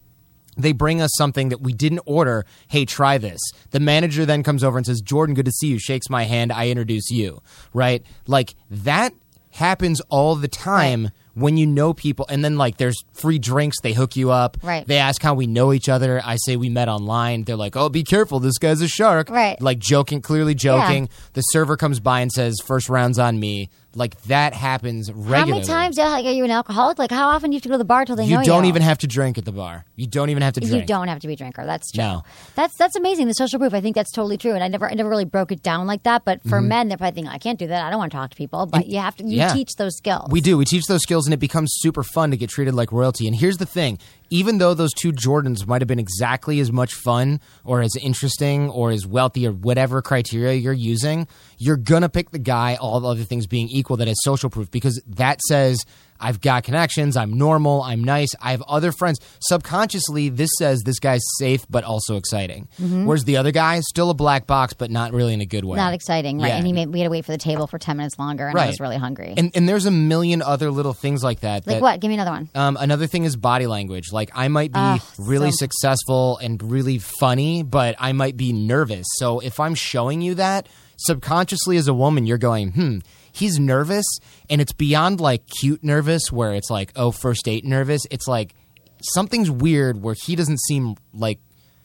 they 0.57 0.73
bring 0.73 1.01
us 1.01 1.11
something 1.17 1.49
that 1.51 1.61
we 1.61 1.73
didn't 1.73 2.01
order. 2.07 2.45
Hey, 2.69 2.85
try 2.85 3.19
this. 3.19 3.41
The 3.71 3.81
manager 3.81 4.27
then 4.27 4.43
comes 4.43 4.65
over 4.65 4.77
and 4.77 4.87
says, 4.87 5.01
Jordan, 5.01 5.35
good 5.35 5.47
to 5.47 5.53
see 5.53 5.69
you. 5.69 5.79
Shakes 5.79 6.11
my 6.11 6.25
hand. 6.25 6.53
I 6.53 6.69
introduce 6.69 7.11
you. 7.11 7.43
Right? 7.73 8.05
Like 8.27 8.55
that 8.71 9.13
happens 9.51 10.01
all 10.09 10.35
the 10.35 10.49
time 10.49 11.11
when 11.35 11.57
you 11.57 11.67
know 11.67 11.93
people. 11.93 12.27
And 12.29 12.45
then, 12.45 12.57
like, 12.57 12.77
there's 12.77 13.05
free 13.13 13.39
drinks. 13.39 13.81
They 13.83 13.93
hook 13.93 14.17
you 14.17 14.31
up. 14.31 14.57
Right. 14.63 14.87
They 14.87 14.99
ask 14.99 15.21
how 15.23 15.35
we 15.35 15.47
know 15.47 15.73
each 15.73 15.89
other. 15.89 16.21
I 16.25 16.37
say 16.37 16.57
we 16.57 16.69
met 16.69 16.89
online. 16.89 17.45
They're 17.45 17.57
like, 17.57 17.77
oh, 17.77 17.89
be 17.89 18.05
careful. 18.05 18.41
This 18.41 18.59
guy's 18.59 18.81
a 18.81 18.89
shark. 18.89 19.31
Right. 19.31 19.61
Like, 19.61 19.79
joking, 19.79 20.21
clearly 20.23 20.55
joking. 20.55 21.09
The 21.33 21.43
server 21.43 21.77
comes 21.77 22.01
by 22.01 22.21
and 22.21 22.31
says, 22.31 22.57
first 22.65 22.89
round's 22.89 23.19
on 23.19 23.39
me. 23.39 23.69
Like, 23.97 24.21
that 24.23 24.55
happens 24.55 25.11
regularly. 25.13 25.39
How 25.39 25.47
many 25.47 25.65
times 25.67 25.99
yeah, 25.99 26.09
like, 26.09 26.25
are 26.27 26.31
you 26.33 26.45
an 26.45 26.51
alcoholic? 26.51 26.99
Like, 26.99 27.11
how 27.11 27.29
often 27.29 27.51
do 27.51 27.55
you 27.55 27.59
have 27.59 27.63
to 27.63 27.69
go 27.69 27.75
to 27.75 27.79
the 27.79 27.85
bar 27.85 28.05
till 28.05 28.17
they 28.17 28.25
You 28.25 28.35
know 28.35 28.41
you? 28.41 28.47
You 28.47 28.53
don't 28.53 28.65
even 28.67 28.83
have 28.83 28.99
to 28.99 29.07
drink 29.07 29.39
at 29.39 29.45
the 29.45 29.53
bar. 29.53 29.85
You 29.97 30.07
don't 30.07 30.31
even 30.31 30.43
have 30.43 30.55
to 30.55 30.61
drink. 30.61 30.75
You 30.75 30.87
don't 30.87 31.09
have 31.09 31.21
to 31.21 31.27
be 31.27 31.35
a 31.35 31.37
drinker. 31.37 31.65
That's 31.65 31.91
true. 31.93 32.03
No. 32.03 32.23
That's 32.55 32.77
that's 32.79 32.97
amazing. 32.97 33.27
The 33.29 33.35
social 33.35 33.59
proof. 33.59 33.75
I 33.75 33.81
think 33.81 33.95
that's 33.97 34.11
totally 34.13 34.37
true. 34.39 34.53
And 34.55 34.63
I 34.65 34.69
never 34.69 34.91
I 34.91 34.95
never 34.95 35.09
really 35.09 35.25
broke 35.25 35.53
it 35.53 35.63
down 35.63 35.87
like 35.87 36.03
that. 36.05 36.25
But 36.25 36.43
for 36.49 36.61
men, 36.61 36.89
they're 36.89 36.97
probably 36.99 37.15
thinking, 37.15 37.33
I 37.33 37.39
can't 37.39 37.59
do 37.59 37.67
that. 37.69 37.85
I 37.85 37.91
don't 37.91 37.99
want 37.99 38.13
to 38.13 38.17
talk 38.19 38.31
to 38.31 38.37
people. 38.37 38.67
But 38.67 38.87
you 38.87 38.99
have 38.99 39.17
to. 39.17 39.25
You 39.25 39.31
Mm-hmm. 39.35 39.39
yeah. 39.41 39.53
teach 39.53 39.75
those 39.77 39.97
skills. 39.97 40.29
We 40.31 40.41
do. 40.41 40.57
We 40.57 40.65
teach 40.65 40.85
those 40.87 41.03
skills, 41.03 41.27
and 41.27 41.35
it 41.35 41.39
becomes 41.41 41.71
super 41.77 42.03
fun 42.03 42.31
to 42.31 42.37
get 42.37 42.51
treated 42.51 42.75
like 42.75 42.93
royalty. 42.93 43.27
And 43.27 43.35
here's 43.37 43.57
the 43.59 43.67
thing: 43.67 43.99
even 44.31 44.59
though 44.59 44.75
those 44.75 44.93
two 44.93 45.13
Jordans 45.13 45.67
might 45.67 45.81
have 45.83 45.89
been 45.89 45.99
exactly 45.99 46.61
as 46.61 46.73
much 46.73 46.95
fun, 46.95 47.41
or 47.65 47.81
as 47.81 47.97
interesting, 47.97 48.71
or 48.71 48.91
as 48.91 49.07
wealthy, 49.07 49.47
or 49.47 49.53
whatever 49.53 50.03
criteria 50.03 50.55
you're 50.55 50.73
using, 50.73 51.27
you're 51.59 51.77
gonna 51.77 52.09
pick 52.09 52.31
the 52.31 52.39
guy. 52.39 52.77
All 52.77 53.01
the 53.01 53.09
other 53.09 53.25
things 53.25 53.47
being 53.47 53.69
equal, 53.69 53.97
that 53.99 54.09
has 54.09 54.17
social 54.23 54.51
proof, 54.51 54.71
because 54.71 55.01
that 55.07 55.41
says. 55.43 55.85
I've 56.21 56.41
got 56.41 56.65
connections. 56.65 57.17
I'm 57.17 57.33
normal. 57.37 57.83
I'm 57.83 58.03
nice. 58.03 58.31
I 58.41 58.53
have 58.53 58.63
other 58.63 58.93
friends. 58.93 59.19
Subconsciously, 59.41 60.29
this 60.29 60.51
says 60.59 60.83
this 60.83 60.99
guy's 60.99 61.23
safe 61.39 61.65
but 61.69 61.85
also 61.85 62.17
exciting. 62.17 62.69
Whereas 62.79 63.25
the 63.25 63.37
other 63.37 63.51
guy 63.51 63.77
is 63.77 63.89
still 63.89 64.11
a 64.11 64.15
black 64.15 64.47
box, 64.47 64.75
but 64.75 64.91
not 64.91 65.13
really 65.13 65.35
in 65.35 65.41
a 65.41 65.47
good 65.47 65.65
way. 65.65 65.77
Not 65.77 65.95
exciting, 65.95 66.39
right? 66.39 66.49
Yeah. 66.49 66.57
And 66.57 66.67
he 66.67 66.73
made 66.73 66.89
we 66.89 67.01
had 67.01 67.07
to 67.07 67.11
wait 67.11 67.25
for 67.25 67.33
the 67.33 67.39
table 67.39 67.67
for 67.67 67.79
ten 67.79 67.97
minutes 67.97 68.19
longer, 68.19 68.47
and 68.49 68.59
I 68.59 68.67
was 68.67 68.81
really 68.81 68.97
hungry. 68.97 69.35
And 69.37 69.51
and 69.55 69.69
there's 69.69 69.87
a 69.87 69.91
million 69.91 70.43
other 70.43 70.71
little 70.71 70.93
things 70.95 71.23
like 71.23 71.41
that. 71.41 71.67
like 71.67 71.77
that, 71.77 71.83
what? 71.83 72.01
Give 72.01 72.09
me 72.09 72.15
another 72.15 72.31
one. 72.31 72.49
Um, 72.55 72.77
another 72.81 73.07
thing 73.07 73.25
is 73.25 73.37
body 73.37 73.67
language. 73.67 74.13
Like 74.13 74.31
I 74.35 74.49
might 74.49 74.73
be 74.73 74.99
really 75.19 75.51
so- 75.51 75.57
successful 75.65 76.39
and 76.39 76.63
really 76.63 76.99
funny, 76.99 77.63
but 77.63 77.95
I 77.99 78.13
might 78.13 78.37
be 78.37 78.53
nervous. 78.53 79.07
So 79.17 79.41
if 79.41 79.61
I'm 79.61 79.75
showing 79.75 80.21
you 80.21 80.35
that 80.37 80.69
subconsciously 80.97 81.77
as 81.77 81.89
a 81.89 81.95
woman, 81.95 82.27
you're 82.27 82.39
going, 82.39 82.71
hmm, 82.73 82.99
he's 83.35 83.59
nervous, 83.59 84.07
and 84.49 84.61
it's 84.61 84.73
beyond 84.73 85.21
like 85.21 85.47
cute 85.61 85.83
nervous, 85.85 86.31
where 86.33 86.55
it's 86.55 86.71
like, 86.71 86.93
oh, 86.97 87.11
first 87.11 87.45
date 87.45 87.65
nervous. 87.65 88.03
It's 88.11 88.27
like 88.29 88.55
something's 89.03 89.51
weird 89.51 90.01
where 90.01 90.15
he 90.25 90.37
doesn't 90.37 90.61
seem 90.61 90.97
like 91.13 91.39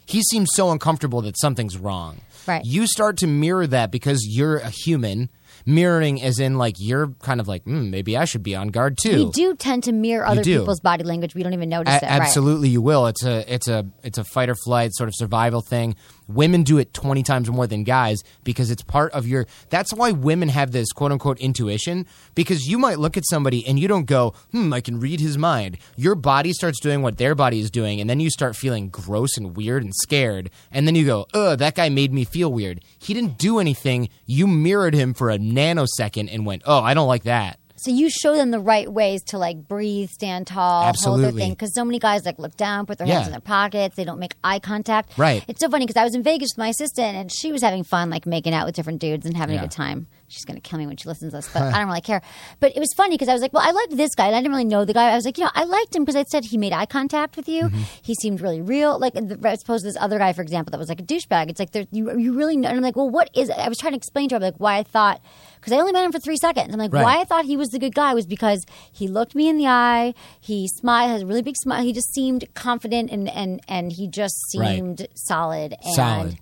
he 0.06 0.22
seems 0.24 0.50
so 0.54 0.72
uncomfortable 0.72 1.22
that 1.22 1.38
something's 1.40 1.78
wrong. 1.78 2.22
Right. 2.48 2.64
You 2.66 2.88
start 2.88 3.18
to 3.18 3.28
mirror 3.28 3.68
that 3.68 3.92
because 3.92 4.26
you're 4.28 4.58
a 4.58 4.70
human. 4.70 5.30
Mirroring 5.66 6.22
as 6.24 6.40
in 6.40 6.58
like 6.58 6.76
you're 6.80 7.08
kind 7.22 7.40
of 7.42 7.48
like, 7.48 7.64
hmm, 7.64 7.92
maybe 7.92 8.16
I 8.18 8.24
should 8.26 8.42
be 8.42 8.56
on 8.56 8.70
guard 8.70 8.98
too. 9.00 9.26
We 9.26 9.32
do 9.32 9.56
tend 9.56 9.84
to 9.84 9.92
mirror 9.92 10.26
other 10.26 10.42
people's 10.42 10.80
body 10.80 11.04
language. 11.04 11.36
We 11.36 11.44
don't 11.44 11.54
even 11.54 11.68
notice 11.68 11.94
A- 11.94 11.98
it. 11.98 12.04
right? 12.04 12.22
absolutely, 12.22 12.70
you 12.70 12.82
will. 12.82 13.08
It's 13.08 13.26
a 13.26 13.54
it's 13.54 13.68
a 13.68 13.86
it's 14.02 14.18
a 14.18 14.24
fight 14.24 14.50
or 14.50 14.56
flight 14.56 14.96
sort 14.96 15.10
of 15.10 15.16
survival 15.16 15.62
thing. 15.62 15.96
Women 16.30 16.64
do 16.64 16.78
it 16.78 16.94
twenty 16.94 17.24
times 17.24 17.50
more 17.50 17.66
than 17.68 17.84
guys 17.84 18.20
because 18.44 18.70
it's 18.70 18.84
part 18.84 19.12
of 19.14 19.28
your. 19.28 19.48
That's 19.70 19.92
why 19.92 20.12
women 20.12 20.48
have 20.50 20.72
this 20.72 20.92
quote 20.92 21.12
unquote 21.12 21.40
intuition 21.40 22.06
because 22.36 22.68
you 22.68 22.78
might 22.78 23.00
look 23.00 23.18
at 23.18 23.28
somebody 23.28 23.66
and 23.68 23.80
you 23.80 23.88
don't 23.88 24.06
go, 24.06 24.36
hmm, 24.52 24.72
I 24.72 24.80
can 24.80 25.00
read 25.00 25.20
his 25.20 25.38
mind. 25.38 25.80
Your 25.96 26.14
body 26.14 26.54
starts 26.54 26.80
doing 26.80 27.02
what 27.02 27.18
their 27.18 27.34
body 27.34 27.60
is 27.60 27.72
doing, 27.72 28.00
and 28.00 28.10
then 28.10 28.20
you 28.20 28.30
start 28.30 28.56
feeling 28.56 28.90
gross 28.90 29.38
and 29.38 29.58
weird 29.58 29.84
and 29.84 29.94
scared, 29.96 30.52
and 30.72 30.86
then 30.86 30.96
you 30.96 31.06
go, 31.06 31.26
ugh, 31.34 31.58
that 31.58 31.76
guy 31.76 31.90
made 31.90 32.14
me 32.14 32.24
feel 32.24 32.54
weird. 32.54 32.84
He 33.00 33.14
didn't 33.14 33.38
do 33.40 33.60
anything. 33.60 34.10
You 34.26 34.46
mirrored 34.46 34.94
him 34.94 35.14
for 35.14 35.32
a 35.32 35.40
nanosecond 35.40 36.30
and 36.32 36.46
went, 36.46 36.62
oh, 36.66 36.82
I 36.82 36.94
don't 36.94 37.08
like 37.08 37.24
that. 37.24 37.60
So 37.82 37.92
you 37.92 38.10
show 38.10 38.36
them 38.36 38.52
the 38.52 38.60
right 38.60 38.92
ways 38.92 39.24
to 39.28 39.38
like 39.38 39.68
breathe, 39.68 40.10
stand 40.10 40.48
tall, 40.48 40.92
hold 40.98 41.22
their 41.22 41.32
thing. 41.32 41.52
Because 41.52 41.74
so 41.74 41.86
many 41.86 42.00
guys 42.00 42.26
like 42.26 42.38
look 42.40 42.56
down, 42.58 42.86
put 42.86 42.98
their 42.98 43.08
hands 43.08 43.28
in 43.28 43.32
their 43.32 43.40
pockets, 43.42 43.96
they 43.96 44.04
don't 44.04 44.20
make 44.20 44.36
eye 44.44 44.60
contact. 44.60 45.18
Right. 45.18 45.44
It's 45.48 45.60
so 45.60 45.70
funny 45.70 45.86
because 45.86 46.00
I 46.00 46.04
was 46.04 46.16
in 46.16 46.24
Vegas 46.24 46.50
with 46.54 46.58
my 46.60 46.68
assistant 46.70 47.16
and 47.16 47.32
she 47.32 47.52
was 47.52 47.62
having 47.62 47.84
fun, 47.84 48.10
like 48.10 48.26
making 48.26 48.54
out 48.54 48.66
with 48.66 48.76
different 48.76 49.00
dudes 49.00 49.26
and 49.26 49.36
having 49.38 49.56
Yeah. 49.56 49.62
a 49.62 49.64
good 49.66 49.72
time. 49.72 50.08
She's 50.30 50.46
gonna 50.46 50.62
kill 50.62 50.80
me 50.80 50.88
when 50.88 50.96
she 50.98 51.08
listens 51.10 51.32
to 51.34 51.38
this, 51.38 51.50
but 51.52 51.62
I 51.74 51.80
don't 51.80 51.88
really 51.88 52.02
care. 52.02 52.22
But 52.60 52.76
it 52.76 52.80
was 52.80 52.94
funny 52.96 53.16
because 53.16 53.28
I 53.30 53.34
was 53.34 53.42
like, 53.42 53.52
well, 53.52 53.68
I 53.68 53.72
liked 53.72 53.98
this 53.98 54.16
guy, 54.16 54.28
and 54.28 54.36
I 54.36 54.40
didn't 54.40 54.52
really 54.52 54.64
know 54.66 54.86
the 54.86 54.94
guy. 54.94 55.10
I 55.12 55.16
was 55.16 55.26
like, 55.26 55.38
you 55.38 55.44
know, 55.44 55.52
I 55.56 55.64
liked 55.66 55.96
him 55.96 56.04
because 56.04 56.16
I 56.16 56.24
said 56.24 56.46
he 56.46 56.58
made 56.58 56.72
eye 56.72 56.86
contact 56.86 57.36
with 57.36 57.50
you. 57.50 57.64
Mm-hmm. 57.64 57.82
He 58.02 58.16
seemed 58.16 58.40
really 58.42 58.62
real. 58.62 58.98
Like 59.00 59.16
opposed 59.16 59.66
to 59.66 59.80
this 59.82 59.98
other 60.00 60.18
guy, 60.20 60.32
for 60.34 60.42
example, 60.42 60.72
that 60.72 60.78
was 60.80 60.90
like 60.90 61.00
a 61.00 61.04
douchebag. 61.04 61.50
It's 61.50 61.60
like 61.60 61.72
there, 61.72 61.86
you, 61.92 62.18
you 62.18 62.34
really 62.34 62.56
know. 62.58 62.70
And 62.70 62.78
I'm 62.78 62.84
like, 62.84 62.96
well, 62.96 63.10
what 63.10 63.30
is? 63.36 63.50
It? 63.50 63.58
I 63.58 63.68
was 63.68 63.78
trying 63.78 63.94
to 63.94 63.98
explain 63.98 64.30
to 64.30 64.36
her 64.36 64.40
like 64.40 64.56
why 64.58 64.78
I 64.78 64.84
thought 64.84 65.22
because 65.60 65.74
I 65.74 65.78
only 65.78 65.92
met 65.92 66.06
him 66.06 66.12
for 66.12 66.20
three 66.20 66.38
seconds. 66.38 66.74
I'm 66.74 66.80
like, 66.80 66.94
Right. 66.94 67.04
why 67.04 67.20
I 67.20 67.26
thought 67.26 67.46
he 67.46 67.58
was 67.58 67.70
the 67.70 67.80
good 67.80 67.94
guy 67.96 68.14
was 68.14 68.26
because 68.26 68.66
he 68.92 69.08
looked 69.08 69.36
me 69.36 69.50
in 69.50 69.58
the 69.58 69.68
eye. 69.68 70.14
He 70.40 70.68
smiled, 70.68 71.12
has 71.12 71.22
a 71.24 71.26
really 71.26 71.42
big 71.42 71.56
smile. 71.58 71.84
He 71.84 71.92
just 71.92 72.14
seemed 72.14 72.46
confident 72.54 73.10
and 73.12 73.28
and 73.30 73.60
and 73.68 73.92
he 73.92 74.08
just 74.08 74.36
Right. 74.58 74.76
seemed 74.76 75.08
solid 75.16 75.74
and. 75.84 75.96
Solid. 75.96 76.40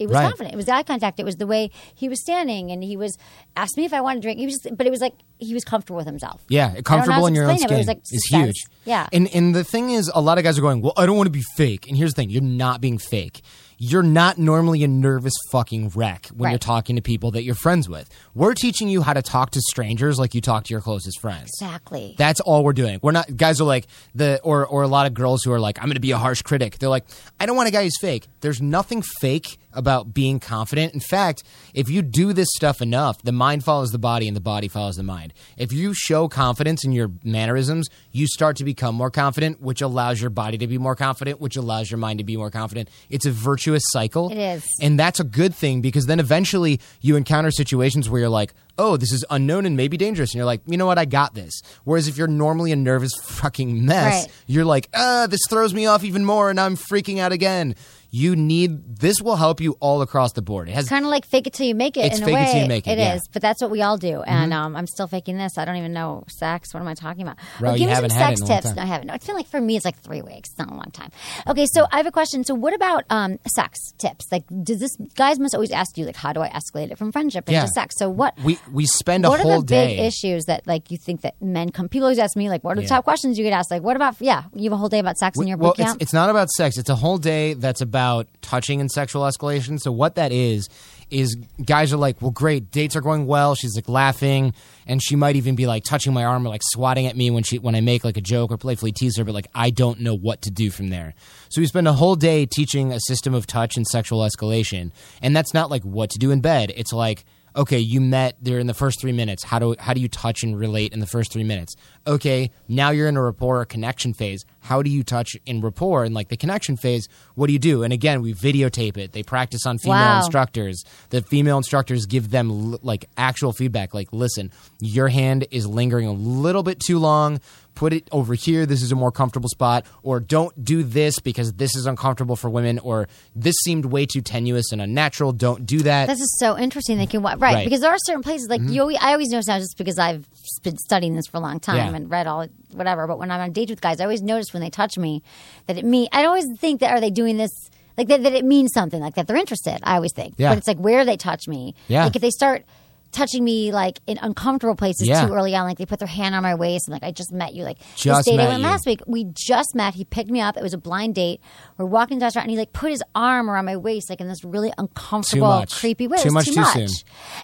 It 0.00 0.08
was 0.08 0.16
Right. 0.16 0.24
confident. 0.24 0.54
It 0.54 0.56
was 0.56 0.66
the 0.66 0.74
eye 0.74 0.82
contact. 0.82 1.20
It 1.20 1.24
was 1.24 1.36
the 1.36 1.46
way 1.46 1.70
he 1.94 2.08
was 2.08 2.20
standing, 2.20 2.70
and 2.72 2.82
he 2.82 2.96
was 2.96 3.16
asked 3.56 3.76
me 3.76 3.84
if 3.84 3.92
I 3.92 4.00
wanted 4.00 4.22
to 4.22 4.26
drink. 4.26 4.40
He 4.40 4.46
was, 4.46 4.58
just, 4.62 4.76
but 4.76 4.86
it 4.86 4.90
was 4.90 5.00
like 5.00 5.14
he 5.38 5.54
was 5.54 5.62
comfortable 5.64 5.98
with 5.98 6.06
himself. 6.06 6.42
Yeah, 6.48 6.64
I 6.64 6.66
don't 6.68 6.76
know 6.76 6.82
comfortable 6.82 7.26
in 7.26 7.34
your 7.34 7.44
own 7.44 7.50
explain 7.52 7.62
it, 7.62 7.64
it 7.64 7.68
skin 7.68 7.78
was 7.78 7.86
like 7.86 8.00
is 8.10 8.24
huge. 8.30 8.64
Yeah. 8.84 9.08
And 9.12 9.28
and 9.34 9.54
the 9.54 9.62
thing 9.64 9.90
is, 9.90 10.10
a 10.14 10.20
lot 10.20 10.38
of 10.38 10.44
guys 10.44 10.58
are 10.58 10.62
going, 10.62 10.80
"Well, 10.82 10.94
I 10.96 11.06
don't 11.06 11.16
want 11.16 11.26
to 11.28 11.30
be 11.30 11.44
fake." 11.56 11.86
And 11.88 11.96
here's 11.96 12.12
the 12.14 12.22
thing: 12.22 12.30
you're 12.30 12.42
not 12.42 12.80
being 12.80 12.98
fake. 12.98 13.42
You're 13.82 14.02
not 14.02 14.36
normally 14.36 14.84
a 14.84 14.88
nervous 14.88 15.32
fucking 15.52 15.92
wreck 15.94 16.26
when 16.36 16.44
Right. 16.48 16.50
you're 16.50 16.58
talking 16.58 16.96
to 16.96 17.02
people 17.02 17.30
that 17.30 17.44
you're 17.44 17.54
friends 17.54 17.88
with. 17.88 18.10
We're 18.34 18.52
teaching 18.52 18.90
you 18.90 19.00
how 19.00 19.14
to 19.14 19.22
talk 19.22 19.52
to 19.52 19.60
strangers 19.70 20.18
like 20.18 20.34
you 20.34 20.42
talk 20.42 20.64
to 20.64 20.74
your 20.74 20.82
closest 20.82 21.18
friends. 21.18 21.48
exactly. 21.58 22.14
That's 22.18 22.40
all 22.40 22.62
we're 22.62 22.74
doing. 22.74 22.98
We're 23.02 23.12
not 23.12 23.34
guys 23.38 23.58
are 23.58 23.64
like 23.64 23.86
the 24.14 24.38
or 24.44 24.66
or 24.66 24.82
a 24.82 24.86
lot 24.88 25.06
of 25.06 25.14
girls 25.14 25.42
who 25.44 25.52
are 25.52 25.58
like, 25.60 25.78
I'm 25.78 25.86
going 25.86 25.94
to 25.94 26.00
be 26.00 26.10
a 26.10 26.18
harsh 26.18 26.42
critic. 26.42 26.78
They're 26.78 26.90
like, 26.90 27.06
I 27.38 27.46
don't 27.46 27.56
want 27.56 27.68
a 27.68 27.72
guy 27.72 27.84
who's 27.84 27.98
fake. 27.98 28.28
There's 28.42 28.60
nothing 28.60 29.00
fake 29.20 29.58
about 29.72 30.12
being 30.14 30.40
confident. 30.40 30.94
In 30.94 31.00
fact, 31.00 31.42
if 31.74 31.88
you 31.88 32.02
do 32.02 32.32
this 32.32 32.48
stuff 32.54 32.80
enough, 32.82 33.22
the 33.22 33.32
mind 33.32 33.64
follows 33.64 33.90
the 33.92 33.98
body 33.98 34.26
and 34.28 34.36
the 34.36 34.40
body 34.40 34.68
follows 34.68 34.96
the 34.96 35.02
mind. 35.02 35.32
If 35.56 35.72
you 35.72 35.94
show 35.94 36.28
confidence 36.28 36.84
in 36.84 36.92
your 36.92 37.10
mannerisms, 37.24 37.88
you 38.12 38.26
start 38.26 38.56
to 38.56 38.64
become 38.64 38.94
more 38.94 39.10
confident, 39.10 39.60
which 39.60 39.80
allows 39.80 40.20
your 40.20 40.30
body 40.30 40.58
to 40.58 40.66
be 40.66 40.78
more 40.78 40.96
confident, 40.96 41.40
which 41.40 41.56
allows 41.56 41.90
your 41.90 41.98
mind 41.98 42.18
to 42.18 42.24
be 42.24 42.36
more 42.36 42.50
confident. 42.50 42.88
It's 43.08 43.26
a 43.26 43.30
virtuous 43.30 43.82
cycle. 43.88 44.30
It 44.30 44.38
is. 44.38 44.66
And 44.80 44.98
that's 44.98 45.20
a 45.20 45.24
good 45.24 45.54
thing 45.54 45.80
because 45.80 46.06
then 46.06 46.20
eventually 46.20 46.80
you 47.00 47.16
encounter 47.16 47.50
situations 47.50 48.08
where 48.10 48.20
you're 48.20 48.28
like, 48.28 48.52
oh, 48.78 48.96
this 48.96 49.12
is 49.12 49.24
unknown 49.28 49.66
and 49.66 49.76
maybe 49.76 49.96
dangerous. 49.98 50.30
And 50.30 50.36
you're 50.36 50.46
like, 50.46 50.62
you 50.66 50.78
know 50.78 50.86
what? 50.86 50.98
I 50.98 51.04
got 51.04 51.34
this. 51.34 51.60
Whereas 51.84 52.08
if 52.08 52.16
you're 52.16 52.26
normally 52.28 52.72
a 52.72 52.76
nervous 52.76 53.12
fucking 53.22 53.84
mess, 53.84 54.24
Right. 54.24 54.32
you're 54.46 54.64
like, 54.64 54.88
ah, 54.94 55.26
this 55.28 55.40
throws 55.50 55.74
me 55.74 55.86
off 55.86 56.02
even 56.02 56.24
more 56.24 56.48
and 56.50 56.58
I'm 56.58 56.76
freaking 56.76 57.18
out 57.18 57.30
again. 57.32 57.74
You 58.10 58.34
need, 58.34 58.96
this 58.98 59.22
will 59.22 59.36
help 59.36 59.60
you 59.60 59.76
all 59.80 60.02
across 60.02 60.32
the 60.32 60.42
board. 60.42 60.68
It 60.68 60.72
has, 60.74 60.88
kind 60.88 61.04
of 61.04 61.10
like 61.10 61.24
fake 61.26 61.46
it 61.46 61.52
till 61.52 61.66
you 61.66 61.74
make 61.74 61.96
it. 61.96 62.06
It's 62.06 62.18
in 62.18 62.24
a 62.24 62.26
fake 62.26 62.36
it 62.48 62.52
till 62.52 62.62
you 62.62 62.68
make 62.68 62.86
it, 62.86 62.92
It 62.92 62.98
yeah. 62.98 63.08
Mm-hmm. 63.10 63.16
is, 63.18 63.28
but 63.32 63.40
that's 63.42 63.62
what 63.62 63.70
we 63.70 63.82
all 63.82 63.96
do. 63.96 64.22
And 64.22 64.52
um, 64.52 64.74
I'm 64.74 64.86
still 64.88 65.06
faking 65.06 65.36
this. 65.38 65.56
I 65.56 65.64
don't 65.64 65.76
even 65.76 65.92
know 65.92 66.24
sex. 66.28 66.74
What 66.74 66.80
am 66.80 66.88
I 66.88 66.94
talking 66.94 67.22
about? 67.22 67.36
Bro, 67.58 67.70
Well, 67.70 67.76
you 67.78 67.86
give 67.86 68.02
me 68.02 68.08
some 68.08 68.10
sex 68.10 68.40
in 68.40 68.46
a 68.46 68.50
long 68.50 68.60
tips. 68.62 68.74
No, 68.76 68.82
I 68.82 68.86
haven't. 68.86 69.06
No, 69.06 69.14
it's 69.14 69.26
been 69.26 69.36
like 69.36 69.46
for 69.46 69.60
me, 69.60 69.76
it's 69.76 69.84
like 69.84 69.98
three 70.00 70.22
weeks. 70.22 70.50
It's 70.50 70.58
not 70.58 70.70
a 70.70 70.74
long 70.74 70.90
time. 70.92 71.10
Okay, 71.46 71.66
so 71.72 71.86
I 71.92 71.98
have 71.98 72.06
a 72.06 72.10
question. 72.10 72.42
So 72.42 72.54
what 72.54 72.74
about 72.74 73.04
um, 73.10 73.38
sex 73.54 73.78
tips? 73.98 74.26
Like, 74.32 74.44
does 74.64 74.80
this 74.80 74.96
guys 75.14 75.38
must 75.38 75.54
always 75.54 75.70
ask 75.70 75.96
you 75.96 76.04
like, 76.04 76.16
how 76.16 76.32
do 76.32 76.40
I 76.40 76.48
escalate 76.48 76.90
it 76.90 76.98
from 76.98 77.12
friendship 77.12 77.48
into 77.48 77.52
Yeah. 77.60 77.66
sex? 77.66 77.94
So 77.96 78.08
what? 78.10 78.36
we, 78.42 78.58
we 78.72 78.86
spend 78.86 79.24
a 79.24 79.28
what 79.28 79.38
whole 79.40 79.52
are 79.52 79.56
the 79.58 79.66
big 79.66 79.98
day. 79.98 80.06
issues 80.06 80.46
that 80.46 80.66
like 80.66 80.90
you 80.90 80.96
think 80.98 81.20
that 81.20 81.40
men 81.40 81.70
come? 81.70 81.88
People 81.88 82.06
always 82.06 82.18
ask 82.18 82.36
me 82.36 82.48
like, 82.48 82.64
what 82.64 82.72
are 82.72 82.76
the 82.76 82.82
Yeah. 82.82 82.88
top 82.88 83.04
questions 83.04 83.38
you 83.38 83.44
get 83.44 83.52
asked? 83.52 83.70
Like, 83.70 83.82
what 83.82 83.94
about 83.94 84.16
yeah? 84.20 84.44
You 84.54 84.64
have 84.64 84.72
a 84.72 84.76
whole 84.78 84.88
day 84.88 84.98
about 84.98 85.16
sex 85.16 85.38
in 85.38 85.46
your 85.46 85.58
well, 85.58 85.70
boot 85.70 85.76
camp. 85.84 85.94
It's, 86.00 86.06
it's 86.10 86.12
not 86.12 86.28
about 86.28 86.50
sex. 86.50 86.76
It's 86.76 86.90
a 86.90 86.96
whole 86.96 87.18
day 87.18 87.54
that's 87.54 87.80
about 87.80 87.99
touching 88.42 88.80
and 88.80 88.90
sexual 88.90 89.22
escalation. 89.22 89.80
So 89.80 89.92
what 89.92 90.14
that 90.16 90.32
is 90.32 90.68
is 91.10 91.36
guys 91.64 91.92
are 91.92 91.96
like, 91.96 92.22
well, 92.22 92.30
great, 92.30 92.70
dates 92.70 92.94
are 92.94 93.00
going 93.00 93.26
well. 93.26 93.54
She's 93.54 93.74
like 93.74 93.88
laughing, 93.88 94.54
and 94.86 95.02
she 95.02 95.16
might 95.16 95.36
even 95.36 95.56
be 95.56 95.66
like 95.66 95.84
touching 95.84 96.12
my 96.12 96.24
arm 96.24 96.46
or 96.46 96.50
like 96.50 96.62
swatting 96.64 97.06
at 97.06 97.16
me 97.16 97.30
when 97.30 97.42
she 97.42 97.58
when 97.58 97.74
I 97.74 97.80
make 97.80 98.04
like 98.04 98.16
a 98.16 98.22
joke 98.22 98.52
or 98.52 98.56
playfully 98.56 98.92
tease 98.92 99.16
her. 99.18 99.24
But 99.24 99.34
like, 99.34 99.48
I 99.54 99.70
don't 99.70 100.00
know 100.00 100.16
what 100.16 100.42
to 100.42 100.50
do 100.50 100.70
from 100.70 100.90
there. 100.90 101.14
So 101.48 101.60
we 101.60 101.66
spend 101.66 101.88
a 101.88 101.92
whole 101.92 102.16
day 102.16 102.46
teaching 102.46 102.92
a 102.92 103.00
system 103.00 103.34
of 103.34 103.46
touch 103.46 103.76
and 103.76 103.86
sexual 103.86 104.20
escalation, 104.20 104.92
and 105.20 105.34
that's 105.34 105.52
not 105.52 105.70
like 105.70 105.82
what 105.82 106.10
to 106.10 106.18
do 106.18 106.30
in 106.30 106.40
bed. 106.40 106.72
It's 106.76 106.92
like 106.92 107.24
okay, 107.56 107.78
you 107.78 108.00
met 108.00 108.36
there 108.40 108.58
in 108.58 108.66
the 108.66 108.74
first 108.74 109.00
three 109.00 109.12
minutes. 109.12 109.44
How 109.44 109.58
do 109.58 109.74
how 109.78 109.94
do 109.94 110.00
you 110.00 110.08
touch 110.08 110.42
and 110.42 110.58
relate 110.58 110.92
in 110.92 111.00
the 111.00 111.06
first 111.06 111.32
three 111.32 111.44
minutes? 111.44 111.74
Okay, 112.06 112.50
now 112.68 112.90
you're 112.90 113.08
in 113.08 113.16
a 113.16 113.22
rapport 113.22 113.60
or 113.60 113.64
connection 113.64 114.14
phase. 114.14 114.44
How 114.60 114.82
do 114.82 114.90
you 114.90 115.02
touch 115.02 115.36
in 115.46 115.60
rapport 115.60 116.04
and 116.04 116.14
like 116.14 116.28
the 116.28 116.36
connection 116.36 116.76
phase? 116.76 117.08
What 117.34 117.46
do 117.46 117.52
you 117.52 117.58
do? 117.58 117.82
And 117.82 117.92
again, 117.92 118.22
we 118.22 118.34
videotape 118.34 118.96
it. 118.96 119.12
They 119.12 119.22
practice 119.22 119.66
on 119.66 119.78
female 119.78 119.96
Wow. 119.98 120.18
instructors. 120.18 120.84
The 121.10 121.22
female 121.22 121.56
instructors 121.56 122.06
give 122.06 122.30
them 122.30 122.50
l- 122.50 122.78
like 122.82 123.06
actual 123.16 123.52
feedback. 123.52 123.94
Like, 123.94 124.12
listen, 124.12 124.50
your 124.80 125.08
hand 125.08 125.46
is 125.50 125.66
lingering 125.66 126.06
a 126.06 126.12
little 126.12 126.62
bit 126.62 126.78
too 126.80 126.98
long. 126.98 127.40
Put 127.76 127.92
it 127.92 128.08
over 128.12 128.34
here. 128.34 128.66
This 128.66 128.82
is 128.82 128.92
a 128.92 128.96
more 128.96 129.12
comfortable 129.12 129.48
spot. 129.48 129.86
Or 130.02 130.20
don't 130.20 130.62
do 130.64 130.82
this 130.82 131.18
because 131.20 131.54
this 131.54 131.74
is 131.76 131.86
uncomfortable 131.86 132.36
for 132.36 132.50
women. 132.50 132.78
Or 132.80 133.08
this 133.34 133.54
seemed 133.64 133.86
way 133.86 134.04
too 134.06 134.20
tenuous 134.20 134.72
and 134.72 134.82
unnatural. 134.82 135.32
Don't 135.32 135.64
do 135.64 135.78
that. 135.80 136.06
This 136.08 136.20
is 136.20 136.36
so 136.38 136.58
interesting. 136.58 136.98
They 136.98 137.06
can 137.06 137.22
right, 137.22 137.38
Right. 137.40 137.54
Mm-hmm. 137.58 137.64
because 137.64 137.80
there 137.80 137.90
are 137.92 137.98
certain 138.04 138.22
places 138.22 138.48
like 138.50 138.60
you. 138.62 138.82
Always, 138.82 138.98
I 139.00 139.12
always 139.12 139.30
notice 139.30 139.46
now 139.46 139.58
just 139.58 139.78
because 139.78 139.98
I've 139.98 140.28
been 140.62 140.76
studying 140.78 141.14
this 141.14 141.26
for 141.28 141.38
a 141.38 141.40
long 141.40 141.60
time 141.60 141.76
Yeah. 141.76 141.94
and 141.94 142.10
read 142.10 142.26
all 142.26 142.46
whatever. 142.74 143.06
But 143.06 143.18
when 143.18 143.30
I'm 143.30 143.40
on 143.40 143.52
dates 143.52 143.70
with 143.70 143.80
guys, 143.80 144.00
I 144.00 144.04
always 144.04 144.22
notice 144.22 144.52
when 144.52 144.62
they 144.62 144.70
touch 144.70 144.96
me 144.98 145.22
that 145.66 145.76
it 145.78 145.84
mean. 145.84 146.08
I 146.12 146.24
always 146.24 146.46
think 146.58 146.80
that 146.80 146.90
are 146.92 147.00
they 147.00 147.10
doing 147.10 147.36
this 147.36 147.50
like 147.98 148.08
that, 148.08 148.22
that 148.22 148.32
it 148.32 148.44
means 148.44 148.72
something 148.72 149.00
like 149.00 149.14
that 149.16 149.26
they're 149.26 149.36
interested. 149.36 149.78
I 149.82 149.96
always 149.96 150.12
think, 150.12 150.34
Yeah. 150.38 150.50
but 150.50 150.58
it's 150.58 150.68
like 150.68 150.78
where 150.78 151.04
they 151.04 151.16
touch 151.16 151.46
me. 151.48 151.74
Yeah. 151.88 152.04
like 152.04 152.16
if 152.16 152.22
they 152.22 152.30
start. 152.30 152.64
Touching 153.12 153.42
me 153.42 153.72
like 153.72 153.98
in 154.06 154.18
uncomfortable 154.22 154.76
places 154.76 155.08
Yeah. 155.08 155.26
too 155.26 155.32
early 155.34 155.54
on, 155.56 155.66
like 155.66 155.78
they 155.78 155.86
put 155.86 155.98
their 155.98 156.06
hand 156.08 156.34
on 156.34 156.42
my 156.44 156.54
waist 156.54 156.86
and 156.86 156.92
like 156.92 157.02
I 157.02 157.10
just 157.10 157.32
met 157.32 157.54
you. 157.54 157.64
Like 157.64 157.78
Just 157.96 158.24
this 158.26 158.34
date 158.36 158.40
I 158.40 158.46
went 158.48 158.60
you. 158.60 158.64
last 158.68 158.86
week, 158.86 159.00
we 159.06 159.24
just 159.34 159.74
met. 159.74 159.94
He 159.94 160.04
picked 160.04 160.30
me 160.30 160.40
up. 160.40 160.56
It 160.56 160.62
was 160.62 160.74
a 160.74 160.78
blind 160.78 161.16
date. 161.16 161.40
We're 161.76 161.86
walking 161.86 162.18
to 162.18 162.20
the 162.20 162.26
restaurant 162.26 162.44
and 162.46 162.52
he 162.52 162.56
like 162.56 162.72
put 162.72 162.90
his 162.90 163.02
arm 163.14 163.50
around 163.50 163.64
my 163.64 163.76
waist, 163.76 164.10
like 164.10 164.20
in 164.20 164.28
this 164.28 164.44
really 164.44 164.72
uncomfortable, 164.78 165.64
creepy 165.70 166.06
way. 166.06 166.18
Too 166.18 166.22
It 166.22 166.24
was 166.26 166.34
much 166.34 166.44
too 166.46 166.52
too 166.54 166.60
much. 166.60 166.74
soon. 166.74 166.88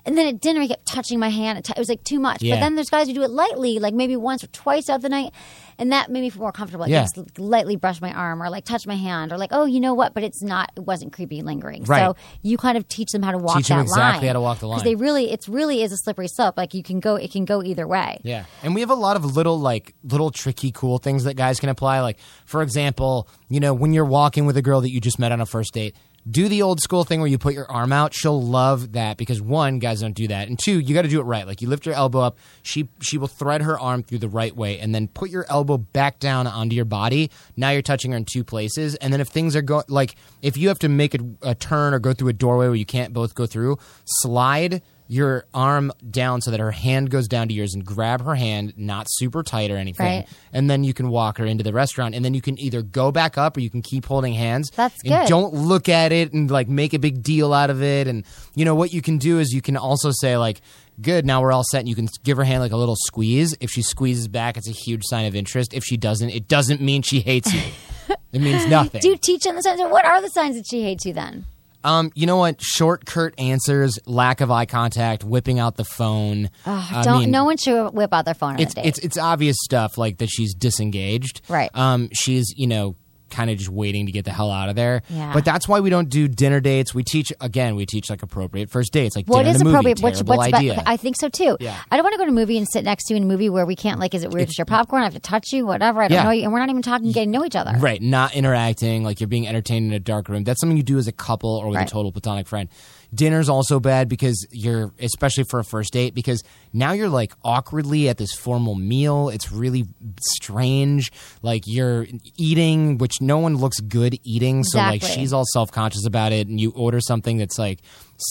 And 0.04 0.16
then 0.16 0.28
at 0.28 0.40
dinner, 0.40 0.60
he 0.60 0.68
kept 0.68 0.86
touching 0.86 1.18
my 1.18 1.30
hand. 1.30 1.58
It 1.58 1.68
it 1.70 1.78
was 1.78 1.88
like 1.88 2.04
too 2.04 2.20
much. 2.20 2.42
Yeah. 2.42 2.54
But 2.56 2.60
then 2.60 2.74
there's 2.76 2.88
guys 2.90 3.08
who 3.08 3.14
do 3.14 3.22
it 3.22 3.30
lightly, 3.30 3.78
like 3.78 3.92
maybe 3.94 4.16
once 4.16 4.44
or 4.44 4.48
twice 4.48 4.88
out 4.88 5.02
the 5.02 5.08
night, 5.08 5.32
and 5.78 5.92
that 5.92 6.10
made 6.10 6.20
me 6.22 6.30
feel 6.30 6.42
more 6.42 6.52
comfortable. 6.52 6.82
Like 6.82 6.90
Yeah. 6.90 7.02
just 7.02 7.38
lightly 7.38 7.76
brush 7.76 8.00
my 8.00 8.12
arm 8.12 8.42
or 8.42 8.48
like 8.50 8.64
touch 8.64 8.86
my 8.86 8.94
hand 8.96 9.32
or 9.32 9.38
like, 9.38 9.50
oh, 9.52 9.64
you 9.64 9.80
know 9.80 9.94
what? 9.94 10.14
But 10.14 10.22
it's 10.22 10.42
not. 10.42 10.72
It 10.76 10.80
wasn't 10.80 11.12
creepy, 11.12 11.42
lingering. 11.42 11.84
Right. 11.84 12.00
So 12.00 12.16
you 12.42 12.56
kind 12.56 12.76
of 12.78 12.88
teach 12.88 13.12
them 13.12 13.22
how 13.22 13.32
to 13.32 13.38
walk 13.38 13.56
Teach 13.58 13.68
them 13.68 13.80
exactly 13.80 14.20
line. 14.20 14.26
how 14.28 14.32
to 14.34 14.40
walk 14.40 14.58
the 14.60 14.68
line. 14.68 14.78
Because 14.78 14.84
they 14.84 14.94
really, 14.94 15.30
it's 15.30 15.48
really 15.48 15.82
is 15.82 15.92
a 15.92 15.96
slippery 15.96 16.28
slope. 16.28 16.56
Like 16.56 16.74
you 16.74 16.82
can 16.82 17.00
go, 17.00 17.16
it 17.16 17.30
can 17.32 17.44
go 17.44 17.62
either 17.62 17.86
way. 17.86 18.18
Yeah. 18.22 18.44
And 18.62 18.74
we 18.74 18.80
have 18.80 18.90
a 18.90 18.94
lot 18.94 19.16
of 19.16 19.24
little 19.36 19.58
like 19.58 19.94
little 20.04 20.30
tricky 20.30 20.72
cool 20.72 20.98
things 20.98 21.24
that 21.24 21.34
guys 21.34 21.60
can 21.60 21.68
apply 21.68 22.00
like 22.00 22.18
for 22.44 22.62
example, 22.62 23.28
you 23.48 23.60
know, 23.60 23.74
when 23.74 23.92
you're 23.92 24.04
walking 24.04 24.46
with 24.46 24.56
a 24.56 24.62
girl 24.62 24.80
that 24.80 24.90
you 24.90 25.00
just 25.00 25.18
met 25.18 25.32
on 25.32 25.40
a 25.40 25.46
first 25.46 25.74
date, 25.74 25.94
do 26.28 26.48
the 26.48 26.62
old 26.62 26.80
school 26.80 27.04
thing 27.04 27.20
where 27.20 27.28
you 27.28 27.38
put 27.38 27.54
your 27.54 27.70
arm 27.70 27.92
out. 27.92 28.12
She'll 28.14 28.42
love 28.42 28.92
that 28.92 29.16
because 29.16 29.40
one, 29.40 29.78
guys 29.78 30.00
don't 30.00 30.14
do 30.14 30.28
that. 30.28 30.48
And 30.48 30.58
two, 30.58 30.80
you 30.80 30.94
got 30.94 31.02
to 31.02 31.08
do 31.08 31.20
it 31.20 31.24
right. 31.24 31.46
Like 31.46 31.62
you 31.62 31.68
lift 31.68 31.86
your 31.86 31.94
elbow 31.94 32.20
up, 32.20 32.38
she 32.62 32.88
she 33.00 33.18
will 33.18 33.28
thread 33.28 33.62
her 33.62 33.78
arm 33.78 34.02
through 34.02 34.18
the 34.18 34.28
right 34.28 34.54
way 34.54 34.78
and 34.78 34.94
then 34.94 35.08
put 35.08 35.30
your 35.30 35.46
elbow 35.48 35.78
back 35.78 36.18
down 36.18 36.46
onto 36.46 36.74
your 36.74 36.84
body. 36.84 37.30
Now 37.56 37.70
you're 37.70 37.82
touching 37.82 38.10
her 38.10 38.16
in 38.16 38.24
two 38.24 38.44
places. 38.44 38.96
And 38.96 39.12
then 39.12 39.20
if 39.20 39.28
things 39.28 39.54
are 39.54 39.62
going 39.62 39.84
like 39.88 40.16
if 40.42 40.56
you 40.56 40.68
have 40.68 40.78
to 40.80 40.88
make 40.88 41.14
a, 41.14 41.18
a 41.42 41.54
turn 41.54 41.94
or 41.94 41.98
go 41.98 42.12
through 42.12 42.28
a 42.28 42.34
doorway 42.34 42.66
where 42.66 42.74
you 42.74 42.86
can't 42.86 43.12
both 43.12 43.34
go 43.34 43.46
through, 43.46 43.78
slide 44.04 44.82
your 45.09 45.46
arm 45.54 45.92
down 46.11 46.40
so 46.40 46.50
that 46.50 46.61
her 46.61 46.72
hand 46.72 47.11
goes 47.11 47.28
down 47.28 47.48
to 47.48 47.54
yours 47.54 47.74
and 47.74 47.84
grab 47.84 48.22
her 48.22 48.34
hand, 48.34 48.74
not 48.76 49.07
super 49.09 49.42
tight 49.42 49.70
or 49.70 49.76
anything. 49.76 50.07
Right. 50.07 50.28
And 50.52 50.68
then 50.68 50.84
you 50.84 50.92
can 50.92 51.09
walk 51.09 51.38
her 51.38 51.46
into 51.46 51.62
the 51.62 51.72
restaurant 51.72 52.14
and 52.14 52.24
then 52.24 52.34
you 52.34 52.42
can 52.42 52.59
either 52.59 52.82
go 52.82 53.12
back 53.12 53.38
up 53.38 53.57
or 53.57 53.61
you 53.61 53.70
can 53.70 53.82
keep 53.82 54.07
holding 54.07 54.34
hands. 54.34 54.70
That's 54.70 55.00
and 55.04 55.12
good. 55.12 55.28
Don't 55.28 55.54
look 55.54 55.88
at 55.88 56.12
it 56.12 56.32
and 56.32 56.50
like 56.50 56.68
make 56.68 56.92
a 56.94 56.98
big 56.98 57.22
deal 57.22 57.52
out 57.52 57.70
of 57.70 57.82
it. 57.82 58.09
And 58.09 58.24
you 58.54 58.64
know 58.64 58.74
what 58.74 58.92
you 58.92 59.02
can 59.02 59.18
do 59.18 59.38
is 59.38 59.52
you 59.52 59.62
can 59.62 59.76
also 59.76 60.11
say 60.11 60.36
like, 60.36 60.61
good, 61.00 61.24
now 61.24 61.40
we're 61.40 61.52
all 61.52 61.64
set. 61.64 61.80
And 61.80 61.88
you 61.88 61.94
can 61.94 62.09
give 62.24 62.36
her 62.36 62.44
hand 62.44 62.61
like 62.61 62.72
a 62.72 62.76
little 62.76 62.96
squeeze. 62.96 63.54
If 63.61 63.70
she 63.70 63.82
squeezes 63.82 64.28
back, 64.28 64.57
it's 64.57 64.68
a 64.68 64.72
huge 64.72 65.02
sign 65.04 65.26
of 65.26 65.36
interest. 65.36 65.72
If 65.72 65.84
she 65.84 65.96
doesn't, 65.96 66.30
it 66.30 66.48
doesn't 66.48 66.80
mean 66.80 67.02
she 67.02 67.20
hates 67.20 67.52
you. 67.52 67.61
it 68.32 68.40
means 68.40 68.66
nothing. 68.66 69.00
Do 69.00 69.09
you 69.09 69.16
teach 69.16 69.44
them 69.44 69.57
the 69.57 69.62
signs? 69.62 69.80
What 69.80 70.04
are 70.04 70.20
the 70.20 70.30
signs 70.30 70.57
that 70.57 70.66
she 70.68 70.82
hates 70.82 71.04
you 71.04 71.12
then? 71.12 71.46
Um, 71.87 72.11
you 72.14 72.26
know 72.26 72.37
what? 72.37 72.61
Short, 72.61 73.07
curt 73.07 73.34
answers, 73.39 73.99
lack 74.07 74.41
of 74.41 74.51
eye 74.51 74.66
contact, 74.66 75.22
whipping 75.22 75.61
out 75.61 75.76
the 75.76 75.84
phone. 75.84 76.51
I 76.66 77.03
Don't. 77.05 77.20
mean, 77.20 77.30
no 77.30 77.45
one 77.45 77.57
should 77.57 77.91
whip 77.91 78.12
out 78.12 78.24
their 78.24 78.34
phone 78.34 78.55
on 78.55 78.61
it's 78.61 78.74
it's 78.76 78.99
it's 78.99 79.16
obvious 79.16 79.57
stuff 79.62 79.97
like 79.97 80.18
that 80.18 80.28
she's 80.28 80.53
disengaged. 80.53 81.43
Right. 81.49 81.70
Um, 81.74 82.09
she's 82.12 82.53
you 82.57 82.66
know 82.66 82.97
kind 83.30 83.50
of 83.50 83.58
just 83.58 83.70
waiting 83.70 84.06
to 84.06 84.12
get 84.12 84.24
the 84.24 84.30
hell 84.32 84.50
out 84.50 84.68
of 84.68 84.76
there. 84.76 85.02
Yeah. 85.08 85.32
But 85.32 85.44
that's 85.44 85.66
why 85.68 85.80
we 85.80 85.90
don't 85.90 86.08
do 86.08 86.28
dinner 86.28 86.60
dates. 86.60 86.94
We 86.94 87.02
teach 87.02 87.32
again. 87.40 87.74
We 87.76 87.86
teach 87.86 88.08
like 88.10 88.22
appropriate 88.22 88.70
first 88.70 88.92
dates, 88.92 89.16
like 89.16 89.26
What 89.26 89.46
is 89.46 89.60
appropriate? 89.60 90.00
movie. 90.00 90.02
What's, 90.02 90.22
what's 90.22 90.54
idea. 90.54 90.74
Be- 90.74 90.82
I 90.86 90.96
think 90.96 91.16
so 91.16 91.28
too. 91.28 91.56
Yeah. 91.60 91.76
I 91.90 91.96
don't 91.96 92.04
want 92.04 92.14
to 92.14 92.18
go 92.18 92.24
to 92.24 92.30
a 92.30 92.34
movie 92.34 92.56
and 92.58 92.66
sit 92.68 92.84
next 92.84 93.04
to 93.06 93.14
you 93.14 93.18
in 93.18 93.24
a 93.24 93.26
movie 93.26 93.48
where 93.50 93.66
we 93.66 93.76
can't 93.76 93.98
like. 94.00 94.14
Is 94.14 94.22
it 94.24 94.30
weird 94.30 94.48
to 94.48 94.54
share 94.54 94.64
popcorn? 94.64 95.02
I 95.02 95.04
have 95.06 95.14
to 95.14 95.20
touch 95.20 95.52
you, 95.52 95.66
whatever. 95.66 96.02
I 96.02 96.08
don't 96.08 96.16
Yeah. 96.16 96.24
know 96.24 96.30
you, 96.30 96.44
and 96.44 96.52
we're 96.52 96.60
not 96.60 96.70
even 96.70 96.82
talking, 96.82 97.10
getting 97.12 97.32
to 97.32 97.38
know 97.38 97.44
each 97.44 97.56
other. 97.56 97.72
Right, 97.78 98.00
not 98.00 98.34
interacting, 98.34 99.02
like 99.04 99.20
you're 99.20 99.28
being 99.28 99.48
entertained 99.48 99.86
in 99.86 99.92
a 99.92 100.00
dark 100.00 100.28
room. 100.28 100.44
That's 100.44 100.60
something 100.60 100.76
you 100.76 100.82
do 100.82 100.98
as 100.98 101.08
a 101.08 101.12
couple 101.12 101.56
or 101.56 101.66
with 101.68 101.76
Right. 101.76 101.88
a 101.88 101.90
total 101.90 102.12
platonic 102.12 102.46
friend. 102.46 102.68
Dinner's 103.16 103.48
also 103.48 103.80
bad 103.80 104.08
because 104.08 104.46
you're, 104.50 104.92
especially 105.00 105.44
for 105.44 105.58
a 105.58 105.64
first 105.64 105.92
date, 105.92 106.14
because 106.14 106.44
now 106.72 106.92
you're 106.92 107.08
like 107.08 107.32
awkwardly 107.42 108.08
at 108.08 108.18
this 108.18 108.32
formal 108.34 108.74
meal. 108.74 109.28
It's 109.30 109.50
really 109.50 109.86
strange. 110.20 111.10
Like 111.42 111.62
you're 111.66 112.06
eating, 112.36 112.98
which 112.98 113.20
no 113.20 113.38
one 113.38 113.56
looks 113.56 113.80
good 113.80 114.18
eating. 114.22 114.64
So 114.64 114.78
like 114.78 115.02
she's 115.02 115.32
all 115.32 115.44
self 115.52 115.72
conscious 115.72 116.06
about 116.06 116.32
it, 116.32 116.46
and 116.46 116.60
you 116.60 116.70
order 116.72 117.00
something 117.00 117.38
that's 117.38 117.58
like 117.58 117.80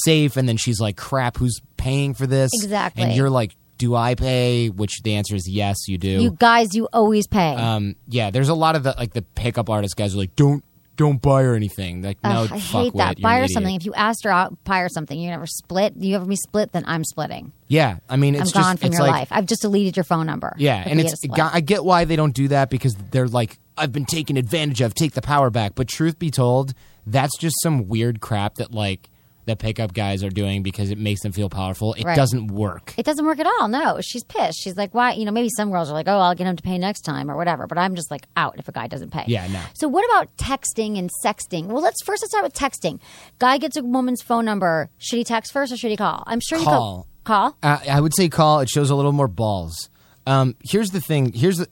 safe, 0.03 0.38
and 0.38 0.47
then 0.47 0.57
she's 0.57 0.79
like, 0.79 0.97
crap, 0.97 1.38
who's 1.38 1.59
paying 1.77 2.13
for 2.13 2.27
this? 2.27 2.51
Exactly. 2.53 3.03
And 3.03 3.13
you're 3.13 3.29
like, 3.29 3.55
do 3.77 3.95
I 3.95 4.15
pay? 4.15 4.69
Which 4.69 5.01
the 5.03 5.15
answer 5.15 5.36
is 5.36 5.49
yes, 5.49 5.88
you 5.88 5.97
do. 5.97 6.09
You 6.09 6.31
guys, 6.31 6.73
you 6.73 6.88
always 6.93 7.27
pay. 7.27 7.55
Um, 7.55 7.95
yeah, 8.07 8.29
there's 8.29 8.49
a 8.49 8.53
lot 8.53 8.75
of 8.75 8.83
the 8.83 8.95
like 8.97 9.13
the 9.13 9.21
pickup 9.21 9.69
artist 9.69 9.97
guys 9.97 10.15
are 10.15 10.17
like, 10.17 10.36
don't 10.36 10.63
don't 10.95 11.21
buy 11.21 11.43
her 11.43 11.55
anything. 11.55 12.01
Like, 12.01 12.23
no, 12.23 12.43
I 12.43 12.47
fuck 12.47 12.59
hate 12.59 12.93
that. 12.95 13.21
Buy 13.21 13.39
her 13.39 13.47
something. 13.47 13.75
If 13.75 13.85
you 13.85 13.93
asked 13.93 14.23
her 14.23 14.31
out, 14.31 14.63
buy 14.63 14.79
her 14.79 14.89
something. 14.89 15.19
You 15.19 15.29
never 15.29 15.45
split. 15.45 15.93
You 15.97 16.15
ever 16.15 16.25
be 16.25 16.35
split, 16.35 16.71
then 16.71 16.83
I'm 16.87 17.03
splitting. 17.03 17.51
Yeah, 17.67 17.97
I 18.09 18.15
mean, 18.15 18.35
it's 18.35 18.41
I'm 18.41 18.45
just 18.45 18.55
gone 18.55 18.77
from 18.77 18.87
it's 18.87 18.97
your 18.97 19.07
like, 19.07 19.11
life. 19.11 19.27
I've 19.31 19.45
just 19.45 19.61
deleted 19.61 19.97
your 19.97 20.03
phone 20.03 20.25
number. 20.25 20.53
Yeah, 20.57 20.83
and 20.85 20.99
it's 20.99 21.09
get 21.09 21.13
a 21.13 21.17
split. 21.17 21.53
I 21.53 21.59
get 21.61 21.83
why 21.83 22.05
they 22.05 22.15
don't 22.15 22.33
do 22.33 22.47
that 22.49 22.69
because 22.69 22.95
they're 23.11 23.27
like, 23.27 23.57
I've 23.77 23.91
been 23.91 24.05
taken 24.05 24.37
advantage 24.37 24.81
of. 24.81 24.93
Take 24.93 25.13
the 25.13 25.21
power 25.21 25.49
back. 25.49 25.75
But 25.75 25.87
truth 25.87 26.19
be 26.19 26.31
told, 26.31 26.73
that's 27.05 27.37
just 27.37 27.55
some 27.61 27.87
weird 27.87 28.21
crap 28.21 28.55
that 28.55 28.71
like 28.71 29.09
the 29.45 29.55
pickup 29.55 29.93
guys 29.93 30.23
are 30.23 30.29
doing 30.29 30.63
because 30.63 30.89
it 30.89 30.97
makes 30.97 31.21
them 31.21 31.31
feel 31.31 31.49
powerful. 31.49 31.93
It 31.93 32.03
Right. 32.05 32.15
doesn't 32.15 32.47
work. 32.47 32.93
It 32.97 33.05
doesn't 33.05 33.25
work 33.25 33.39
at 33.39 33.45
all. 33.45 33.67
No, 33.67 33.99
she's 34.01 34.23
pissed. 34.23 34.59
She's 34.61 34.75
like, 34.75 34.93
why? 34.93 35.13
You 35.13 35.25
know, 35.25 35.31
maybe 35.31 35.49
some 35.55 35.69
girls 35.71 35.89
are 35.89 35.93
like, 35.93 36.07
oh, 36.07 36.17
I'll 36.19 36.35
get 36.35 36.47
him 36.47 36.55
to 36.55 36.63
pay 36.63 36.77
next 36.77 37.01
time 37.01 37.29
or 37.29 37.35
whatever. 37.37 37.67
But 37.67 37.77
I'm 37.77 37.95
just 37.95 38.09
like 38.09 38.25
out 38.35 38.55
if 38.57 38.67
a 38.67 38.71
guy 38.71 38.87
doesn't 38.87 39.11
pay. 39.11 39.23
Yeah, 39.27 39.47
no. 39.47 39.61
So 39.75 39.87
what 39.87 40.03
about 40.05 40.35
texting 40.37 40.97
and 40.97 41.09
sexting? 41.23 41.67
Well, 41.67 41.81
let's 41.83 42.03
first 42.03 42.23
let's 42.23 42.31
start 42.31 42.43
with 42.43 42.53
texting. 42.53 42.99
Guy 43.39 43.57
gets 43.57 43.77
a 43.77 43.83
woman's 43.83 44.21
phone 44.21 44.45
number. 44.45 44.89
Should 44.97 45.17
he 45.17 45.23
text 45.23 45.53
first 45.53 45.71
or 45.71 45.77
should 45.77 45.91
he 45.91 45.97
call? 45.97 46.23
I'm 46.25 46.39
sure 46.39 46.57
you 46.57 46.65
Call. 46.65 47.07
Call. 47.23 47.57
Uh, 47.63 47.79
I 47.89 48.01
would 48.01 48.15
say 48.15 48.29
call. 48.29 48.59
It 48.59 48.69
shows 48.69 48.89
a 48.89 48.95
little 48.95 49.11
more 49.11 49.27
balls. 49.27 49.89
Um, 50.27 50.55
here's 50.63 50.89
the 50.91 51.01
thing. 51.01 51.31
Here's 51.33 51.57
the. 51.57 51.67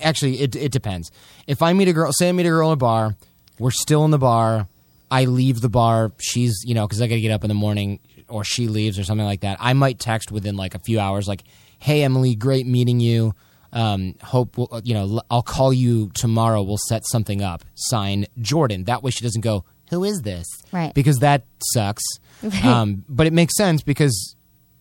Actually, 0.00 0.40
it 0.40 0.54
it 0.56 0.70
depends. 0.72 1.10
If 1.46 1.60
I 1.62 1.72
meet 1.72 1.88
a 1.88 1.92
girl, 1.92 2.10
say 2.12 2.28
I 2.28 2.32
meet 2.32 2.46
a 2.46 2.50
girl 2.50 2.68
in 2.68 2.74
a 2.74 2.76
bar, 2.76 3.16
we're 3.58 3.70
still 3.70 4.04
in 4.04 4.10
the 4.10 4.18
bar. 4.18 4.68
I 5.10 5.24
leave 5.24 5.60
the 5.60 5.68
bar. 5.68 6.12
She's 6.18 6.62
you 6.64 6.74
know 6.74 6.86
because 6.86 7.00
I 7.00 7.06
got 7.06 7.14
to 7.16 7.20
get 7.20 7.32
up 7.32 7.44
in 7.44 7.48
the 7.48 7.54
morning, 7.54 8.00
or 8.28 8.44
she 8.44 8.68
leaves 8.68 8.98
or 8.98 9.04
something 9.04 9.26
like 9.26 9.40
that. 9.40 9.58
I 9.60 9.72
might 9.72 9.98
text 9.98 10.30
within 10.32 10.56
like 10.56 10.74
a 10.74 10.78
few 10.78 11.00
hours, 11.00 11.28
like, 11.28 11.44
"Hey 11.78 12.02
Emily, 12.02 12.34
great 12.34 12.66
meeting 12.66 13.00
you. 13.00 13.34
Um, 13.72 14.14
hope 14.22 14.56
we'll, 14.56 14.80
you 14.84 14.94
know 14.94 15.20
I'll 15.30 15.42
call 15.42 15.72
you 15.72 16.10
tomorrow. 16.14 16.62
We'll 16.62 16.78
set 16.88 17.06
something 17.06 17.42
up. 17.42 17.64
Sign 17.74 18.26
Jordan. 18.40 18.84
That 18.84 19.02
way 19.02 19.10
she 19.10 19.22
doesn't 19.22 19.42
go, 19.42 19.64
"Who 19.90 20.04
is 20.04 20.22
this?" 20.22 20.46
Right. 20.72 20.94
Because 20.94 21.18
that 21.18 21.44
sucks. 21.72 22.04
um, 22.62 23.04
but 23.08 23.26
it 23.26 23.32
makes 23.32 23.56
sense 23.56 23.82
because 23.82 24.36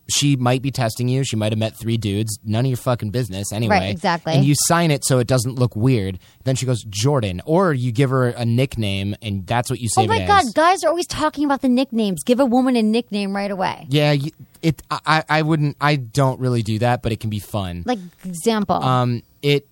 she 0.09 0.35
might 0.35 0.61
be 0.61 0.71
testing 0.71 1.07
you. 1.09 1.23
She 1.23 1.35
might 1.35 1.51
have 1.51 1.59
met 1.59 1.75
three 1.75 1.97
dudes. 1.97 2.39
None 2.43 2.65
of 2.65 2.69
your 2.69 2.77
fucking 2.77 3.09
business 3.09 3.51
anyway. 3.51 3.79
Right, 3.79 3.89
exactly. 3.89 4.33
And 4.33 4.45
you 4.45 4.55
sign 4.55 4.91
it 4.91 5.05
so 5.05 5.19
it 5.19 5.27
doesn't 5.27 5.55
look 5.55 5.75
weird. 5.75 6.19
Then 6.43 6.55
she 6.55 6.65
goes 6.65 6.83
Jordan, 6.83 7.41
or 7.45 7.73
you 7.73 7.91
give 7.91 8.09
her 8.09 8.27
a 8.29 8.45
nickname, 8.45 9.15
and 9.21 9.45
that's 9.45 9.69
what 9.69 9.79
you 9.79 9.89
say. 9.89 10.03
Oh 10.03 10.07
my 10.07 10.25
God, 10.25 10.43
as. 10.43 10.53
guys 10.53 10.83
are 10.83 10.89
always 10.89 11.07
talking 11.07 11.45
about 11.45 11.61
the 11.61 11.69
nicknames. 11.69 12.23
Give 12.23 12.39
a 12.39 12.45
woman 12.45 12.75
a 12.75 12.83
nickname 12.83 13.35
right 13.35 13.51
away. 13.51 13.85
Yeah, 13.89 14.13
you, 14.13 14.31
it. 14.61 14.81
I, 14.89 15.23
I 15.27 15.41
wouldn't. 15.41 15.77
I 15.81 15.97
don't 15.97 16.39
really 16.39 16.63
do 16.63 16.79
that, 16.79 17.01
but 17.01 17.11
it 17.11 17.19
can 17.19 17.29
be 17.29 17.39
fun. 17.39 17.83
Like 17.85 17.99
example. 18.23 18.77
Um, 18.77 19.23
it 19.41 19.67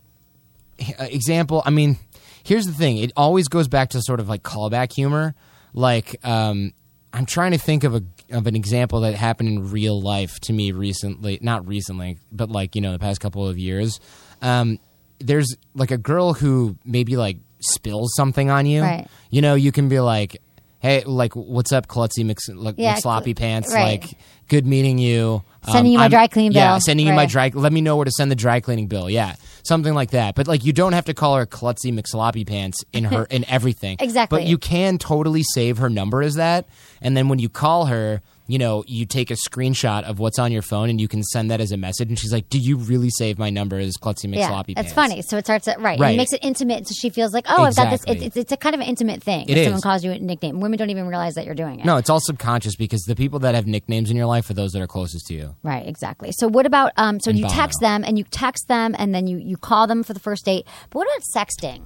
uh, 1.00 1.06
example. 1.10 1.64
I 1.66 1.70
mean, 1.70 1.98
here's 2.44 2.66
the 2.66 2.74
thing. 2.74 2.98
It 2.98 3.12
always 3.16 3.48
goes 3.48 3.68
back 3.68 3.92
to 3.92 4.02
sort 4.02 4.20
of 4.20 4.28
like 4.28 4.44
callback 4.44 4.94
humor. 4.94 5.36
Like, 5.74 6.18
um, 6.26 6.74
I'm 7.14 7.26
trying 7.26 7.52
to 7.52 7.58
think 7.58 7.84
of 7.84 7.96
a 7.96 8.04
of 8.32 8.48
an 8.48 8.56
example 8.56 9.02
that 9.02 9.14
happened 9.16 9.50
in 9.50 9.72
real 9.72 10.02
life 10.02 10.40
to 10.42 10.54
me 10.54 10.72
recently. 10.72 11.40
Not 11.42 11.68
recently, 11.68 12.18
but 12.32 12.50
like 12.50 12.76
you 12.76 12.82
know 12.82 12.92
the 12.92 13.00
past 13.00 13.22
couple 13.22 13.48
of 13.48 13.58
years. 13.58 14.00
Um, 14.42 14.80
there's 15.20 15.56
like 15.74 15.92
a 15.92 15.98
girl 15.98 16.34
who 16.34 16.78
maybe 16.84 17.18
like 17.18 17.38
spills 17.60 18.14
something 18.16 18.50
on 18.50 18.66
you. 18.66 18.82
Right. 18.82 19.08
You 19.30 19.42
know, 19.42 19.56
you 19.56 19.72
can 19.72 19.90
be 19.90 20.00
like, 20.00 20.42
"Hey, 20.86 21.04
like, 21.06 21.36
what's 21.36 21.72
up, 21.72 21.88
klutzy 21.88 22.24
mix, 22.26 22.48
like, 22.50 22.76
Yeah, 22.78 22.96
sloppy 22.96 23.34
pants? 23.34 23.74
right. 23.74 24.02
Like, 24.02 24.18
good 24.48 24.66
meeting 24.66 24.98
you. 24.98 25.44
Um, 25.64 25.72
Sending 25.74 25.92
you 25.94 25.98
my 25.98 26.04
I'm- 26.06 26.12
dry 26.12 26.28
cleaning 26.28 26.52
bill. 26.52 26.62
Yeah, 26.62 26.78
sending 26.78 27.08
you 27.08 27.14
my 27.14 27.26
dry. 27.26 27.52
Let 27.54 27.74
me 27.74 27.82
know 27.82 27.96
where 27.96 28.06
to 28.06 28.12
send 28.12 28.30
the 28.30 28.36
dry 28.36 28.60
cleaning 28.60 28.88
bill. 28.88 29.10
Yeah, 29.10 29.36
something 29.64 29.94
like 29.96 30.12
that. 30.12 30.36
But 30.36 30.48
like, 30.48 30.64
you 30.64 30.74
don't 30.74 30.94
have 30.94 31.06
to 31.06 31.14
call 31.14 31.36
her 31.38 31.46
klutzy 31.48 31.92
McSloppy 31.92 32.46
pants 32.48 32.84
in 32.94 33.06
her 33.06 33.24
in 33.32 33.46
everything. 33.50 33.98
Exactly. 34.00 34.40
But 34.42 34.48
you 34.48 34.58
can 34.60 34.98
totally 35.00 35.42
save 35.54 35.80
her 35.80 35.90
number 35.90 36.22
as 36.22 36.36
that, 36.36 36.68
and 37.02 37.18
then 37.18 37.28
when 37.30 37.40
you 37.40 37.50
call 37.50 37.88
her. 37.88 38.22
You 38.48 38.60
know, 38.60 38.84
you 38.88 39.06
take 39.06 39.32
a 39.32 39.36
screenshot 39.36 40.04
of 40.04 40.20
what's 40.20 40.38
on 40.38 40.52
your 40.52 40.62
phone 40.62 40.90
and 40.90 41.02
you 41.02 41.08
can 41.08 41.24
send 41.24 41.50
that 41.52 41.62
as 41.62 41.72
a 41.72 41.78
message. 41.78 42.10
And 42.10 42.20
she's 42.20 42.32
like, 42.32 42.48
"Do 42.50 42.60
you 42.60 42.78
really 42.78 43.10
save 43.10 43.40
my 43.40 43.50
number 43.50 43.78
as 43.80 43.94
Klutzy 43.98 44.34
Yeah, 44.36 44.50
McSloppy 44.50 44.76
that's 44.76 44.94
Pants?" 44.94 44.94
funny. 44.94 45.22
So 45.24 45.38
it 45.38 45.46
starts 45.46 45.68
at 45.68 45.80
right. 45.82 46.00
Right. 46.00 46.14
It 46.14 46.18
makes 46.18 46.34
it 46.34 46.40
intimate, 46.44 46.88
so 46.88 46.94
she 47.00 47.10
feels 47.10 47.34
like, 47.34 47.46
oh, 47.50 47.64
I've 47.64 47.76
got 47.76 47.90
this. 47.90 48.02
Exactly. 48.04 48.16
It's, 48.18 48.26
it's, 48.26 48.38
it's 48.38 48.52
a 48.52 48.58
kind 48.58 48.76
of 48.76 48.82
an 48.82 48.88
intimate 48.88 49.24
thing. 49.24 49.50
It 49.50 49.58
if 49.58 49.64
someone 49.66 49.82
calls 49.82 50.04
you 50.04 50.12
a 50.12 50.20
nickname, 50.20 50.60
women 50.60 50.78
don't 50.78 50.90
even 50.90 51.08
realize 51.08 51.34
that 51.36 51.46
you're 51.46 51.56
doing 51.56 51.80
it. 51.80 51.86
No, 51.86 51.98
it's 51.98 52.10
all 52.10 52.20
subconscious 52.20 52.76
because 52.76 53.02
the 53.04 53.16
people 53.16 53.40
that 53.40 53.56
have 53.56 53.66
nicknames 53.66 54.12
in 54.12 54.18
your 54.18 54.28
life 54.28 54.50
are 54.50 54.54
those 54.54 54.72
that 54.74 54.82
are 54.82 54.88
closest 54.88 55.28
to 55.28 55.34
you. 55.34 55.56
Right, 55.64 55.88
exactly. 55.88 56.32
So 56.34 56.48
what 56.48 56.66
about 56.66 56.92
um? 56.98 57.20
So 57.20 57.30
And 57.30 57.40
you 57.40 57.46
Bono. 57.46 57.56
text 57.56 57.80
them 57.82 58.04
and 58.06 58.18
you 58.18 58.26
text 58.26 58.68
them 58.68 58.96
and 59.00 59.14
then 59.16 59.28
you 59.28 59.38
you 59.38 59.58
call 59.58 59.88
them 59.88 60.04
for 60.04 60.14
the 60.14 60.20
first 60.20 60.46
date. 60.46 60.66
But 60.90 61.00
what 61.00 61.08
about 61.08 61.48
sexting? 61.48 61.82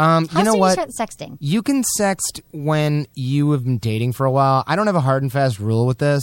Um, 0.00 0.28
How 0.28 0.38
you 0.38 0.44
know 0.46 0.52
soon 0.52 0.60
what? 0.60 0.78
you 0.78 0.90
start 0.90 1.10
sexting? 1.10 1.36
You 1.40 1.62
can 1.62 1.82
sext 1.98 2.40
when 2.52 3.06
you 3.14 3.50
have 3.52 3.64
been 3.64 3.76
dating 3.76 4.12
for 4.14 4.24
a 4.24 4.30
while. 4.30 4.64
I 4.66 4.74
don't 4.74 4.86
have 4.86 4.96
a 4.96 5.00
hard 5.00 5.22
and 5.22 5.30
fast 5.30 5.58
rule 5.58 5.86
with 5.86 5.98
this. 5.98 6.22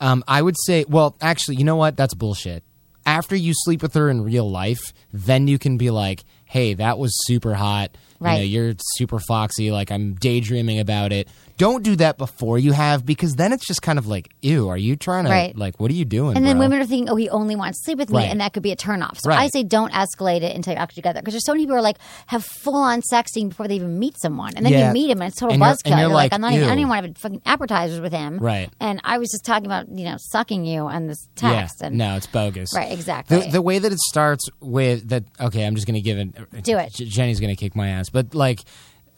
Um, 0.00 0.22
I 0.28 0.40
would 0.42 0.54
say, 0.64 0.84
well, 0.88 1.16
actually, 1.20 1.56
you 1.56 1.64
know 1.64 1.74
what? 1.74 1.96
That's 1.96 2.14
bullshit. 2.14 2.62
After 3.04 3.34
you 3.34 3.52
sleep 3.54 3.82
with 3.82 3.94
her 3.94 4.08
in 4.10 4.22
real 4.22 4.48
life, 4.48 4.92
then 5.12 5.48
you 5.48 5.58
can 5.58 5.76
be 5.76 5.90
like, 5.90 6.24
"Hey, 6.44 6.74
that 6.74 6.98
was 6.98 7.12
super 7.26 7.54
hot. 7.54 7.96
You 8.20 8.24
know, 8.26 8.30
Right. 8.32 8.48
you're 8.48 8.74
super 8.96 9.18
foxy. 9.18 9.70
Like 9.70 9.90
I'm 9.90 10.14
daydreaming 10.14 10.78
about 10.80 11.12
it." 11.12 11.28
Don't 11.58 11.82
do 11.82 11.96
that 11.96 12.18
before 12.18 12.58
you 12.58 12.72
have, 12.72 13.06
because 13.06 13.36
then 13.36 13.50
it's 13.50 13.66
just 13.66 13.80
kind 13.80 13.98
of 13.98 14.06
like, 14.06 14.28
"Ew, 14.42 14.68
are 14.68 14.76
you 14.76 14.94
trying 14.94 15.24
to 15.24 15.30
Right. 15.30 15.56
like 15.56 15.80
what 15.80 15.90
are 15.90 15.94
you 15.94 16.04
doing?" 16.04 16.36
And 16.36 16.44
then 16.44 16.56
bro? 16.56 16.66
women 16.66 16.80
are 16.82 16.84
thinking, 16.84 17.08
oh, 17.08 17.16
he 17.16 17.30
only 17.30 17.56
wants 17.56 17.78
to 17.80 17.84
sleep 17.86 17.96
with 17.98 18.10
me, 18.10 18.18
Right. 18.18 18.30
and 18.30 18.42
that 18.42 18.52
could 18.52 18.62
be 18.62 18.72
a 18.72 18.76
turnoff. 18.76 19.16
So 19.20 19.30
Right. 19.30 19.38
I 19.38 19.48
say 19.48 19.62
don't 19.62 19.90
escalate 19.92 20.42
it 20.42 20.54
until 20.54 20.74
you're 20.74 20.82
actually 20.82 21.00
together. 21.00 21.20
Because 21.20 21.32
there's 21.32 21.46
so 21.46 21.52
many 21.52 21.62
people 21.64 21.76
who 21.76 21.78
are 21.78 21.82
like 21.82 21.96
have 22.26 22.44
full 22.44 22.74
on 22.74 23.00
sexting 23.10 23.48
before 23.48 23.68
they 23.68 23.76
even 23.76 23.98
meet 23.98 24.20
someone, 24.20 24.52
and 24.54 24.66
then 24.66 24.72
Yeah. 24.74 24.88
you 24.88 24.92
meet 24.92 25.08
him 25.10 25.22
and 25.22 25.30
it's 25.30 25.40
total 25.40 25.54
And 25.54 25.62
you're- 25.62 25.72
buzzkill. 25.72 25.80
and 25.86 25.92
you're 25.92 26.08
You're 26.08 26.14
like, 26.14 26.24
like, 26.30 26.34
I'm 26.34 26.40
not 26.42 26.52
even. 26.52 26.68
I 26.68 26.72
even 26.72 26.88
want 26.88 27.02
to 27.04 27.08
have 27.08 27.16
fucking 27.16 27.40
appetizers 27.46 28.00
with 28.00 28.12
him. 28.12 28.38
Right. 28.38 28.68
And 28.78 29.00
I 29.04 29.16
was 29.16 29.30
just 29.30 29.46
talking 29.46 29.64
about 29.64 29.86
you 29.88 30.04
know 30.04 30.16
sucking 30.18 30.66
you 30.66 30.82
on 30.82 31.06
this 31.06 31.26
text. 31.36 31.76
Yeah, 31.80 31.86
and 31.86 31.96
no, 31.96 32.16
it's 32.16 32.26
bogus. 32.26 32.68
Right, 32.74 32.92
exactly. 32.92 33.40
The, 33.40 33.48
the 33.52 33.62
way 33.62 33.78
that 33.78 33.90
it 33.92 33.98
starts 34.10 34.46
with 34.60 35.08
that. 35.08 35.24
Okay, 35.40 35.64
I'm 35.66 35.74
just 35.74 35.86
gonna 35.86 36.00
give 36.02 36.18
it. 36.18 36.62
Do 36.64 36.76
it. 36.76 36.92
Jenny's 36.92 37.40
gonna 37.40 37.56
kick 37.56 37.74
my 37.74 37.88
ass, 37.88 38.05
but 38.10 38.34
like, 38.34 38.60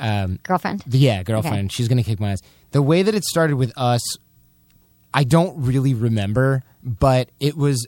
um, 0.00 0.38
girlfriend. 0.42 0.82
yeah, 0.90 1.22
girlfriend, 1.22 1.66
Okay. 1.66 1.74
she's 1.74 1.88
gonna 1.88 2.02
kick 2.04 2.20
my 2.20 2.32
ass. 2.32 2.40
The 2.72 2.82
way 2.82 3.02
that 3.02 3.14
it 3.14 3.24
started 3.24 3.56
with 3.56 3.72
us, 3.76 4.00
I 5.14 5.24
don't 5.24 5.62
really 5.64 5.94
remember, 5.94 6.62
but 6.82 7.30
it 7.40 7.56
was 7.56 7.86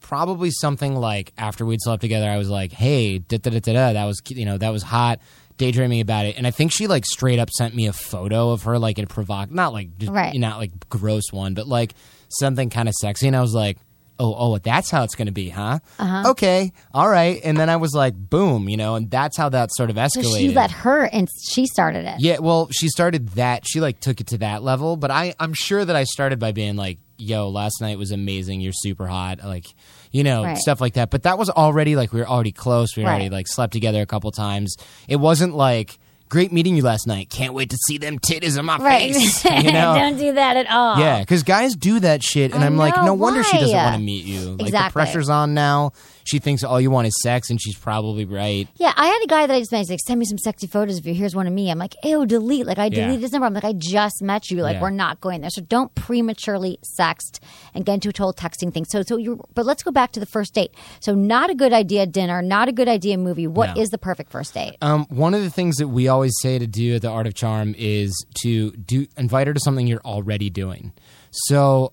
probably 0.00 0.50
something 0.50 0.94
like 0.96 1.32
after 1.38 1.64
we'd 1.66 1.80
slept 1.82 2.00
together. 2.00 2.28
I 2.28 2.38
was 2.38 2.48
like, 2.48 2.72
"Hey, 2.72 3.18
da 3.18 3.38
da 3.38 3.50
da 3.50 3.58
da 3.60 3.72
da." 3.72 3.92
That 3.94 4.04
was 4.04 4.20
you 4.28 4.44
know 4.44 4.58
that 4.58 4.70
was 4.70 4.82
hot. 4.82 5.20
Daydreaming 5.56 6.00
about 6.00 6.24
it, 6.26 6.36
and 6.38 6.46
I 6.46 6.52
think 6.52 6.70
she 6.70 6.86
like 6.86 7.04
straight 7.04 7.40
up 7.40 7.50
sent 7.50 7.74
me 7.74 7.88
a 7.88 7.92
photo 7.92 8.50
of 8.50 8.62
her 8.62 8.78
like 8.78 8.96
in 8.98 9.04
a 9.04 9.08
provoc, 9.08 9.50
not 9.50 9.72
like 9.72 9.98
just, 9.98 10.12
Right. 10.12 10.38
not 10.38 10.58
like 10.58 10.88
gross 10.88 11.32
one, 11.32 11.54
but 11.54 11.66
like 11.66 11.94
something 12.28 12.70
kind 12.70 12.88
of 12.88 12.94
sexy, 13.00 13.26
and 13.26 13.34
I 13.36 13.40
was 13.40 13.54
like, 13.54 13.76
"Oh, 14.18 14.34
oh, 14.36 14.58
that's 14.58 14.90
how 14.90 15.02
it's 15.04 15.14
going 15.14 15.26
to 15.26 15.32
be, 15.32 15.48
huh? 15.48 15.78
Uh-huh. 15.98 16.30
Okay, 16.30 16.72
all 16.92 17.08
right." 17.08 17.40
And 17.44 17.56
then 17.58 17.68
I 17.70 17.76
was 17.76 17.92
like, 17.94 18.14
"Boom," 18.14 18.68
you 18.68 18.76
know, 18.76 18.94
and 18.96 19.10
that's 19.10 19.36
how 19.36 19.48
that 19.50 19.70
sort 19.74 19.90
of 19.90 19.96
So 19.96 20.02
escalated. 20.20 20.38
she 20.38 20.48
let 20.50 20.70
her, 20.70 21.04
and 21.04 21.28
she 21.50 21.66
started 21.66 22.04
it. 22.06 22.16
Yeah, 22.20 22.38
well, 22.38 22.68
she 22.72 22.88
started 22.88 23.28
that. 23.30 23.66
She 23.66 23.80
like 23.80 24.00
took 24.00 24.20
it 24.20 24.28
to 24.28 24.38
that 24.38 24.62
level, 24.62 24.96
but 24.96 25.10
I 25.10 25.34
I'm 25.38 25.54
sure 25.54 25.84
that 25.84 25.94
I 25.96 26.04
started 26.04 26.38
by 26.38 26.52
being 26.52 26.76
like, 26.76 26.98
"Yo, 27.16 27.48
last 27.48 27.80
night 27.80 27.98
was 27.98 28.10
amazing. 28.10 28.60
You're 28.60 28.72
super 28.72 29.06
hot." 29.06 29.44
Like, 29.44 29.66
you 30.12 30.24
know, 30.24 30.44
Right. 30.44 30.56
stuff 30.58 30.80
like 30.80 30.94
that. 30.94 31.10
But 31.10 31.22
that 31.24 31.38
was 31.38 31.50
already 31.50 31.96
like 31.96 32.12
we 32.12 32.20
were 32.20 32.28
already 32.28 32.52
close. 32.52 32.96
We 32.96 33.04
Right. 33.04 33.10
already 33.10 33.30
like 33.30 33.46
slept 33.48 33.72
together 33.72 34.00
a 34.02 34.06
couple 34.06 34.30
times. 34.30 34.76
It 35.06 35.16
wasn't 35.16 35.54
like 35.56 35.98
great 36.28 36.52
meeting 36.52 36.76
you 36.76 36.82
last 36.82 37.06
night. 37.06 37.30
Can't 37.30 37.54
wait 37.54 37.70
to 37.70 37.76
see 37.86 37.98
them 37.98 38.18
titties 38.18 38.58
on 38.58 38.64
my 38.66 38.76
Right. 38.78 39.14
face. 39.14 39.44
You 39.44 39.72
know. 39.72 39.94
don't 39.94 40.18
do 40.18 40.32
that 40.34 40.56
at 40.56 40.70
all. 40.70 40.98
Yeah, 40.98 41.20
because 41.20 41.42
guys 41.42 41.74
do 41.74 42.00
that 42.00 42.22
shit, 42.22 42.52
and 42.54 42.62
I 42.62 42.66
I'm 42.66 42.76
like, 42.76 42.96
know, 42.96 43.06
no 43.06 43.14
wonder 43.14 43.42
she 43.42 43.58
doesn't 43.58 43.74
want 43.76 43.96
to 43.96 44.02
meet 44.02 44.24
you. 44.24 44.40
Like 44.50 44.58
the 44.58 44.64
Exactly. 44.66 44.92
pressure's 44.92 45.28
on 45.28 45.54
now. 45.54 45.92
She 46.28 46.38
thinks 46.38 46.62
all 46.62 46.80
you 46.80 46.90
want 46.90 47.06
is 47.06 47.14
sex, 47.22 47.48
and 47.50 47.60
she's 47.60 47.76
probably 47.76 48.24
right. 48.24 48.68
Yeah, 48.76 48.92
I 48.96 49.06
had 49.06 49.22
a 49.22 49.26
guy 49.26 49.46
that 49.46 49.54
I 49.54 49.58
just 49.60 49.72
met. 49.72 49.78
He's 49.78 49.90
like, 49.90 50.00
"Send 50.06 50.18
me 50.20 50.26
some 50.26 50.38
sexy 50.38 50.66
photos 50.66 50.98
of 50.98 51.06
you. 51.06 51.14
Here's 51.14 51.34
one 51.34 51.46
of 51.46 51.52
me." 51.52 51.70
I'm 51.70 51.78
like, 51.78 51.94
"Ew, 52.04 52.26
delete." 52.26 52.66
Like 52.66 52.78
I 52.78 52.86
Yeah. 52.86 53.06
deleted 53.06 53.22
his 53.22 53.32
number. 53.32 53.46
I'm 53.46 53.54
like, 53.54 53.64
"I 53.64 53.72
just 53.72 54.20
met 54.22 54.50
you. 54.50 54.62
Like 54.62 54.74
Yeah. 54.74 54.82
we're 54.82 54.90
not 54.90 55.20
going 55.20 55.40
there." 55.40 55.50
So 55.50 55.62
don't 55.62 55.94
prematurely 55.94 56.78
sext 57.00 57.38
and 57.74 57.84
get 57.86 57.94
into 57.94 58.08
a 58.10 58.12
total 58.12 58.32
texting 58.32 58.72
thing. 58.74 58.84
So, 58.88 59.02
so 59.02 59.16
you. 59.16 59.40
But 59.54 59.64
let's 59.66 59.82
go 59.82 59.90
back 59.90 60.12
to 60.12 60.20
the 60.20 60.26
first 60.26 60.54
date. 60.54 60.72
So 61.00 61.14
not 61.14 61.50
a 61.50 61.54
good 61.54 61.72
idea 61.72 62.04
dinner. 62.06 62.42
Not 62.42 62.68
a 62.68 62.72
good 62.72 62.88
idea 62.88 63.16
movie. 63.16 63.46
What 63.46 63.78
is 63.78 63.88
No. 63.88 63.92
the 63.92 63.98
perfect 63.98 64.30
first 64.30 64.52
date? 64.54 64.76
Um, 64.82 65.06
one 65.08 65.32
of 65.34 65.42
the 65.42 65.50
things 65.50 65.76
that 65.76 65.88
we 65.88 66.08
always 66.08 66.34
say 66.42 66.58
to 66.58 66.66
do 66.66 66.96
at 66.96 67.02
the 67.02 67.08
Art 67.08 67.26
of 67.26 67.34
Charm 67.34 67.74
is 67.78 68.12
to 68.42 68.72
do 68.72 69.06
invite 69.16 69.46
her 69.46 69.54
to 69.54 69.60
something 69.60 69.86
you're 69.86 70.02
already 70.04 70.50
doing. 70.50 70.92
So 71.30 71.92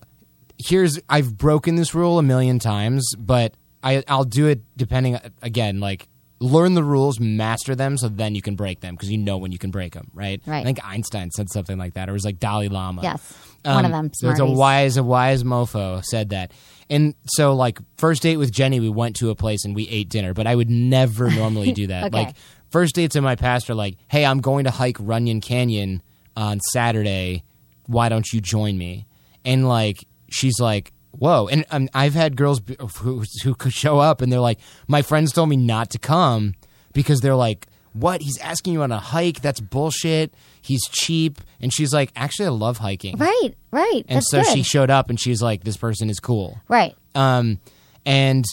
here's 0.58 0.98
I've 1.08 1.36
broken 1.36 1.76
this 1.76 1.94
rule 1.94 2.18
a 2.18 2.22
million 2.22 2.58
times, 2.58 3.04
but 3.18 3.54
I 3.86 4.02
I'll 4.08 4.24
do 4.24 4.46
it 4.48 4.62
depending 4.76 5.18
again 5.42 5.80
like 5.80 6.08
learn 6.38 6.74
the 6.74 6.84
rules, 6.84 7.18
master 7.18 7.74
them, 7.74 7.96
so 7.96 8.08
then 8.08 8.34
you 8.34 8.42
can 8.42 8.56
break 8.56 8.80
them 8.80 8.94
because 8.94 9.10
you 9.10 9.18
know 9.18 9.38
when 9.38 9.52
you 9.52 9.58
can 9.58 9.70
break 9.70 9.94
them, 9.94 10.10
right? 10.12 10.40
Right. 10.46 10.60
I 10.60 10.64
think 10.64 10.84
Einstein 10.84 11.30
said 11.30 11.48
something 11.50 11.78
like 11.78 11.94
that, 11.94 12.08
or 12.08 12.12
it 12.12 12.12
was 12.12 12.24
like 12.24 12.38
Dalai 12.38 12.68
Lama. 12.68 13.02
Yes, 13.02 13.34
um, 13.64 13.74
one 13.76 13.84
of 13.84 13.90
them. 13.92 14.10
So 14.14 14.30
it's 14.30 14.40
a 14.40 14.46
wise, 14.46 14.96
a 14.96 15.02
wise 15.02 15.44
mofo 15.44 16.04
said 16.04 16.30
that. 16.30 16.52
And 16.88 17.14
so, 17.26 17.54
like, 17.54 17.78
first 17.96 18.22
date 18.22 18.36
with 18.36 18.52
Jenny, 18.52 18.80
we 18.80 18.88
went 18.88 19.16
to 19.16 19.30
a 19.30 19.34
place 19.34 19.64
and 19.64 19.74
we 19.74 19.88
ate 19.88 20.08
dinner, 20.08 20.34
but 20.34 20.46
I 20.46 20.54
would 20.54 20.70
never 20.70 21.30
normally 21.34 21.72
do 21.72 21.88
that. 21.88 22.04
Okay. 22.04 22.26
Like, 22.26 22.36
first 22.70 22.94
dates 22.94 23.16
in 23.16 23.24
my 23.24 23.34
past 23.34 23.68
are 23.70 23.74
like, 23.74 23.96
hey, 24.08 24.24
I'm 24.24 24.40
going 24.40 24.64
to 24.64 24.70
hike 24.70 24.96
Runyon 25.00 25.40
Canyon 25.40 26.02
on 26.36 26.60
Saturday. 26.72 27.42
Why 27.86 28.08
don't 28.08 28.26
you 28.32 28.40
join 28.40 28.78
me? 28.78 29.06
And, 29.44 29.68
like, 29.68 30.06
she's 30.30 30.60
like, 30.60 30.92
whoa. 31.18 31.48
And 31.48 31.64
um, 31.70 31.88
I've 31.94 32.14
had 32.14 32.36
girls 32.36 32.60
b- 32.60 32.76
who, 32.98 33.24
who 33.42 33.54
could 33.54 33.72
show 33.72 33.98
up 33.98 34.20
and 34.22 34.32
they're 34.32 34.40
like, 34.40 34.58
my 34.88 35.02
friends 35.02 35.32
told 35.32 35.48
me 35.48 35.56
not 35.56 35.90
to 35.90 35.98
come 35.98 36.54
because 36.92 37.20
they're 37.20 37.36
like, 37.36 37.66
what? 37.92 38.20
He's 38.20 38.38
asking 38.38 38.74
you 38.74 38.82
on 38.82 38.92
a 38.92 38.98
hike? 38.98 39.40
That's 39.40 39.60
bullshit. 39.60 40.34
He's 40.60 40.82
cheap. 40.90 41.40
And 41.60 41.72
she's 41.72 41.94
like, 41.94 42.12
actually, 42.14 42.46
I 42.46 42.50
love 42.50 42.76
hiking. 42.78 43.16
Right, 43.16 43.50
right. 43.70 44.02
And 44.08 44.22
so 44.22 44.42
good. 44.42 44.52
she 44.52 44.62
showed 44.62 44.90
up 44.90 45.08
and 45.08 45.18
she's 45.18 45.40
like, 45.42 45.64
this 45.64 45.76
person 45.76 46.10
is 46.10 46.20
cool. 46.20 46.60
right. 46.68 46.94
Um, 47.14 47.58
and 48.04 48.44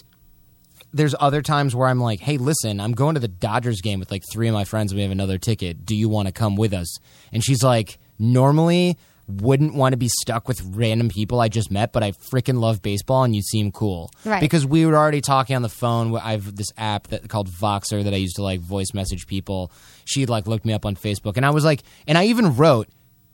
there's 0.93 1.16
other 1.20 1.41
times 1.41 1.76
where 1.76 1.88
I'm 1.88 1.99
like, 1.99 2.20
hey, 2.20 2.38
listen, 2.38 2.80
I'm 2.80 2.93
going 2.93 3.16
to 3.16 3.20
the 3.20 3.28
Dodgers 3.28 3.82
game 3.82 3.99
with 3.99 4.11
like 4.11 4.24
three 4.32 4.47
of 4.47 4.53
my 4.53 4.64
friends. 4.64 4.91
And 4.91 4.97
we 4.97 5.01
have 5.03 5.11
another 5.11 5.38
ticket. 5.38 5.86
Do 5.86 5.95
you 5.95 6.07
want 6.07 6.28
to 6.28 6.32
come 6.32 6.55
with 6.55 6.74
us? 6.74 6.97
And 7.32 7.43
she's 7.43 7.64
like, 7.64 7.97
normally 8.20 8.97
wouldn't 9.28 9.74
want 9.74 9.94
to 9.94 9.98
be 9.98 10.10
stuck 10.10 10.48
with 10.48 10.62
random 10.66 11.10
people 11.10 11.40
I 11.40 11.48
just 11.48 11.72
met, 11.72 11.94
but 11.94 12.04
I 12.04 12.12
freaking 12.12 12.60
love 12.60 12.82
baseball 12.82 13.24
and 13.24 13.36
you 13.36 13.42
seem 13.42 13.72
cool. 13.72 14.12
Right. 14.26 14.42
Because 14.42 14.66
we 14.66 14.86
were 14.86 14.96
already 14.96 15.22
talking 15.22 15.56
on 15.56 15.62
the 15.62 15.70
phone. 15.70 16.16
I 16.18 16.32
have 16.32 16.56
this 16.56 16.72
app 16.78 17.08
that 17.08 17.30
called 17.30 17.50
Voxer 17.50 18.04
that 18.04 18.14
I 18.14 18.18
used 18.18 18.36
to 18.36 18.44
like 18.44 18.60
voice 18.60 18.94
message 18.94 19.26
people. 19.28 19.72
She 20.06 20.26
like 20.26 20.48
looked 20.48 20.66
me 20.66 20.74
up 20.74 20.86
on 20.86 20.96
Facebook 20.96 21.38
and 21.38 21.46
I 21.46 21.52
was 21.52 21.64
like, 21.64 21.84
and 22.06 22.18
I 22.18 22.26
even 22.26 22.56
wrote, 22.56 22.90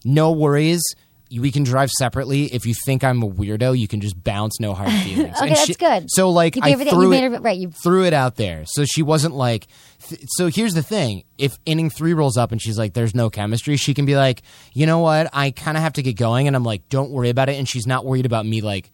no 0.06 0.32
worries. 0.32 0.84
We 1.32 1.52
can 1.52 1.64
drive 1.64 1.92
separately. 1.92 2.46
If 2.46 2.66
you 2.66 2.74
think 2.86 3.04
I'm 3.04 3.22
a 3.22 3.28
weirdo, 3.30 3.78
you 3.78 3.88
can 3.88 4.02
just 4.02 4.22
bounce. 4.24 4.60
No 4.60 4.74
hard 4.74 4.92
feelings. 5.04 5.36
Okay, 5.38 5.48
And 5.48 5.52
that's 5.52 5.66
she- 5.66 5.74
good. 5.76 6.06
So 6.10 6.30
like, 6.32 6.56
You 6.56 6.62
I 6.64 6.70
gave 6.72 6.82
it- 6.82 6.90
threw 6.90 7.10
made 7.10 7.24
it, 7.24 7.42
right, 7.42 7.58
you- 7.58 7.72
threw 7.84 8.06
it 8.06 8.14
out 8.14 8.36
there. 8.36 8.64
So 8.66 8.86
she 8.86 9.04
wasn't 9.04 9.36
like. 9.36 9.68
Th- 10.08 10.22
so 10.28 10.48
here's 10.48 10.74
the 10.74 10.82
thing: 10.84 11.24
if 11.38 11.58
inning 11.66 11.90
three 11.90 12.14
rolls 12.14 12.38
up 12.38 12.52
and 12.52 12.62
she's 12.62 12.78
like, 12.78 12.94
"There's 12.94 13.14
no 13.14 13.30
chemistry," 13.30 13.76
she 13.78 13.94
can 13.94 14.06
be 14.06 14.16
like, 14.16 14.42
"You 14.74 14.86
know 14.86 15.00
what? 15.00 15.30
I 15.34 15.52
kind 15.52 15.76
of 15.78 15.84
have 15.84 15.94
to 15.94 16.02
get 16.02 16.16
going," 16.16 16.48
and 16.48 16.56
I'm 16.56 16.64
like, 16.64 16.88
"Don't 16.90 17.12
worry 17.12 17.30
about 17.30 17.50
it." 17.50 17.58
And 17.60 17.68
she's 17.68 17.86
not 17.86 18.06
worried 18.06 18.26
about 18.26 18.46
me 18.46 18.62
like 18.62 18.92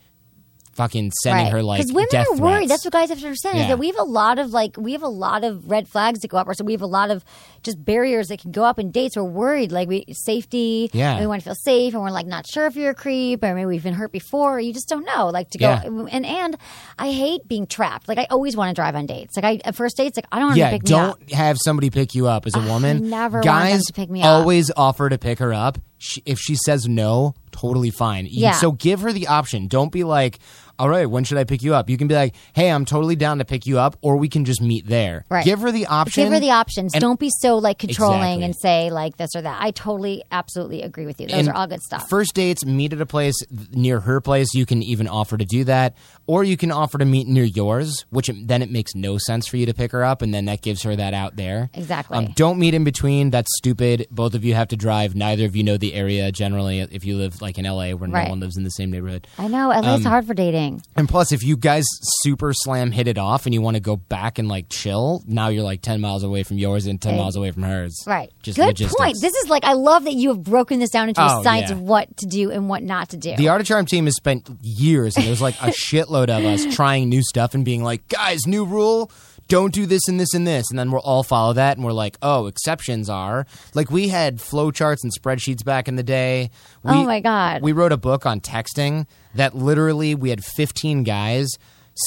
fucking 0.76 1.12
sending 1.24 1.46
right. 1.46 1.52
her 1.54 1.64
like 1.64 1.86
women 1.88 2.06
death 2.12 2.26
Because 2.28 2.40
women 2.40 2.44
are 2.44 2.54
worried. 2.56 2.68
threats. 2.68 2.84
That's 2.84 2.86
what 2.86 2.94
guys 2.94 3.10
have 3.10 3.20
to 3.20 3.26
understand 3.26 3.58
is 3.60 3.68
that 3.68 3.80
we 3.80 3.88
have 3.88 3.98
a 4.00 4.04
lot 4.04 4.40
of 4.40 4.52
like 4.52 4.78
we 4.78 4.92
have 4.92 5.04
a 5.04 5.08
lot 5.08 5.44
of 5.44 5.70
red 5.70 5.88
flags 5.88 6.20
to 6.20 6.28
go 6.28 6.38
up, 6.38 6.48
or 6.48 6.54
so 6.54 6.64
we 6.64 6.74
have 6.74 6.82
a 6.82 6.86
lot 6.88 7.12
of 7.12 7.24
just 7.64 7.84
barriers 7.84 8.28
that 8.28 8.40
can 8.42 8.52
go 8.52 8.64
up 8.64 8.78
in 8.78 8.92
dates. 8.92 9.16
We're 9.16 9.24
worried, 9.24 9.72
like 9.72 9.88
we 9.88 10.06
safety. 10.12 10.90
Yeah. 10.94 11.20
we 11.20 11.28
want 11.28 11.42
to 11.42 11.46
feel 11.46 11.56
safe, 11.56 11.94
and 11.94 12.04
we're 12.04 12.12
like 12.12 12.28
not 12.28 12.46
sure 12.48 12.66
if 12.68 12.76
you're 12.76 12.92
a 12.92 12.96
creep, 12.96 13.44
or 13.44 13.54
maybe 13.56 13.66
we've 13.66 13.84
been 13.84 13.94
hurt 13.94 14.12
before. 14.12 14.60
You 14.60 14.74
just 14.74 14.90
don't 14.90 15.06
know, 15.06 15.30
like 15.30 15.50
to 15.52 15.58
go. 15.58 15.70
Yeah. 15.70 16.06
And 16.12 16.26
and 16.26 16.58
I 17.00 17.12
hate 17.12 17.48
being 17.48 17.68
trapped. 17.68 18.08
Like 18.08 18.18
I 18.18 18.28
always 18.30 18.56
want 18.58 18.70
to 18.70 18.74
drive 18.74 18.96
on 18.96 19.06
dates. 19.06 19.36
Like 19.36 19.46
I 19.46 19.62
at 19.64 19.76
first 19.76 19.98
dates, 19.98 20.18
like 20.18 20.28
I 20.32 20.40
don't 20.40 20.48
want 20.50 20.58
yeah, 20.58 20.72
to 20.72 20.80
pick 20.80 20.90
me 20.90 20.96
up. 20.96 21.20
don't 21.20 21.32
have 21.34 21.58
somebody 21.64 21.90
pick 21.90 22.16
you 22.16 22.28
up 22.28 22.46
as 22.46 22.56
a 22.56 22.60
woman. 22.62 23.10
never 23.10 23.38
want 23.38 23.46
them 23.46 23.54
Guys 23.56 23.84
to 23.86 23.94
pick 23.94 24.10
me 24.10 24.22
up. 24.22 24.28
always 24.28 24.72
offer 24.76 25.10
to 25.10 25.18
pick 25.18 25.40
her 25.40 25.54
up. 25.54 25.78
she, 25.98 26.22
if 26.26 26.38
she 26.40 26.56
says 26.66 26.88
no, 26.88 27.34
totally 27.52 27.90
fine. 27.90 28.26
You- 28.26 28.32
Yeah. 28.44 28.52
So 28.54 28.72
give 28.74 29.02
her 29.02 29.14
the 29.14 29.28
option. 29.28 29.68
Don't 29.68 29.92
be 29.92 30.04
like, 30.04 30.40
all 30.78 30.90
right, 30.90 31.06
when 31.06 31.24
should 31.24 31.38
I 31.38 31.44
pick 31.44 31.62
you 31.64 31.74
up? 31.76 31.90
You 31.90 31.98
can 31.98 32.08
be 32.08 32.16
like, 32.16 32.36
hey, 32.54 32.70
I'm 32.72 32.86
totally 32.86 33.16
down 33.16 33.38
to 33.40 33.46
pick 33.46 33.66
you 33.66 33.80
up, 33.80 33.98
or 34.02 34.18
we 34.18 34.28
can 34.30 34.46
just 34.46 34.62
meet 34.62 34.88
there. 34.88 35.26
Right. 35.30 35.46
Give 35.46 35.60
her 35.62 35.72
the 35.72 35.88
option. 35.88 36.24
Give 36.24 36.34
her 36.34 36.40
the 36.40 36.52
options. 36.52 36.94
and- 36.94 37.02
Don't 37.02 37.20
be 37.20 37.30
so 37.42 37.58
like 37.58 37.80
controlling 37.80 38.22
Exactly. 38.22 38.44
and 38.46 38.56
say 38.56 38.90
like 38.92 39.18
this 39.18 39.32
or 39.36 39.42
that. 39.42 39.62
I 39.62 39.72
totally, 39.72 40.24
absolutely 40.32 40.82
agree 40.82 41.06
with 41.06 41.20
you. 41.22 41.28
Those 41.28 41.40
And 41.40 41.50
are 41.50 41.56
all 41.56 41.68
good 41.68 41.82
stuff. 41.82 42.10
First 42.10 42.34
dates, 42.34 42.66
meet 42.66 42.94
at 42.94 43.02
a 43.02 43.06
place 43.06 43.36
near 43.72 44.00
her 44.02 44.20
place. 44.22 44.54
You 44.54 44.66
can 44.66 44.82
even 44.84 45.08
offer 45.08 45.38
to 45.38 45.46
do 45.46 45.64
that, 45.66 45.96
or 46.28 46.44
you 46.44 46.58
can 46.58 46.72
offer 46.72 46.98
to 46.98 47.06
meet 47.06 47.28
near 47.28 47.44
yours, 47.44 48.06
which 48.10 48.30
it- 48.30 48.48
then 48.48 48.62
it 48.62 48.72
makes 48.72 48.94
no 48.96 49.18
sense 49.18 49.48
for 49.48 49.58
you 49.58 49.66
to 49.66 49.74
pick 49.74 49.92
her 49.92 50.04
up, 50.04 50.22
and 50.22 50.34
then 50.34 50.46
that 50.46 50.62
gives 50.62 50.84
her 50.84 50.96
that 50.96 51.14
out 51.14 51.36
there. 51.36 51.70
Exactly. 51.74 52.18
Um, 52.18 52.28
don't 52.36 52.60
meet 52.60 52.74
in 52.74 52.84
between. 52.84 53.30
That's 53.30 53.50
stupid. 53.58 54.08
Both 54.12 54.34
of 54.34 54.44
you 54.44 54.54
have 54.56 54.68
to 54.70 54.76
drive. 54.78 55.16
Neither 55.16 55.46
of 55.46 55.56
you 55.56 55.64
know 55.64 55.78
the 55.78 55.94
area 55.94 56.32
generally. 56.32 56.80
If 56.80 57.06
you 57.06 57.18
live 57.18 57.42
like 57.42 57.58
in 57.58 57.66
LA, 57.66 57.94
where 57.94 58.10
Right. 58.10 58.26
no 58.26 58.30
one 58.32 58.40
lives 58.40 58.58
in 58.58 58.64
the 58.64 58.70
same 58.72 58.92
neighborhood. 58.92 59.28
I 59.38 59.48
know. 59.48 59.72
At 59.72 59.84
least 59.84 60.06
Um, 60.06 60.12
hard 60.12 60.26
for 60.28 60.34
dating. 60.34 60.65
And 60.96 61.08
plus, 61.10 61.32
if 61.32 61.44
you 61.44 61.58
guys 61.58 61.84
super 62.24 62.52
slam 62.54 62.92
hit 62.92 63.08
it 63.08 63.18
off 63.18 63.46
and 63.46 63.54
you 63.54 63.62
want 63.62 63.76
to 63.76 63.82
go 63.82 63.96
back 63.96 64.40
and 64.40 64.48
like 64.48 64.68
chill, 64.70 65.24
now 65.28 65.48
you're 65.50 65.64
like 65.64 65.82
ten 65.82 66.02
miles 66.02 66.24
away 66.24 66.44
from 66.44 66.58
yours 66.58 66.86
and 66.86 67.02
ten 67.02 67.14
Hey. 67.14 67.20
miles 67.20 67.36
away 67.36 67.52
from 67.52 67.64
hers. 67.64 68.04
Right. 68.08 68.32
Just 68.44 68.58
Good 68.58 68.68
logistics. 68.68 68.96
point. 69.00 69.18
This 69.22 69.34
is 69.36 69.50
like 69.50 69.64
I 69.64 69.74
love 69.74 70.04
that 70.06 70.14
you 70.14 70.30
have 70.30 70.44
broken 70.44 70.80
this 70.80 70.90
down 70.90 71.10
into 71.10 71.22
a 71.22 71.40
Oh, 71.40 71.44
science 71.44 71.70
yeah. 71.70 71.76
of 71.76 71.82
what 71.82 72.16
to 72.18 72.26
do 72.26 72.52
and 72.52 72.70
what 72.70 72.84
not 72.84 73.10
to 73.10 73.18
do. 73.18 73.36
The 73.36 73.50
Art 73.50 73.62
of 73.62 73.68
Charm 73.68 73.86
team 73.86 74.06
has 74.06 74.16
spent 74.16 74.50
years, 74.62 75.16
and 75.18 75.26
there's 75.26 75.42
like 75.42 75.56
a 75.62 75.68
shitload 75.90 76.30
of 76.30 76.44
us 76.46 76.66
trying 76.76 77.10
new 77.10 77.22
stuff 77.22 77.54
and 77.54 77.64
being 77.66 77.84
like, 77.84 78.08
guys, 78.08 78.46
new 78.48 78.66
rule. 78.66 79.12
Don't 79.48 79.74
do 79.74 79.86
this 79.86 80.08
and 80.08 80.20
this 80.20 80.34
and 80.34 80.48
this, 80.48 80.66
and 80.72 80.80
then 80.80 80.92
we'll 80.92 81.02
all 81.02 81.22
follow 81.24 81.54
that, 81.54 81.78
and 81.78 81.86
we're 81.86 81.92
like, 81.94 82.18
oh, 82.22 82.48
exceptions 82.48 83.10
are 83.10 83.46
like 83.76 83.92
we 83.92 84.08
had 84.08 84.38
flowcharts 84.38 85.04
and 85.04 85.12
spreadsheets 85.14 85.64
back 85.64 85.88
in 85.88 85.96
the 85.96 86.04
day. 86.04 86.50
We, 86.84 86.92
Oh, 86.92 87.04
my 87.04 87.20
God. 87.20 87.62
We 87.62 87.72
wrote 87.72 87.92
a 87.92 87.98
book 87.98 88.26
on 88.26 88.42
texting 88.42 89.06
that 89.36 89.56
literally 89.56 90.16
we 90.16 90.30
had 90.32 90.44
15 90.44 91.04
guys 91.04 91.48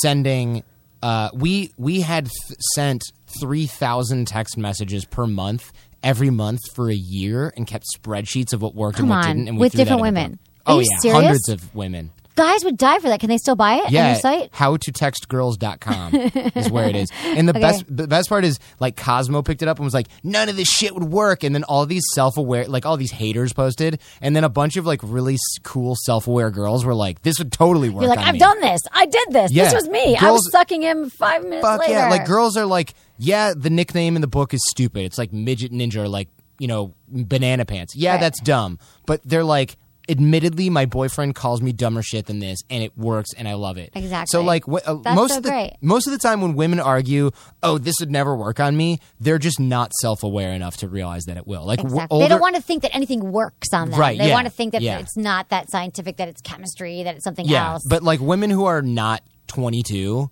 sending. 0.00 0.64
Uh, 1.02 1.30
we 1.32 1.72
we 1.76 2.00
had 2.00 2.24
th- 2.24 2.58
sent 2.74 3.04
3,000 3.40 4.26
text 4.26 4.56
messages 4.58 5.04
per 5.04 5.26
month 5.26 5.72
every 6.02 6.30
month 6.30 6.60
for 6.74 6.90
a 6.90 6.94
year 6.94 7.52
and 7.56 7.66
kept 7.66 7.84
spreadsheets 7.96 8.52
of 8.52 8.62
what 8.62 8.74
worked 8.74 8.96
Come 8.96 9.04
and 9.04 9.10
what 9.10 9.26
on, 9.26 9.36
didn't, 9.36 9.48
and 9.48 9.56
we 9.58 9.60
with 9.60 9.72
different 9.74 10.02
women. 10.02 10.38
Oh 10.66 10.80
you 10.80 10.86
yeah, 10.90 10.98
serious? 10.98 11.22
hundreds 11.22 11.48
of 11.48 11.74
women. 11.74 12.10
Guys 12.38 12.64
would 12.64 12.76
die 12.78 12.98
for 13.00 13.08
that. 13.08 13.20
Can 13.20 13.28
they 13.28 13.36
still 13.38 13.56
buy 13.56 13.74
it 13.74 13.86
on 13.86 13.92
Yeah, 13.92 14.12
your 14.12 14.20
site? 14.20 14.48
how 14.52 14.76
to 14.78 14.92
textgirls.com 14.92 16.14
is 16.54 16.70
where 16.70 16.88
it 16.88 16.96
is. 16.96 17.10
And 17.24 17.48
the 17.48 17.52
Okay. 17.52 17.60
best 17.60 17.84
the 17.88 18.06
best 18.06 18.28
part 18.28 18.44
is 18.44 18.58
like 18.80 18.96
Cosmo 18.96 19.42
picked 19.42 19.62
it 19.62 19.68
up 19.68 19.78
and 19.78 19.84
was 19.84 19.94
like, 19.94 20.08
none 20.22 20.48
of 20.48 20.56
this 20.56 20.68
shit 20.68 20.94
would 20.94 21.04
work. 21.04 21.42
And 21.42 21.54
then 21.54 21.64
all 21.64 21.84
these 21.86 22.04
self 22.14 22.36
aware 22.36 22.66
like 22.66 22.86
all 22.86 22.96
these 22.96 23.10
haters 23.12 23.52
posted, 23.52 24.00
and 24.20 24.34
then 24.36 24.44
a 24.44 24.48
bunch 24.48 24.76
of 24.76 24.86
like 24.86 25.00
really 25.02 25.36
cool 25.62 25.94
self 26.04 26.26
aware 26.26 26.50
girls 26.50 26.84
were 26.84 26.94
like, 26.94 27.22
This 27.22 27.38
would 27.38 27.52
totally 27.52 27.88
work. 27.90 28.02
You're 28.02 28.10
like, 28.10 28.18
on 28.20 28.24
I've 28.24 28.32
me." 28.34 28.38
done 28.38 28.60
this. 28.60 28.80
I 28.92 29.06
did 29.06 29.28
this. 29.30 29.52
Yeah. 29.52 29.64
This 29.64 29.74
was 29.74 29.88
me. 29.88 30.16
I 30.16 30.30
was 30.30 30.50
sucking 30.52 30.82
him 30.82 31.10
five 31.10 31.42
minutes 31.42 31.62
Fuck 31.66 31.80
later. 31.80 31.92
yeah. 31.92 32.08
Like 32.08 32.26
girls 32.26 32.56
are 32.56 32.66
like, 32.66 32.94
yeah, 33.18 33.52
the 33.56 33.70
nickname 33.70 34.14
in 34.16 34.20
the 34.22 34.28
book 34.28 34.54
is 34.54 34.60
stupid. 34.70 35.02
It's 35.04 35.18
like 35.18 35.32
midget 35.32 35.72
ninja 35.72 35.96
or 35.96 36.08
like, 36.08 36.28
you 36.58 36.68
know, 36.68 36.94
banana 37.08 37.64
pants. 37.64 37.94
Yeah, 37.96 38.12
Right. 38.12 38.20
that's 38.20 38.40
dumb. 38.40 38.78
But 39.06 39.20
they're 39.24 39.44
like 39.44 39.76
Admittedly, 40.08 40.70
my 40.70 40.86
boyfriend 40.86 41.34
calls 41.34 41.60
me 41.60 41.72
dumber 41.72 42.02
shit 42.02 42.26
than 42.26 42.38
this, 42.38 42.60
and 42.70 42.82
it 42.82 42.96
works, 42.96 43.30
and 43.36 43.46
I 43.46 43.54
love 43.54 43.76
it. 43.76 43.90
Exactly. 43.94 44.26
So, 44.30 44.42
like, 44.42 44.64
wh- 44.64 44.76
uh, 44.86 44.94
That's 44.94 45.14
most 45.16 45.30
so 45.32 45.36
of 45.38 45.42
the 45.42 45.50
great. 45.50 45.72
most 45.82 46.06
of 46.06 46.12
the 46.12 46.18
time 46.18 46.40
when 46.40 46.54
women 46.54 46.80
argue, 46.80 47.30
"Oh, 47.62 47.76
this 47.78 47.96
would 48.00 48.10
never 48.10 48.34
work 48.34 48.58
on 48.58 48.76
me," 48.76 49.00
they're 49.20 49.38
just 49.38 49.60
not 49.60 49.92
self 50.00 50.22
aware 50.22 50.52
enough 50.52 50.78
to 50.78 50.88
realize 50.88 51.24
that 51.24 51.36
it 51.36 51.46
will. 51.46 51.64
Like, 51.66 51.78
w- 51.78 51.96
Exactly. 51.96 52.14
older, 52.14 52.24
they 52.24 52.28
don't 52.30 52.40
want 52.40 52.56
to 52.56 52.62
think 52.62 52.82
that 52.82 52.94
anything 52.94 53.32
works 53.32 53.68
on 53.74 53.90
them. 53.90 54.00
Right, 54.00 54.18
They 54.18 54.28
yeah, 54.28 54.34
want 54.34 54.46
to 54.46 54.52
think 54.52 54.72
that 54.72 54.80
yeah. 54.82 54.98
it's 54.98 55.16
not 55.16 55.50
that 55.50 55.70
scientific, 55.70 56.16
that 56.16 56.28
it's 56.28 56.40
chemistry, 56.40 57.02
that 57.02 57.16
it's 57.16 57.24
something 57.24 57.46
yeah, 57.46 57.72
else. 57.72 57.82
but 57.88 58.02
like 58.02 58.20
women 58.20 58.48
who 58.50 58.64
are 58.64 58.80
not 58.82 59.22
twenty 59.46 59.82
two, 59.82 60.30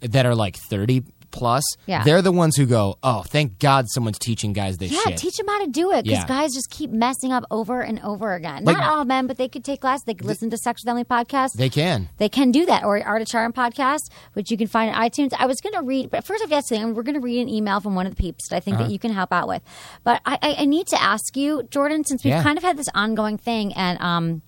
that 0.00 0.24
are 0.24 0.34
like 0.34 0.56
thirty 0.70 1.02
plus, 1.38 1.64
Yeah. 1.86 2.02
they're 2.04 2.20
the 2.22 2.32
ones 2.32 2.56
who 2.56 2.66
go, 2.66 2.98
"Oh, 3.02 3.22
thank 3.22 3.58
God, 3.58 3.86
someone's 3.88 4.18
teaching 4.18 4.52
guys 4.52 4.76
this 4.78 4.92
yeah, 4.92 5.00
shit." 5.06 5.16
teach 5.18 5.36
them 5.36 5.46
how 5.46 5.64
to 5.64 5.70
do 5.70 5.92
it 5.92 6.04
because 6.04 6.18
Yeah. 6.20 6.26
guys 6.26 6.52
just 6.52 6.70
keep 6.70 6.90
messing 6.90 7.32
up 7.32 7.44
over 7.50 7.80
and 7.80 8.00
over 8.02 8.34
again. 8.34 8.64
Like- 8.64 8.76
not 8.76 8.90
all 8.92 9.04
men, 9.04 9.26
but 9.26 9.36
they 9.38 9.48
could 9.48 9.64
take 9.64 9.80
classes. 9.80 10.04
They 10.04 10.14
could 10.14 10.26
listen 10.26 10.50
to 10.50 10.56
Sex 10.56 10.82
with 10.84 10.88
Emily 10.90 11.04
podcast. 11.04 11.52
they 11.54 11.68
can. 11.68 12.08
They 12.18 12.28
can 12.28 12.50
do 12.50 12.66
that, 12.66 12.84
or 12.84 13.02
Art 13.02 13.22
of 13.22 13.28
Charm 13.28 13.52
podcast, 13.52 14.00
which 14.34 14.50
you 14.50 14.56
can 14.56 14.66
find 14.66 14.94
on 14.94 15.00
iTunes. 15.02 15.32
I 15.38 15.46
was 15.46 15.60
going 15.60 15.74
to 15.74 15.82
read, 15.82 16.10
but 16.10 16.24
first, 16.24 16.42
I've 16.42 16.50
got 16.50 16.66
something. 16.66 16.94
We're 16.94 17.02
going 17.02 17.14
to 17.14 17.20
read 17.20 17.40
an 17.40 17.48
email 17.48 17.80
from 17.80 17.94
one 17.94 18.06
of 18.06 18.14
the 18.14 18.20
peeps 18.20 18.48
that 18.48 18.56
I 18.56 18.60
think 18.60 18.76
Uh-huh. 18.76 18.86
that 18.86 18.92
you 18.92 18.98
can 18.98 19.12
help 19.12 19.32
out 19.32 19.46
with. 19.48 19.62
But 20.04 20.20
I, 20.26 20.38
I, 20.42 20.54
I 20.60 20.64
need 20.64 20.86
to 20.88 21.00
ask 21.02 21.36
you, 21.36 21.62
Jordan, 21.70 22.04
since 22.04 22.24
we've 22.24 22.32
Yeah. 22.32 22.42
kind 22.42 22.58
of 22.58 22.64
had 22.64 22.76
this 22.76 22.88
ongoing 22.94 23.38
thing, 23.38 23.72
and 23.74 24.00
um, 24.00 24.42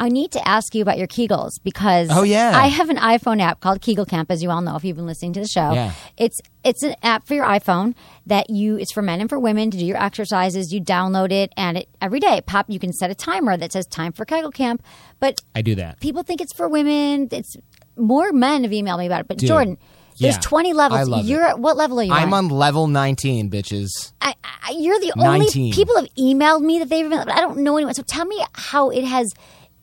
I 0.00 0.08
need 0.08 0.32
to 0.32 0.46
ask 0.48 0.74
you 0.74 0.82
about 0.82 0.98
your 0.98 1.06
Kegels 1.06 1.52
because 1.62 2.08
Oh, 2.10 2.22
yeah. 2.24 2.52
I 2.54 2.66
have 2.66 2.90
an 2.90 2.96
iPhone 2.96 3.40
app 3.40 3.60
called 3.60 3.80
Kegel 3.80 4.04
Camp, 4.04 4.30
as 4.30 4.42
you 4.42 4.50
all 4.50 4.60
know 4.60 4.74
if 4.76 4.84
you've 4.84 4.96
been 4.96 5.06
listening 5.06 5.32
to 5.34 5.40
the 5.40 5.46
show. 5.46 5.72
Yeah. 5.72 5.92
It's 6.16 6.40
it's 6.64 6.82
an 6.82 6.94
app 7.02 7.26
for 7.26 7.34
your 7.34 7.44
iPhone 7.46 7.94
that 8.26 8.50
you 8.50 8.76
it's 8.76 8.92
for 8.92 9.02
men 9.02 9.20
and 9.20 9.30
for 9.30 9.38
women 9.38 9.70
to 9.70 9.78
do 9.78 9.84
your 9.86 9.96
exercises. 10.02 10.72
You 10.72 10.80
download 10.80 11.30
it 11.30 11.52
and 11.56 11.78
it 11.78 11.88
every 12.00 12.18
day 12.20 12.36
it 12.38 12.46
pop 12.46 12.66
you 12.68 12.78
can 12.78 12.92
set 12.92 13.10
a 13.10 13.14
timer 13.14 13.56
that 13.56 13.72
says 13.72 13.86
time 13.86 14.12
for 14.12 14.24
Kegel 14.24 14.50
Camp. 14.50 14.82
But 15.20 15.40
I 15.54 15.62
do 15.62 15.74
that. 15.76 16.00
people 16.00 16.22
think 16.24 16.40
it's 16.40 16.52
for 16.54 16.68
women. 16.68 17.28
It's 17.30 17.56
more 17.96 18.32
men 18.32 18.64
have 18.64 18.72
emailed 18.72 18.98
me 18.98 19.06
about 19.06 19.20
it. 19.20 19.28
But 19.28 19.38
Dude, 19.38 19.48
Jordan, 19.48 19.78
there's 20.18 20.34
yeah. 20.36 20.40
20 20.40 20.72
levels. 20.72 21.24
You're 21.28 21.42
at 21.46 21.58
what 21.60 21.76
level 21.76 22.00
are 22.00 22.04
you 22.04 22.12
I'm 22.12 22.34
on? 22.34 22.46
on 22.46 22.50
level 22.50 22.88
nineteen, 22.88 23.48
bitches. 23.50 24.12
I, 24.20 24.34
I, 24.42 24.72
you're 24.76 24.98
the 25.00 25.12
only 25.18 25.48
people 25.72 25.96
have 25.96 26.08
emailed 26.18 26.62
me 26.62 26.80
that 26.80 26.88
they've. 26.88 27.12
I 27.12 27.40
don't 27.40 27.58
know 27.58 27.76
anyone. 27.76 27.94
So 27.94 28.02
tell 28.02 28.24
me 28.24 28.42
how 28.54 28.90
it 28.90 29.04
has 29.04 29.32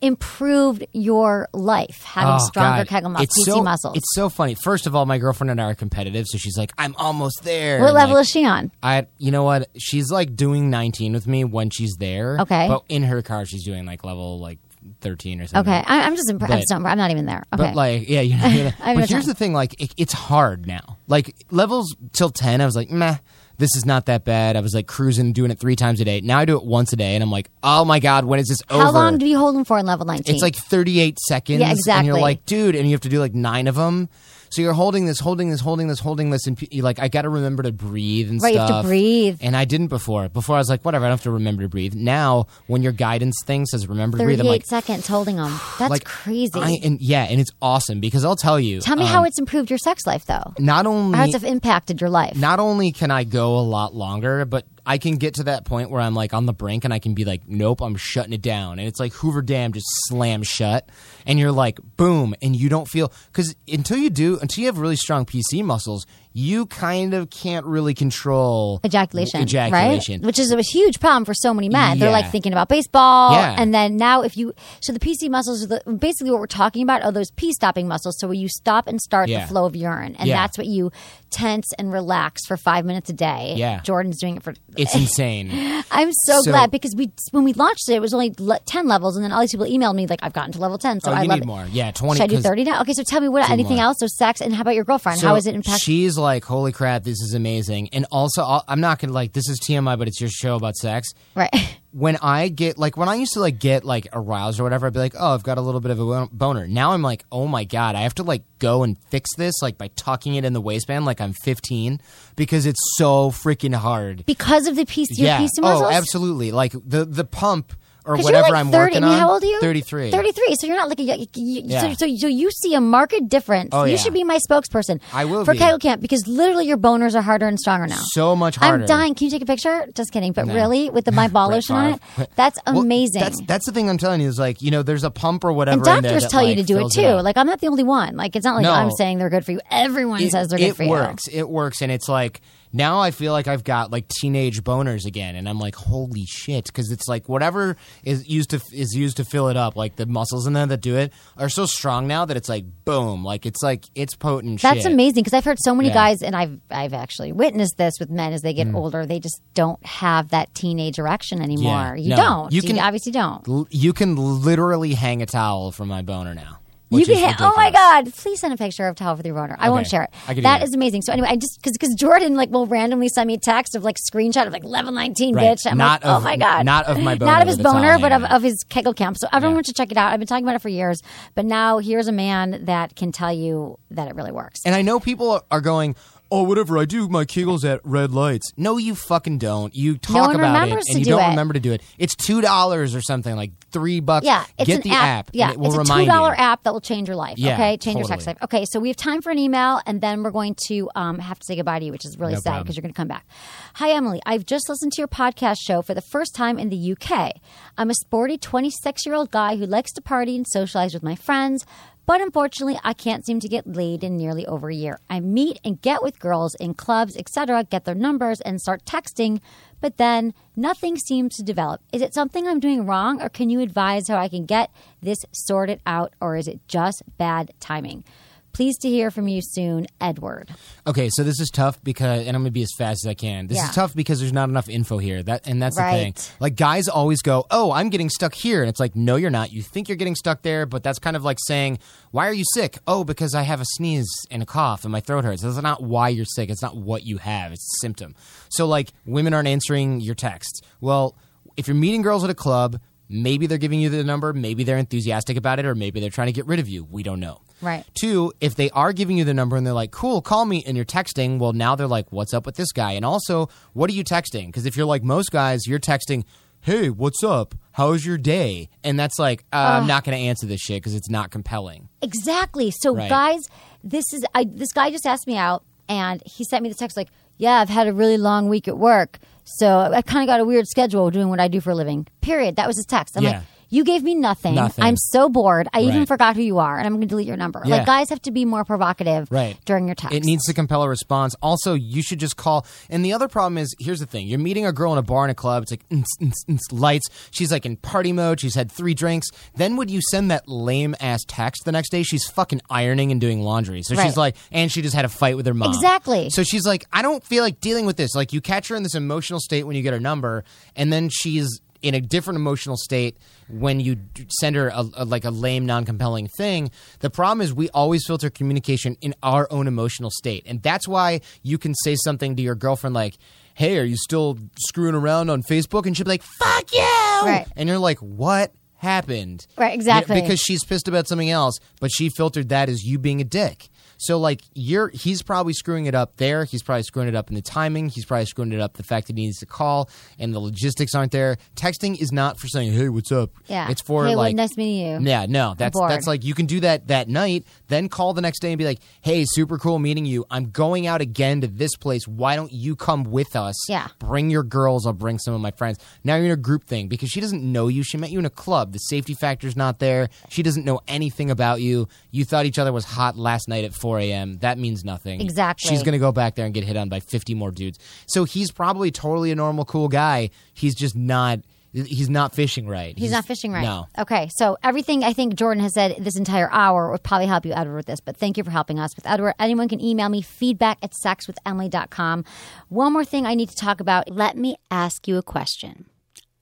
improved 0.02 0.84
your 0.92 1.48
life 1.52 2.02
having 2.04 2.34
Oh, 2.34 2.46
stronger 2.46 2.80
God. 2.84 2.88
Kegel 2.88 3.10
muscles, 3.10 3.28
It's 3.38 3.44
so, 3.46 3.62
muscles. 3.62 3.96
It's 3.96 4.14
so 4.14 4.28
funny. 4.28 4.54
First 4.54 4.86
of 4.86 4.94
all, 4.94 5.06
my 5.06 5.18
girlfriend 5.18 5.50
and 5.50 5.60
I 5.60 5.64
are 5.70 5.74
competitive, 5.74 6.26
so 6.28 6.36
she's 6.38 6.58
like, 6.58 6.72
"I'm 6.76 6.94
almost 6.98 7.44
there." 7.44 7.80
what 7.80 7.86
And, 7.88 7.94
level 7.94 8.14
like, 8.16 8.22
is 8.22 8.28
she 8.28 8.44
on? 8.44 8.70
I, 8.82 9.06
you 9.18 9.30
know 9.30 9.44
what? 9.44 9.68
She's 9.78 10.10
like 10.10 10.34
doing 10.36 10.68
19 10.70 11.12
with 11.12 11.26
me 11.26 11.44
when 11.44 11.70
she's 11.70 11.94
there. 11.98 12.38
Okay. 12.40 12.68
But 12.68 12.82
in 12.88 13.04
her 13.04 13.22
car, 13.22 13.46
she's 13.46 13.64
doing 13.64 13.86
like 13.86 14.04
level 14.04 14.38
like 14.40 14.58
13 15.00 15.40
or 15.40 15.46
something. 15.46 15.72
Okay, 15.72 15.84
I, 15.86 16.02
I'm 16.02 16.16
just 16.16 16.28
impressed. 16.28 16.72
I'm, 16.72 16.84
I'm 16.84 16.98
not 16.98 17.12
even 17.12 17.24
there. 17.24 17.44
Okay, 17.52 17.62
But 17.62 17.74
like, 17.76 18.08
yeah, 18.08 18.22
not 18.22 18.42
gonna, 18.42 18.74
I 18.80 18.88
have 18.88 18.96
but 18.96 19.08
here's 19.08 19.22
time. 19.24 19.28
the 19.28 19.34
thing: 19.34 19.52
like, 19.52 19.80
it, 19.80 19.94
it's 19.96 20.12
hard 20.12 20.66
now. 20.66 20.98
Like 21.06 21.34
levels 21.52 21.94
till 22.12 22.30
10, 22.30 22.60
I 22.60 22.64
was 22.64 22.74
like, 22.74 22.90
meh, 22.90 23.18
this 23.62 23.76
is 23.76 23.86
not 23.86 24.06
that 24.06 24.24
bad. 24.24 24.56
I 24.56 24.60
was 24.60 24.74
like 24.74 24.88
cruising, 24.88 25.32
doing 25.32 25.52
it 25.52 25.58
three 25.58 25.76
times 25.76 26.00
a 26.00 26.04
day. 26.04 26.20
Now 26.20 26.38
I 26.38 26.44
do 26.44 26.56
it 26.56 26.64
once 26.64 26.92
a 26.92 26.96
day, 26.96 27.14
and 27.14 27.22
I'm 27.22 27.30
like, 27.30 27.48
oh 27.62 27.84
my 27.84 28.00
god, 28.00 28.24
when 28.24 28.40
is 28.40 28.48
this 28.48 28.60
over? 28.68 28.82
how 28.82 28.90
long 28.90 29.18
do 29.18 29.26
you 29.26 29.38
hold 29.38 29.54
them 29.54 29.64
for 29.64 29.78
in 29.78 29.86
level 29.86 30.04
19? 30.04 30.34
It's 30.34 30.42
like 30.42 30.56
38 30.56 31.18
seconds. 31.20 31.60
Yeah, 31.60 31.70
exactly. 31.70 31.98
And 31.98 32.06
you're 32.08 32.20
like, 32.20 32.44
dude, 32.44 32.74
and 32.74 32.86
you 32.86 32.92
have 32.92 33.02
to 33.02 33.08
do 33.08 33.20
like 33.20 33.34
nine 33.34 33.68
of 33.68 33.76
them. 33.76 34.08
So 34.52 34.60
you're 34.60 34.74
holding 34.74 35.06
this, 35.06 35.18
holding 35.18 35.48
this, 35.48 35.60
holding 35.60 35.88
this, 35.88 35.98
holding 35.98 36.28
this, 36.28 36.46
and 36.46 36.60
you're 36.70 36.84
like, 36.84 36.98
I 36.98 37.08
got 37.08 37.22
to 37.22 37.30
remember 37.30 37.62
to 37.62 37.72
breathe 37.72 38.28
and 38.28 38.42
Right, 38.42 38.50
you 38.52 38.58
stuff. 38.58 38.70
have 38.70 38.82
to 38.84 38.88
breathe. 38.88 39.38
And 39.40 39.56
I 39.56 39.64
didn't 39.64 39.86
before. 39.86 40.28
Before 40.28 40.56
I 40.56 40.58
was 40.58 40.68
like, 40.68 40.84
whatever, 40.84 41.06
I 41.06 41.08
don't 41.08 41.14
have 41.14 41.22
to 41.22 41.30
remember 41.30 41.62
to 41.62 41.70
breathe. 41.70 41.94
Now, 41.94 42.48
when 42.66 42.82
your 42.82 42.92
guidance 42.92 43.36
thing 43.46 43.64
says 43.64 43.86
remember 43.86 44.18
to 44.18 44.24
breathe, 44.24 44.40
38 44.40 44.46
I'm 44.50 44.52
like, 44.52 44.66
seconds 44.66 45.06
holding 45.06 45.36
them. 45.36 45.58
That's 45.78 45.90
like, 45.90 46.04
crazy. 46.04 46.50
I, 46.54 46.78
and 46.84 47.00
yeah, 47.00 47.24
and 47.24 47.40
it's 47.40 47.50
awesome 47.62 48.00
because 48.00 48.26
I'll 48.26 48.36
tell 48.36 48.60
you. 48.60 48.82
Tell 48.82 48.96
me 48.96 49.04
um, 49.04 49.08
how 49.08 49.24
it's 49.24 49.38
improved 49.38 49.70
your 49.70 49.78
sex 49.78 50.06
life, 50.06 50.26
though. 50.26 50.52
not 50.58 50.84
only 50.86 51.16
How 51.16 51.24
it's 51.24 51.42
impacted 51.42 52.02
your 52.02 52.10
life. 52.10 52.36
not 52.36 52.60
only 52.60 52.92
can 52.92 53.10
I 53.10 53.24
go 53.24 53.58
a 53.58 53.64
lot 53.64 53.94
longer, 53.94 54.44
but 54.44 54.66
I 54.84 54.98
can 54.98 55.16
get 55.16 55.34
to 55.34 55.44
that 55.44 55.64
point 55.64 55.90
where 55.90 56.00
I'm 56.00 56.14
like 56.14 56.34
on 56.34 56.46
the 56.46 56.52
brink 56.52 56.84
and 56.84 56.92
I 56.92 56.98
can 56.98 57.14
be 57.14 57.24
like, 57.24 57.46
nope, 57.46 57.80
I'm 57.80 57.94
shutting 57.96 58.32
it 58.32 58.42
down. 58.42 58.78
And 58.78 58.88
it's 58.88 58.98
like 58.98 59.12
Hoover 59.14 59.42
Dam 59.42 59.72
just 59.72 59.86
slams 60.08 60.48
shut. 60.48 60.88
And 61.24 61.38
you're 61.38 61.52
like, 61.52 61.78
boom. 61.96 62.34
And 62.42 62.56
you 62.56 62.68
don't 62.68 62.88
feel, 62.88 63.12
because 63.26 63.54
until 63.68 63.98
you 63.98 64.10
do, 64.10 64.38
until 64.40 64.62
you 64.62 64.66
have 64.66 64.78
really 64.78 64.96
strong 64.96 65.24
PC 65.24 65.64
muscles, 65.64 66.04
you 66.34 66.66
kind 66.66 67.14
of 67.14 67.30
can't 67.30 67.66
really 67.66 67.94
control 67.94 68.80
ejaculation, 68.84 69.42
Ejaculation. 69.42 70.20
right? 70.20 70.26
Which 70.26 70.38
is 70.38 70.50
a 70.52 70.60
huge 70.62 71.00
problem 71.00 71.24
for 71.24 71.34
so 71.34 71.52
many 71.52 71.68
men. 71.68 71.98
They're 71.98 72.10
like 72.10 72.30
thinking 72.30 72.52
about 72.52 72.68
baseball, 72.68 73.32
Yeah. 73.32 73.54
and 73.58 73.74
then 73.74 73.96
now 73.96 74.22
if 74.22 74.36
you 74.36 74.54
so 74.80 74.92
the 74.92 75.00
PC 75.00 75.28
muscles, 75.30 75.64
are 75.64 75.66
the, 75.66 75.92
basically 75.94 76.30
what 76.30 76.40
we're 76.40 76.46
talking 76.46 76.82
about 76.82 77.02
are 77.02 77.12
those 77.12 77.30
pee 77.32 77.52
stopping 77.52 77.88
muscles. 77.88 78.16
So 78.18 78.26
where 78.28 78.34
you 78.34 78.48
stop 78.48 78.86
and 78.86 79.00
start 79.00 79.28
Yeah. 79.28 79.42
the 79.42 79.46
flow 79.48 79.66
of 79.66 79.76
urine, 79.76 80.16
and 80.18 80.28
Yeah. 80.28 80.36
that's 80.36 80.56
what 80.58 80.66
you 80.66 80.90
tense 81.30 81.66
and 81.78 81.92
relax 81.92 82.44
for 82.46 82.56
five 82.58 82.84
minutes 82.84 83.08
a 83.08 83.14
day. 83.14 83.54
Yeah. 83.56 83.80
Jordan's 83.82 84.18
doing 84.20 84.36
it 84.36 84.42
for. 84.42 84.54
It's 84.76 84.94
insane. 84.94 85.50
I'm 85.90 86.10
so, 86.12 86.40
So- 86.42 86.50
glad 86.50 86.70
because 86.70 86.94
we 86.96 87.10
when 87.30 87.44
we 87.44 87.52
launched 87.52 87.88
it, 87.90 87.94
it 87.94 88.00
was 88.00 88.14
only 88.14 88.34
le- 88.38 88.58
ten 88.60 88.86
levels, 88.88 89.16
and 89.16 89.24
then 89.24 89.32
all 89.32 89.40
these 89.40 89.50
people 89.52 89.66
emailed 89.66 89.94
me 89.94 90.06
like, 90.06 90.20
"I've 90.22 90.32
gotten 90.32 90.52
to 90.52 90.58
level 90.58 90.78
ten, 90.78 91.00
so 91.00 91.10
oh, 91.10 91.14
I 91.14 91.22
you 91.22 91.28
love 91.28 91.38
need 91.38 91.44
it." 91.44 91.46
more. 91.46 91.66
Yeah, 91.70 91.90
20. 91.90 92.18
Should 92.20 92.24
I 92.24 92.26
do 92.36 92.40
thirty 92.40 92.64
now? 92.64 92.80
Okay, 92.80 92.92
so 92.94 93.02
tell 93.02 93.20
me 93.20 93.28
what 93.28 93.48
anything 93.50 93.76
more. 93.76 93.86
else? 93.86 93.98
So 94.00 94.06
sex, 94.06 94.40
and 94.40 94.54
how 94.54 94.62
about 94.62 94.74
your 94.74 94.84
girlfriend? 94.84 95.20
So 95.20 95.28
how 95.28 95.34
is 95.36 95.46
it 95.46 95.54
impacting? 95.54 95.78
She's 95.82 96.16
like, 96.22 96.44
holy 96.44 96.72
crap, 96.72 97.04
this 97.04 97.20
is 97.20 97.34
amazing. 97.34 97.88
And 97.92 98.06
also, 98.10 98.42
I'll- 98.42 98.64
I'm 98.68 98.80
not 98.80 98.98
gonna 98.98 99.12
like, 99.12 99.32
this 99.32 99.48
is 99.48 99.60
TMI, 99.60 99.98
but 99.98 100.08
it's 100.08 100.20
your 100.20 100.30
show 100.30 100.56
about 100.56 100.76
sex. 100.76 101.12
right. 101.34 101.50
when 101.92 102.16
I 102.22 102.48
get 102.48 102.78
like 102.78 102.96
when 102.96 103.08
I 103.08 103.16
used 103.16 103.34
to 103.34 103.40
like 103.40 103.58
get 103.58 103.84
like 103.84 104.08
aroused 104.12 104.58
or 104.58 104.62
whatever, 104.62 104.86
I'd 104.86 104.94
be 104.94 104.98
like, 104.98 105.14
oh, 105.18 105.34
I've 105.34 105.42
got 105.42 105.58
a 105.58 105.60
little 105.60 105.80
bit 105.80 105.90
of 105.90 106.00
a 106.00 106.26
boner. 106.32 106.66
Now 106.66 106.92
I'm 106.92 107.02
like, 107.02 107.24
oh 107.30 107.46
my 107.46 107.64
god, 107.64 107.94
I 107.94 108.00
have 108.00 108.14
to 108.16 108.22
like 108.22 108.42
go 108.58 108.82
and 108.82 108.96
fix 109.10 109.34
this 109.36 109.60
like 109.62 109.76
by 109.76 109.88
tucking 109.88 110.34
it 110.34 110.44
in 110.44 110.54
the 110.54 110.60
waistband 110.60 111.04
like 111.04 111.20
I'm 111.20 111.34
15 111.34 112.00
because 112.34 112.64
it's 112.64 112.80
so 112.96 113.30
freaking 113.30 113.74
hard. 113.74 114.24
because 114.24 114.66
of 114.66 114.76
the 114.76 114.86
PC, 114.86 115.18
your 115.18 115.26
yeah. 115.26 115.40
PC 115.40 115.48
oh, 115.58 115.62
muscles. 115.62 115.82
Oh, 115.82 115.90
absolutely. 115.90 116.50
Like 116.50 116.72
the 116.72 117.04
the 117.04 117.24
pump 117.24 117.74
or 118.04 118.16
whatever 118.16 118.32
you're 118.32 118.42
like 118.42 118.54
I'm 118.54 118.70
30, 118.70 118.76
working 118.78 119.04
I 119.04 119.06
mean, 119.06 119.14
on. 119.14 119.20
How 119.20 119.30
old 119.32 119.42
are 119.42 119.46
you? 119.46 119.60
33. 119.60 120.10
33. 120.10 120.54
So 120.56 120.66
you're 120.66 120.76
not 120.76 120.88
like 120.88 120.98
a, 121.00 121.02
you, 121.02 121.26
Yeah. 121.64 121.80
so, 121.80 121.92
so, 122.06 122.16
so 122.16 122.26
you 122.26 122.50
see 122.50 122.74
a 122.74 122.80
marked 122.80 123.28
difference. 123.28 123.70
Oh, 123.72 123.84
you 123.84 123.92
yeah. 123.92 123.96
should 123.98 124.12
be 124.14 124.24
my 124.24 124.38
spokesperson. 124.50 125.00
I 125.12 125.24
will 125.24 125.44
for 125.44 125.52
be. 125.52 125.58
Kegel 125.58 125.78
Camp 125.78 126.02
because 126.02 126.26
literally 126.26 126.66
your 126.66 126.76
boners 126.78 127.14
are 127.14 127.22
harder 127.22 127.46
and 127.46 127.58
stronger 127.58 127.86
now. 127.86 128.00
So 128.12 128.34
much 128.34 128.56
harder. 128.56 128.82
I'm 128.82 128.88
dying. 128.88 129.14
Can 129.14 129.26
you 129.26 129.30
take 129.30 129.42
a 129.42 129.46
picture? 129.46 129.86
Just 129.94 130.12
kidding. 130.12 130.32
But 130.32 130.46
No. 130.46 130.54
really, 130.54 130.90
with 130.90 131.04
the 131.04 131.12
my 131.12 131.28
ball 131.36 131.48
lotion 131.50 131.76
on 131.76 131.94
it, 131.94 132.30
that's 132.36 132.58
Well, 132.66 132.80
amazing. 132.80 133.20
That's 133.20 133.40
that's 133.42 133.66
the 133.66 133.72
thing 133.72 133.88
I'm 133.88 133.98
telling 133.98 134.20
you 134.20 134.28
is 134.28 134.38
like 134.38 134.62
you 134.62 134.70
know 134.70 134.82
there's 134.82 135.04
a 135.04 135.10
pump 135.10 135.44
or 135.44 135.52
whatever. 135.52 135.78
and 135.80 135.86
in 135.98 136.02
there 136.02 136.12
doctors 136.12 136.30
tell 136.30 136.46
you 136.46 136.56
to 136.56 136.62
do 136.62 136.84
it 136.84 136.92
too. 136.92 137.02
up. 137.02 137.24
like 137.24 137.36
I'm 137.36 137.46
not 137.46 137.60
the 137.60 137.68
only 137.68 137.84
one. 137.84 138.16
Like 138.16 138.34
it's 138.36 138.44
not 138.44 138.56
like 138.56 138.64
No. 138.64 138.72
I'm 138.72 138.90
saying 138.90 139.18
they're 139.18 139.30
good 139.30 139.44
for 139.44 139.52
you. 139.52 139.60
Everyone 139.70 140.22
it, 140.22 140.30
says 140.30 140.48
they're 140.48 140.58
good 140.58 140.68
it 140.70 140.76
for 140.76 140.82
you. 140.82 140.88
It 140.88 140.92
works. 140.92 141.22
It 141.30 141.48
works, 141.48 141.82
and 141.82 141.92
it's 141.92 142.08
like 142.08 142.40
now 142.72 143.00
I 143.00 143.10
feel 143.10 143.32
like 143.32 143.46
I've 143.48 143.64
got 143.64 143.90
like 143.90 144.08
teenage 144.08 144.62
boners 144.62 145.04
again, 145.06 145.36
and 145.36 145.48
I'm 145.48 145.58
like, 145.58 145.74
holy 145.74 146.24
shit, 146.26 146.66
because 146.66 146.90
it's 146.90 147.08
like 147.08 147.28
whatever 147.28 147.76
is 148.04 148.28
used 148.28 148.50
to 148.50 148.60
is 148.72 148.94
used 148.94 149.16
to 149.18 149.24
fill 149.24 149.48
it 149.48 149.56
up, 149.56 149.76
like 149.76 149.96
the 149.96 150.06
muscles 150.06 150.46
in 150.46 150.52
there 150.52 150.66
that 150.66 150.80
do 150.80 150.96
it 150.96 151.12
are 151.36 151.48
so 151.48 151.66
strong 151.66 152.06
now 152.06 152.24
that 152.24 152.36
it's 152.36 152.48
like 152.48 152.64
boom, 152.84 153.24
like 153.24 153.46
it's 153.46 153.62
like 153.62 153.84
it's 153.94 154.14
potent. 154.14 154.60
That's 154.62 154.82
shit. 154.82 154.92
amazing 154.92 155.22
because 155.22 155.34
I've 155.34 155.44
heard 155.44 155.58
so 155.62 155.74
many 155.74 155.88
Yeah. 155.88 155.94
guys, 155.94 156.22
and 156.22 156.34
I've 156.34 156.58
I've 156.70 156.94
actually 156.94 157.32
witnessed 157.32 157.76
this 157.76 157.94
with 158.00 158.10
men 158.10 158.32
as 158.32 158.42
they 158.42 158.52
Mm. 158.54 158.56
get 158.56 158.74
older. 158.74 159.06
They 159.06 159.20
just 159.20 159.40
don't 159.54 159.84
have 159.86 160.30
that 160.30 160.54
teenage 160.54 160.98
erection 160.98 161.40
anymore. 161.42 161.94
Yeah. 161.96 162.02
You 162.02 162.08
No. 162.10 162.16
don't. 162.16 162.52
You 162.52 162.60
You, 162.62 162.68
can- 162.68 162.78
obviously 162.78 163.12
don't. 163.12 163.46
L- 163.48 163.68
You 163.70 163.92
can 163.92 164.16
literally 164.16 164.94
hang 164.94 165.20
a 165.22 165.26
towel 165.26 165.72
from 165.72 165.88
my 165.88 166.02
boner 166.02 166.34
now. 166.34 166.58
You 167.00 167.06
can. 167.06 167.32
Ha- 167.34 167.36
oh 167.52 167.56
my 167.56 167.70
god! 167.70 168.12
Please 168.14 168.40
send 168.40 168.52
a 168.52 168.56
picture 168.56 168.86
of 168.86 168.96
towel 168.96 169.16
with 169.16 169.26
your 169.26 169.34
boner. 169.34 169.56
I 169.58 169.70
won't 169.70 169.86
share 169.86 170.02
it. 170.04 170.10
I 170.28 170.34
can 170.34 170.42
that 170.44 170.62
is 170.62 170.74
amazing. 170.74 171.02
So 171.02 171.12
anyway, 171.12 171.28
I 171.30 171.36
just 171.36 171.58
because 171.60 171.72
because 171.72 171.94
Jordan 171.94 172.36
like 172.36 172.50
will 172.50 172.66
randomly 172.66 173.08
send 173.08 173.26
me 173.28 173.38
text 173.38 173.74
of 173.74 173.84
like 173.84 173.96
screenshot 173.96 174.46
of 174.46 174.52
like 174.52 174.64
level 174.64 174.92
nineteen 174.92 175.34
Right. 175.34 175.56
bitch. 175.56 175.70
I'm 175.70 175.78
Not 175.78 176.04
like, 176.04 176.12
oh 176.12 176.20
my 176.20 176.36
god, 176.36 176.64
not 176.66 176.86
of 176.86 177.00
my 177.00 177.14
boner 177.18 177.30
not 177.32 177.42
of 177.42 177.48
his 177.48 177.56
towel 177.58 177.74
boner, 177.74 177.98
but 177.98 178.12
of, 178.12 178.24
of 178.24 178.42
his 178.42 178.64
Kegel 178.68 178.94
camp. 178.94 179.16
So 179.18 179.28
everyone 179.32 179.56
Yeah. 179.56 179.62
should 179.66 179.76
check 179.76 179.90
it 179.90 179.96
out. 179.96 180.12
I've 180.12 180.18
been 180.20 180.28
talking 180.28 180.44
about 180.44 180.56
it 180.56 180.62
for 180.62 180.68
years, 180.68 181.00
but 181.34 181.44
now 181.44 181.78
here's 181.78 182.08
a 182.08 182.12
man 182.12 182.64
that 182.66 182.94
can 182.96 183.12
tell 183.12 183.32
you 183.32 183.78
that 183.90 184.08
it 184.08 184.14
really 184.14 184.32
works. 184.32 184.60
And 184.64 184.74
I 184.74 184.82
know 184.82 185.00
people 185.00 185.42
are 185.50 185.60
going, 185.60 185.94
oh, 186.32 186.42
whatever, 186.44 186.78
I 186.78 186.84
do 186.86 187.08
my 187.08 187.24
Kegels 187.24 187.64
at 187.64 187.80
red 187.84 188.10
lights. 188.12 188.50
No, 188.56 188.78
you 188.78 188.94
fucking 188.94 189.38
don't. 189.38 189.74
You 189.76 189.98
talk 189.98 190.28
one 190.28 190.34
about 190.36 190.54
it 190.56 190.60
remembers 190.62 190.84
and 190.88 190.98
you 190.98 191.04
do 191.04 191.10
don't 191.12 191.22
it. 191.22 191.28
remember 191.28 191.54
to 191.54 191.60
do 191.60 191.72
it. 191.72 191.82
It's 191.98 192.14
$2 192.16 192.96
or 192.96 193.00
something, 193.02 193.36
like 193.36 193.52
three 193.70 194.00
bucks. 194.00 194.24
Yeah, 194.26 194.44
it's 194.58 194.66
Get 194.66 194.84
an 194.84 194.90
the 194.90 194.96
app. 194.96 195.30
Yeah, 195.32 195.44
and 195.46 195.52
it 195.54 195.58
will 195.60 195.66
it's 195.66 195.76
a 195.76 195.78
remind 195.78 196.06
two 196.06 196.12
dollar 196.12 196.30
you. 196.30 196.36
app 196.38 196.62
that 196.64 196.72
will 196.72 196.80
change 196.80 197.06
your 197.08 197.16
life. 197.16 197.38
Yeah, 197.38 197.54
okay, 197.54 197.76
change 197.76 197.98
your 197.98 198.06
sex 198.06 198.24
totally. 198.24 198.34
life. 198.40 198.42
Okay, 198.44 198.64
so 198.64 198.80
we 198.80 198.88
have 198.88 198.96
time 198.96 199.20
for 199.22 199.30
an 199.30 199.38
email, 199.38 199.80
and 199.86 200.00
then 200.00 200.22
we're 200.22 200.30
going 200.30 200.56
to 200.68 200.90
um, 200.94 201.18
have 201.18 201.38
to 201.38 201.44
say 201.44 201.54
goodbye 201.56 201.78
to 201.78 201.84
you, 201.84 201.92
which 201.92 202.04
is 202.06 202.18
really 202.18 202.32
No 202.32 202.38
sad 202.40 202.44
problem. 202.44 202.62
because 202.64 202.76
you're 202.76 202.82
going 202.82 202.94
to 202.94 202.96
come 202.96 203.08
back. 203.08 203.26
Hi, 203.74 203.90
Emily. 203.90 204.20
I've 204.26 204.46
just 204.46 204.68
listened 204.68 204.92
to 204.92 205.00
your 205.00 205.08
podcast 205.08 205.56
show 205.60 205.82
for 205.82 205.92
the 205.94 206.00
first 206.00 206.34
time 206.34 206.58
in 206.58 206.70
the 206.70 206.92
UK. 206.98 207.34
I'm 207.76 207.90
a 207.90 207.94
sporty 207.94 208.38
26 208.38 209.04
year 209.06 209.14
old 209.14 209.30
guy 209.30 209.56
who 209.56 209.66
likes 209.66 209.92
to 209.92 210.00
party 210.02 210.36
and 210.36 210.46
socialize 210.48 210.94
with 210.94 211.02
my 211.02 211.14
friends. 211.14 211.64
But 212.04 212.20
unfortunately, 212.20 212.78
I 212.82 212.94
can't 212.94 213.24
seem 213.24 213.38
to 213.40 213.48
get 213.48 213.66
laid 213.66 214.02
in 214.02 214.16
nearly 214.16 214.44
over 214.46 214.68
a 214.68 214.74
year. 214.74 214.98
I 215.08 215.20
meet 215.20 215.60
and 215.64 215.80
get 215.80 216.02
with 216.02 216.18
girls 216.18 216.54
in 216.56 216.74
clubs, 216.74 217.16
etc., 217.16 217.64
get 217.64 217.84
their 217.84 217.94
numbers 217.94 218.40
and 218.40 218.60
start 218.60 218.84
texting, 218.84 219.40
but 219.80 219.98
then 219.98 220.34
nothing 220.56 220.96
seems 220.96 221.36
to 221.36 221.42
develop. 221.42 221.80
Is 221.92 222.02
it 222.02 222.12
something 222.12 222.46
I'm 222.46 222.60
doing 222.60 222.86
wrong, 222.86 223.22
or 223.22 223.28
can 223.28 223.50
you 223.50 223.60
advise 223.60 224.08
how 224.08 224.16
I 224.16 224.28
can 224.28 224.46
get 224.46 224.70
this 225.00 225.24
sorted 225.32 225.80
out, 225.86 226.12
or 226.20 226.36
is 226.36 226.48
it 226.48 226.66
just 226.66 227.02
bad 227.18 227.52
timing? 227.60 228.04
Pleased 228.52 228.82
to 228.82 228.88
hear 228.88 229.10
from 229.10 229.28
you 229.28 229.40
soon, 229.42 229.86
Edward. 230.00 230.50
Okay, 230.86 231.08
so 231.10 231.22
this 231.24 231.40
is 231.40 231.48
tough 231.48 231.82
because, 231.82 232.26
and 232.26 232.36
I'm 232.36 232.42
gonna 232.42 232.50
be 232.50 232.62
as 232.62 232.72
fast 232.76 233.04
as 233.04 233.08
I 233.08 233.14
can. 233.14 233.46
This 233.46 233.56
Yeah. 233.56 233.68
is 233.70 233.74
tough 233.74 233.94
because 233.94 234.20
there's 234.20 234.32
not 234.32 234.48
enough 234.50 234.68
info 234.68 234.98
here. 234.98 235.22
That 235.22 235.46
and 235.46 235.62
that's 235.62 235.76
the 235.76 235.82
Right. 235.82 236.14
thing. 236.14 236.34
Like 236.38 236.56
guys 236.56 236.86
always 236.86 237.22
go, 237.22 237.46
"Oh, 237.50 237.72
I'm 237.72 237.88
getting 237.88 238.10
stuck 238.10 238.34
here," 238.34 238.60
and 238.62 238.68
it's 238.68 238.78
like, 238.80 238.94
no, 238.94 239.16
you're 239.16 239.30
not. 239.30 239.52
You 239.52 239.62
think 239.62 239.88
you're 239.88 239.96
getting 239.96 240.14
stuck 240.14 240.42
there, 240.42 240.66
but 240.66 240.82
that's 240.82 240.98
kind 240.98 241.16
of 241.16 241.24
like 241.24 241.38
saying, 241.46 241.78
"Why 242.10 242.28
are 242.28 242.34
you 242.34 242.44
sick?" 242.54 242.78
Oh, 242.86 243.04
because 243.04 243.34
I 243.34 243.42
have 243.42 243.60
a 243.60 243.66
sneeze 243.76 244.08
and 244.30 244.42
a 244.42 244.46
cough 244.46 244.84
and 244.84 244.92
my 244.92 245.00
throat 245.00 245.24
hurts. 245.24 245.42
That's 245.42 245.56
not 245.62 245.82
why 245.82 246.10
you're 246.10 246.26
sick. 246.26 246.50
It's 246.50 246.62
not 246.62 246.76
what 246.76 247.06
you 247.06 247.18
have. 247.18 247.52
It's 247.52 247.64
a 247.64 247.80
symptom. 247.80 248.14
So 248.50 248.66
like, 248.66 248.92
women 249.06 249.32
aren't 249.32 249.48
answering 249.48 250.00
your 250.00 250.14
texts. 250.14 250.60
Well, 250.80 251.16
if 251.56 251.66
you're 251.68 251.74
meeting 251.74 252.02
girls 252.02 252.22
at 252.24 252.30
a 252.30 252.34
club. 252.34 252.80
Maybe 253.14 253.46
they're 253.46 253.58
giving 253.58 253.78
you 253.78 253.90
the 253.90 254.02
number, 254.04 254.32
maybe 254.32 254.64
they're 254.64 254.78
enthusiastic 254.78 255.36
about 255.36 255.58
it, 255.58 255.66
or 255.66 255.74
maybe 255.74 256.00
they're 256.00 256.08
trying 256.08 256.28
to 256.28 256.32
get 256.32 256.46
rid 256.46 256.58
of 256.60 256.66
you. 256.66 256.82
We 256.90 257.02
don't 257.02 257.20
know. 257.20 257.42
Right. 257.62 257.84
Two, 257.94 258.32
if 258.40 258.54
they 258.56 258.68
are 258.70 258.92
giving 258.92 259.16
you 259.16 259.24
the 259.24 259.32
number 259.34 259.56
and 259.56 259.64
they're 259.66 259.72
like, 259.72 259.92
cool, 259.92 260.20
call 260.20 260.44
me, 260.44 260.62
and 260.66 260.76
you're 260.76 260.84
texting, 260.84 261.38
well, 261.38 261.52
now 261.52 261.76
they're 261.76 261.86
like, 261.86 262.10
what's 262.12 262.34
up 262.34 262.44
with 262.44 262.56
this 262.56 262.72
guy? 262.72 262.92
And 262.92 263.04
also, 263.04 263.48
what 263.72 263.88
are 263.88 263.92
you 263.94 264.04
texting? 264.04 264.46
Because 264.46 264.66
if 264.66 264.76
you're 264.76 264.86
like 264.86 265.02
most 265.04 265.30
guys, 265.30 265.66
you're 265.66 265.78
texting, 265.78 266.24
hey, 266.60 266.90
what's 266.90 267.22
up? 267.24 267.54
How's 267.72 268.04
your 268.04 268.18
day? 268.18 268.68
And 268.84 268.98
that's 268.98 269.18
like, 269.18 269.44
uh, 269.52 269.78
I'm 269.80 269.86
not 269.86 270.04
going 270.04 270.18
to 270.18 270.22
answer 270.24 270.46
this 270.46 270.60
shit 270.60 270.82
because 270.82 270.94
it's 270.94 271.08
not 271.08 271.30
compelling. 271.30 271.88
Exactly. 272.02 272.70
So, 272.70 272.94
Right. 272.94 273.08
guys, 273.08 273.40
this 273.82 274.04
is 274.12 274.24
I, 274.34 274.44
this 274.44 274.72
guy 274.72 274.90
just 274.90 275.06
asked 275.06 275.26
me 275.26 275.36
out, 275.36 275.64
and 275.88 276.22
he 276.26 276.44
sent 276.44 276.62
me 276.62 276.68
the 276.68 276.74
text 276.74 276.96
like, 276.96 277.08
"Yeah, 277.38 277.60
I've 277.60 277.68
had 277.68 277.88
a 277.88 277.92
really 277.92 278.16
long 278.18 278.48
week 278.48 278.68
at 278.68 278.78
work, 278.78 279.18
so 279.44 279.78
I 279.92 280.02
kind 280.02 280.22
of 280.22 280.26
got 280.32 280.38
a 280.40 280.44
weird 280.44 280.66
schedule 280.68 281.10
doing 281.10 281.28
what 281.28 281.40
I 281.40 281.48
do 281.48 281.60
for 281.60 281.70
a 281.70 281.74
living." 281.74 282.06
Period. 282.20 282.56
That 282.56 282.66
was 282.68 282.76
his 282.76 282.86
text. 282.86 283.16
I'm 283.16 283.24
Yeah. 283.24 283.30
like. 283.30 283.42
You 283.72 283.84
gave 283.84 284.02
me 284.02 284.14
nothing. 284.14 284.54
Nothing. 284.54 284.84
I'm 284.84 284.96
so 284.98 285.28
bored. 285.30 285.66
I 285.72 285.80
even 285.80 286.04
forgot 286.04 286.36
who 286.36 286.42
you 286.42 286.58
are, 286.58 286.76
and 286.76 286.86
I'm 286.86 286.92
going 286.92 287.00
to 287.00 287.06
delete 287.06 287.26
your 287.26 287.38
number. 287.38 287.62
Yeah. 287.64 287.76
Like 287.78 287.86
guys 287.86 288.10
have 288.10 288.20
to 288.22 288.30
be 288.30 288.44
more 288.44 288.64
provocative 288.64 289.28
Right. 289.32 289.56
during 289.64 289.86
your 289.86 289.94
text. 289.94 290.14
It 290.14 290.24
needs 290.24 290.44
to 290.44 290.52
compel 290.52 290.82
a 290.82 290.88
response. 290.90 291.34
Also, 291.42 291.72
you 291.72 292.02
should 292.02 292.20
just 292.20 292.36
call. 292.36 292.66
And 292.90 293.02
the 293.02 293.14
other 293.14 293.28
problem 293.28 293.56
is, 293.56 293.74
here's 293.80 293.98
the 294.00 294.06
thing: 294.06 294.26
you're 294.28 294.38
meeting 294.38 294.66
a 294.66 294.72
girl 294.72 294.92
in 294.92 294.98
a 294.98 295.02
bar 295.02 295.24
in 295.24 295.30
a 295.30 295.34
club. 295.34 295.62
It's 295.62 295.72
like 295.72 295.88
"Mm, 295.88 296.04
mm, 296.20 296.32
mm," 296.50 296.58
lights. 296.70 297.06
She's 297.30 297.50
like 297.50 297.64
in 297.64 297.76
party 297.78 298.12
mode. 298.12 298.40
She's 298.40 298.54
had 298.54 298.70
three 298.70 298.92
drinks. 298.92 299.28
Then 299.56 299.76
would 299.76 299.90
you 299.90 300.00
send 300.10 300.30
that 300.30 300.46
lame 300.46 300.94
ass 301.00 301.22
text 301.26 301.64
the 301.64 301.72
next 301.72 301.88
day? 301.88 302.02
She's 302.02 302.26
fucking 302.26 302.60
ironing 302.68 303.10
and 303.10 303.20
doing 303.22 303.40
laundry. 303.40 303.82
So 303.82 303.94
Right. 303.96 304.04
she's 304.04 304.18
like, 304.18 304.36
and 304.50 304.70
she 304.70 304.82
just 304.82 304.94
had 304.94 305.06
a 305.06 305.08
fight 305.08 305.36
with 305.36 305.46
her 305.46 305.54
mom. 305.54 305.72
Exactly. 305.72 306.28
So 306.28 306.42
she's 306.42 306.66
like, 306.66 306.84
I 306.92 307.00
don't 307.00 307.24
feel 307.24 307.42
like 307.42 307.58
dealing 307.60 307.86
with 307.86 307.96
this. 307.96 308.14
Like 308.14 308.34
you 308.34 308.42
catch 308.42 308.68
her 308.68 308.76
in 308.76 308.82
this 308.82 308.94
emotional 308.94 309.40
state 309.40 309.64
when 309.64 309.76
you 309.76 309.82
get 309.82 309.94
her 309.94 310.00
number, 310.00 310.44
and 310.76 310.92
then 310.92 311.08
she's 311.10 311.48
in 311.82 311.94
a 311.94 312.00
different 312.00 312.36
emotional 312.36 312.76
state 312.76 313.16
when 313.48 313.80
you 313.80 313.96
send 314.40 314.56
her 314.56 314.68
a, 314.68 314.84
a- 314.94 315.04
like 315.04 315.24
a 315.24 315.30
lame, 315.30 315.66
non-compelling 315.66 316.28
thing. 316.36 316.70
The 317.00 317.10
problem 317.10 317.40
is 317.42 317.52
we 317.52 317.68
always 317.70 318.04
filter 318.06 318.30
communication 318.30 318.96
in 319.00 319.14
our 319.22 319.46
own 319.50 319.66
emotional 319.66 320.10
state, 320.10 320.44
and 320.46 320.62
that's 320.62 320.88
why 320.88 321.20
you 321.42 321.58
can 321.58 321.74
say 321.74 321.96
something 321.96 322.36
to 322.36 322.42
your 322.42 322.54
girlfriend 322.54 322.94
like. 322.94 323.16
Hey, 323.54 323.78
are 323.78 323.84
you 323.84 323.96
still 323.98 324.38
screwing 324.58 324.94
around 324.94 325.28
on 325.28 325.42
Facebook? 325.42 325.84
And 325.84 325.94
she'll 325.94 326.04
be 326.04 326.12
like, 326.12 326.22
"Fuck 326.22 326.72
you!" 326.72 326.80
Right. 326.80 327.44
And 327.54 327.68
you're 327.68 327.76
like, 327.76 327.98
"What 327.98 328.50
happened?" 328.76 329.46
Right, 329.58 329.74
exactly. 329.74 330.20
Because 330.22 330.40
she's 330.40 330.64
pissed 330.64 330.88
about 330.88 331.06
something 331.06 331.28
else, 331.30 331.58
but 331.78 331.90
she 331.92 332.08
filtered 332.08 332.48
that 332.48 332.70
as 332.70 332.82
you 332.84 332.98
being 332.98 333.20
a 333.20 333.24
dick. 333.24 333.68
So 334.02 334.18
like 334.18 334.42
you're 334.54 334.88
he's 334.88 335.22
probably 335.22 335.52
screwing 335.52 335.86
it 335.86 335.94
up 335.94 336.16
there. 336.16 336.44
He's 336.44 336.62
probably 336.62 336.82
screwing 336.82 337.08
it 337.08 337.14
up 337.14 337.28
in 337.28 337.34
the 337.34 337.42
timing. 337.42 337.88
He's 337.88 338.04
probably 338.04 338.26
screwing 338.26 338.52
it 338.52 338.60
up 338.60 338.74
the 338.74 338.82
fact 338.82 339.06
that 339.06 339.16
he 339.16 339.24
needs 339.24 339.38
to 339.38 339.46
call 339.46 339.88
and 340.18 340.34
the 340.34 340.40
logistics 340.40 340.94
aren't 340.94 341.12
there. 341.12 341.36
Texting 341.56 342.00
is 342.00 342.12
not 342.12 342.38
for 342.38 342.48
saying, 342.48 342.72
"Hey, 342.72 342.88
what's 342.88 343.12
up?" 343.12 343.30
yeah. 343.46 343.70
It's 343.70 343.82
for 343.82 344.06
hey, 344.06 344.14
like 344.14 344.34
nice 344.34 344.56
meeting 344.56 345.02
you. 345.02 345.08
yeah, 345.08 345.26
no, 345.28 345.54
that's 345.56 345.78
that's 345.78 346.06
like 346.06 346.24
you 346.24 346.34
can 346.34 346.46
do 346.46 346.60
that 346.60 346.88
that 346.88 347.08
night, 347.08 347.44
then 347.68 347.88
call 347.88 348.12
the 348.12 348.20
next 348.20 348.40
day 348.40 348.52
and 348.52 348.58
be 348.58 348.64
like, 348.64 348.80
"Hey, 349.02 349.24
super 349.26 349.58
cool 349.58 349.78
meeting 349.78 350.04
you. 350.04 350.24
I'm 350.30 350.50
going 350.50 350.86
out 350.86 351.00
again 351.00 351.40
to 351.42 351.46
this 351.46 351.76
place. 351.76 352.06
Why 352.06 352.36
don't 352.36 352.52
you 352.52 352.76
come 352.76 353.04
with 353.04 353.36
us? 353.36 353.68
Yeah. 353.68 353.88
bring 353.98 354.30
your 354.30 354.42
girls. 354.42 354.86
I'll 354.86 354.92
bring 354.92 355.18
some 355.18 355.34
of 355.34 355.40
my 355.40 355.50
friends. 355.52 355.78
Now 356.04 356.16
you're 356.16 356.26
in 356.26 356.30
a 356.32 356.36
group 356.36 356.64
thing 356.64 356.88
because 356.88 357.08
she 357.10 357.20
doesn't 357.20 357.42
know 357.42 357.68
you. 357.68 357.82
She 357.82 357.96
met 357.96 358.10
you 358.10 358.18
in 358.18 358.26
a 358.26 358.30
club. 358.30 358.72
The 358.72 358.78
safety 358.78 359.14
factor's 359.14 359.56
not 359.56 359.78
there. 359.78 360.08
She 360.28 360.42
doesn't 360.42 360.64
know 360.64 360.80
anything 360.88 361.30
about 361.30 361.60
you. 361.60 361.88
You 362.10 362.24
thought 362.24 362.46
each 362.46 362.58
other 362.58 362.72
was 362.72 362.84
hot 362.84 363.16
last 363.16 363.48
night 363.48 363.64
at 363.64 363.72
4 363.92 364.00
a.m. 364.00 364.38
That 364.38 364.58
means 364.58 364.84
nothing. 364.84 365.20
Exactly. 365.20 365.68
She's 365.68 365.82
gonna 365.82 365.98
go 365.98 366.12
back 366.12 366.34
there 366.34 366.46
and 366.46 366.54
get 366.54 366.64
hit 366.64 366.76
on 366.78 366.88
by 366.88 367.00
50 367.00 367.34
more 367.34 367.50
dudes. 367.50 367.78
So 368.06 368.24
he's 368.24 368.50
probably 368.50 368.90
totally 368.90 369.30
a 369.30 369.34
normal, 369.34 369.66
cool 369.66 369.88
guy. 369.88 370.30
He's 370.54 370.74
just 370.74 370.96
not. 370.96 371.40
He's 371.74 372.10
not 372.10 372.34
fishing 372.34 372.66
right. 372.68 372.98
He's, 372.98 373.12
not 373.12 373.24
fishing 373.24 373.50
right. 373.50 373.62
No. 373.62 373.86
Okay, 373.98 374.28
so 374.34 374.58
everything 374.62 375.04
I 375.04 375.14
think 375.14 375.36
Jordan 375.36 375.62
has 375.62 375.72
said 375.72 375.96
this 376.00 376.16
entire 376.16 376.50
hour 376.52 376.90
would 376.90 377.02
probably 377.02 377.26
help 377.26 377.46
you, 377.46 377.54
Edward, 377.54 377.76
with 377.76 377.86
this. 377.86 377.98
But 377.98 378.14
thank 378.14 378.36
you 378.36 378.44
for 378.44 378.50
helping 378.50 378.78
us 378.78 378.94
with 378.94 379.06
Edward. 379.06 379.32
Anyone 379.38 379.70
can 379.70 379.80
email 379.80 380.10
me 380.10 380.20
feedback 380.20 380.76
at 380.82 380.92
sexwithemily.com. 380.92 382.26
One 382.68 382.92
more 382.92 383.06
thing 383.06 383.24
I 383.24 383.34
need 383.34 383.48
to 383.48 383.56
talk 383.56 383.80
about. 383.80 384.10
Let 384.10 384.36
me 384.36 384.56
ask 384.70 385.08
you 385.08 385.16
a 385.16 385.22
question. 385.22 385.86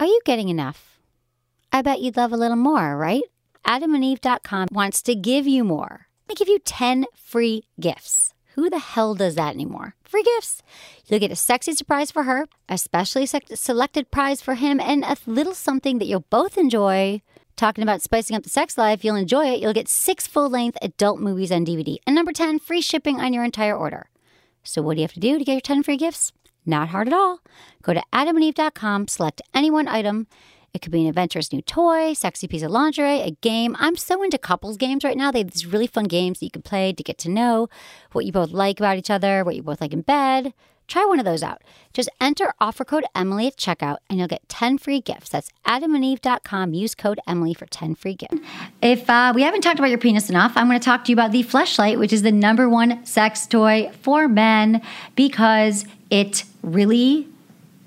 Are 0.00 0.06
you 0.06 0.20
getting 0.24 0.48
enough? 0.48 0.98
I 1.72 1.82
bet 1.82 2.00
you'd 2.00 2.16
love 2.16 2.32
a 2.32 2.36
little 2.36 2.56
more, 2.56 2.96
right? 2.96 3.22
AdamandEve.com 3.64 4.70
wants 4.72 5.00
to 5.02 5.14
give 5.14 5.46
you 5.46 5.62
more. 5.62 6.08
They 6.30 6.34
give 6.34 6.48
you 6.48 6.60
10 6.60 7.06
free 7.12 7.64
gifts. 7.80 8.34
Who 8.54 8.70
the 8.70 8.78
hell 8.78 9.16
does 9.16 9.34
that 9.34 9.52
anymore? 9.52 9.96
Free 10.04 10.22
gifts. 10.22 10.62
You'll 11.08 11.18
get 11.18 11.32
a 11.32 11.36
sexy 11.36 11.72
surprise 11.72 12.12
for 12.12 12.22
her, 12.22 12.46
a 12.68 12.78
specially 12.78 13.26
selected 13.26 14.12
prize 14.12 14.40
for 14.40 14.54
him, 14.54 14.78
and 14.78 15.02
a 15.02 15.16
little 15.26 15.54
something 15.54 15.98
that 15.98 16.04
you'll 16.04 16.26
both 16.30 16.56
enjoy. 16.56 17.20
Talking 17.56 17.82
about 17.82 18.00
spicing 18.00 18.36
up 18.36 18.44
the 18.44 18.48
sex 18.48 18.78
life, 18.78 19.04
you'll 19.04 19.16
enjoy 19.16 19.46
it. 19.46 19.58
You'll 19.58 19.72
get 19.72 19.88
six 19.88 20.28
full 20.28 20.48
length 20.48 20.78
adult 20.80 21.18
movies 21.18 21.50
on 21.50 21.66
DVD. 21.66 21.96
And 22.06 22.14
number 22.14 22.32
10, 22.32 22.60
free 22.60 22.80
shipping 22.80 23.20
on 23.20 23.32
your 23.32 23.42
entire 23.42 23.76
order. 23.76 24.08
So, 24.62 24.82
what 24.82 24.94
do 24.94 25.00
you 25.00 25.04
have 25.04 25.14
to 25.14 25.20
do 25.20 25.36
to 25.36 25.44
get 25.44 25.52
your 25.52 25.60
10 25.60 25.82
free 25.82 25.96
gifts? 25.96 26.30
Not 26.64 26.90
hard 26.90 27.08
at 27.08 27.12
all. 27.12 27.40
Go 27.82 27.92
to 27.92 28.04
adamandeve.com, 28.12 29.08
select 29.08 29.42
any 29.52 29.68
one 29.68 29.88
item. 29.88 30.28
It 30.72 30.82
could 30.82 30.92
be 30.92 31.02
an 31.02 31.08
adventurous 31.08 31.52
new 31.52 31.62
toy, 31.62 32.12
sexy 32.12 32.46
piece 32.46 32.62
of 32.62 32.70
lingerie, 32.70 33.20
a 33.20 33.32
game. 33.40 33.76
I'm 33.78 33.96
so 33.96 34.22
into 34.22 34.38
couples 34.38 34.76
games 34.76 35.04
right 35.04 35.16
now. 35.16 35.30
They 35.30 35.40
have 35.40 35.50
these 35.50 35.66
really 35.66 35.86
fun 35.86 36.04
games 36.04 36.38
that 36.38 36.46
you 36.46 36.50
can 36.50 36.62
play 36.62 36.92
to 36.92 37.02
get 37.02 37.18
to 37.18 37.28
know 37.28 37.68
what 38.12 38.24
you 38.24 38.32
both 38.32 38.50
like 38.50 38.78
about 38.78 38.96
each 38.96 39.10
other, 39.10 39.44
what 39.44 39.56
you 39.56 39.62
both 39.62 39.80
like 39.80 39.92
in 39.92 40.02
bed. 40.02 40.54
Try 40.90 41.04
one 41.04 41.20
of 41.20 41.24
those 41.24 41.44
out. 41.44 41.62
Just 41.92 42.08
enter 42.20 42.52
offer 42.60 42.84
code 42.84 43.04
Emily 43.14 43.46
at 43.46 43.56
checkout 43.56 43.98
and 44.08 44.18
you'll 44.18 44.26
get 44.26 44.48
10 44.48 44.76
free 44.76 45.00
gifts. 45.00 45.30
That's 45.30 45.52
adamandeve.com. 45.64 46.74
Use 46.74 46.96
code 46.96 47.20
Emily 47.28 47.54
for 47.54 47.66
10 47.66 47.94
free 47.94 48.14
gifts. 48.14 48.38
If 48.82 49.08
uh, 49.08 49.32
we 49.32 49.42
haven't 49.42 49.60
talked 49.60 49.78
about 49.78 49.90
your 49.90 49.98
penis 49.98 50.28
enough, 50.28 50.52
I'm 50.56 50.66
going 50.66 50.80
to 50.80 50.84
talk 50.84 51.04
to 51.04 51.12
you 51.12 51.14
about 51.14 51.30
the 51.30 51.44
Fleshlight, 51.44 51.98
which 52.00 52.12
is 52.12 52.22
the 52.22 52.32
number 52.32 52.68
one 52.68 53.06
sex 53.06 53.46
toy 53.46 53.92
for 54.02 54.26
men 54.26 54.82
because 55.14 55.84
it 56.10 56.42
really, 56.62 57.28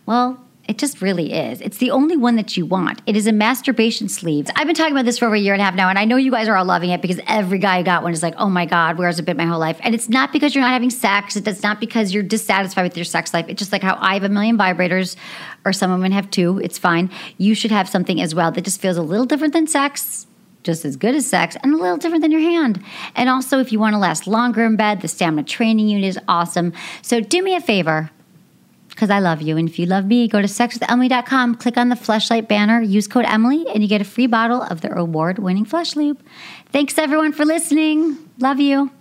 well, 0.06 0.43
it 0.66 0.78
just 0.78 1.01
really 1.01 1.34
is. 1.34 1.59
It's 1.59 1.78
the 1.78 1.91
only 1.91 2.16
one 2.16 2.38
that 2.38 2.55
you 2.55 2.66
want. 2.66 3.01
It 3.05 3.18
is 3.18 3.28
a 3.28 3.34
masturbation 3.34 4.07
sleeve. 4.07 4.47
I've 4.55 4.66
been 4.66 4.76
talking 4.76 4.93
about 4.93 5.03
this 5.03 5.20
for 5.20 5.26
over 5.26 5.36
a 5.36 5.39
year 5.39 5.51
and 5.51 5.61
a 5.61 5.66
half 5.66 5.76
now, 5.76 5.89
and 5.89 5.99
I 5.99 6.05
know 6.05 6.16
you 6.16 6.32
guys 6.32 6.47
are 6.47 6.55
all 6.55 6.64
loving 6.64 6.89
it 6.89 7.01
because 7.01 7.20
every 7.28 7.59
guy 7.59 7.80
who 7.80 7.84
got 7.84 8.01
one 8.01 8.14
is 8.14 8.24
like, 8.24 8.36
oh 8.38 8.49
my 8.49 8.66
God, 8.66 8.97
where 8.97 9.07
has 9.07 9.20
it 9.20 9.24
been 9.24 9.36
my 9.36 9.45
whole 9.45 9.59
life? 9.59 9.78
And 9.82 9.93
it's 9.93 10.07
not 10.07 10.32
because 10.32 10.55
you're 10.55 10.64
not 10.64 10.72
having 10.72 10.89
sex. 10.89 11.36
It's 11.36 11.64
not 11.64 11.82
because 11.82 12.14
you're 12.14 12.24
dissatisfied 12.24 12.86
with 12.86 12.95
your 12.95 13.03
sex 13.03 13.34
life. 13.34 13.45
It's 13.49 13.59
just 13.59 13.74
like 13.74 13.84
how 13.84 13.97
I 13.99 14.14
have 14.14 14.24
a 14.24 14.30
million 14.30 14.57
vibrators, 14.57 15.18
or 15.66 15.74
some 15.74 15.91
women 15.91 16.14
have 16.14 16.30
two. 16.30 16.59
It's 16.59 16.78
fine. 16.78 17.09
You 17.38 17.55
should 17.55 17.72
have 17.72 17.89
something 17.89 18.22
as 18.22 18.34
well 18.34 18.51
that 18.53 18.64
just 18.64 18.80
feels 18.80 18.95
a 18.95 19.03
little 19.03 19.26
different 19.26 19.53
than 19.53 19.68
sex 19.68 20.28
just 20.64 20.86
as 20.86 20.95
good 20.95 21.14
as 21.14 21.28
sex 21.28 21.57
and 21.61 21.74
a 21.74 21.78
little 21.78 21.97
different 21.97 22.22
than 22.22 22.32
your 22.32 22.39
hand. 22.39 22.82
And 23.16 23.28
also, 23.28 23.59
if 23.59 23.74
you 23.74 23.80
want 23.80 23.95
to 23.95 23.99
last 23.99 24.28
longer 24.28 24.64
in 24.64 24.78
bed, 24.78 25.01
the 25.01 25.09
stamina 25.09 25.43
training 25.43 25.89
unit 25.89 26.05
is 26.05 26.20
awesome. 26.30 26.72
So, 27.01 27.20
do 27.20 27.43
me 27.43 27.53
a 27.53 27.59
favor 27.59 28.11
because 28.94 29.10
I 29.10 29.20
love 29.20 29.41
you. 29.41 29.58
And 29.58 29.68
if 29.68 29.80
you 29.80 29.86
love 29.86 30.06
me, 30.06 30.28
go 30.28 30.41
to 30.41 30.48
sexwithemily.com, 30.48 31.56
click 31.56 31.78
on 31.78 31.89
the 31.89 31.96
Fleshlight 31.96 32.48
banner, 32.48 32.82
use 32.82 33.08
code 33.08 33.26
Emily, 33.26 33.66
and 33.74 33.82
you 33.82 33.89
get 33.89 34.02
a 34.02 34.06
free 34.06 34.28
bottle 34.28 34.62
of 34.62 34.82
their 34.82 34.94
award 34.94 35.39
winning 35.39 35.66
Flesh 35.66 35.96
Lube. 35.96 36.22
Thanks 36.72 36.98
everyone 36.98 37.34
for 37.34 37.46
listening. 37.46 38.18
Love 38.39 38.60
you. 38.60 38.91